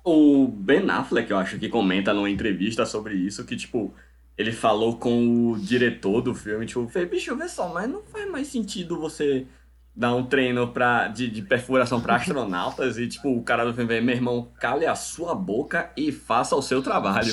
o 0.04 0.48
Ben 0.48 0.90
Affleck, 0.90 1.30
eu 1.30 1.38
acho 1.38 1.58
que 1.58 1.68
comenta 1.68 2.12
numa 2.12 2.28
entrevista 2.28 2.84
sobre 2.84 3.14
isso, 3.14 3.44
que, 3.44 3.56
tipo, 3.56 3.94
ele 4.36 4.52
falou 4.52 4.96
com 4.96 5.52
o 5.52 5.58
diretor 5.58 6.20
do 6.20 6.34
filme, 6.34 6.66
tipo, 6.66 6.86
fez, 6.88 7.08
bicho, 7.08 7.36
vê 7.36 7.48
só, 7.48 7.72
mas 7.72 7.88
não 7.88 8.02
faz 8.02 8.30
mais 8.30 8.48
sentido 8.48 8.98
você 8.98 9.46
dar 9.94 10.14
um 10.14 10.26
treino 10.26 10.68
pra, 10.68 11.08
de, 11.08 11.30
de 11.30 11.40
perfuração 11.40 12.00
pra 12.00 12.16
astronautas 12.16 12.98
e, 12.98 13.08
tipo, 13.08 13.30
o 13.30 13.42
cara 13.42 13.64
do 13.64 13.72
filme, 13.72 14.00
meu 14.00 14.14
irmão, 14.14 14.48
cale 14.60 14.84
a 14.84 14.94
sua 14.94 15.34
boca 15.34 15.90
e 15.96 16.12
faça 16.12 16.54
o 16.54 16.60
seu 16.60 16.82
trabalho. 16.82 17.32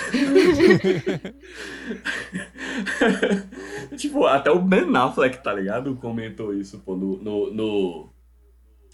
tipo, 3.96 4.24
até 4.26 4.50
o 4.50 4.60
Ben 4.60 4.94
Affleck, 4.96 5.42
tá 5.42 5.52
ligado? 5.52 5.94
Comentou 5.96 6.54
isso, 6.54 6.78
pô, 6.80 6.96
no, 6.96 7.16
no, 7.22 7.52
no- 7.52 8.08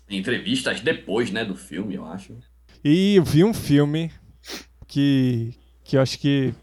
em 0.09 0.19
entrevistas 0.19 0.81
depois, 0.81 1.31
né, 1.31 1.45
do 1.45 1.55
filme, 1.57 1.95
eu 1.95 2.05
acho. 2.07 2.37
E 2.85 3.17
eu 3.17 3.25
vi 3.25 3.43
um 3.45 3.55
filme 3.55 4.13
que, 4.87 5.55
que 5.85 5.97
eu 5.97 6.01
acho 6.03 6.19
que 6.19 6.55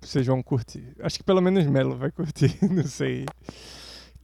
vocês 0.00 0.26
vão 0.26 0.42
curtir. 0.42 0.92
Acho 1.00 1.18
que 1.18 1.24
pelo 1.24 1.40
menos 1.42 1.66
Melo 1.66 1.96
vai 1.96 2.10
curtir, 2.10 2.56
não 2.70 2.84
sei. 2.84 3.26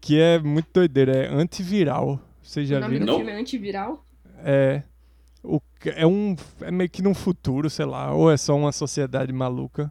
Que 0.00 0.18
é 0.18 0.38
muito 0.38 0.68
doideira, 0.72 1.12
é 1.16 1.28
antiviral. 1.28 2.20
Vocês 2.42 2.68
já 2.68 2.78
o 2.78 2.80
nome 2.80 2.94
viram? 2.94 3.06
do 3.06 3.12
Não. 3.12 3.18
filme 3.18 3.32
é 3.32 3.36
antiviral? 3.40 4.04
É, 4.44 4.82
é 5.90 6.06
um 6.06 6.36
é 6.60 6.70
meio 6.70 6.88
que 6.90 7.02
num 7.02 7.14
futuro, 7.14 7.68
sei 7.70 7.84
lá, 7.86 8.12
ou 8.14 8.30
é 8.30 8.36
só 8.36 8.56
uma 8.56 8.72
sociedade 8.72 9.32
maluca 9.32 9.90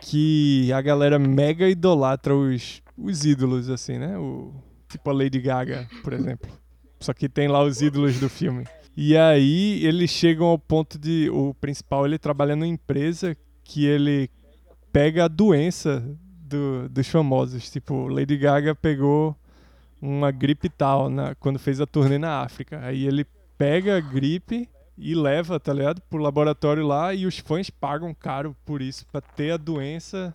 que 0.00 0.72
a 0.72 0.80
galera 0.80 1.18
mega 1.18 1.68
idolatra 1.68 2.34
os, 2.34 2.82
os 2.96 3.24
ídolos 3.24 3.68
assim, 3.68 3.98
né? 3.98 4.16
O 4.18 4.52
tipo 4.88 5.08
a 5.10 5.12
Lady 5.12 5.40
Gaga, 5.40 5.88
por 6.02 6.12
exemplo. 6.12 6.50
Só 7.00 7.12
que 7.12 7.28
tem 7.28 7.48
lá 7.48 7.62
os 7.62 7.80
ídolos 7.80 8.18
do 8.18 8.28
filme. 8.28 8.64
E 8.96 9.16
aí 9.16 9.84
eles 9.84 10.10
chegam 10.10 10.46
ao 10.46 10.58
ponto 10.58 10.98
de 10.98 11.30
o 11.30 11.54
principal 11.54 12.04
ele 12.06 12.18
trabalha 12.18 12.56
numa 12.56 12.66
empresa 12.66 13.36
que 13.62 13.84
ele 13.86 14.28
pega 14.92 15.24
a 15.24 15.28
doença 15.28 16.04
do- 16.20 16.88
dos 16.88 17.06
famosos, 17.06 17.70
tipo 17.70 18.08
Lady 18.08 18.36
Gaga 18.36 18.74
pegou 18.74 19.36
uma 20.02 20.30
gripe 20.30 20.68
tal 20.68 21.08
na, 21.08 21.34
quando 21.36 21.58
fez 21.58 21.80
a 21.80 21.86
turnê 21.86 22.18
na 22.18 22.40
África. 22.42 22.80
Aí 22.82 23.06
ele 23.06 23.24
pega 23.56 23.98
a 23.98 24.00
gripe 24.00 24.68
e 25.00 25.14
leva, 25.14 25.58
tá 25.58 25.72
ligado? 25.72 26.00
Pro 26.02 26.22
laboratório 26.22 26.86
lá 26.86 27.14
e 27.14 27.26
os 27.26 27.38
fãs 27.38 27.70
pagam 27.70 28.14
caro 28.14 28.54
por 28.64 28.82
isso, 28.82 29.06
pra 29.10 29.20
ter 29.20 29.52
a 29.52 29.56
doença 29.56 30.34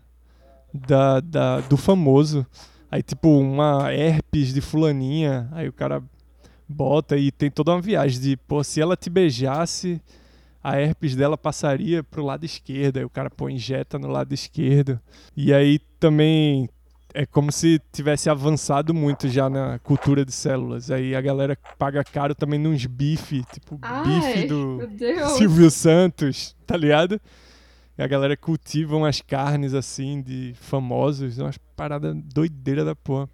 da, 0.74 1.20
da, 1.20 1.62
do 1.62 1.78
famoso. 1.78 2.46
Aí, 2.92 3.04
tipo, 3.04 3.30
uma 3.30 3.94
herpes 3.94 4.54
de 4.54 4.62
fulaninha, 4.62 5.48
aí 5.52 5.70
o 5.70 5.74
cara 5.74 6.02
bota 6.68 7.16
e 7.16 7.32
tem 7.32 7.52
toda 7.52 7.72
uma 7.72 7.82
viagem 7.82 8.20
de, 8.20 8.38
pô, 8.38 8.64
se 8.64 8.82
ela 8.82 8.98
te 8.98 9.10
beijasse, 9.10 10.02
a 10.64 10.80
herpes 10.80 11.16
dela 11.16 11.38
passaria 11.38 12.04
pro 12.04 12.26
lado 12.26 12.44
esquerdo, 12.44 12.98
aí 12.98 13.06
o 13.06 13.10
cara, 13.10 13.30
pô, 13.30 13.48
injeta 13.48 14.00
no 14.00 14.08
lado 14.08 14.34
esquerdo. 14.34 15.00
E 15.38 15.54
aí 15.54 15.78
também 16.00 16.68
é 17.16 17.26
como 17.26 17.52
se 17.52 17.82
tivesse 17.92 18.30
avançado 18.30 18.94
muito 18.94 19.28
já 19.30 19.50
na 19.50 19.80
cultura 19.80 20.26
de 20.26 20.32
células. 20.32 20.92
Aí 20.92 21.16
a 21.16 21.22
galera 21.22 21.58
paga 21.78 22.04
caro 22.04 22.36
também 22.36 22.60
nos 22.60 22.86
bife, 22.86 23.44
tipo 23.54 23.80
Ai, 23.82 24.04
bife 24.04 24.48
do. 24.48 24.80
Silvio 25.38 25.72
Santos, 25.72 26.56
tá 26.68 26.76
ligado? 26.78 27.20
E 27.98 28.04
a 28.04 28.08
galera 28.08 28.36
cultiva 28.36 28.96
umas 28.98 29.22
carnes 29.22 29.74
assim 29.74 30.22
de 30.22 30.54
famosos, 30.60 31.38
umas 31.38 31.58
paradas 31.76 32.14
doideira 32.34 32.84
da 32.84 32.94
porra. 32.96 33.30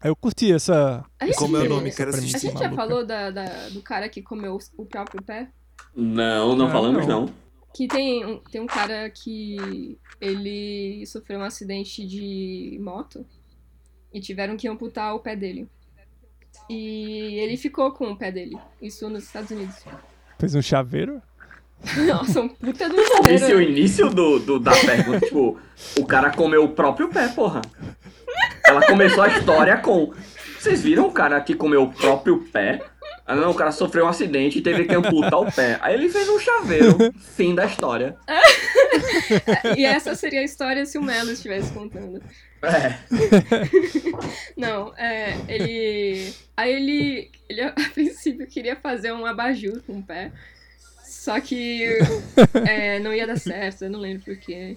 Aí 0.00 0.10
eu 0.10 0.16
curti 0.16 0.52
essa. 0.52 1.04
A 1.20 1.26
gente, 1.26 1.36
Como 1.36 1.56
é 1.56 1.60
o 1.60 1.68
nome? 1.68 1.92
premissa 1.92 2.36
a 2.36 2.40
gente 2.40 2.40
já 2.40 2.52
maluca. 2.52 2.74
falou 2.74 3.06
da, 3.06 3.30
da- 3.30 3.68
do 3.70 3.80
cara 3.82 4.08
que 4.08 4.22
comeu 4.22 4.58
o 4.76 4.84
próprio 4.86 5.22
pé? 5.22 5.48
Não, 5.94 6.56
não 6.56 6.66
Ah, 6.66 6.70
falamos 6.70 7.06
não. 7.06 7.26
não. 7.26 7.43
Que 7.74 7.88
tem 7.88 8.24
um, 8.24 8.38
tem 8.38 8.60
um 8.60 8.66
cara 8.66 9.10
que 9.10 9.98
ele 10.20 11.04
sofreu 11.06 11.40
um 11.40 11.42
acidente 11.42 12.06
de 12.06 12.78
moto 12.80 13.26
e 14.12 14.20
tiveram 14.20 14.56
que 14.56 14.68
amputar 14.68 15.14
o 15.14 15.18
pé 15.18 15.34
dele. 15.34 15.68
E 16.70 17.34
ele 17.40 17.56
ficou 17.56 17.90
com 17.92 18.12
o 18.12 18.16
pé 18.16 18.30
dele. 18.30 18.56
Isso 18.80 19.10
nos 19.10 19.24
Estados 19.24 19.50
Unidos. 19.50 19.74
Fez 20.38 20.54
um 20.54 20.62
chaveiro? 20.62 21.20
Nossa, 22.06 22.40
um 22.40 22.48
puta 22.48 22.88
do 22.88 22.94
Esse 22.98 23.12
é 23.12 23.36
o 23.36 23.38
chaveiro. 23.38 23.60
início 23.62 24.08
do, 24.08 24.38
do- 24.38 24.58
da 24.60 24.70
pergunta, 24.72 25.20
tipo, 25.26 25.58
o 25.98 26.06
cara 26.06 26.30
comeu 26.30 26.64
o 26.64 26.68
próprio 26.68 27.08
pé, 27.08 27.28
porra. 27.28 27.60
Ela 28.64 28.86
começou 28.86 29.22
a 29.24 29.28
história 29.28 29.76
com. 29.78 30.14
Vocês 30.58 30.80
viram 30.82 31.06
o 31.08 31.12
cara 31.12 31.38
que 31.42 31.54
comeu 31.54 31.82
o 31.82 31.92
próprio 31.92 32.38
pé? 32.50 32.80
Ah, 33.26 33.34
não, 33.34 33.52
o 33.52 33.54
cara 33.54 33.72
sofreu 33.72 34.04
um 34.04 34.08
acidente 34.08 34.58
e 34.58 34.62
teve 34.62 34.84
que 34.84 34.94
amputar 34.94 35.40
o 35.40 35.50
pé. 35.50 35.78
Aí 35.80 35.94
ele 35.94 36.10
fez 36.10 36.28
um 36.28 36.38
chaveiro. 36.38 36.96
Fim 37.18 37.54
da 37.54 37.64
história. 37.64 38.16
E 39.76 39.84
essa 39.84 40.14
seria 40.14 40.40
a 40.40 40.44
história 40.44 40.84
se 40.84 40.98
o 40.98 41.02
Melo 41.02 41.30
estivesse 41.30 41.72
contando. 41.72 42.22
É. 42.62 42.98
Não, 44.56 44.94
é, 44.96 45.36
ele. 45.48 46.34
Aí 46.56 46.72
ele, 46.72 47.30
ele 47.48 47.62
a 47.62 47.72
princípio 47.92 48.46
queria 48.46 48.76
fazer 48.76 49.12
um 49.12 49.24
abajur 49.24 49.82
com 49.86 49.98
o 49.98 50.02
pé. 50.02 50.30
Só 51.02 51.40
que 51.40 51.98
é, 52.66 52.98
não 52.98 53.12
ia 53.12 53.26
dar 53.26 53.38
certo, 53.38 53.84
eu 53.84 53.90
não 53.90 53.98
lembro 53.98 54.24
porquê. 54.24 54.76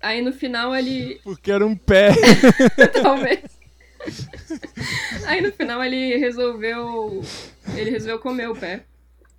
Aí 0.00 0.22
no 0.22 0.32
final 0.32 0.74
ele. 0.74 1.20
Porque 1.22 1.52
era 1.52 1.66
um 1.66 1.76
pé. 1.76 2.10
Talvez. 3.02 3.61
Aí 5.26 5.40
no 5.40 5.52
final 5.52 5.82
ele 5.82 6.16
resolveu. 6.16 7.22
Ele 7.74 7.90
resolveu 7.90 8.18
comer 8.18 8.48
o 8.48 8.54
pé. 8.54 8.84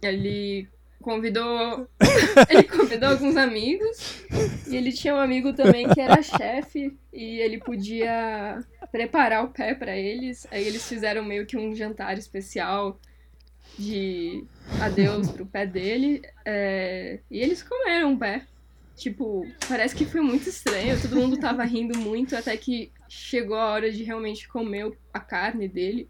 Ele 0.01 0.67
convidou. 1.01 1.87
Ele 2.49 2.63
convidou 2.63 3.09
alguns 3.09 3.35
amigos. 3.35 4.23
E 4.67 4.75
ele 4.75 4.91
tinha 4.91 5.13
um 5.13 5.19
amigo 5.19 5.53
também 5.53 5.87
que 5.89 5.99
era 5.99 6.21
chefe. 6.21 6.97
E 7.11 7.39
ele 7.41 7.57
podia 7.57 8.63
preparar 8.91 9.43
o 9.43 9.49
pé 9.49 9.75
pra 9.75 9.95
eles. 9.97 10.47
Aí 10.49 10.65
eles 10.65 10.87
fizeram 10.87 11.23
meio 11.23 11.45
que 11.45 11.57
um 11.57 11.75
jantar 11.75 12.17
especial 12.17 12.99
de 13.77 14.45
adeus 14.79 15.29
pro 15.29 15.45
pé 15.45 15.65
dele. 15.65 16.21
É, 16.45 17.19
E 17.29 17.39
eles 17.39 17.61
comeram 17.61 18.13
o 18.13 18.17
pé. 18.17 18.43
Tipo, 18.95 19.45
parece 19.67 19.95
que 19.95 20.05
foi 20.05 20.21
muito 20.21 20.47
estranho. 20.47 20.99
Todo 21.01 21.15
mundo 21.15 21.37
tava 21.37 21.63
rindo 21.63 21.97
muito 21.97 22.35
até 22.35 22.55
que 22.55 22.91
chegou 23.09 23.55
a 23.57 23.71
hora 23.71 23.91
de 23.91 24.03
realmente 24.03 24.47
comer 24.47 24.91
a 25.13 25.19
carne 25.19 25.67
dele. 25.67 26.07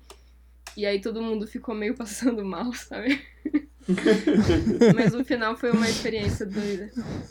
E 0.76 0.86
aí 0.86 1.00
todo 1.00 1.22
mundo 1.22 1.48
ficou 1.48 1.74
meio 1.74 1.96
passando 1.98 2.44
mal, 2.44 2.74
sabe? 2.74 3.22
Mas 4.96 5.14
no 5.14 5.24
final 5.26 5.56
foi 5.58 5.72
uma 5.72 5.90
experiência 5.90 6.46
doida. 6.46 6.90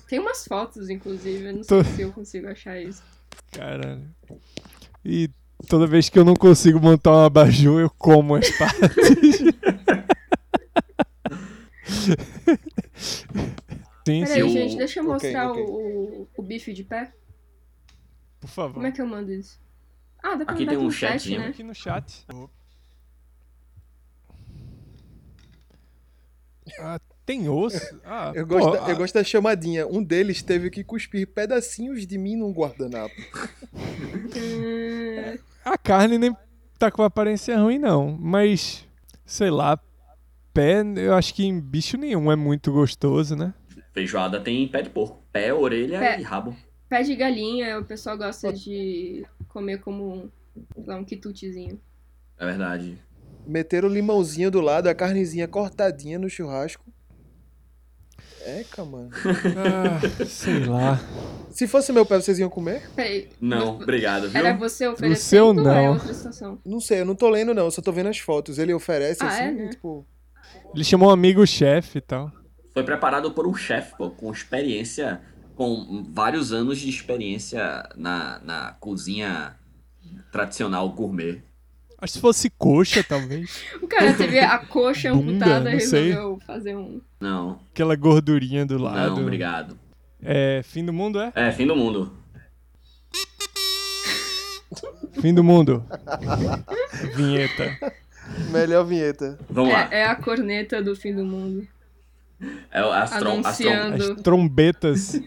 Tem 0.09 0.19
umas 0.19 0.45
fotos, 0.45 0.89
inclusive, 0.91 1.45
eu 1.45 1.55
não 1.57 1.63
sei 1.63 1.79
Tô- 1.79 1.85
se 1.85 2.03
eu 2.03 2.13
consigo 2.13 2.49
achar 2.49 2.81
isso. 2.81 3.03
Caralho. 3.53 4.03
E 5.05 5.31
toda 5.69 5.87
vez 5.87 6.09
que 6.09 6.19
eu 6.19 6.25
não 6.25 6.35
consigo 6.35 6.79
montar 6.81 7.13
um 7.13 7.25
abajur, 7.25 7.81
eu 7.81 7.91
como 7.91 8.35
as 8.37 8.49
partes. 8.51 9.43
sim, 14.07 14.25
Peraí, 14.25 14.43
sim, 14.43 14.49
gente, 14.49 14.77
deixa 14.77 15.01
eu 15.01 15.05
mostrar 15.05 15.51
ok. 15.51 15.63
O, 15.63 16.23
o, 16.23 16.29
o 16.37 16.43
bife 16.43 16.73
de 16.73 16.85
pé. 16.85 17.13
por 18.41 18.49
favor. 18.49 18.75
Como 18.75 18.87
é 18.87 18.93
que 18.93 19.01
eu 19.01 19.07
mando 19.07 19.33
isso? 19.33 19.61
Ah, 20.23 20.35
dá 20.37 20.45
pra 20.45 20.55
Aqui 20.55 20.65
mandar 20.65 20.71
tem 20.73 20.79
um 20.79 20.85
com 20.85 20.91
chat, 20.91 21.39
né? 21.39 21.47
Aqui 21.49 21.63
no 21.63 21.75
chat. 21.75 22.27
Ah, 26.79 27.01
tem 27.27 27.49
osso? 27.49 28.01
Ah, 28.05 28.33
Eu 28.35 28.47
gosto, 28.47 28.67
pô, 28.71 28.77
da, 28.77 28.89
eu 28.89 28.95
ah, 28.95 28.95
gosto 28.95 29.15
da 29.15 29.25
chamadinha. 29.25 29.87
Um 29.87 30.03
deles 30.03 30.43
teve 30.43 30.71
que 30.71 30.85
cuspir 30.85 31.27
pedacinhos 31.27 32.07
de 32.07 32.19
mim 32.19 32.37
num 32.37 32.53
guardanapo. 32.53 33.15
Hum, 33.75 35.39
A 35.65 35.79
carne 35.79 36.19
nem 36.19 36.37
tá 36.79 36.91
com 36.91 37.03
aparência 37.03 37.59
ruim, 37.59 37.79
não. 37.79 38.17
Mas, 38.19 38.87
sei 39.25 39.51
lá, 39.51 39.79
pé, 40.53 40.83
eu 40.97 41.15
acho 41.15 41.35
que 41.35 41.45
em 41.45 41.61
bicho 41.61 41.97
nenhum 41.97 42.31
é 42.31 42.37
muito 42.37 42.73
gostoso, 42.73 43.37
né? 43.37 43.53
Feijoada 43.93 44.41
tem 44.41 44.67
pé 44.69 44.83
de 44.83 44.91
porco. 44.91 45.23
Pé, 45.33 45.53
orelha 45.53 45.99
Pé. 45.99 46.21
e 46.21 46.23
rabo. 46.23 46.57
pé 46.89 47.03
de 47.03 47.15
galinha, 47.17 47.79
o 47.79 47.85
pessoal 47.85 48.17
gosta 48.17 48.53
de 48.53 49.25
comer 49.49 49.79
como 49.81 50.13
um, 50.15 50.31
lá, 50.87 50.97
um 50.97 51.05
quitutezinho. 51.05 51.81
É 52.39 52.45
verdade. 52.47 52.99
Meteram 53.47 53.89
o 53.89 53.93
limãozinho 53.93 54.51
do 54.51 54.61
lado, 54.61 54.89
a 54.89 54.95
carnezinha 54.95 55.47
cortadinha 55.49 56.19
no 56.19 56.29
churrasco. 56.31 56.85
Eca, 58.45 58.85
mano. 58.85 59.11
Ah, 59.57 60.25
sei 60.27 60.65
lá. 60.65 60.99
Se 61.51 61.67
fosse 61.69 61.93
meu 61.93 62.05
pé, 62.05 62.17
vocês 62.21 62.39
iam 62.39 62.49
comer? 62.49 62.89
Peraí. 62.97 63.29
Não, 63.41 63.77
vo- 63.77 63.83
obrigado, 63.83 64.29
viu? 64.29 64.39
Era 64.45 64.57
você 64.57 64.87
oferecendo 64.89 65.19
seu, 65.21 65.65
ou 65.65 65.71
é 65.71 65.85
não. 65.87 65.93
outra 65.95 66.15
situação? 66.15 66.59
Não 66.65 66.81
sei, 66.81 67.01
eu 67.01 67.05
não 67.05 67.15
tô 67.15 67.29
lendo 67.29 67.55
não, 67.55 67.65
eu 67.67 67.71
só 67.71 67.81
tô 67.83 67.93
vendo 67.93 68.09
as 68.09 68.19
fotos. 68.19 68.59
Ele 68.59 68.73
oferece 68.75 69.23
Ah, 69.23 69.29
assim, 69.29 69.43
é, 69.45 69.53
né? 69.53 69.69
tipo... 69.69 70.07
Ele 70.75 70.83
chamou 70.85 71.09
um 71.09 71.13
amigo 71.13 71.47
chefe 71.47 71.99
e 71.99 72.01
tal. 72.01 72.33
Foi 72.73 72.83
preparado 72.83 73.31
por 73.33 73.47
um 73.47 73.55
chefe, 73.55 73.95
pô, 73.97 74.11
com 74.11 74.31
experiência, 74.33 75.21
com 75.55 76.05
vários 76.11 76.53
anos 76.53 76.79
de 76.79 76.89
experiência 76.89 77.89
na, 77.97 78.41
na 78.41 78.73
cozinha 78.81 79.57
tradicional 80.31 80.89
gourmet. 80.91 81.43
Acho 81.99 82.15
que 82.15 82.19
se 82.19 82.21
fosse 82.21 82.51
coxa, 82.51 83.05
talvez. 83.05 83.63
O 83.81 83.87
cara 83.87 84.13
teve 84.17 84.41
a 84.41 84.59
coxa 84.59 85.13
amputada 85.13 85.71
e 85.71 85.75
não 85.75 85.81
sei. 85.81 86.09
resolveu 86.09 86.41
fazer 86.47 86.77
um. 86.77 87.01
Não, 87.21 87.61
Aquela 87.73 87.95
gordurinha 87.95 88.67
do 88.67 88.79
lado. 88.79 89.15
não, 89.15 89.23
obrigado. 89.23 89.79
É, 90.21 90.63
fim 90.65 90.85
do 90.85 90.93
mundo, 90.93 91.21
é? 91.21 91.33
É, 91.35 91.53
fim 91.53 91.67
do 91.67 91.77
mundo. 91.77 92.13
Fim 95.21 95.35
do 95.35 95.45
mundo. 95.45 95.85
Vinheta. 97.15 97.95
Melhor 98.51 98.85
vinheta. 98.85 99.39
Vamos 99.51 99.73
lá. 99.73 99.89
É, 99.91 100.01
é 100.01 100.07
a 100.07 100.17
corneta 100.17 100.83
do 100.83 100.97
fim 100.97 101.15
do 101.15 101.25
mundo. 101.25 101.67
É, 102.71 102.81
as, 102.81 103.11
trom 103.19 103.41
as, 103.45 103.59
trom. 103.59 103.95
As 103.95 104.23
trombetas. 104.23 105.13
Tro- 105.13 105.23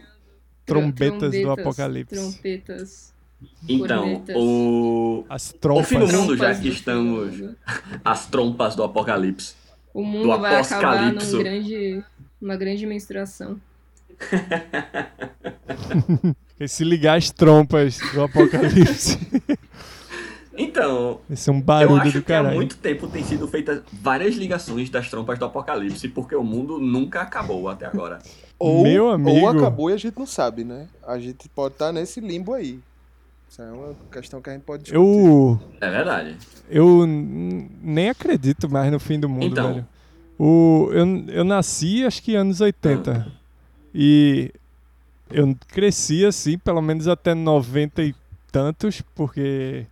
Trombetas 0.82 1.32
do 1.32 1.52
apocalipse. 1.52 2.16
Trompetas. 2.16 3.14
Então, 3.70 4.02
cornetas. 4.04 4.36
o... 4.38 5.26
As 5.30 5.54
trompas. 5.54 5.86
O 5.86 5.90
fim 5.90 6.00
do 6.00 6.08
mundo, 6.08 6.38
já 6.38 6.54
que 6.56 6.62
do 6.62 6.70
do 6.70 6.70
estamos- 6.70 7.44
as 8.04 8.26
trompas 8.26 8.76
do 8.76 8.84
apocalipse. 8.84 9.54
O 9.94 10.04
mundo 10.04 10.38
vai 10.40 10.56
acabar 10.60 10.94
apocalipso. 10.96 11.36
num 11.38 11.44
grande, 11.44 12.04
uma 12.42 12.56
grande 12.58 12.86
menstruação. 12.86 13.60
E 16.58 16.70
se 16.70 16.86
ligar 16.86 17.18
as 17.18 17.30
trompas 17.32 18.00
do 18.14 18.24
apocalipse. 18.24 19.20
Então, 20.58 21.20
Esse 21.30 21.50
é 21.50 21.54
um 21.54 21.58
eu 21.58 21.62
barulho 21.64 22.02
acho 22.02 22.12
do 22.20 22.24
que 22.24 22.32
há 22.32 22.38
caralho. 22.38 22.56
muito 22.56 22.78
tempo 22.78 23.08
tem 23.08 23.24
sido 23.24 23.48
feitas 23.48 23.82
várias 23.92 24.36
ligações 24.36 24.90
das 24.90 25.10
trompas 25.10 25.38
do 25.38 25.46
apocalipse, 25.46 26.08
porque 26.10 26.36
o 26.36 26.44
mundo 26.44 26.80
nunca 26.80 27.22
acabou 27.22 27.68
até 27.68 27.86
agora. 27.86 28.20
Ou, 28.58 28.84
Meu 28.84 29.10
amigo. 29.10 29.38
ou 29.38 29.50
acabou 29.50 29.90
e 29.90 29.94
a 29.94 29.98
gente 29.98 30.18
não 30.18 30.26
sabe, 30.26 30.64
né? 30.64 30.88
A 31.06 31.20
gente 31.20 31.50
pode 31.50 31.74
estar 31.76 31.92
nesse 31.92 32.22
limbo 32.22 32.54
aí. 32.54 32.80
Isso 33.50 33.62
é 33.62 33.70
uma 33.70 33.94
questão 34.10 34.42
que 34.42 34.50
a 34.50 34.54
gente 34.54 34.64
pode 34.64 34.84
discutir. 34.84 34.98
Eu. 34.98 35.60
É 35.82 35.90
verdade. 35.92 36.38
Eu 36.70 37.06
nem 37.06 38.10
acredito 38.10 38.70
mais 38.70 38.90
no 38.90 38.98
fim 38.98 39.20
do 39.20 39.28
mundo, 39.28 39.46
Então. 39.48 39.74
velho. 39.74 39.88
O, 40.40 40.90
eu, 40.94 41.06
eu 41.28 41.44
nasci, 41.44 42.06
acho 42.06 42.24
que 42.24 42.34
anos 42.34 42.62
80. 42.62 43.28
E 43.94 44.52
eu 45.30 45.54
cresci 45.68 46.26
assim, 46.26 46.58
pelo 46.58 46.82
menos 46.82 47.10
até 47.10 47.34
90 47.34 48.04
e 48.04 48.16
tantos, 48.54 49.02
porque 49.14 49.86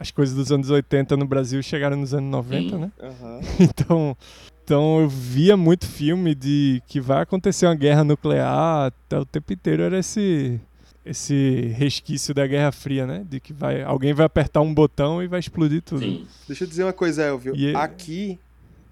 as 0.00 0.10
coisas 0.10 0.34
dos 0.34 0.50
anos 0.50 0.70
80 0.70 1.14
no 1.16 1.26
Brasil 1.26 1.62
chegaram 1.62 1.96
nos 1.96 2.14
anos 2.14 2.30
90, 2.30 2.70
Sim. 2.70 2.78
né? 2.78 2.92
Aham. 3.00 3.40
Então, 3.60 4.16
então 4.64 5.00
eu 5.00 5.08
via 5.08 5.56
muito 5.56 5.86
filme 5.86 6.34
de 6.34 6.82
que 6.86 7.00
vai 7.00 7.22
acontecer 7.22 7.66
uma 7.66 7.74
guerra 7.74 8.02
nuclear, 8.02 8.92
tá, 9.08 9.20
o 9.20 9.26
tempo 9.26 9.52
inteiro 9.52 9.82
era 9.82 9.98
esse 9.98 10.58
esse 11.04 11.72
resquício 11.76 12.32
da 12.34 12.46
Guerra 12.46 12.70
Fria, 12.72 13.06
né? 13.06 13.24
De 13.28 13.40
que 13.40 13.52
vai 13.52 13.82
alguém 13.82 14.12
vai 14.12 14.24
apertar 14.26 14.60
um 14.60 14.72
botão 14.72 15.22
e 15.22 15.26
vai 15.26 15.40
explodir 15.40 15.82
tudo. 15.82 16.00
Sim. 16.02 16.26
Deixa 16.46 16.64
eu 16.64 16.68
dizer 16.68 16.84
uma 16.84 16.92
coisa, 16.92 17.22
Elvio. 17.24 17.54
E- 17.56 17.74
Aqui, 17.74 18.38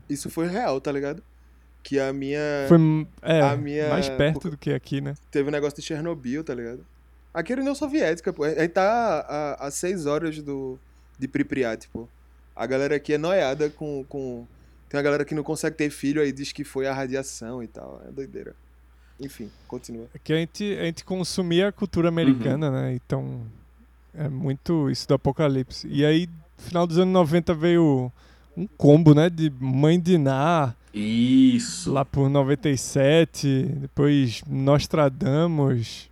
isso 0.08 0.28
foi 0.30 0.46
real, 0.48 0.80
tá 0.80 0.90
ligado? 0.90 1.22
Que 1.82 1.98
a 2.00 2.12
minha. 2.12 2.40
Foi 2.66 2.78
é, 3.22 3.40
A 3.42 3.56
minha- 3.56 3.88
mais 3.90 4.08
perto 4.08 4.50
do 4.50 4.56
que 4.56 4.72
aqui, 4.72 5.00
né? 5.00 5.14
Teve 5.30 5.48
um 5.48 5.52
negócio 5.52 5.76
de 5.78 5.82
Chernobyl, 5.86 6.42
tá 6.42 6.54
ligado? 6.54 6.84
Aqui 7.32 7.52
era 7.52 7.60
União 7.60 7.74
Soviética, 7.74 8.32
pô. 8.32 8.42
A 8.44 8.50
gente 8.50 8.68
tá 8.70 9.56
a, 9.60 9.66
a 9.66 9.70
seis 9.70 10.06
horas 10.06 10.40
do, 10.42 10.78
de 11.18 11.28
Pripyat, 11.28 11.88
pô. 11.88 12.08
A 12.54 12.66
galera 12.66 12.96
aqui 12.96 13.14
é 13.14 13.18
noiada 13.18 13.70
com, 13.70 14.04
com. 14.08 14.46
Tem 14.88 14.98
uma 14.98 15.02
galera 15.02 15.24
que 15.24 15.34
não 15.34 15.42
consegue 15.42 15.76
ter 15.76 15.90
filho 15.90 16.20
aí 16.20 16.32
diz 16.32 16.52
que 16.52 16.64
foi 16.64 16.86
a 16.86 16.94
radiação 16.94 17.62
e 17.62 17.66
tal. 17.66 18.02
É 18.06 18.10
doideira. 18.10 18.54
Enfim, 19.20 19.50
continua. 19.66 20.06
É 20.14 20.18
que 20.18 20.32
a 20.32 20.36
gente, 20.36 20.76
a 20.78 20.84
gente 20.84 21.04
consumia 21.04 21.68
a 21.68 21.72
cultura 21.72 22.08
americana, 22.08 22.70
né? 22.70 22.94
Então. 22.94 23.42
É 24.14 24.28
muito 24.28 24.90
isso 24.90 25.06
do 25.06 25.14
apocalipse. 25.14 25.86
E 25.88 26.04
aí, 26.04 26.28
final 26.56 26.86
dos 26.86 26.98
anos 26.98 27.12
90 27.12 27.54
veio 27.54 28.10
um 28.56 28.66
combo, 28.66 29.14
né? 29.14 29.30
De 29.30 29.48
Mãe 29.60 30.00
de 30.00 30.18
Ná. 30.18 30.74
Isso. 30.92 31.92
Lá 31.92 32.04
por 32.04 32.28
97. 32.28 33.62
Depois 33.80 34.42
Nostradamus 34.44 36.10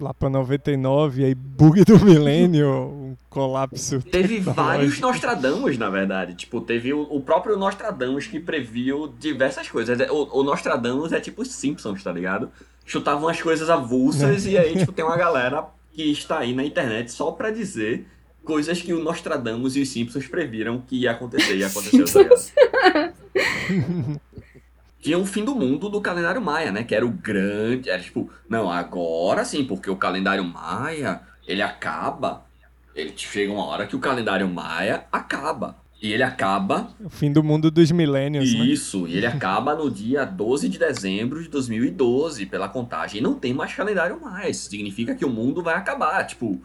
lá 0.00 0.14
pra 0.14 0.28
99, 0.28 1.24
aí 1.24 1.34
bug 1.34 1.84
do 1.84 2.04
milênio, 2.04 2.68
um 2.68 3.16
colapso. 3.28 4.00
Teve 4.02 4.40
vários 4.40 5.00
Nostradamus, 5.00 5.76
na 5.78 5.90
verdade. 5.90 6.34
Tipo, 6.34 6.60
teve 6.60 6.92
o, 6.92 7.02
o, 7.02 7.20
próprio 7.20 7.56
Nostradamus 7.56 8.26
que 8.26 8.40
previu 8.40 9.12
diversas 9.18 9.68
coisas. 9.68 9.98
O, 10.10 10.40
o 10.40 10.42
Nostradamus 10.42 11.12
é 11.12 11.20
tipo 11.20 11.42
os 11.42 11.52
Simpsons, 11.52 12.02
tá 12.02 12.12
ligado? 12.12 12.50
Chutavam 12.84 13.28
as 13.28 13.40
coisas 13.40 13.68
avulsas 13.68 14.46
e 14.46 14.56
aí, 14.56 14.76
tipo, 14.78 14.92
tem 14.92 15.04
uma 15.04 15.16
galera 15.16 15.66
que 15.92 16.02
está 16.10 16.38
aí 16.38 16.54
na 16.54 16.64
internet 16.64 17.12
só 17.12 17.32
pra 17.32 17.50
dizer 17.50 18.06
coisas 18.44 18.80
que 18.80 18.94
o 18.94 19.02
Nostradamus 19.02 19.76
e 19.76 19.82
os 19.82 19.88
Simpsons 19.90 20.26
previram 20.26 20.80
que 20.80 20.96
ia 20.96 21.10
acontecer 21.10 21.56
e 21.56 21.64
aconteceu, 21.64 22.04
tá 22.06 22.22
ligado? 22.22 24.20
tinha 25.00 25.18
o 25.18 25.24
fim 25.24 25.44
do 25.44 25.54
mundo 25.54 25.88
do 25.88 26.00
calendário 26.00 26.40
maia, 26.40 26.72
né? 26.72 26.82
Que 26.82 26.94
era 26.94 27.06
o 27.06 27.10
grande. 27.10 27.88
Era 27.88 28.02
tipo, 28.02 28.30
não, 28.48 28.70
agora 28.70 29.44
sim, 29.44 29.64
porque 29.64 29.90
o 29.90 29.96
calendário 29.96 30.44
maia 30.44 31.20
ele 31.46 31.62
acaba. 31.62 32.46
Ele 32.94 33.12
chega 33.16 33.52
uma 33.52 33.64
hora 33.64 33.86
que 33.86 33.96
o 33.96 34.00
calendário 34.00 34.48
maia 34.48 35.04
acaba. 35.12 35.76
E 36.00 36.12
ele 36.12 36.22
acaba. 36.22 36.90
O 37.00 37.08
fim 37.08 37.32
do 37.32 37.42
mundo 37.42 37.70
dos 37.70 37.90
milênios. 37.90 38.52
Né? 38.52 38.64
Isso, 38.66 39.02
né? 39.02 39.10
e 39.10 39.16
ele 39.16 39.26
acaba 39.26 39.74
no 39.74 39.90
dia 39.90 40.24
12 40.24 40.68
de 40.68 40.78
dezembro 40.78 41.42
de 41.42 41.48
2012, 41.48 42.46
pela 42.46 42.68
contagem. 42.68 43.20
E 43.20 43.22
não 43.22 43.34
tem 43.34 43.52
mais 43.52 43.74
calendário 43.74 44.20
mais. 44.20 44.58
Significa 44.58 45.14
que 45.14 45.24
o 45.24 45.30
mundo 45.30 45.62
vai 45.62 45.74
acabar. 45.74 46.24
Tipo, 46.24 46.60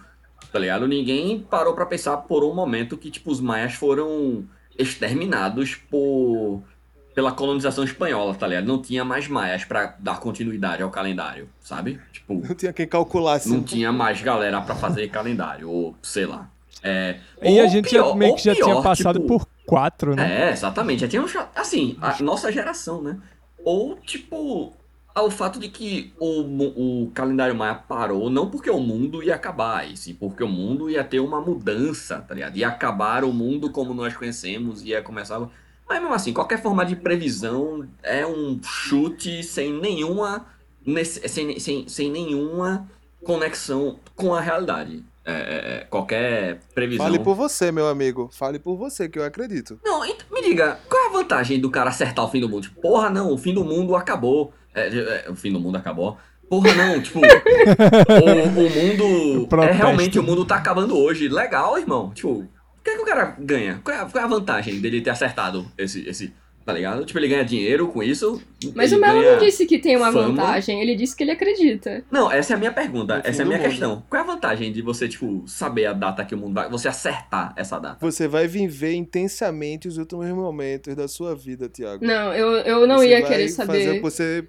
tá 0.51 0.59
ligado? 0.59 0.87
Ninguém 0.87 1.39
parou 1.39 1.73
para 1.73 1.85
pensar 1.85 2.17
por 2.17 2.43
um 2.43 2.53
momento 2.53 2.97
que, 2.97 3.09
tipo, 3.09 3.31
os 3.31 3.39
maias 3.39 3.73
foram 3.73 4.45
exterminados 4.77 5.75
por 5.75 6.63
pela 7.13 7.31
colonização 7.31 7.83
espanhola, 7.83 8.33
tá 8.33 8.47
ligado? 8.47 8.65
Não 8.65 8.81
tinha 8.81 9.05
mais 9.05 9.27
maias 9.27 9.63
para 9.63 9.95
dar 9.99 10.19
continuidade 10.19 10.81
ao 10.81 10.89
calendário, 10.89 11.47
sabe? 11.61 11.99
Tipo, 12.11 12.41
não 12.47 12.55
tinha 12.55 12.73
quem 12.73 12.87
calculasse. 12.87 13.49
Não 13.49 13.63
tinha 13.63 13.91
mais 13.91 14.21
galera 14.21 14.59
para 14.61 14.75
fazer 14.75 15.09
calendário, 15.09 15.69
ou 15.69 15.95
sei 16.01 16.25
lá. 16.25 16.49
É, 16.81 17.17
e 17.41 17.59
a 17.59 17.67
gente 17.67 17.89
pior, 17.89 18.15
meio 18.15 18.35
que 18.35 18.43
já 18.43 18.53
pior, 18.53 18.65
tinha 18.65 18.81
passado 18.81 19.19
tipo, 19.19 19.39
por 19.39 19.47
quatro, 19.65 20.15
né? 20.15 20.49
É, 20.49 20.51
exatamente. 20.51 21.01
Já 21.01 21.07
tinha, 21.07 21.23
assim, 21.55 21.97
a 22.01 22.21
nossa 22.21 22.51
geração, 22.51 23.01
né? 23.01 23.17
Ou, 23.63 23.95
tipo, 23.95 24.73
ao 25.15 25.29
fato 25.29 25.59
de 25.59 25.69
que 25.69 26.11
o, 26.19 27.03
o 27.03 27.11
calendário 27.11 27.55
maia 27.55 27.75
parou, 27.75 28.29
não 28.29 28.49
porque 28.49 28.69
o 28.69 28.79
mundo 28.79 29.21
ia 29.21 29.35
acabar, 29.35 29.89
e 29.89 29.95
sim 29.95 30.13
porque 30.13 30.43
o 30.43 30.47
mundo 30.47 30.89
ia 30.89 31.03
ter 31.03 31.19
uma 31.19 31.39
mudança, 31.39 32.19
tá 32.19 32.33
ligado? 32.33 32.57
Ia 32.57 32.67
acabar 32.67 33.23
o 33.23 33.31
mundo 33.31 33.69
como 33.69 33.93
nós 33.93 34.17
conhecemos, 34.17 34.83
ia 34.83 35.01
começar 35.01 35.39
mas 35.87 35.99
mesmo 35.99 36.13
assim, 36.13 36.33
qualquer 36.33 36.61
forma 36.61 36.85
de 36.85 36.95
previsão 36.95 37.87
é 38.01 38.25
um 38.25 38.59
chute 38.63 39.43
sem 39.43 39.73
nenhuma, 39.73 40.45
sem, 41.27 41.59
sem, 41.59 41.87
sem 41.87 42.11
nenhuma 42.11 42.89
conexão 43.23 43.99
com 44.15 44.33
a 44.33 44.41
realidade. 44.41 45.03
É, 45.25 45.31
é, 45.31 45.75
é, 45.75 45.85
qualquer 45.85 46.59
previsão. 46.75 47.05
Fale 47.05 47.19
por 47.19 47.33
você, 47.35 47.71
meu 47.71 47.87
amigo. 47.87 48.29
Fale 48.31 48.59
por 48.59 48.75
você, 48.75 49.07
que 49.07 49.17
eu 49.17 49.23
acredito. 49.23 49.79
Não, 49.83 50.05
então, 50.05 50.25
me 50.31 50.41
diga, 50.41 50.79
qual 50.89 51.01
é 51.01 51.07
a 51.07 51.11
vantagem 51.11 51.59
do 51.61 51.71
cara 51.71 51.89
acertar 51.89 52.25
o 52.25 52.29
fim 52.29 52.41
do 52.41 52.49
mundo? 52.49 52.63
Tipo, 52.63 52.81
porra, 52.81 53.09
não, 53.09 53.31
o 53.31 53.37
fim 53.37 53.53
do 53.53 53.63
mundo 53.63 53.95
acabou. 53.95 54.53
É, 54.75 55.25
é 55.25 55.31
o 55.31 55.35
fim 55.35 55.53
do 55.53 55.61
mundo 55.61 55.77
acabou. 55.77 56.17
Porra, 56.49 56.73
não, 56.73 56.99
tipo, 57.01 57.19
o, 57.19 57.23
o 57.23 58.69
mundo. 58.69 59.63
É 59.63 59.71
realmente 59.71 60.19
o 60.19 60.23
mundo 60.23 60.43
tá 60.43 60.57
acabando 60.57 60.97
hoje. 60.97 61.29
Legal, 61.29 61.77
irmão. 61.77 62.11
Tipo, 62.13 62.45
o 62.83 62.85
que, 62.85 62.89
é 62.89 62.95
que 62.97 63.01
o 63.01 63.05
cara 63.05 63.33
ganha? 63.39 63.79
Qual 63.81 63.95
é, 63.95 64.01
a, 64.01 64.05
qual 64.05 64.21
é 64.21 64.25
a 64.25 64.29
vantagem 64.29 64.81
dele 64.81 64.99
ter 64.99 65.09
acertado 65.09 65.65
esse, 65.77 66.05
esse. 66.05 66.33
Tá 66.65 66.73
ligado? 66.73 67.05
Tipo, 67.05 67.19
ele 67.19 67.29
ganha 67.29 67.45
dinheiro 67.45 67.87
com 67.87 68.03
isso. 68.03 68.41
Mas 68.75 68.91
o 68.91 68.99
Melo 68.99 69.21
não 69.21 69.37
disse 69.37 69.65
que 69.65 69.79
tem 69.79 69.95
uma 69.95 70.11
fama. 70.11 70.29
vantagem, 70.29 70.81
ele 70.81 70.95
disse 70.95 71.15
que 71.15 71.23
ele 71.23 71.31
acredita. 71.31 72.03
Não, 72.11 72.29
essa 72.29 72.53
é 72.53 72.55
a 72.55 72.59
minha 72.59 72.71
pergunta, 72.73 73.21
essa 73.23 73.41
é 73.41 73.45
a 73.45 73.47
minha 73.47 73.59
questão. 73.59 74.03
Qual 74.09 74.21
é 74.21 74.23
a 74.23 74.27
vantagem 74.27 74.71
de 74.71 74.81
você, 74.81 75.07
tipo, 75.07 75.43
saber 75.45 75.85
a 75.85 75.93
data 75.93 76.23
que 76.25 76.35
o 76.35 76.37
mundo 76.37 76.53
vai. 76.53 76.69
Você 76.69 76.89
acertar 76.89 77.53
essa 77.55 77.79
data? 77.79 77.97
Você 78.01 78.27
vai 78.27 78.47
viver 78.47 78.93
intensamente 78.93 79.87
os 79.87 79.97
últimos 79.97 80.27
momentos 80.29 80.93
da 80.95 81.07
sua 81.07 81.35
vida, 81.35 81.69
Tiago. 81.69 82.05
Não, 82.05 82.33
eu, 82.33 82.51
eu 82.59 82.87
não 82.87 82.97
você 82.97 83.09
ia 83.09 83.21
querer 83.21 83.49
saber. 83.49 83.85
Fazer 83.85 84.01
você... 84.01 84.47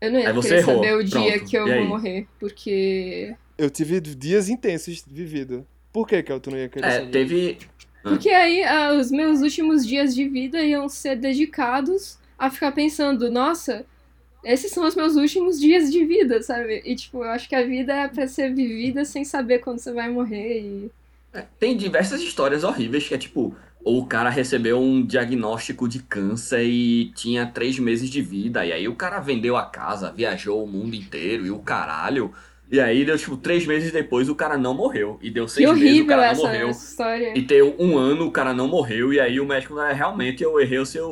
Eu 0.00 0.12
não 0.12 0.20
ia 0.20 0.30
Aí 0.30 0.40
querer 0.40 0.62
saber 0.62 0.94
o 0.96 1.04
dia 1.04 1.32
Pronto. 1.32 1.44
que 1.44 1.58
eu 1.58 1.66
vou 1.66 1.84
morrer, 1.86 2.26
porque. 2.38 3.34
Eu 3.56 3.70
tive 3.70 4.00
dias 4.00 4.48
intensos 4.48 5.04
vivido. 5.06 5.66
Por 5.96 6.06
que, 6.06 6.22
que 6.22 6.40
tu 6.40 6.50
não 6.50 6.58
ia 6.58 6.68
querer 6.68 6.86
é, 6.86 6.90
saber? 6.90 7.10
Teve. 7.10 7.58
Porque 8.02 8.28
aí 8.28 8.62
ah, 8.64 8.92
os 8.92 9.10
meus 9.10 9.40
últimos 9.40 9.86
dias 9.86 10.14
de 10.14 10.28
vida 10.28 10.62
iam 10.62 10.90
ser 10.90 11.16
dedicados 11.16 12.18
a 12.38 12.50
ficar 12.50 12.72
pensando, 12.72 13.30
nossa, 13.30 13.86
esses 14.44 14.70
são 14.72 14.86
os 14.86 14.94
meus 14.94 15.16
últimos 15.16 15.58
dias 15.58 15.90
de 15.90 16.04
vida, 16.04 16.42
sabe? 16.42 16.82
E 16.84 16.94
tipo, 16.94 17.24
eu 17.24 17.30
acho 17.30 17.48
que 17.48 17.54
a 17.54 17.64
vida 17.64 17.94
é 17.94 18.08
pra 18.08 18.28
ser 18.28 18.54
vivida 18.54 19.06
sem 19.06 19.24
saber 19.24 19.60
quando 19.60 19.78
você 19.78 19.90
vai 19.90 20.10
morrer 20.10 20.60
e. 20.60 20.90
É, 21.32 21.46
tem 21.58 21.74
diversas 21.74 22.20
histórias 22.20 22.62
horríveis 22.62 23.08
que 23.08 23.14
é 23.14 23.18
tipo, 23.18 23.56
o 23.82 24.04
cara 24.04 24.28
recebeu 24.28 24.78
um 24.78 25.02
diagnóstico 25.02 25.88
de 25.88 26.00
câncer 26.00 26.62
e 26.62 27.10
tinha 27.14 27.46
três 27.46 27.78
meses 27.78 28.10
de 28.10 28.20
vida, 28.20 28.66
e 28.66 28.70
aí 28.70 28.86
o 28.86 28.94
cara 28.94 29.18
vendeu 29.18 29.56
a 29.56 29.64
casa, 29.64 30.12
viajou 30.12 30.62
o 30.62 30.68
mundo 30.68 30.94
inteiro 30.94 31.46
e 31.46 31.50
o 31.50 31.58
caralho. 31.60 32.34
E 32.70 32.80
aí 32.80 33.04
deu, 33.04 33.16
tipo, 33.16 33.36
três 33.36 33.64
meses 33.64 33.92
depois 33.92 34.28
o 34.28 34.34
cara 34.34 34.58
não 34.58 34.74
morreu. 34.74 35.18
E 35.22 35.30
deu 35.30 35.46
seis 35.46 35.70
meses 35.72 36.00
o 36.00 36.06
cara 36.06 36.32
não 36.32 36.42
morreu. 36.42 36.70
História. 36.70 37.32
E 37.36 37.40
deu 37.40 37.76
um 37.78 37.96
ano 37.96 38.26
o 38.26 38.30
cara 38.30 38.52
não 38.52 38.66
morreu. 38.66 39.12
E 39.12 39.20
aí 39.20 39.38
o 39.38 39.46
médico, 39.46 39.78
é, 39.80 39.92
realmente 39.92 40.42
eu 40.42 40.58
errei 40.58 40.78
o 40.78 40.86
seu, 40.86 41.08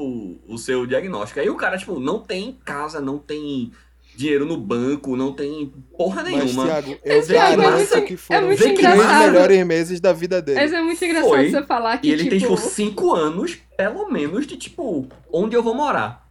o 0.48 0.58
seu 0.58 0.84
diagnóstico. 0.84 1.38
Aí 1.38 1.48
o 1.48 1.54
cara, 1.54 1.78
tipo, 1.78 2.00
não 2.00 2.18
tem 2.18 2.58
casa, 2.64 3.00
não 3.00 3.18
tem 3.18 3.70
dinheiro 4.16 4.44
no 4.44 4.56
banco, 4.56 5.16
não 5.16 5.32
tem 5.32 5.72
porra 5.96 6.22
nenhuma. 6.24 6.64
Mas, 6.64 6.84
Thiago, 6.84 6.98
eu 7.04 7.22
Thiago, 7.22 7.62
é 7.62 7.70
muito, 7.70 8.02
que 8.02 8.16
foram 8.16 8.50
é 8.50 8.54
os 8.54 8.60
três 8.60 8.78
melhores 8.80 9.66
meses 9.66 10.00
da 10.00 10.12
vida 10.12 10.42
dele. 10.42 10.60
Mas 10.60 10.72
é 10.72 10.82
muito 10.82 11.04
engraçado 11.04 11.28
Foi. 11.28 11.50
você 11.50 11.62
falar 11.62 11.98
que, 11.98 12.08
E 12.08 12.12
ele 12.12 12.24
tipo... 12.24 12.30
tem, 12.30 12.38
tipo, 12.40 12.56
cinco 12.56 13.14
anos, 13.14 13.58
pelo 13.76 14.10
menos, 14.10 14.46
de, 14.46 14.56
tipo, 14.56 15.06
onde 15.32 15.56
eu 15.56 15.62
vou 15.62 15.74
morar. 15.74 16.28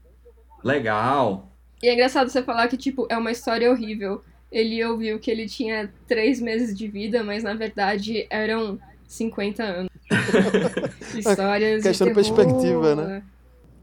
Legal. 0.63 1.49
E 1.81 1.87
é 1.87 1.93
engraçado 1.93 2.29
você 2.29 2.41
falar 2.41 2.67
que, 2.67 2.77
tipo, 2.77 3.05
é 3.09 3.17
uma 3.17 3.31
história 3.31 3.69
horrível 3.69 4.21
ele 4.53 4.85
ouviu 4.85 5.17
que 5.17 5.31
ele 5.31 5.47
tinha 5.47 5.91
três 6.07 6.39
meses 6.39 6.77
de 6.77 6.87
vida, 6.87 7.23
mas 7.23 7.43
na 7.43 7.55
verdade 7.55 8.27
eram 8.29 8.79
50 9.07 9.63
anos. 9.63 9.91
Histórias. 11.17 11.81
Questão 11.81 12.07
de, 12.07 12.13
perspectiva, 12.13 12.95
né? 12.95 13.23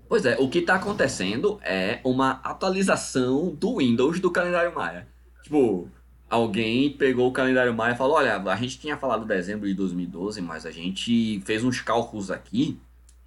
Pois 0.08 0.24
é, 0.24 0.36
o 0.38 0.48
que 0.48 0.62
tá 0.62 0.76
acontecendo 0.76 1.60
é 1.62 1.98
uma 2.04 2.40
atualização 2.44 3.52
do 3.52 3.78
Windows 3.78 4.20
do 4.20 4.30
calendário 4.30 4.72
Maia. 4.72 5.08
Tipo, 5.42 5.88
alguém 6.28 6.90
pegou 6.90 7.28
o 7.28 7.32
calendário 7.32 7.74
Maia 7.74 7.94
e 7.94 7.96
falou: 7.96 8.16
olha, 8.16 8.36
a 8.36 8.56
gente 8.56 8.78
tinha 8.78 8.96
falado 8.96 9.26
dezembro 9.26 9.66
de 9.66 9.74
2012, 9.74 10.40
mas 10.40 10.64
a 10.64 10.70
gente 10.70 11.40
fez 11.44 11.64
uns 11.64 11.80
cálculos 11.80 12.30
aqui, 12.30 12.78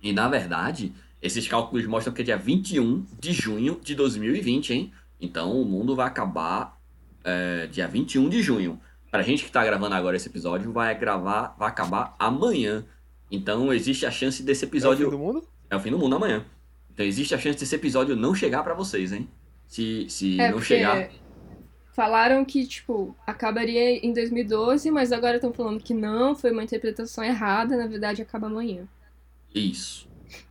e 0.02 0.14
na 0.14 0.30
verdade, 0.30 0.94
esses 1.22 1.46
cálculos 1.46 1.86
mostram 1.86 2.14
que 2.14 2.22
é 2.22 2.26
dia 2.26 2.38
21 2.38 3.06
de 3.20 3.34
junho 3.34 3.80
de 3.84 3.96
2020, 3.96 4.74
hein? 4.74 4.94
Então 5.20 5.62
o 5.62 5.66
mundo 5.66 5.94
vai 5.96 6.08
acabar 6.08 6.82
é, 7.24 7.68
dia 7.68 7.88
21 7.88 8.30
de 8.30 8.42
junho. 8.42 8.80
Pra 9.10 9.22
gente 9.22 9.46
que 9.46 9.52
tá 9.52 9.64
gravando 9.64 9.94
agora 9.94 10.16
esse 10.16 10.28
episódio, 10.28 10.72
vai 10.72 10.98
gravar, 10.98 11.56
vai 11.58 11.70
acabar 11.70 12.16
amanhã. 12.18 12.84
Então 13.32 13.72
existe 13.74 14.06
a 14.06 14.12
chance 14.12 14.42
desse 14.42 14.66
episódio. 14.66 15.06
É 15.06 15.08
o 15.08 15.12
fim 15.12 15.18
do 15.18 15.24
mundo? 15.24 15.48
É 15.70 15.76
o 15.76 15.80
fim 15.80 15.92
do 15.92 16.00
mundo 16.00 16.16
amanhã. 16.16 16.46
Então 16.92 17.06
existe 17.06 17.34
a 17.34 17.38
chance 17.38 17.60
desse 17.60 17.76
episódio 17.76 18.16
não 18.16 18.34
chegar 18.34 18.64
para 18.64 18.74
vocês, 18.74 19.12
hein? 19.12 19.28
Se, 19.68 20.08
se 20.10 20.40
é 20.40 20.52
não 20.52 20.62
chegar. 20.62 21.10
Falaram 21.94 22.44
que, 22.44 22.66
tipo, 22.66 23.16
acabaria 23.26 24.04
em 24.04 24.14
2012, 24.14 24.90
mas 24.90 25.12
agora 25.12 25.36
estão 25.36 25.54
falando 25.54 25.80
que 25.80 25.94
não, 25.94 26.36
foi 26.36 26.52
uma 26.52 26.64
interpretação 26.64 27.24
errada, 27.24 27.78
na 27.78 27.86
verdade 27.86 28.22
acaba 28.22 28.48
amanhã. 28.48 28.88
Isso. 29.54 30.08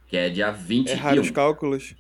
Que 0.07 0.17
é 0.17 0.31
dia 0.31 0.53
21. 0.53 0.93
Erraram 0.93 1.23
os 1.23 1.31
cálculos. 1.31 1.97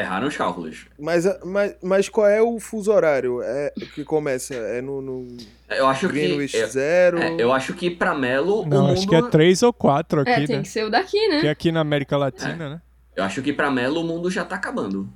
Erraram 0.00 0.28
os 0.28 0.36
cálculos. 0.36 0.86
Mas, 0.98 1.24
mas, 1.44 1.74
mas 1.82 2.08
qual 2.08 2.26
é 2.26 2.42
o 2.42 2.60
fuso 2.60 2.92
horário 2.92 3.40
é, 3.42 3.72
que 3.94 4.04
começa? 4.04 4.54
É 4.54 4.82
no, 4.82 5.00
no 5.00 5.36
eu 5.70 5.86
acho 5.86 6.08
Greenwich 6.08 6.52
que, 6.56 6.66
zero? 6.66 7.18
É, 7.18 7.34
eu 7.38 7.52
acho 7.52 7.72
que 7.74 7.90
pra 7.90 8.14
Melo 8.14 8.64
Não, 8.66 8.88
acho 8.92 9.06
que 9.08 9.14
é 9.14 9.22
três 9.30 9.62
ou 9.62 9.72
quatro 9.72 10.20
aqui, 10.20 10.30
É, 10.30 10.40
né? 10.40 10.46
tem 10.46 10.62
que 10.62 10.68
ser 10.68 10.84
o 10.84 10.90
daqui, 10.90 11.28
né? 11.28 11.40
Que 11.40 11.46
é 11.46 11.50
aqui 11.50 11.72
na 11.72 11.80
América 11.80 12.16
Latina, 12.16 12.52
é. 12.64 12.68
né? 12.70 12.82
Eu 13.16 13.24
acho 13.24 13.40
que 13.40 13.52
pra 13.52 13.70
Melo 13.70 14.02
o 14.02 14.04
mundo 14.04 14.30
já 14.30 14.44
tá 14.44 14.56
acabando. 14.56 15.08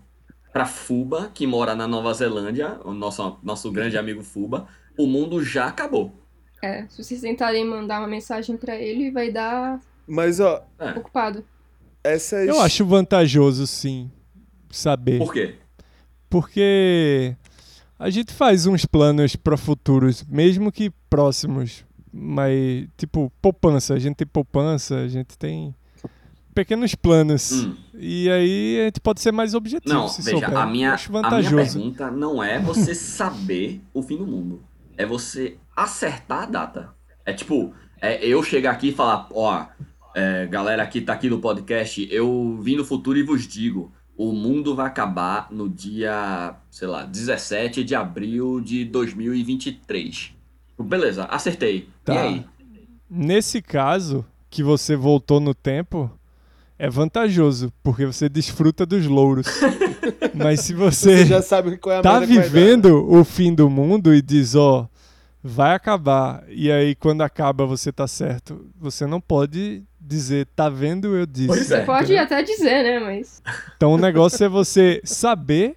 Pra 0.53 0.65
Fuba, 0.67 1.31
que 1.33 1.47
mora 1.47 1.75
na 1.75 1.87
Nova 1.87 2.13
Zelândia, 2.15 2.79
o 2.85 2.93
nosso, 2.93 3.39
nosso 3.43 3.71
grande 3.71 3.97
amigo 3.99 4.23
Fuba, 4.23 4.67
o 4.99 5.07
mundo 5.07 5.45
já 5.45 5.67
acabou. 5.67 6.13
É, 6.63 6.87
se 6.89 7.03
vocês 7.05 7.21
tentarem 7.21 7.65
mandar 7.65 7.99
uma 8.01 8.09
mensagem 8.09 8.57
pra 8.57 8.75
ele, 8.75 9.11
vai 9.11 9.31
dar 9.31 9.79
Mas, 10.07 10.41
ó, 10.41 10.63
É. 10.79 10.91
ocupado. 10.91 11.45
essas. 12.03 12.49
Eu 12.49 12.61
acho 12.61 12.85
vantajoso, 12.85 13.67
sim, 13.67 14.11
saber. 14.71 15.19
Por 15.19 15.33
quê? 15.33 15.55
Porque 16.29 17.35
a 17.99 18.09
gente 18.09 18.33
faz 18.33 18.67
uns 18.67 18.85
planos 18.85 19.37
para 19.37 19.57
futuros, 19.57 20.25
mesmo 20.25 20.71
que 20.71 20.91
próximos, 21.09 21.85
mas 22.13 22.87
tipo 22.97 23.33
poupança, 23.43 23.95
a 23.95 23.99
gente 23.99 24.17
tem 24.17 24.27
poupança, 24.27 24.97
a 24.97 25.09
gente 25.09 25.37
tem 25.37 25.75
pequenos 26.55 26.95
planos. 26.95 27.53
Hum. 27.53 27.75
E 27.95 28.31
aí 28.31 28.81
a 28.81 28.85
gente 28.85 29.01
pode 29.01 29.21
ser 29.21 29.33
mais 29.33 29.55
objetivo 29.55 29.93
Não, 29.93 30.09
veja, 30.09 30.31
souber. 30.31 30.57
a 30.57 30.67
minha, 30.67 30.95
a 30.95 31.41
minha 31.41 31.51
pergunta 31.51 32.11
não 32.11 32.43
é 32.43 32.59
você 32.59 32.95
saber 32.97 33.81
o 33.93 34.03
fim 34.03 34.17
do 34.17 34.27
mundo. 34.27 34.63
É 34.97 35.07
você 35.07 35.57
acertar 35.77 36.43
a 36.43 36.47
data. 36.47 36.95
É 37.25 37.33
tipo, 37.33 37.73
é 38.01 38.25
eu 38.25 38.43
chegar 38.43 38.73
aqui 38.73 38.89
e 38.89 38.93
falar, 38.93 39.29
ó, 39.33 39.67
é, 40.15 40.47
galera 40.47 40.87
que 40.87 41.01
tá 41.01 41.13
aqui 41.13 41.29
no 41.29 41.41
podcast, 41.41 42.07
eu 42.11 42.59
vim 42.63 42.77
do 42.77 42.85
futuro 42.85 43.19
e 43.19 43.23
vos 43.23 43.47
digo, 43.47 43.93
o 44.23 44.35
mundo 44.35 44.75
vai 44.75 44.87
acabar 44.87 45.49
no 45.51 45.67
dia, 45.67 46.55
sei 46.71 46.87
lá, 46.87 47.07
17 47.07 47.83
de 47.83 47.95
abril 47.95 48.61
de 48.61 48.85
2023. 48.85 50.33
Beleza, 50.79 51.25
acertei. 51.25 51.77
E 51.79 51.89
Tá. 52.05 52.21
aí? 52.21 52.45
Nesse 53.09 53.63
caso, 53.63 54.23
que 54.51 54.63
você 54.63 54.95
voltou 54.95 55.41
no 55.41 55.55
tempo, 55.55 56.11
é 56.79 56.91
vantajoso, 56.91 57.73
porque 57.83 58.05
você 58.05 58.29
desfruta 58.29 58.85
dos 58.85 59.07
louros. 59.07 59.47
Mas 60.35 60.61
se 60.61 60.75
você, 60.75 61.19
Você 61.21 61.27
já 61.27 61.41
sabe 61.41 61.79
qual 61.79 61.97
é 61.97 61.99
a 62.01 62.03
tá 62.03 62.21
vivendo 62.21 63.11
o 63.11 63.25
fim 63.25 63.55
do 63.55 63.71
mundo 63.71 64.15
e 64.15 64.21
diz, 64.21 64.55
ó, 64.55 64.87
vai 65.43 65.75
acabar, 65.75 66.45
e 66.47 66.71
aí 66.71 66.95
quando 66.95 67.23
acaba 67.23 67.65
você 67.65 67.91
tá 67.91 68.07
certo, 68.07 68.67
você 68.79 69.07
não 69.07 69.19
pode 69.19 69.83
dizer, 70.11 70.47
tá 70.57 70.69
vendo, 70.69 71.17
eu 71.17 71.25
disse. 71.25 71.47
Pois 71.47 71.71
é. 71.71 71.85
Pode 71.85 72.17
até 72.17 72.43
dizer, 72.43 72.83
né? 72.83 72.99
Mas. 72.99 73.43
Então 73.77 73.93
o 73.93 73.99
negócio 73.99 74.45
é 74.45 74.49
você 74.49 75.01
saber 75.05 75.77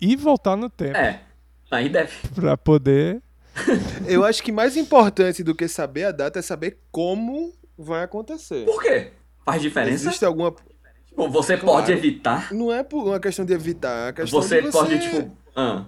e 0.00 0.14
voltar 0.16 0.56
no 0.56 0.68
tempo 0.70 0.96
É, 0.96 1.20
aí 1.70 1.88
deve. 1.88 2.12
pra 2.34 2.56
poder. 2.56 3.20
Eu 4.06 4.24
acho 4.24 4.42
que 4.42 4.52
mais 4.52 4.76
importante 4.76 5.42
do 5.42 5.54
que 5.54 5.66
saber 5.66 6.04
a 6.04 6.12
data 6.12 6.38
é 6.38 6.42
saber 6.42 6.78
como 6.92 7.52
vai 7.76 8.02
acontecer. 8.04 8.64
Por 8.64 8.80
quê? 8.82 9.10
Faz 9.44 9.60
diferença? 9.60 9.94
Existe 10.08 10.24
alguma. 10.24 10.54
Tipo, 11.08 11.28
você 11.28 11.56
Claro. 11.56 11.78
pode 11.80 11.92
evitar. 11.92 12.52
Não 12.52 12.72
é 12.72 12.82
por 12.84 13.04
uma 13.04 13.18
questão 13.18 13.44
de 13.44 13.52
evitar, 13.52 13.90
é 13.90 14.06
uma 14.06 14.12
questão 14.12 14.40
Você, 14.40 14.62
de 14.62 14.70
pode, 14.70 14.98
tipo. 15.00 15.30
ah, 15.56 15.84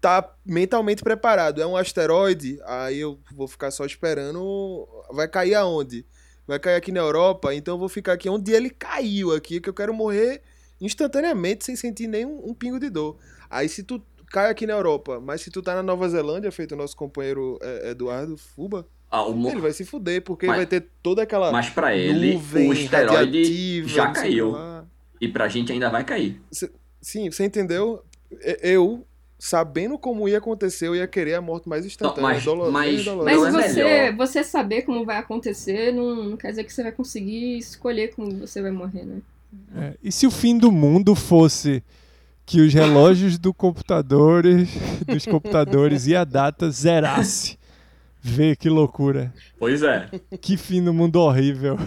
tá 0.00 0.30
mentalmente 0.44 1.02
preparado. 1.02 1.60
É 1.62 1.66
um 1.66 1.76
asteroide, 1.76 2.58
aí 2.66 2.98
eu 3.00 3.18
vou 3.34 3.48
ficar 3.48 3.70
só 3.70 3.84
esperando. 3.86 4.86
Vai 5.12 5.26
cair 5.26 5.54
aonde? 5.54 6.04
Vai 6.50 6.58
cair 6.58 6.74
aqui 6.74 6.90
na 6.90 6.98
Europa, 6.98 7.54
então 7.54 7.74
eu 7.74 7.78
vou 7.78 7.88
ficar 7.88 8.14
aqui 8.14 8.28
onde 8.28 8.50
ele 8.50 8.70
caiu 8.70 9.32
aqui, 9.32 9.60
que 9.60 9.68
eu 9.68 9.72
quero 9.72 9.94
morrer 9.94 10.42
instantaneamente 10.80 11.64
sem 11.64 11.76
sentir 11.76 12.08
nenhum 12.08 12.42
um 12.44 12.52
pingo 12.52 12.80
de 12.80 12.90
dor. 12.90 13.16
Aí 13.48 13.68
se 13.68 13.84
tu 13.84 14.02
cai 14.26 14.50
aqui 14.50 14.66
na 14.66 14.72
Europa, 14.72 15.20
mas 15.20 15.42
se 15.42 15.50
tu 15.52 15.62
tá 15.62 15.76
na 15.76 15.82
Nova 15.84 16.08
Zelândia, 16.08 16.50
feito 16.50 16.72
o 16.72 16.76
nosso 16.76 16.96
companheiro 16.96 17.56
é, 17.62 17.90
Eduardo 17.90 18.36
Fuba, 18.36 18.84
ah, 19.08 19.24
o 19.24 19.48
ele 19.48 19.60
vai 19.60 19.72
se 19.72 19.84
fuder, 19.84 20.22
porque 20.22 20.48
Mas- 20.48 20.56
vai 20.56 20.66
ter 20.66 20.88
toda 21.00 21.22
aquela 21.22 21.52
Mas 21.52 21.70
pra 21.70 21.94
ele, 21.94 22.34
o 22.34 22.72
esteroide 22.72 23.86
já 23.86 24.10
caiu. 24.10 24.52
E 25.20 25.28
pra 25.28 25.46
gente 25.46 25.70
ainda 25.70 25.88
vai 25.88 26.02
cair. 26.02 26.42
Sim, 27.00 27.30
você 27.30 27.44
entendeu? 27.44 28.02
Eu, 28.60 29.06
sabendo 29.42 29.98
como 29.98 30.28
ia 30.28 30.36
acontecer, 30.38 30.86
eu 30.86 30.94
ia 30.94 31.06
querer 31.08 31.34
a 31.34 31.40
morte 31.40 31.66
mais 31.68 31.86
instantânea. 31.86 32.22
mas- 32.22 32.36
mas- 32.36 32.44
dolorosa. 32.44 32.72
Mas 33.24 33.36
Não 33.38 33.46
é 33.46 33.50
você, 33.68 33.82
melhor. 33.84 34.16
você 34.16 34.44
saber 34.44 34.82
como 34.82 35.04
vai 35.04 35.16
acontecer 35.16 35.92
não, 35.92 36.14
não 36.14 36.36
quer 36.36 36.50
dizer 36.50 36.64
que 36.64 36.72
você 36.72 36.82
vai 36.82 36.92
conseguir 36.92 37.56
escolher 37.56 38.14
como 38.14 38.30
você 38.38 38.60
vai 38.60 38.70
morrer, 38.70 39.04
né? 39.04 39.16
é, 39.74 39.94
e 40.02 40.12
se 40.12 40.26
o 40.26 40.30
fim 40.30 40.56
do 40.58 40.70
mundo 40.70 41.14
fosse 41.16 41.82
que 42.46 42.60
os 42.60 42.72
relógios 42.74 43.38
do 43.38 43.52
computadores, 43.54 44.68
dos 45.08 45.24
computadores 45.24 46.06
e 46.06 46.14
a 46.14 46.22
data 46.24 46.70
zerasse? 46.70 47.58
Vê 48.22 48.54
que 48.54 48.68
loucura. 48.68 49.32
Pois 49.58 49.82
é. 49.82 50.08
Que 50.40 50.56
fim 50.56 50.82
do 50.84 50.92
mundo 50.92 51.16
horrível. 51.16 51.78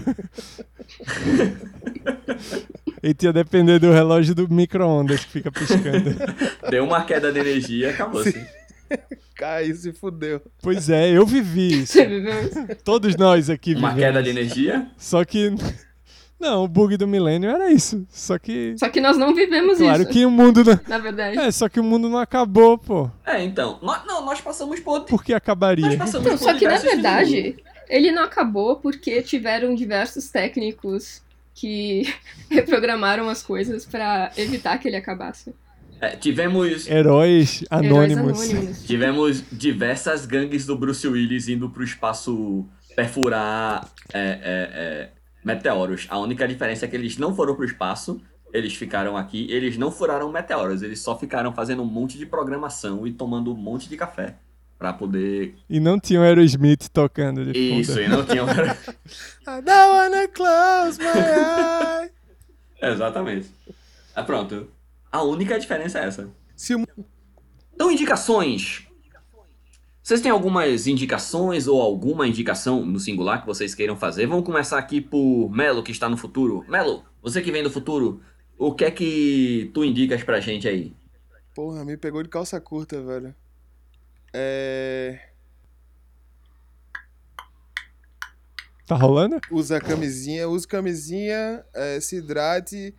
E 3.04 3.14
ia 3.22 3.34
depender 3.34 3.80
do 3.80 3.92
relógio 3.92 4.34
do 4.34 4.48
micro-ondas 4.48 5.26
que 5.26 5.32
fica 5.32 5.52
piscando. 5.52 6.16
Deu 6.70 6.86
uma 6.86 7.04
queda 7.04 7.34
de 7.34 7.40
energia, 7.40 7.90
acabou-se. 7.90 8.34
Cai, 9.36 9.74
se 9.74 9.92
fudeu. 9.92 10.42
Pois 10.62 10.90
é, 10.90 11.10
eu 11.12 11.26
vivi 11.26 11.82
isso. 11.82 11.92
Você 11.94 12.06
viveu 12.06 12.48
isso? 12.48 12.66
Todos 12.82 13.18
nós 13.18 13.50
aqui 13.50 13.76
Uma 13.76 13.90
vivemos. 13.90 14.00
queda 14.00 14.24
de 14.24 14.30
energia? 14.30 14.88
Só 14.98 15.26
que. 15.26 15.54
Não, 16.44 16.66
o 16.66 16.68
bug 16.68 16.98
do 16.98 17.08
milênio 17.08 17.50
era 17.50 17.72
isso. 17.72 18.06
Só 18.10 18.38
que. 18.38 18.76
Só 18.78 18.90
que 18.90 19.00
nós 19.00 19.18
não 19.18 19.34
vivemos 19.34 19.78
Claro 19.78 20.02
isso, 20.02 20.12
que 20.12 20.26
o 20.26 20.30
mundo 20.30 20.62
não. 20.62 20.78
na 20.90 20.98
verdade. 20.98 21.40
É, 21.40 21.50
só 21.52 21.70
que 21.70 21.80
o 21.80 21.84
mundo 21.84 22.10
não 22.10 22.18
acabou, 22.18 22.78
pô. 22.78 23.10
É, 23.26 23.42
então. 23.42 23.80
Nós, 23.82 24.06
não, 24.06 24.26
nós 24.26 24.42
passamos 24.42 24.82
por. 24.82 25.06
Por 25.06 25.24
que 25.24 25.32
Nós 25.32 25.38
acabaria? 25.38 25.98
passamos 25.98 26.28
Então, 26.28 26.38
por 26.38 26.44
só 26.44 26.54
que 26.54 26.68
na 26.68 26.78
verdade, 26.78 27.56
ele 27.88 28.12
não 28.12 28.24
acabou 28.24 28.76
porque 28.76 29.22
tiveram 29.22 29.74
diversos 29.74 30.30
técnicos 30.30 31.22
que 31.56 32.14
reprogramaram 32.52 33.30
as 33.30 33.42
coisas 33.42 33.86
pra 33.86 34.30
evitar 34.36 34.78
que 34.80 34.90
ele 34.90 34.98
acabasse. 34.98 35.56
É, 36.02 36.10
tivemos. 36.18 36.90
Heróis 36.90 37.64
anônimos. 37.70 38.12
Heróis 38.12 38.52
anônimos. 38.52 38.84
Tivemos 38.84 39.44
diversas 39.50 40.26
gangues 40.26 40.66
do 40.66 40.78
Bruce 40.78 41.08
Willis 41.08 41.48
indo 41.48 41.70
pro 41.70 41.86
espaço 41.86 42.66
perfurar 42.98 43.88
é, 44.14 44.20
é, 44.20 44.30
é, 44.44 45.10
meteoros. 45.44 46.08
A 46.10 46.18
única 46.18 46.48
diferença 46.48 46.86
é 46.86 46.88
que 46.88 46.96
eles 46.96 47.18
não 47.18 47.36
foram 47.36 47.56
pro 47.56 47.66
espaço, 47.66 48.22
eles 48.54 48.76
ficaram 48.76 49.18
aqui, 49.18 49.48
eles 49.52 49.78
não 49.78 49.92
furaram 49.92 50.32
meteoros, 50.32 50.82
eles 50.84 51.00
só 51.00 51.18
ficaram 51.18 51.54
fazendo 51.54 51.82
um 51.82 51.88
monte 51.88 52.18
de 52.18 52.26
programação 52.26 53.06
e 53.08 53.12
tomando 53.12 53.52
um 53.52 53.58
monte 53.58 53.90
de 53.90 53.98
café 53.98 54.36
pra 54.78 54.94
poder. 54.94 55.56
E 55.70 55.80
não 55.80 56.00
tinha 56.00 56.20
o 56.20 56.24
Aerosmith 56.24 56.90
tocando 56.92 57.46
de 57.46 57.70
fundo. 57.70 57.82
Isso, 57.82 58.00
e 58.00 58.08
não 58.08 58.26
tinham. 58.26 58.46
I 59.48 59.62
don't 59.62 59.72
wanna 59.72 60.28
close 60.28 61.00
my 61.00 62.02
eyes. 62.02 62.12
Exatamente. 62.82 63.50
Ah, 64.16 64.24
pronto. 64.24 64.68
A 65.12 65.24
única 65.24 65.60
diferença 65.60 66.00
é 66.00 66.06
essa. 66.06 66.30
Se 66.56 66.76
o 66.76 66.86
Então, 67.74 67.92
indicações. 67.92 68.86
Vocês 70.04 70.20
têm 70.20 70.30
algumas 70.30 70.86
indicações 70.86 71.66
ou 71.66 71.82
alguma 71.82 72.28
indicação 72.28 72.86
no 72.86 73.00
singular 73.00 73.40
que 73.40 73.48
vocês 73.48 73.74
queiram 73.74 73.96
fazer? 73.96 74.28
Vamos 74.28 74.44
começar 74.44 74.78
aqui 74.78 75.00
por 75.00 75.50
Melo, 75.50 75.82
que 75.82 75.94
está 75.94 76.10
no 76.10 76.18
futuro. 76.18 76.66
Melo, 76.68 77.06
você 77.22 77.42
que 77.42 77.54
vem 77.54 77.64
do 77.64 77.72
futuro, 77.72 78.22
o 78.58 78.76
que 78.76 78.84
é 78.84 78.92
que 78.92 79.72
tu 79.74 79.82
indicas 79.86 80.22
pra 80.22 80.42
gente 80.42 80.68
aí? 80.68 80.94
Porra, 81.56 81.86
me 81.86 81.96
pegou 81.96 82.22
de 82.22 82.28
calça 82.28 82.60
curta, 82.60 83.02
velho. 83.02 83.34
É. 84.34 85.30
Tá 88.86 88.96
rolando? 88.96 89.40
Usa 89.50 89.80
camisinha, 89.80 90.50
use 90.50 90.68
camisinha, 90.68 91.64
é, 91.74 92.02
se 92.02 92.18
hidrate. 92.18 92.94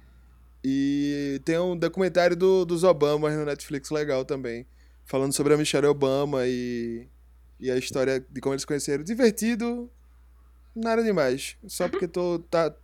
E 0.64 1.38
tem 1.44 1.58
um 1.58 1.76
documentário 1.76 2.34
do, 2.34 2.64
dos 2.64 2.82
Obamas 2.82 3.34
no 3.34 3.44
Netflix 3.44 3.90
legal 3.90 4.24
também. 4.24 4.66
Falando 5.06 5.32
sobre 5.32 5.54
a 5.54 5.56
Michelle 5.56 5.86
Obama 5.86 6.46
e, 6.46 7.06
e 7.60 7.70
a 7.70 7.76
história 7.76 8.24
de 8.30 8.40
como 8.40 8.54
eles 8.54 8.62
se 8.62 8.66
conheceram. 8.66 9.04
Divertido, 9.04 9.90
nada 10.74 11.02
demais. 11.02 11.56
Só 11.66 11.88
porque 11.88 12.08
tô. 12.08 12.38
Tá, 12.50 12.74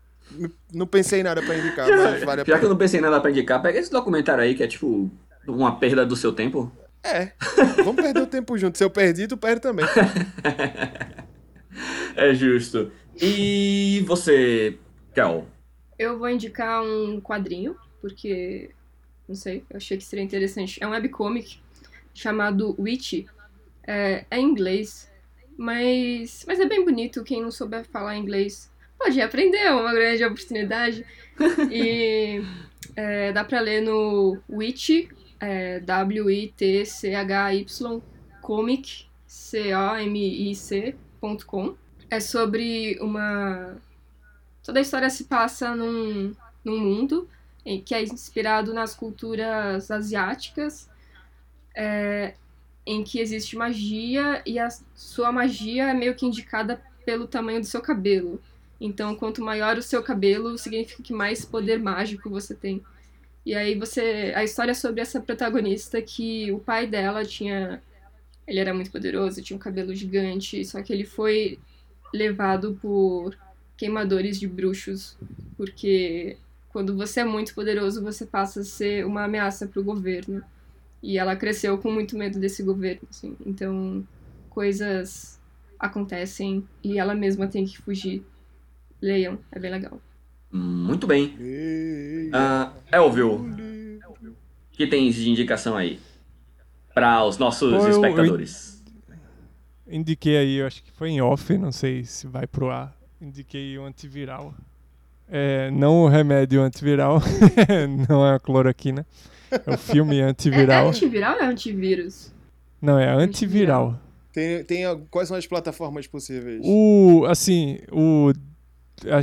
não 0.73 0.87
pensei 0.87 1.21
em 1.21 1.25
nada 1.25 1.43
pra 1.43 1.57
indicar, 1.57 1.89
mas 1.89 2.23
vale 2.25 2.43
a 2.43 2.45
Já 2.45 2.45
que 2.45 2.51
eu 2.53 2.57
pena. 2.59 2.69
não 2.69 2.77
pensei 2.77 3.01
em 3.01 3.03
nada 3.03 3.21
pra 3.21 3.31
indicar, 3.31 3.61
pega 3.63 3.79
esse 3.79 3.91
documentário 3.91 4.45
aí 4.45 4.55
que 4.55 4.63
é 4.63 4.67
tipo 4.69 5.11
uma 5.47 5.77
perda 5.79 6.05
do 6.05 6.15
seu 6.15 6.33
tempo. 6.33 6.71
É, 7.03 7.33
vamos 7.83 7.97
perder 7.97 8.21
o 8.21 8.27
tempo 8.27 8.57
junto. 8.59 8.77
Se 8.77 8.85
eu 8.85 8.91
perdi, 8.91 9.27
tu 9.27 9.37
perde 9.37 9.61
também. 9.61 9.87
É 12.17 12.35
justo. 12.35 12.91
E 13.17 14.05
você, 14.07 14.77
Kel? 15.15 15.47
Eu 15.99 16.19
vou 16.19 16.29
indicar 16.29 16.83
um 16.83 17.21
quadrinho, 17.21 17.77
porque, 18.01 18.71
não 19.29 19.35
sei, 19.35 19.65
eu 19.71 19.77
achei 19.77 19.97
que 19.97 20.05
seria 20.05 20.25
interessante. 20.25 20.83
É 20.83 20.87
um 20.87 20.91
webcomic 20.91 21.59
chamado 22.21 22.75
Witch. 22.79 23.25
É, 23.87 24.25
é 24.31 24.39
em 24.39 24.45
inglês, 24.45 25.11
mas, 25.57 26.45
mas 26.47 26.61
é 26.61 26.67
bem 26.67 26.85
bonito. 26.85 27.25
Quem 27.25 27.41
não 27.43 27.51
souber 27.51 27.85
falar 27.87 28.17
inglês 28.17 28.71
pode 28.99 29.21
aprender, 29.21 29.59
é 29.59 29.73
uma 29.73 29.93
grande 29.93 30.25
oportunidade. 30.25 31.05
E 31.73 32.45
é, 32.95 33.33
dá 33.33 33.43
pra 33.43 33.61
ler 33.61 33.81
no 33.81 34.39
Witch, 34.47 35.09
é, 35.41 35.81
W-I-T-C-H-Y, 35.81 37.23
comic, 38.43 39.07
C-O-M-I-C.com. 39.27 40.85
É 42.11 42.21
sobre 42.21 42.99
uma 43.01 43.81
Toda 44.63 44.79
a 44.79 44.83
história 44.83 45.09
se 45.09 45.25
passa 45.25 45.75
num, 45.75 46.35
num 46.65 46.79
mundo 46.79 47.29
em 47.65 47.81
que 47.81 47.95
é 47.95 48.03
inspirado 48.03 48.75
nas 48.75 48.95
culturas 48.95 49.91
asiáticas. 49.91 50.90
É, 51.75 52.35
em 52.87 53.05
que 53.05 53.21
existe 53.21 53.57
magia 53.57 54.43
e 54.45 54.59
a 54.59 54.69
sua 54.95 55.31
magia 55.31 55.91
é 55.91 55.95
meio 55.95 56.15
que 56.15 56.27
indicada 56.27 56.83
pelo 57.05 57.27
tamanho 57.27 57.61
do 57.61 57.67
seu 57.67 57.81
cabelo. 57.81 58.41
Então, 58.81 59.15
quanto 59.15 59.45
maior 59.45 59.77
o 59.77 59.83
seu 59.83 60.03
cabelo, 60.03 60.57
significa 60.57 61.03
que 61.03 61.13
mais 61.13 61.45
poder 61.45 61.79
mágico 61.79 62.31
você 62.31 62.55
tem. 62.55 62.83
E 63.45 63.55
aí 63.55 63.75
você, 63.75 64.33
a 64.35 64.45
história 64.45 64.73
é 64.73 64.75
sobre 64.75 65.01
essa 65.01 65.21
protagonista 65.21 66.01
que 66.01 66.51
o 66.53 66.59
pai 66.59 66.87
dela 66.87 67.25
tinha, 67.25 67.83
ele 68.47 68.59
era 68.59 68.73
muito 68.73 68.91
poderoso, 68.91 69.43
tinha 69.43 69.57
um 69.57 69.61
cabelo 69.61 69.95
gigante, 69.95 70.65
só 70.65 70.83
que 70.83 70.93
ele 70.93 71.05
foi 71.05 71.59
levado 72.13 72.79
por 72.81 73.37
queimadores 73.77 74.39
de 74.39 74.47
bruxos, 74.47 75.17
porque 75.57 76.37
quando 76.71 76.97
você 76.97 77.21
é 77.21 77.25
muito 77.25 77.55
poderoso, 77.55 78.03
você 78.03 78.27
passa 78.27 78.61
a 78.61 78.65
ser 78.65 79.07
uma 79.07 79.25
ameaça 79.25 79.67
para 79.67 79.81
o 79.81 79.85
governo. 79.85 80.43
E 81.03 81.17
ela 81.19 81.35
cresceu 81.37 81.79
com 81.79 81.91
muito 81.91 82.17
medo 82.17 82.39
desse 82.39 82.63
governo, 82.63 83.03
assim. 83.11 83.37
Então, 83.47 84.07
coisas 84.51 85.39
acontecem 85.79 86.63
e 86.85 86.99
ela 86.99 87.15
mesma 87.15 87.47
tem 87.47 87.65
que 87.65 87.79
fugir. 87.79 88.23
Leiam, 89.01 89.39
é 89.51 89.59
bem 89.59 89.71
legal. 89.71 90.01
Muito 90.53 91.07
bem. 91.07 91.37
Uh, 91.39 92.71
Elvio, 92.93 93.33
o 93.35 94.35
que 94.73 94.87
tens 94.87 95.15
de 95.15 95.31
indicação 95.31 95.77
aí? 95.77 95.99
Para 96.93 97.25
os 97.25 97.39
nossos 97.39 97.71
Pô, 97.71 97.77
eu- 97.77 97.83
eu- 97.85 97.91
espectadores. 97.91 98.83
Indiquei 99.87 100.37
aí, 100.37 100.57
eu 100.57 100.67
acho 100.67 100.83
que 100.83 100.91
foi 100.93 101.11
em 101.11 101.21
off, 101.21 101.57
não 101.57 101.73
sei 101.73 102.05
se 102.05 102.27
vai 102.27 102.47
pro 102.47 102.71
ar. 102.71 102.95
Indiquei 103.21 103.77
o 103.79 103.85
antiviral. 103.85 104.55
É, 105.29 105.71
não 105.71 106.03
o 106.03 106.09
remédio 106.09 106.61
antiviral, 106.63 107.21
não 108.09 108.27
é 108.27 108.35
a 108.35 108.39
cloroquina. 108.41 109.07
É 109.67 109.75
o 109.75 109.79
filme 109.79 110.17
É, 110.19 110.21
é 110.21 110.25
antiviral. 110.25 110.89
antiviral 110.89 111.35
ou 111.37 111.41
é 111.43 111.47
antivírus? 111.47 112.33
Não, 112.81 112.99
é 112.99 113.09
antiviral. 113.11 113.99
Tem, 114.33 114.63
tem, 114.65 114.85
quais 115.11 115.29
são 115.29 115.37
as 115.37 115.47
plataformas 115.47 116.07
possíveis? 116.07 116.61
O, 116.65 117.25
assim, 117.29 117.79
o. 117.91 118.33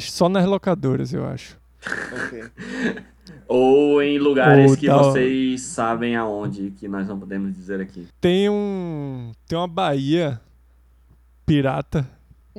Só 0.01 0.27
nas 0.27 0.45
locadoras, 0.45 1.13
eu 1.13 1.25
acho. 1.25 1.57
Ok. 2.11 2.43
Ou 3.47 4.01
em 4.03 4.17
lugares 4.19 4.71
Ou 4.71 4.77
que 4.77 4.87
tal- 4.87 5.05
vocês 5.05 5.61
sabem 5.61 6.15
aonde, 6.17 6.71
que 6.71 6.87
nós 6.87 7.07
não 7.07 7.17
podemos 7.17 7.53
dizer 7.55 7.79
aqui. 7.79 8.07
Tem 8.19 8.49
um. 8.49 9.31
Tem 9.47 9.57
uma 9.57 9.67
Bahia 9.67 10.39
pirata. 11.45 12.05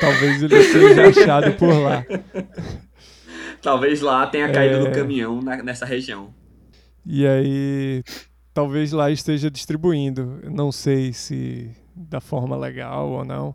talvez 0.00 0.42
ele 0.42 0.62
seja 0.64 1.06
achado 1.08 1.52
por 1.54 1.68
lá. 1.68 2.04
Talvez 3.62 4.00
lá 4.00 4.26
tenha 4.26 4.50
caído 4.50 4.76
É. 4.76 4.90
do 4.90 4.90
caminhão 4.94 5.40
na- 5.40 5.62
nessa 5.62 5.86
região. 5.86 6.34
E 7.06 7.26
aí, 7.26 8.02
talvez 8.52 8.92
lá 8.92 9.10
esteja 9.10 9.50
distribuindo. 9.50 10.40
Não 10.50 10.70
sei 10.72 11.12
se 11.12 11.70
da 11.94 12.20
forma 12.20 12.56
legal 12.56 13.10
ou 13.10 13.24
não. 13.24 13.54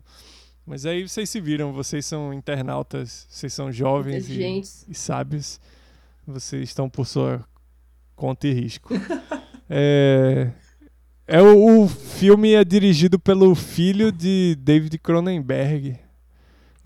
Mas 0.66 0.84
aí 0.86 1.06
vocês 1.08 1.28
se 1.30 1.40
viram, 1.40 1.72
vocês 1.72 2.04
são 2.04 2.32
internautas, 2.32 3.26
vocês 3.30 3.52
são 3.52 3.72
jovens 3.72 4.28
e, 4.28 4.62
e 4.90 4.94
sábios. 4.94 5.60
Vocês 6.26 6.68
estão 6.68 6.90
por 6.90 7.06
sua 7.06 7.42
conta 8.14 8.46
e 8.46 8.52
risco. 8.52 8.92
é, 9.68 10.50
é 11.26 11.40
o, 11.42 11.84
o 11.84 11.88
filme 11.88 12.52
é 12.52 12.62
dirigido 12.64 13.18
pelo 13.18 13.54
filho 13.54 14.12
de 14.12 14.56
David 14.60 14.98
Cronenberg. 14.98 15.98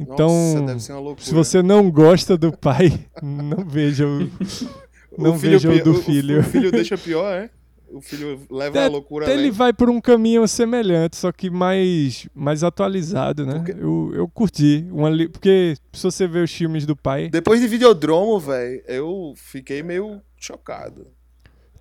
Então, 0.02 0.28
Nossa, 0.66 1.14
se 1.18 1.32
você 1.34 1.62
não 1.62 1.90
gosta 1.90 2.36
do 2.36 2.56
pai, 2.56 3.06
não 3.22 3.64
veja 3.66 4.06
o, 4.06 4.30
não 5.18 5.36
veja 5.36 5.70
o 5.70 5.82
do 5.82 5.94
filho. 5.94 6.40
O, 6.40 6.42
filho 6.42 6.70
deixa 6.70 6.96
pior, 6.98 7.32
é? 7.32 7.50
O 7.90 8.00
filho 8.00 8.40
leva 8.50 8.78
É, 8.78 8.86
a 8.86 8.88
loucura 8.88 9.26
Ele 9.30 9.34
além. 9.40 9.50
vai 9.50 9.70
por 9.72 9.90
um 9.90 10.00
caminho 10.00 10.48
semelhante, 10.48 11.14
só 11.14 11.30
que 11.30 11.50
mais, 11.50 12.26
mais 12.34 12.64
atualizado, 12.64 13.44
né? 13.44 13.56
Porque- 13.58 13.72
Eu, 13.72 14.10
eu 14.14 14.26
curti. 14.28 14.86
Uma 14.90 15.10
li- 15.10 15.28
Porque 15.28 15.76
se 15.92 16.02
você 16.02 16.26
vê 16.26 16.38
os 16.42 16.50
filmes 16.50 16.86
do 16.86 16.96
pai, 16.96 17.28
Depois 17.28 17.60
de 17.60 17.68
Videodromo, 17.68 18.40
velho, 18.40 18.82
eu 18.88 19.34
fiquei 19.36 19.82
meio 19.82 20.22
chocado. 20.38 21.06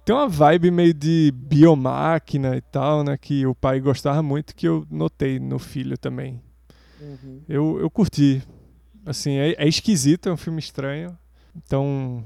tem 0.03 0.13
uma 0.13 0.27
vibe 0.27 0.69
meio 0.69 0.93
de 0.93 1.31
biomáquina 1.33 2.57
e 2.57 2.61
tal, 2.61 3.05
né? 3.05 3.17
Que 3.17 3.45
o 3.45 3.55
pai 3.55 3.79
gostava 3.79 4.21
muito, 4.21 4.53
que 4.53 4.67
eu 4.67 4.85
notei 4.91 5.39
no 5.39 5.57
filho 5.59 5.97
também. 5.97 6.41
Eu, 7.47 7.79
eu 7.79 7.89
curti. 7.89 8.41
Assim, 9.05 9.37
é, 9.37 9.55
é 9.57 9.67
esquisito, 9.67 10.29
é 10.29 10.31
um 10.31 10.37
filme 10.37 10.59
estranho. 10.59 11.17
Então, 11.55 12.23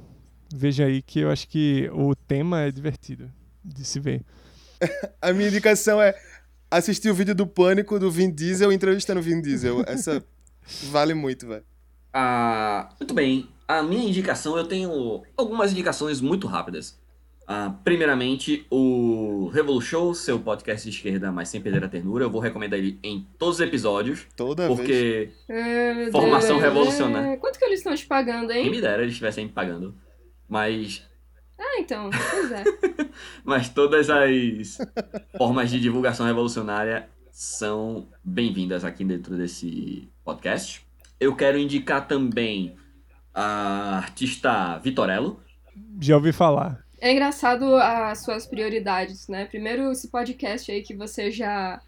veja 0.53 0.85
aí 0.85 1.01
que 1.01 1.19
eu 1.19 1.29
acho 1.29 1.47
que 1.47 1.89
o 1.93 2.15
tema 2.15 2.61
é 2.61 2.71
divertido 2.71 3.31
de 3.63 3.85
se 3.85 3.99
ver. 3.99 4.23
A 5.21 5.33
minha 5.33 5.47
indicação 5.47 6.01
é 6.01 6.13
assistir 6.69 7.09
o 7.09 7.15
vídeo 7.15 7.33
do 7.33 7.47
Pânico 7.47 7.99
do 7.99 8.11
Vin 8.11 8.31
Diesel 8.31 8.71
entrevistando 8.71 9.19
o 9.19 9.23
Vin 9.23 9.41
Diesel. 9.41 9.83
Essa 9.87 10.23
vale 10.91 11.13
muito, 11.13 11.47
velho. 11.47 11.63
Ah, 12.13 12.89
muito 12.99 13.13
bem. 13.13 13.49
A 13.67 13.81
minha 13.81 14.07
indicação, 14.07 14.57
eu 14.57 14.65
tenho 14.67 15.23
algumas 15.35 15.71
indicações 15.71 16.21
muito 16.21 16.47
rápidas. 16.47 16.97
Ah, 17.47 17.75
primeiramente, 17.83 18.65
o 18.71 19.49
Revolution, 19.53 20.13
seu 20.15 20.39
podcast 20.39 20.89
de 20.89 20.95
esquerda, 20.95 21.31
mas 21.31 21.49
sem 21.49 21.61
perder 21.61 21.83
a 21.83 21.87
ternura. 21.87 22.23
Eu 22.25 22.29
vou 22.31 22.41
recomendar 22.41 22.79
ele 22.79 22.99
em 23.03 23.27
todos 23.37 23.55
os 23.55 23.61
episódios, 23.61 24.25
Toda 24.35 24.67
vez. 24.67 24.75
porque 24.79 25.29
É, 25.47 26.09
Formação 26.11 26.57
revolucionária. 26.57 27.33
É, 27.33 27.37
Quanto 27.37 27.59
que 27.59 27.65
eles 27.65 27.79
estão 27.79 27.93
te 27.93 28.05
pagando, 28.07 28.47
quem 28.51 28.63
hein? 28.65 28.71
me 28.71 28.81
dera 28.81 29.01
eles 29.03 29.11
estivessem 29.13 29.45
me 29.45 29.51
pagando. 29.51 29.93
Mas, 30.49 31.03
Ah, 31.59 31.79
então. 31.79 32.09
Pois 32.31 32.51
é. 32.51 32.63
mas 33.45 33.69
todas 33.69 34.09
as 34.09 34.77
formas 35.37 35.69
de 35.69 35.79
divulgação 35.79 36.25
revolucionária 36.25 37.07
são 37.31 38.07
bem-vindas 38.23 38.83
aqui 38.83 39.03
dentro 39.05 39.37
desse 39.37 40.09
podcast. 40.23 40.83
Eu 41.19 41.35
quero 41.35 41.59
indicar 41.59 42.07
também 42.07 42.75
a 43.33 43.97
artista 43.97 44.79
Vitorello. 44.79 45.39
Já 46.01 46.15
ouvi 46.15 46.31
falar. 46.31 46.84
É 47.05 47.11
engraçado 47.11 47.75
as 47.75 48.23
suas 48.23 48.47
prioridades, 48.47 49.27
né? 49.27 49.45
Primeiro 49.45 49.91
esse 49.91 50.07
podcast 50.07 50.71
aí 50.71 50.81
que 50.81 50.95
você 50.95 51.29
já 51.29 51.79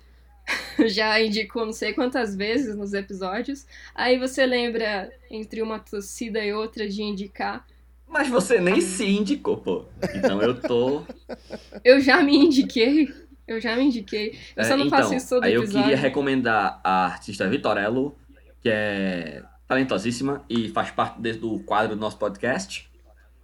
já 0.86 1.20
indicou 1.20 1.66
não 1.66 1.74
sei 1.74 1.92
quantas 1.92 2.36
vezes 2.36 2.76
nos 2.76 2.94
episódios. 2.94 3.66
Aí 3.96 4.20
você 4.20 4.46
lembra 4.46 5.12
entre 5.32 5.64
uma 5.64 5.80
tossida 5.80 6.46
e 6.46 6.54
outra 6.54 6.88
de 6.88 7.02
indicar. 7.02 7.66
Mas 8.08 8.30
você 8.30 8.62
nem 8.62 8.80
se 8.80 9.06
indicou, 9.08 9.58
pô. 9.58 9.86
Então 10.14 10.40
eu 10.40 10.54
tô. 10.62 11.02
Eu 11.84 12.00
já 12.00 12.22
me 12.22 12.36
indiquei. 12.38 13.12
Eu 13.48 13.60
já 13.60 13.76
me 13.76 13.86
indiquei. 13.86 14.38
Eu 14.56 14.64
só 14.64 14.76
É, 14.76 14.78
não 14.78 14.86
então, 14.86 15.00
faço 15.00 15.16
isso 15.16 15.30
todo 15.30 15.44
aí 15.44 15.54
eu 15.56 15.64
episódio. 15.64 15.82
queria 15.82 15.98
recomendar 15.98 16.80
a 16.84 17.06
artista 17.06 17.50
Vitorello, 17.50 18.16
que 18.62 18.70
é 18.70 19.42
talentosíssima 19.68 20.46
e 20.48 20.70
faz 20.70 20.92
parte 20.92 21.20
do 21.34 21.58
quadro 21.62 21.96
do 21.96 22.00
nosso 22.00 22.20
podcast. 22.20 22.88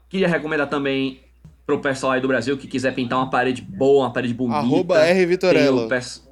Queria 0.07 0.27
recomendar 0.27 0.69
também 0.69 1.23
pro 1.65 1.79
pessoal 1.81 2.13
aí 2.13 2.21
do 2.21 2.27
Brasil 2.27 2.57
que 2.57 2.67
quiser 2.67 2.93
pintar 2.93 3.19
uma 3.19 3.29
parede 3.29 3.61
boa, 3.61 4.05
uma 4.05 4.13
parede 4.13 4.33
bonita. 4.33 4.57
Arroba 4.59 4.99
R 4.99 5.25
Vitorello. 5.25 5.85
o 5.85 5.87
pers- 5.89 6.27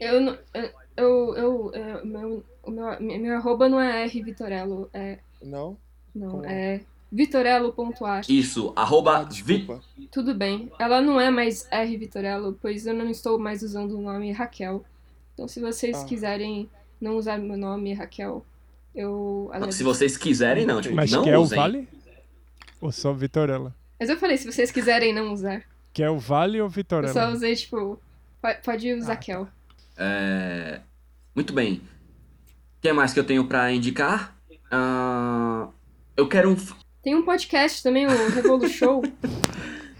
Eu, 0.00 0.20
não- 0.20 0.38
eu, 0.54 0.70
eu, 0.96 1.34
eu, 1.36 1.70
é, 1.74 1.96
o 2.02 2.06
meu, 2.06 2.44
o 2.62 2.70
meu, 2.70 3.00
meu, 3.00 3.20
meu 3.20 3.36
arroba 3.36 3.68
não 3.68 3.80
é 3.80 4.04
R 4.04 4.22
Vitorello, 4.22 4.88
é, 4.94 5.18
Não? 5.42 5.76
não, 6.14 6.30
Como? 6.30 6.46
é 6.46 6.80
vitorello.art. 7.12 8.28
Isso, 8.28 8.72
arroba 8.76 9.18
Ah, 9.18 9.22
Vi- 9.24 9.58
desculpa. 9.58 9.82
Tudo 10.10 10.34
bem. 10.34 10.70
Ela 10.78 11.00
não 11.00 11.20
é 11.20 11.30
mais 11.30 11.66
R 11.70 11.96
Vitorello, 11.96 12.58
pois 12.60 12.86
eu 12.86 12.94
não 12.94 13.08
estou 13.10 13.38
mais 13.38 13.62
usando 13.62 13.98
o 13.98 14.00
nome 14.02 14.32
Raquel. 14.32 14.84
Então, 15.34 15.46
se 15.48 15.60
vocês 15.60 16.02
Ah. 16.02 16.04
quiserem 16.04 16.68
não 17.00 17.16
usar 17.16 17.38
meu 17.38 17.56
nome 17.56 17.92
Raquel, 17.94 18.44
eu. 18.94 19.48
agradeço. 19.52 19.78
Se 19.78 19.84
vocês 19.84 20.16
quiserem, 20.16 20.64
não. 20.66 20.80
Tipo, 20.80 20.94
Mas 20.94 21.10
não 21.12 21.22
quer 21.22 21.36
o 21.36 21.42
usem. 21.42 21.58
Vale? 21.58 21.88
Ou 22.80 22.90
só 22.92 23.12
Vitorella? 23.12 23.74
Mas 23.98 24.08
eu 24.10 24.16
falei, 24.18 24.36
se 24.36 24.50
vocês 24.50 24.70
quiserem 24.70 25.12
não 25.14 25.32
usar. 25.32 25.62
Quer 25.92 26.10
o 26.10 26.18
Vale 26.18 26.60
ou 26.60 26.66
Eu 26.66 26.70
só 26.70 26.74
Vitorella? 26.76 27.28
usei, 27.32 27.54
tipo. 27.56 27.98
po- 28.42 28.62
Pode 28.64 28.92
usar 28.94 29.14
Ah, 29.14 29.16
Kel. 29.16 29.48
É, 29.96 30.80
Muito 31.34 31.52
bem. 31.52 31.74
O 32.78 32.82
que 32.82 32.92
mais 32.92 33.12
que 33.12 33.18
eu 33.20 33.24
tenho 33.24 33.44
pra 33.46 33.72
indicar? 33.72 34.36
Ah, 34.70 35.68
Eu 36.16 36.28
quero 36.28 36.50
um. 36.50 36.56
Tem 37.02 37.14
um 37.14 37.22
podcast 37.22 37.82
também, 37.82 38.06
o 38.06 38.28
Revolu 38.30 38.68
Show. 38.68 39.02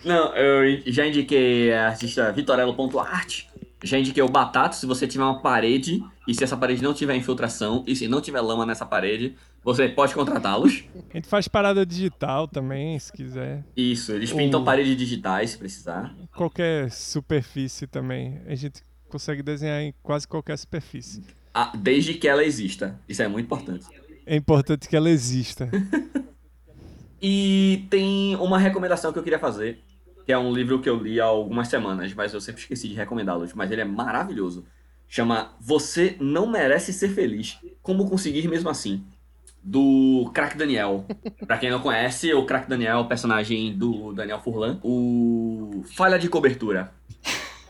Não, 0.04 0.34
eu 0.36 0.82
já 0.86 1.06
indiquei 1.06 1.72
a 1.72 1.88
artista 1.88 2.30
Vitorello.art. 2.32 3.44
Já 3.82 3.98
indiquei 3.98 4.22
o 4.22 4.28
Batato, 4.28 4.76
se 4.76 4.86
você 4.86 5.06
tiver 5.06 5.22
uma 5.24 5.40
parede, 5.40 6.02
e 6.26 6.34
se 6.34 6.42
essa 6.42 6.56
parede 6.56 6.82
não 6.82 6.94
tiver 6.94 7.14
infiltração, 7.14 7.84
e 7.86 7.94
se 7.94 8.08
não 8.08 8.20
tiver 8.20 8.40
lama 8.40 8.64
nessa 8.66 8.84
parede, 8.86 9.36
você 9.74 9.88
pode 9.88 10.14
contratá-los. 10.14 10.84
A 11.12 11.16
gente 11.16 11.28
faz 11.28 11.46
parada 11.48 11.84
digital 11.84 12.46
também, 12.48 12.98
se 12.98 13.12
quiser. 13.12 13.64
Isso, 13.76 14.12
eles 14.12 14.32
pintam 14.32 14.62
O- 14.62 14.64
paredes 14.64 14.96
digitais, 14.96 15.50
se 15.50 15.58
precisar. 15.58 16.14
Qualquer 16.34 16.90
superfície 16.90 17.86
também. 17.86 18.40
A 18.46 18.54
gente 18.54 18.82
consegue 19.08 19.42
desenhar 19.42 19.80
em 19.82 19.92
quase 20.02 20.26
qualquer 20.28 20.56
superfície. 20.58 21.22
Ah, 21.54 21.72
desde 21.76 22.14
que 22.14 22.28
ela 22.28 22.44
exista. 22.44 22.98
Isso 23.08 23.22
é 23.22 23.28
muito 23.28 23.46
importante. 23.46 23.86
É 24.26 24.36
importante 24.36 24.88
que 24.88 24.96
ela 24.96 25.10
exista. 25.10 25.68
E 27.20 27.86
tem 27.88 28.36
uma 28.36 28.58
recomendação 28.58 29.12
que 29.12 29.18
eu 29.18 29.22
queria 29.22 29.38
fazer. 29.38 29.78
que 30.26 30.32
é 30.32 30.38
um 30.38 30.52
livro 30.52 30.80
que 30.80 30.88
eu 30.88 30.96
li 31.02 31.20
há 31.20 31.24
algumas 31.24 31.68
semanas, 31.68 32.12
mas 32.12 32.34
eu 32.34 32.40
sempre 32.40 32.60
esqueci 32.60 32.88
de 32.88 32.94
recomendá-los, 32.94 33.54
mas 33.54 33.70
ele 33.70 33.80
é 33.80 33.84
maravilhoso. 33.84 34.64
Chama 35.08 35.52
Você 35.60 36.16
Não 36.20 36.46
Merece 36.46 36.92
Ser 36.92 37.08
Feliz. 37.10 37.58
Como 37.80 38.08
Conseguir 38.10 38.46
Mesmo 38.48 38.68
Assim. 38.68 39.04
Do 39.68 40.30
Crack 40.32 40.56
Daniel. 40.56 41.04
pra 41.44 41.58
quem 41.58 41.70
não 41.70 41.80
conhece, 41.80 42.32
o 42.32 42.46
Crack 42.46 42.68
Daniel 42.68 42.98
é 42.98 43.00
o 43.00 43.08
personagem 43.08 43.76
do 43.76 44.12
Daniel 44.12 44.40
Furlan. 44.40 44.78
O 44.82 45.82
Falha 45.96 46.18
de 46.18 46.28
Cobertura. 46.28 46.92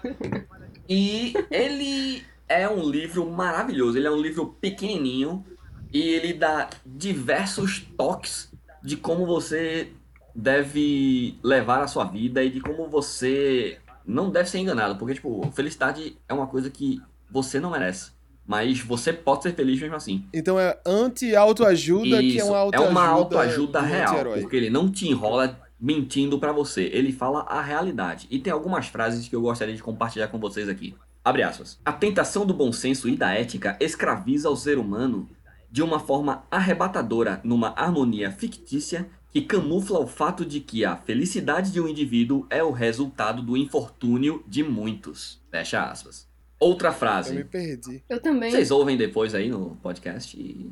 E 0.89 1.35
ele 1.51 2.23
é 2.49 2.69
um 2.69 2.89
livro 2.89 3.29
maravilhoso. 3.29 3.99
Ele 3.99 4.07
é 4.07 4.11
um 4.11 4.21
livro 4.21 4.57
pequenininho 4.61 5.45
e 5.93 6.01
ele 6.01 6.33
dá 6.33 6.71
diversos 6.85 7.81
toques 7.81 8.53
de 8.83 8.97
como 8.97 9.27
você 9.27 9.93
deve 10.35 11.39
levar 11.43 11.83
a 11.83 11.89
sua 11.89 12.05
vida 12.05 12.45
e 12.45 12.51
de 12.51 12.61
como 12.61 12.89
você 12.89 13.79
não 14.05 14.31
deve 14.31 14.49
ser 14.49 14.59
enganado. 14.59 14.97
Porque, 14.97 15.15
tipo, 15.15 15.51
felicidade 15.53 16.17
é 16.29 16.35
uma 16.35 16.47
coisa 16.47 16.71
que 16.71 17.03
você 17.31 17.59
não 17.59 17.71
merece. 17.71 18.13
Mas 18.47 18.81
você 18.81 19.13
pode 19.13 19.43
ser 19.43 19.55
feliz 19.55 19.81
mesmo 19.81 19.97
assim. 19.97 20.25
Então 20.33 20.59
é 20.59 20.79
anti-autoajuda 20.87 22.21
que 22.21 22.39
é 22.39 22.45
uma 22.45 22.59
autoajuda. 22.59 22.89
É 22.89 22.91
uma 22.91 23.07
autoajuda 23.07 23.81
real. 23.81 24.15
Porque 24.41 24.57
ele 24.57 24.71
não 24.71 24.91
te 24.91 25.09
enrola 25.09 25.59
mentindo 25.81 26.39
para 26.39 26.53
você. 26.53 26.85
Ele 26.85 27.13
fala 27.13 27.41
a 27.41 27.61
realidade. 27.61 28.27
E 28.31 28.39
tem 28.39 28.53
algumas 28.53 28.87
frases 28.87 29.29
que 29.29 29.35
eu 29.35 29.41
gostaria 29.41 29.75
de 29.75 29.83
compartilhar 29.83 30.29
com 30.29 30.39
vocês 30.39 30.69
aqui. 30.69 30.95
Abre 31.25 31.43
aspas. 31.43 31.79
A 31.85 31.93
tentação 31.93 32.47
do 32.47 32.55
bom 32.55 32.71
senso 32.71 33.09
e 33.09 33.17
da 33.17 33.35
ética 33.35 33.77
escraviza 33.81 34.49
o 34.49 34.57
ser 34.57 34.79
humano 34.79 35.29
de 35.71 35.83
uma 35.83 35.99
forma 35.99 36.45
arrebatadora 36.51 37.41
numa 37.43 37.75
harmonia 37.77 38.31
fictícia 38.31 39.09
que 39.33 39.43
camufla 39.43 39.99
o 39.99 40.07
fato 40.07 40.47
de 40.47 40.61
que 40.61 40.85
a 40.85 40.97
felicidade 40.97 41.71
de 41.71 41.81
um 41.81 41.89
indivíduo 41.89 42.47
é 42.49 42.63
o 42.63 42.71
resultado 42.71 43.43
do 43.43 43.57
infortúnio 43.57 44.43
de 44.47 44.63
muitos. 44.63 45.39
Fecha 45.51 45.83
aspas. 45.83 46.26
Outra 46.59 46.93
frase. 46.93 47.31
Eu 47.31 47.37
me 47.37 47.45
perdi. 47.45 48.03
Eu 48.09 48.21
também. 48.21 48.51
Vocês 48.51 48.71
ouvem 48.71 48.97
depois 48.97 49.35
aí 49.35 49.49
no 49.49 49.77
podcast 49.83 50.39
e 50.39 50.71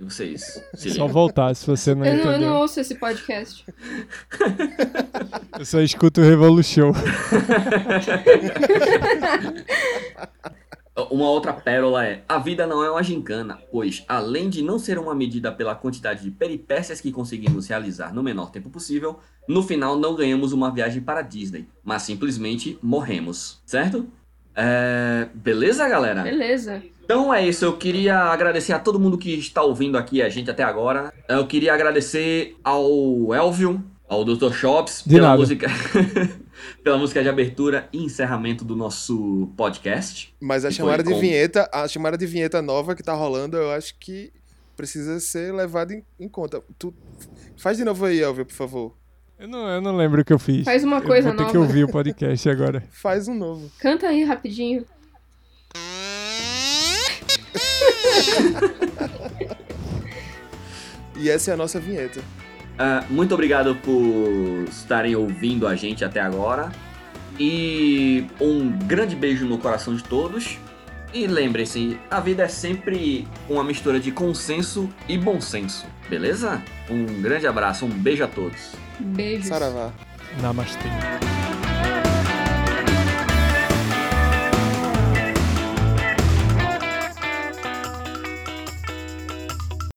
vocês 0.00 0.62
se 0.74 0.90
Só 0.90 1.06
voltar 1.06 1.54
se 1.54 1.66
você 1.66 1.94
não 1.94 2.04
eu 2.04 2.14
entendeu. 2.14 2.32
não, 2.32 2.40
eu 2.40 2.40
não 2.40 2.56
ouço 2.60 2.80
esse 2.80 2.96
podcast. 2.96 3.64
Eu 5.56 5.64
só 5.64 5.80
escuto 5.80 6.20
o 6.20 6.24
Revolution. 6.24 6.92
Uma 11.10 11.28
outra 11.28 11.52
pérola 11.52 12.04
é: 12.06 12.24
a 12.28 12.38
vida 12.38 12.66
não 12.66 12.82
é 12.84 12.90
uma 12.90 13.02
gincana, 13.02 13.58
pois, 13.70 14.04
além 14.06 14.48
de 14.48 14.62
não 14.62 14.78
ser 14.78 14.98
uma 14.98 15.14
medida 15.14 15.50
pela 15.50 15.74
quantidade 15.74 16.22
de 16.22 16.30
peripécias 16.30 17.00
que 17.00 17.10
conseguimos 17.12 17.66
realizar 17.66 18.14
no 18.14 18.22
menor 18.22 18.50
tempo 18.50 18.70
possível, 18.70 19.18
no 19.48 19.62
final 19.62 19.96
não 19.96 20.14
ganhamos 20.14 20.52
uma 20.52 20.70
viagem 20.72 21.02
para 21.02 21.22
Disney, 21.22 21.68
mas 21.82 22.02
simplesmente 22.02 22.78
morremos, 22.80 23.60
certo? 23.66 24.08
É... 24.56 25.26
Beleza, 25.34 25.88
galera? 25.88 26.22
Beleza. 26.22 26.82
Então 27.04 27.32
é 27.34 27.46
isso, 27.46 27.64
eu 27.64 27.76
queria 27.76 28.16
agradecer 28.18 28.72
a 28.72 28.78
todo 28.78 28.98
mundo 28.98 29.18
que 29.18 29.34
está 29.34 29.62
ouvindo 29.62 29.98
aqui 29.98 30.22
a 30.22 30.28
gente 30.28 30.50
até 30.50 30.62
agora. 30.62 31.12
Eu 31.28 31.46
queria 31.46 31.74
agradecer 31.74 32.56
ao 32.64 33.34
Elvio, 33.34 33.84
ao 34.08 34.24
Dr. 34.24 34.52
Shops, 34.52 35.02
De 35.06 35.16
pela 35.16 35.28
nada. 35.28 35.38
música. 35.38 35.66
pela 36.82 36.96
música 36.96 37.22
de 37.22 37.28
abertura 37.28 37.88
e 37.92 38.02
encerramento 38.02 38.64
do 38.64 38.74
nosso 38.74 39.50
podcast. 39.54 40.34
Mas 40.40 40.64
a 40.64 40.70
chamada 40.70 41.02
de 41.02 41.12
com- 41.12 41.20
vinheta, 41.20 41.68
a 41.72 41.86
chamada 41.86 42.16
de 42.16 42.26
vinheta 42.26 42.62
nova 42.62 42.94
que 42.94 43.02
tá 43.02 43.12
rolando, 43.12 43.56
eu 43.58 43.70
acho 43.70 43.94
que 43.98 44.32
precisa 44.74 45.20
ser 45.20 45.52
levada 45.52 45.92
em, 45.92 46.02
em 46.18 46.28
conta. 46.28 46.62
Tu 46.78 46.92
faz 47.58 47.76
de 47.76 47.84
novo 47.84 48.06
aí, 48.06 48.20
Elvio, 48.20 48.46
por 48.46 48.54
favor. 48.54 48.94
Eu 49.38 49.48
não, 49.48 49.68
eu 49.68 49.80
não 49.80 49.96
lembro 49.96 50.22
o 50.22 50.24
que 50.24 50.32
eu 50.32 50.38
fiz. 50.38 50.64
Faz 50.64 50.84
uma 50.84 51.02
coisa 51.02 51.28
eu 51.28 51.34
vou 51.34 51.44
ter 51.44 51.50
que 51.50 51.58
nova. 51.58 51.68
ouvir 51.68 51.84
o 51.84 51.88
podcast 51.88 52.48
agora. 52.48 52.82
Faz 52.90 53.28
um 53.28 53.34
novo. 53.34 53.70
Canta 53.78 54.08
aí 54.08 54.24
rapidinho. 54.24 54.84
E 61.16 61.30
essa 61.30 61.52
é 61.52 61.54
a 61.54 61.56
nossa 61.56 61.78
vinheta. 61.78 62.20
Ah, 62.78 63.04
muito 63.08 63.32
obrigado 63.34 63.74
por 63.76 64.64
estarem 64.68 65.14
ouvindo 65.14 65.66
a 65.66 65.76
gente 65.76 66.04
até 66.04 66.20
agora. 66.20 66.72
E 67.38 68.26
um 68.40 68.70
grande 68.70 69.14
beijo 69.14 69.46
no 69.46 69.58
coração 69.58 69.94
de 69.94 70.02
todos. 70.04 70.58
E 71.14 71.28
lembrem-se, 71.28 71.96
a 72.10 72.18
vida 72.18 72.42
é 72.42 72.48
sempre 72.48 73.28
uma 73.48 73.62
mistura 73.62 74.00
de 74.00 74.10
consenso 74.10 74.92
e 75.08 75.16
bom 75.16 75.40
senso, 75.40 75.86
beleza? 76.10 76.60
Um 76.90 77.22
grande 77.22 77.46
abraço, 77.46 77.86
um 77.86 77.88
beijo 77.88 78.24
a 78.24 78.26
todos. 78.26 78.72
Beijos. 78.98 79.46
Saravá. 79.46 79.92
Namastê. 80.42 80.88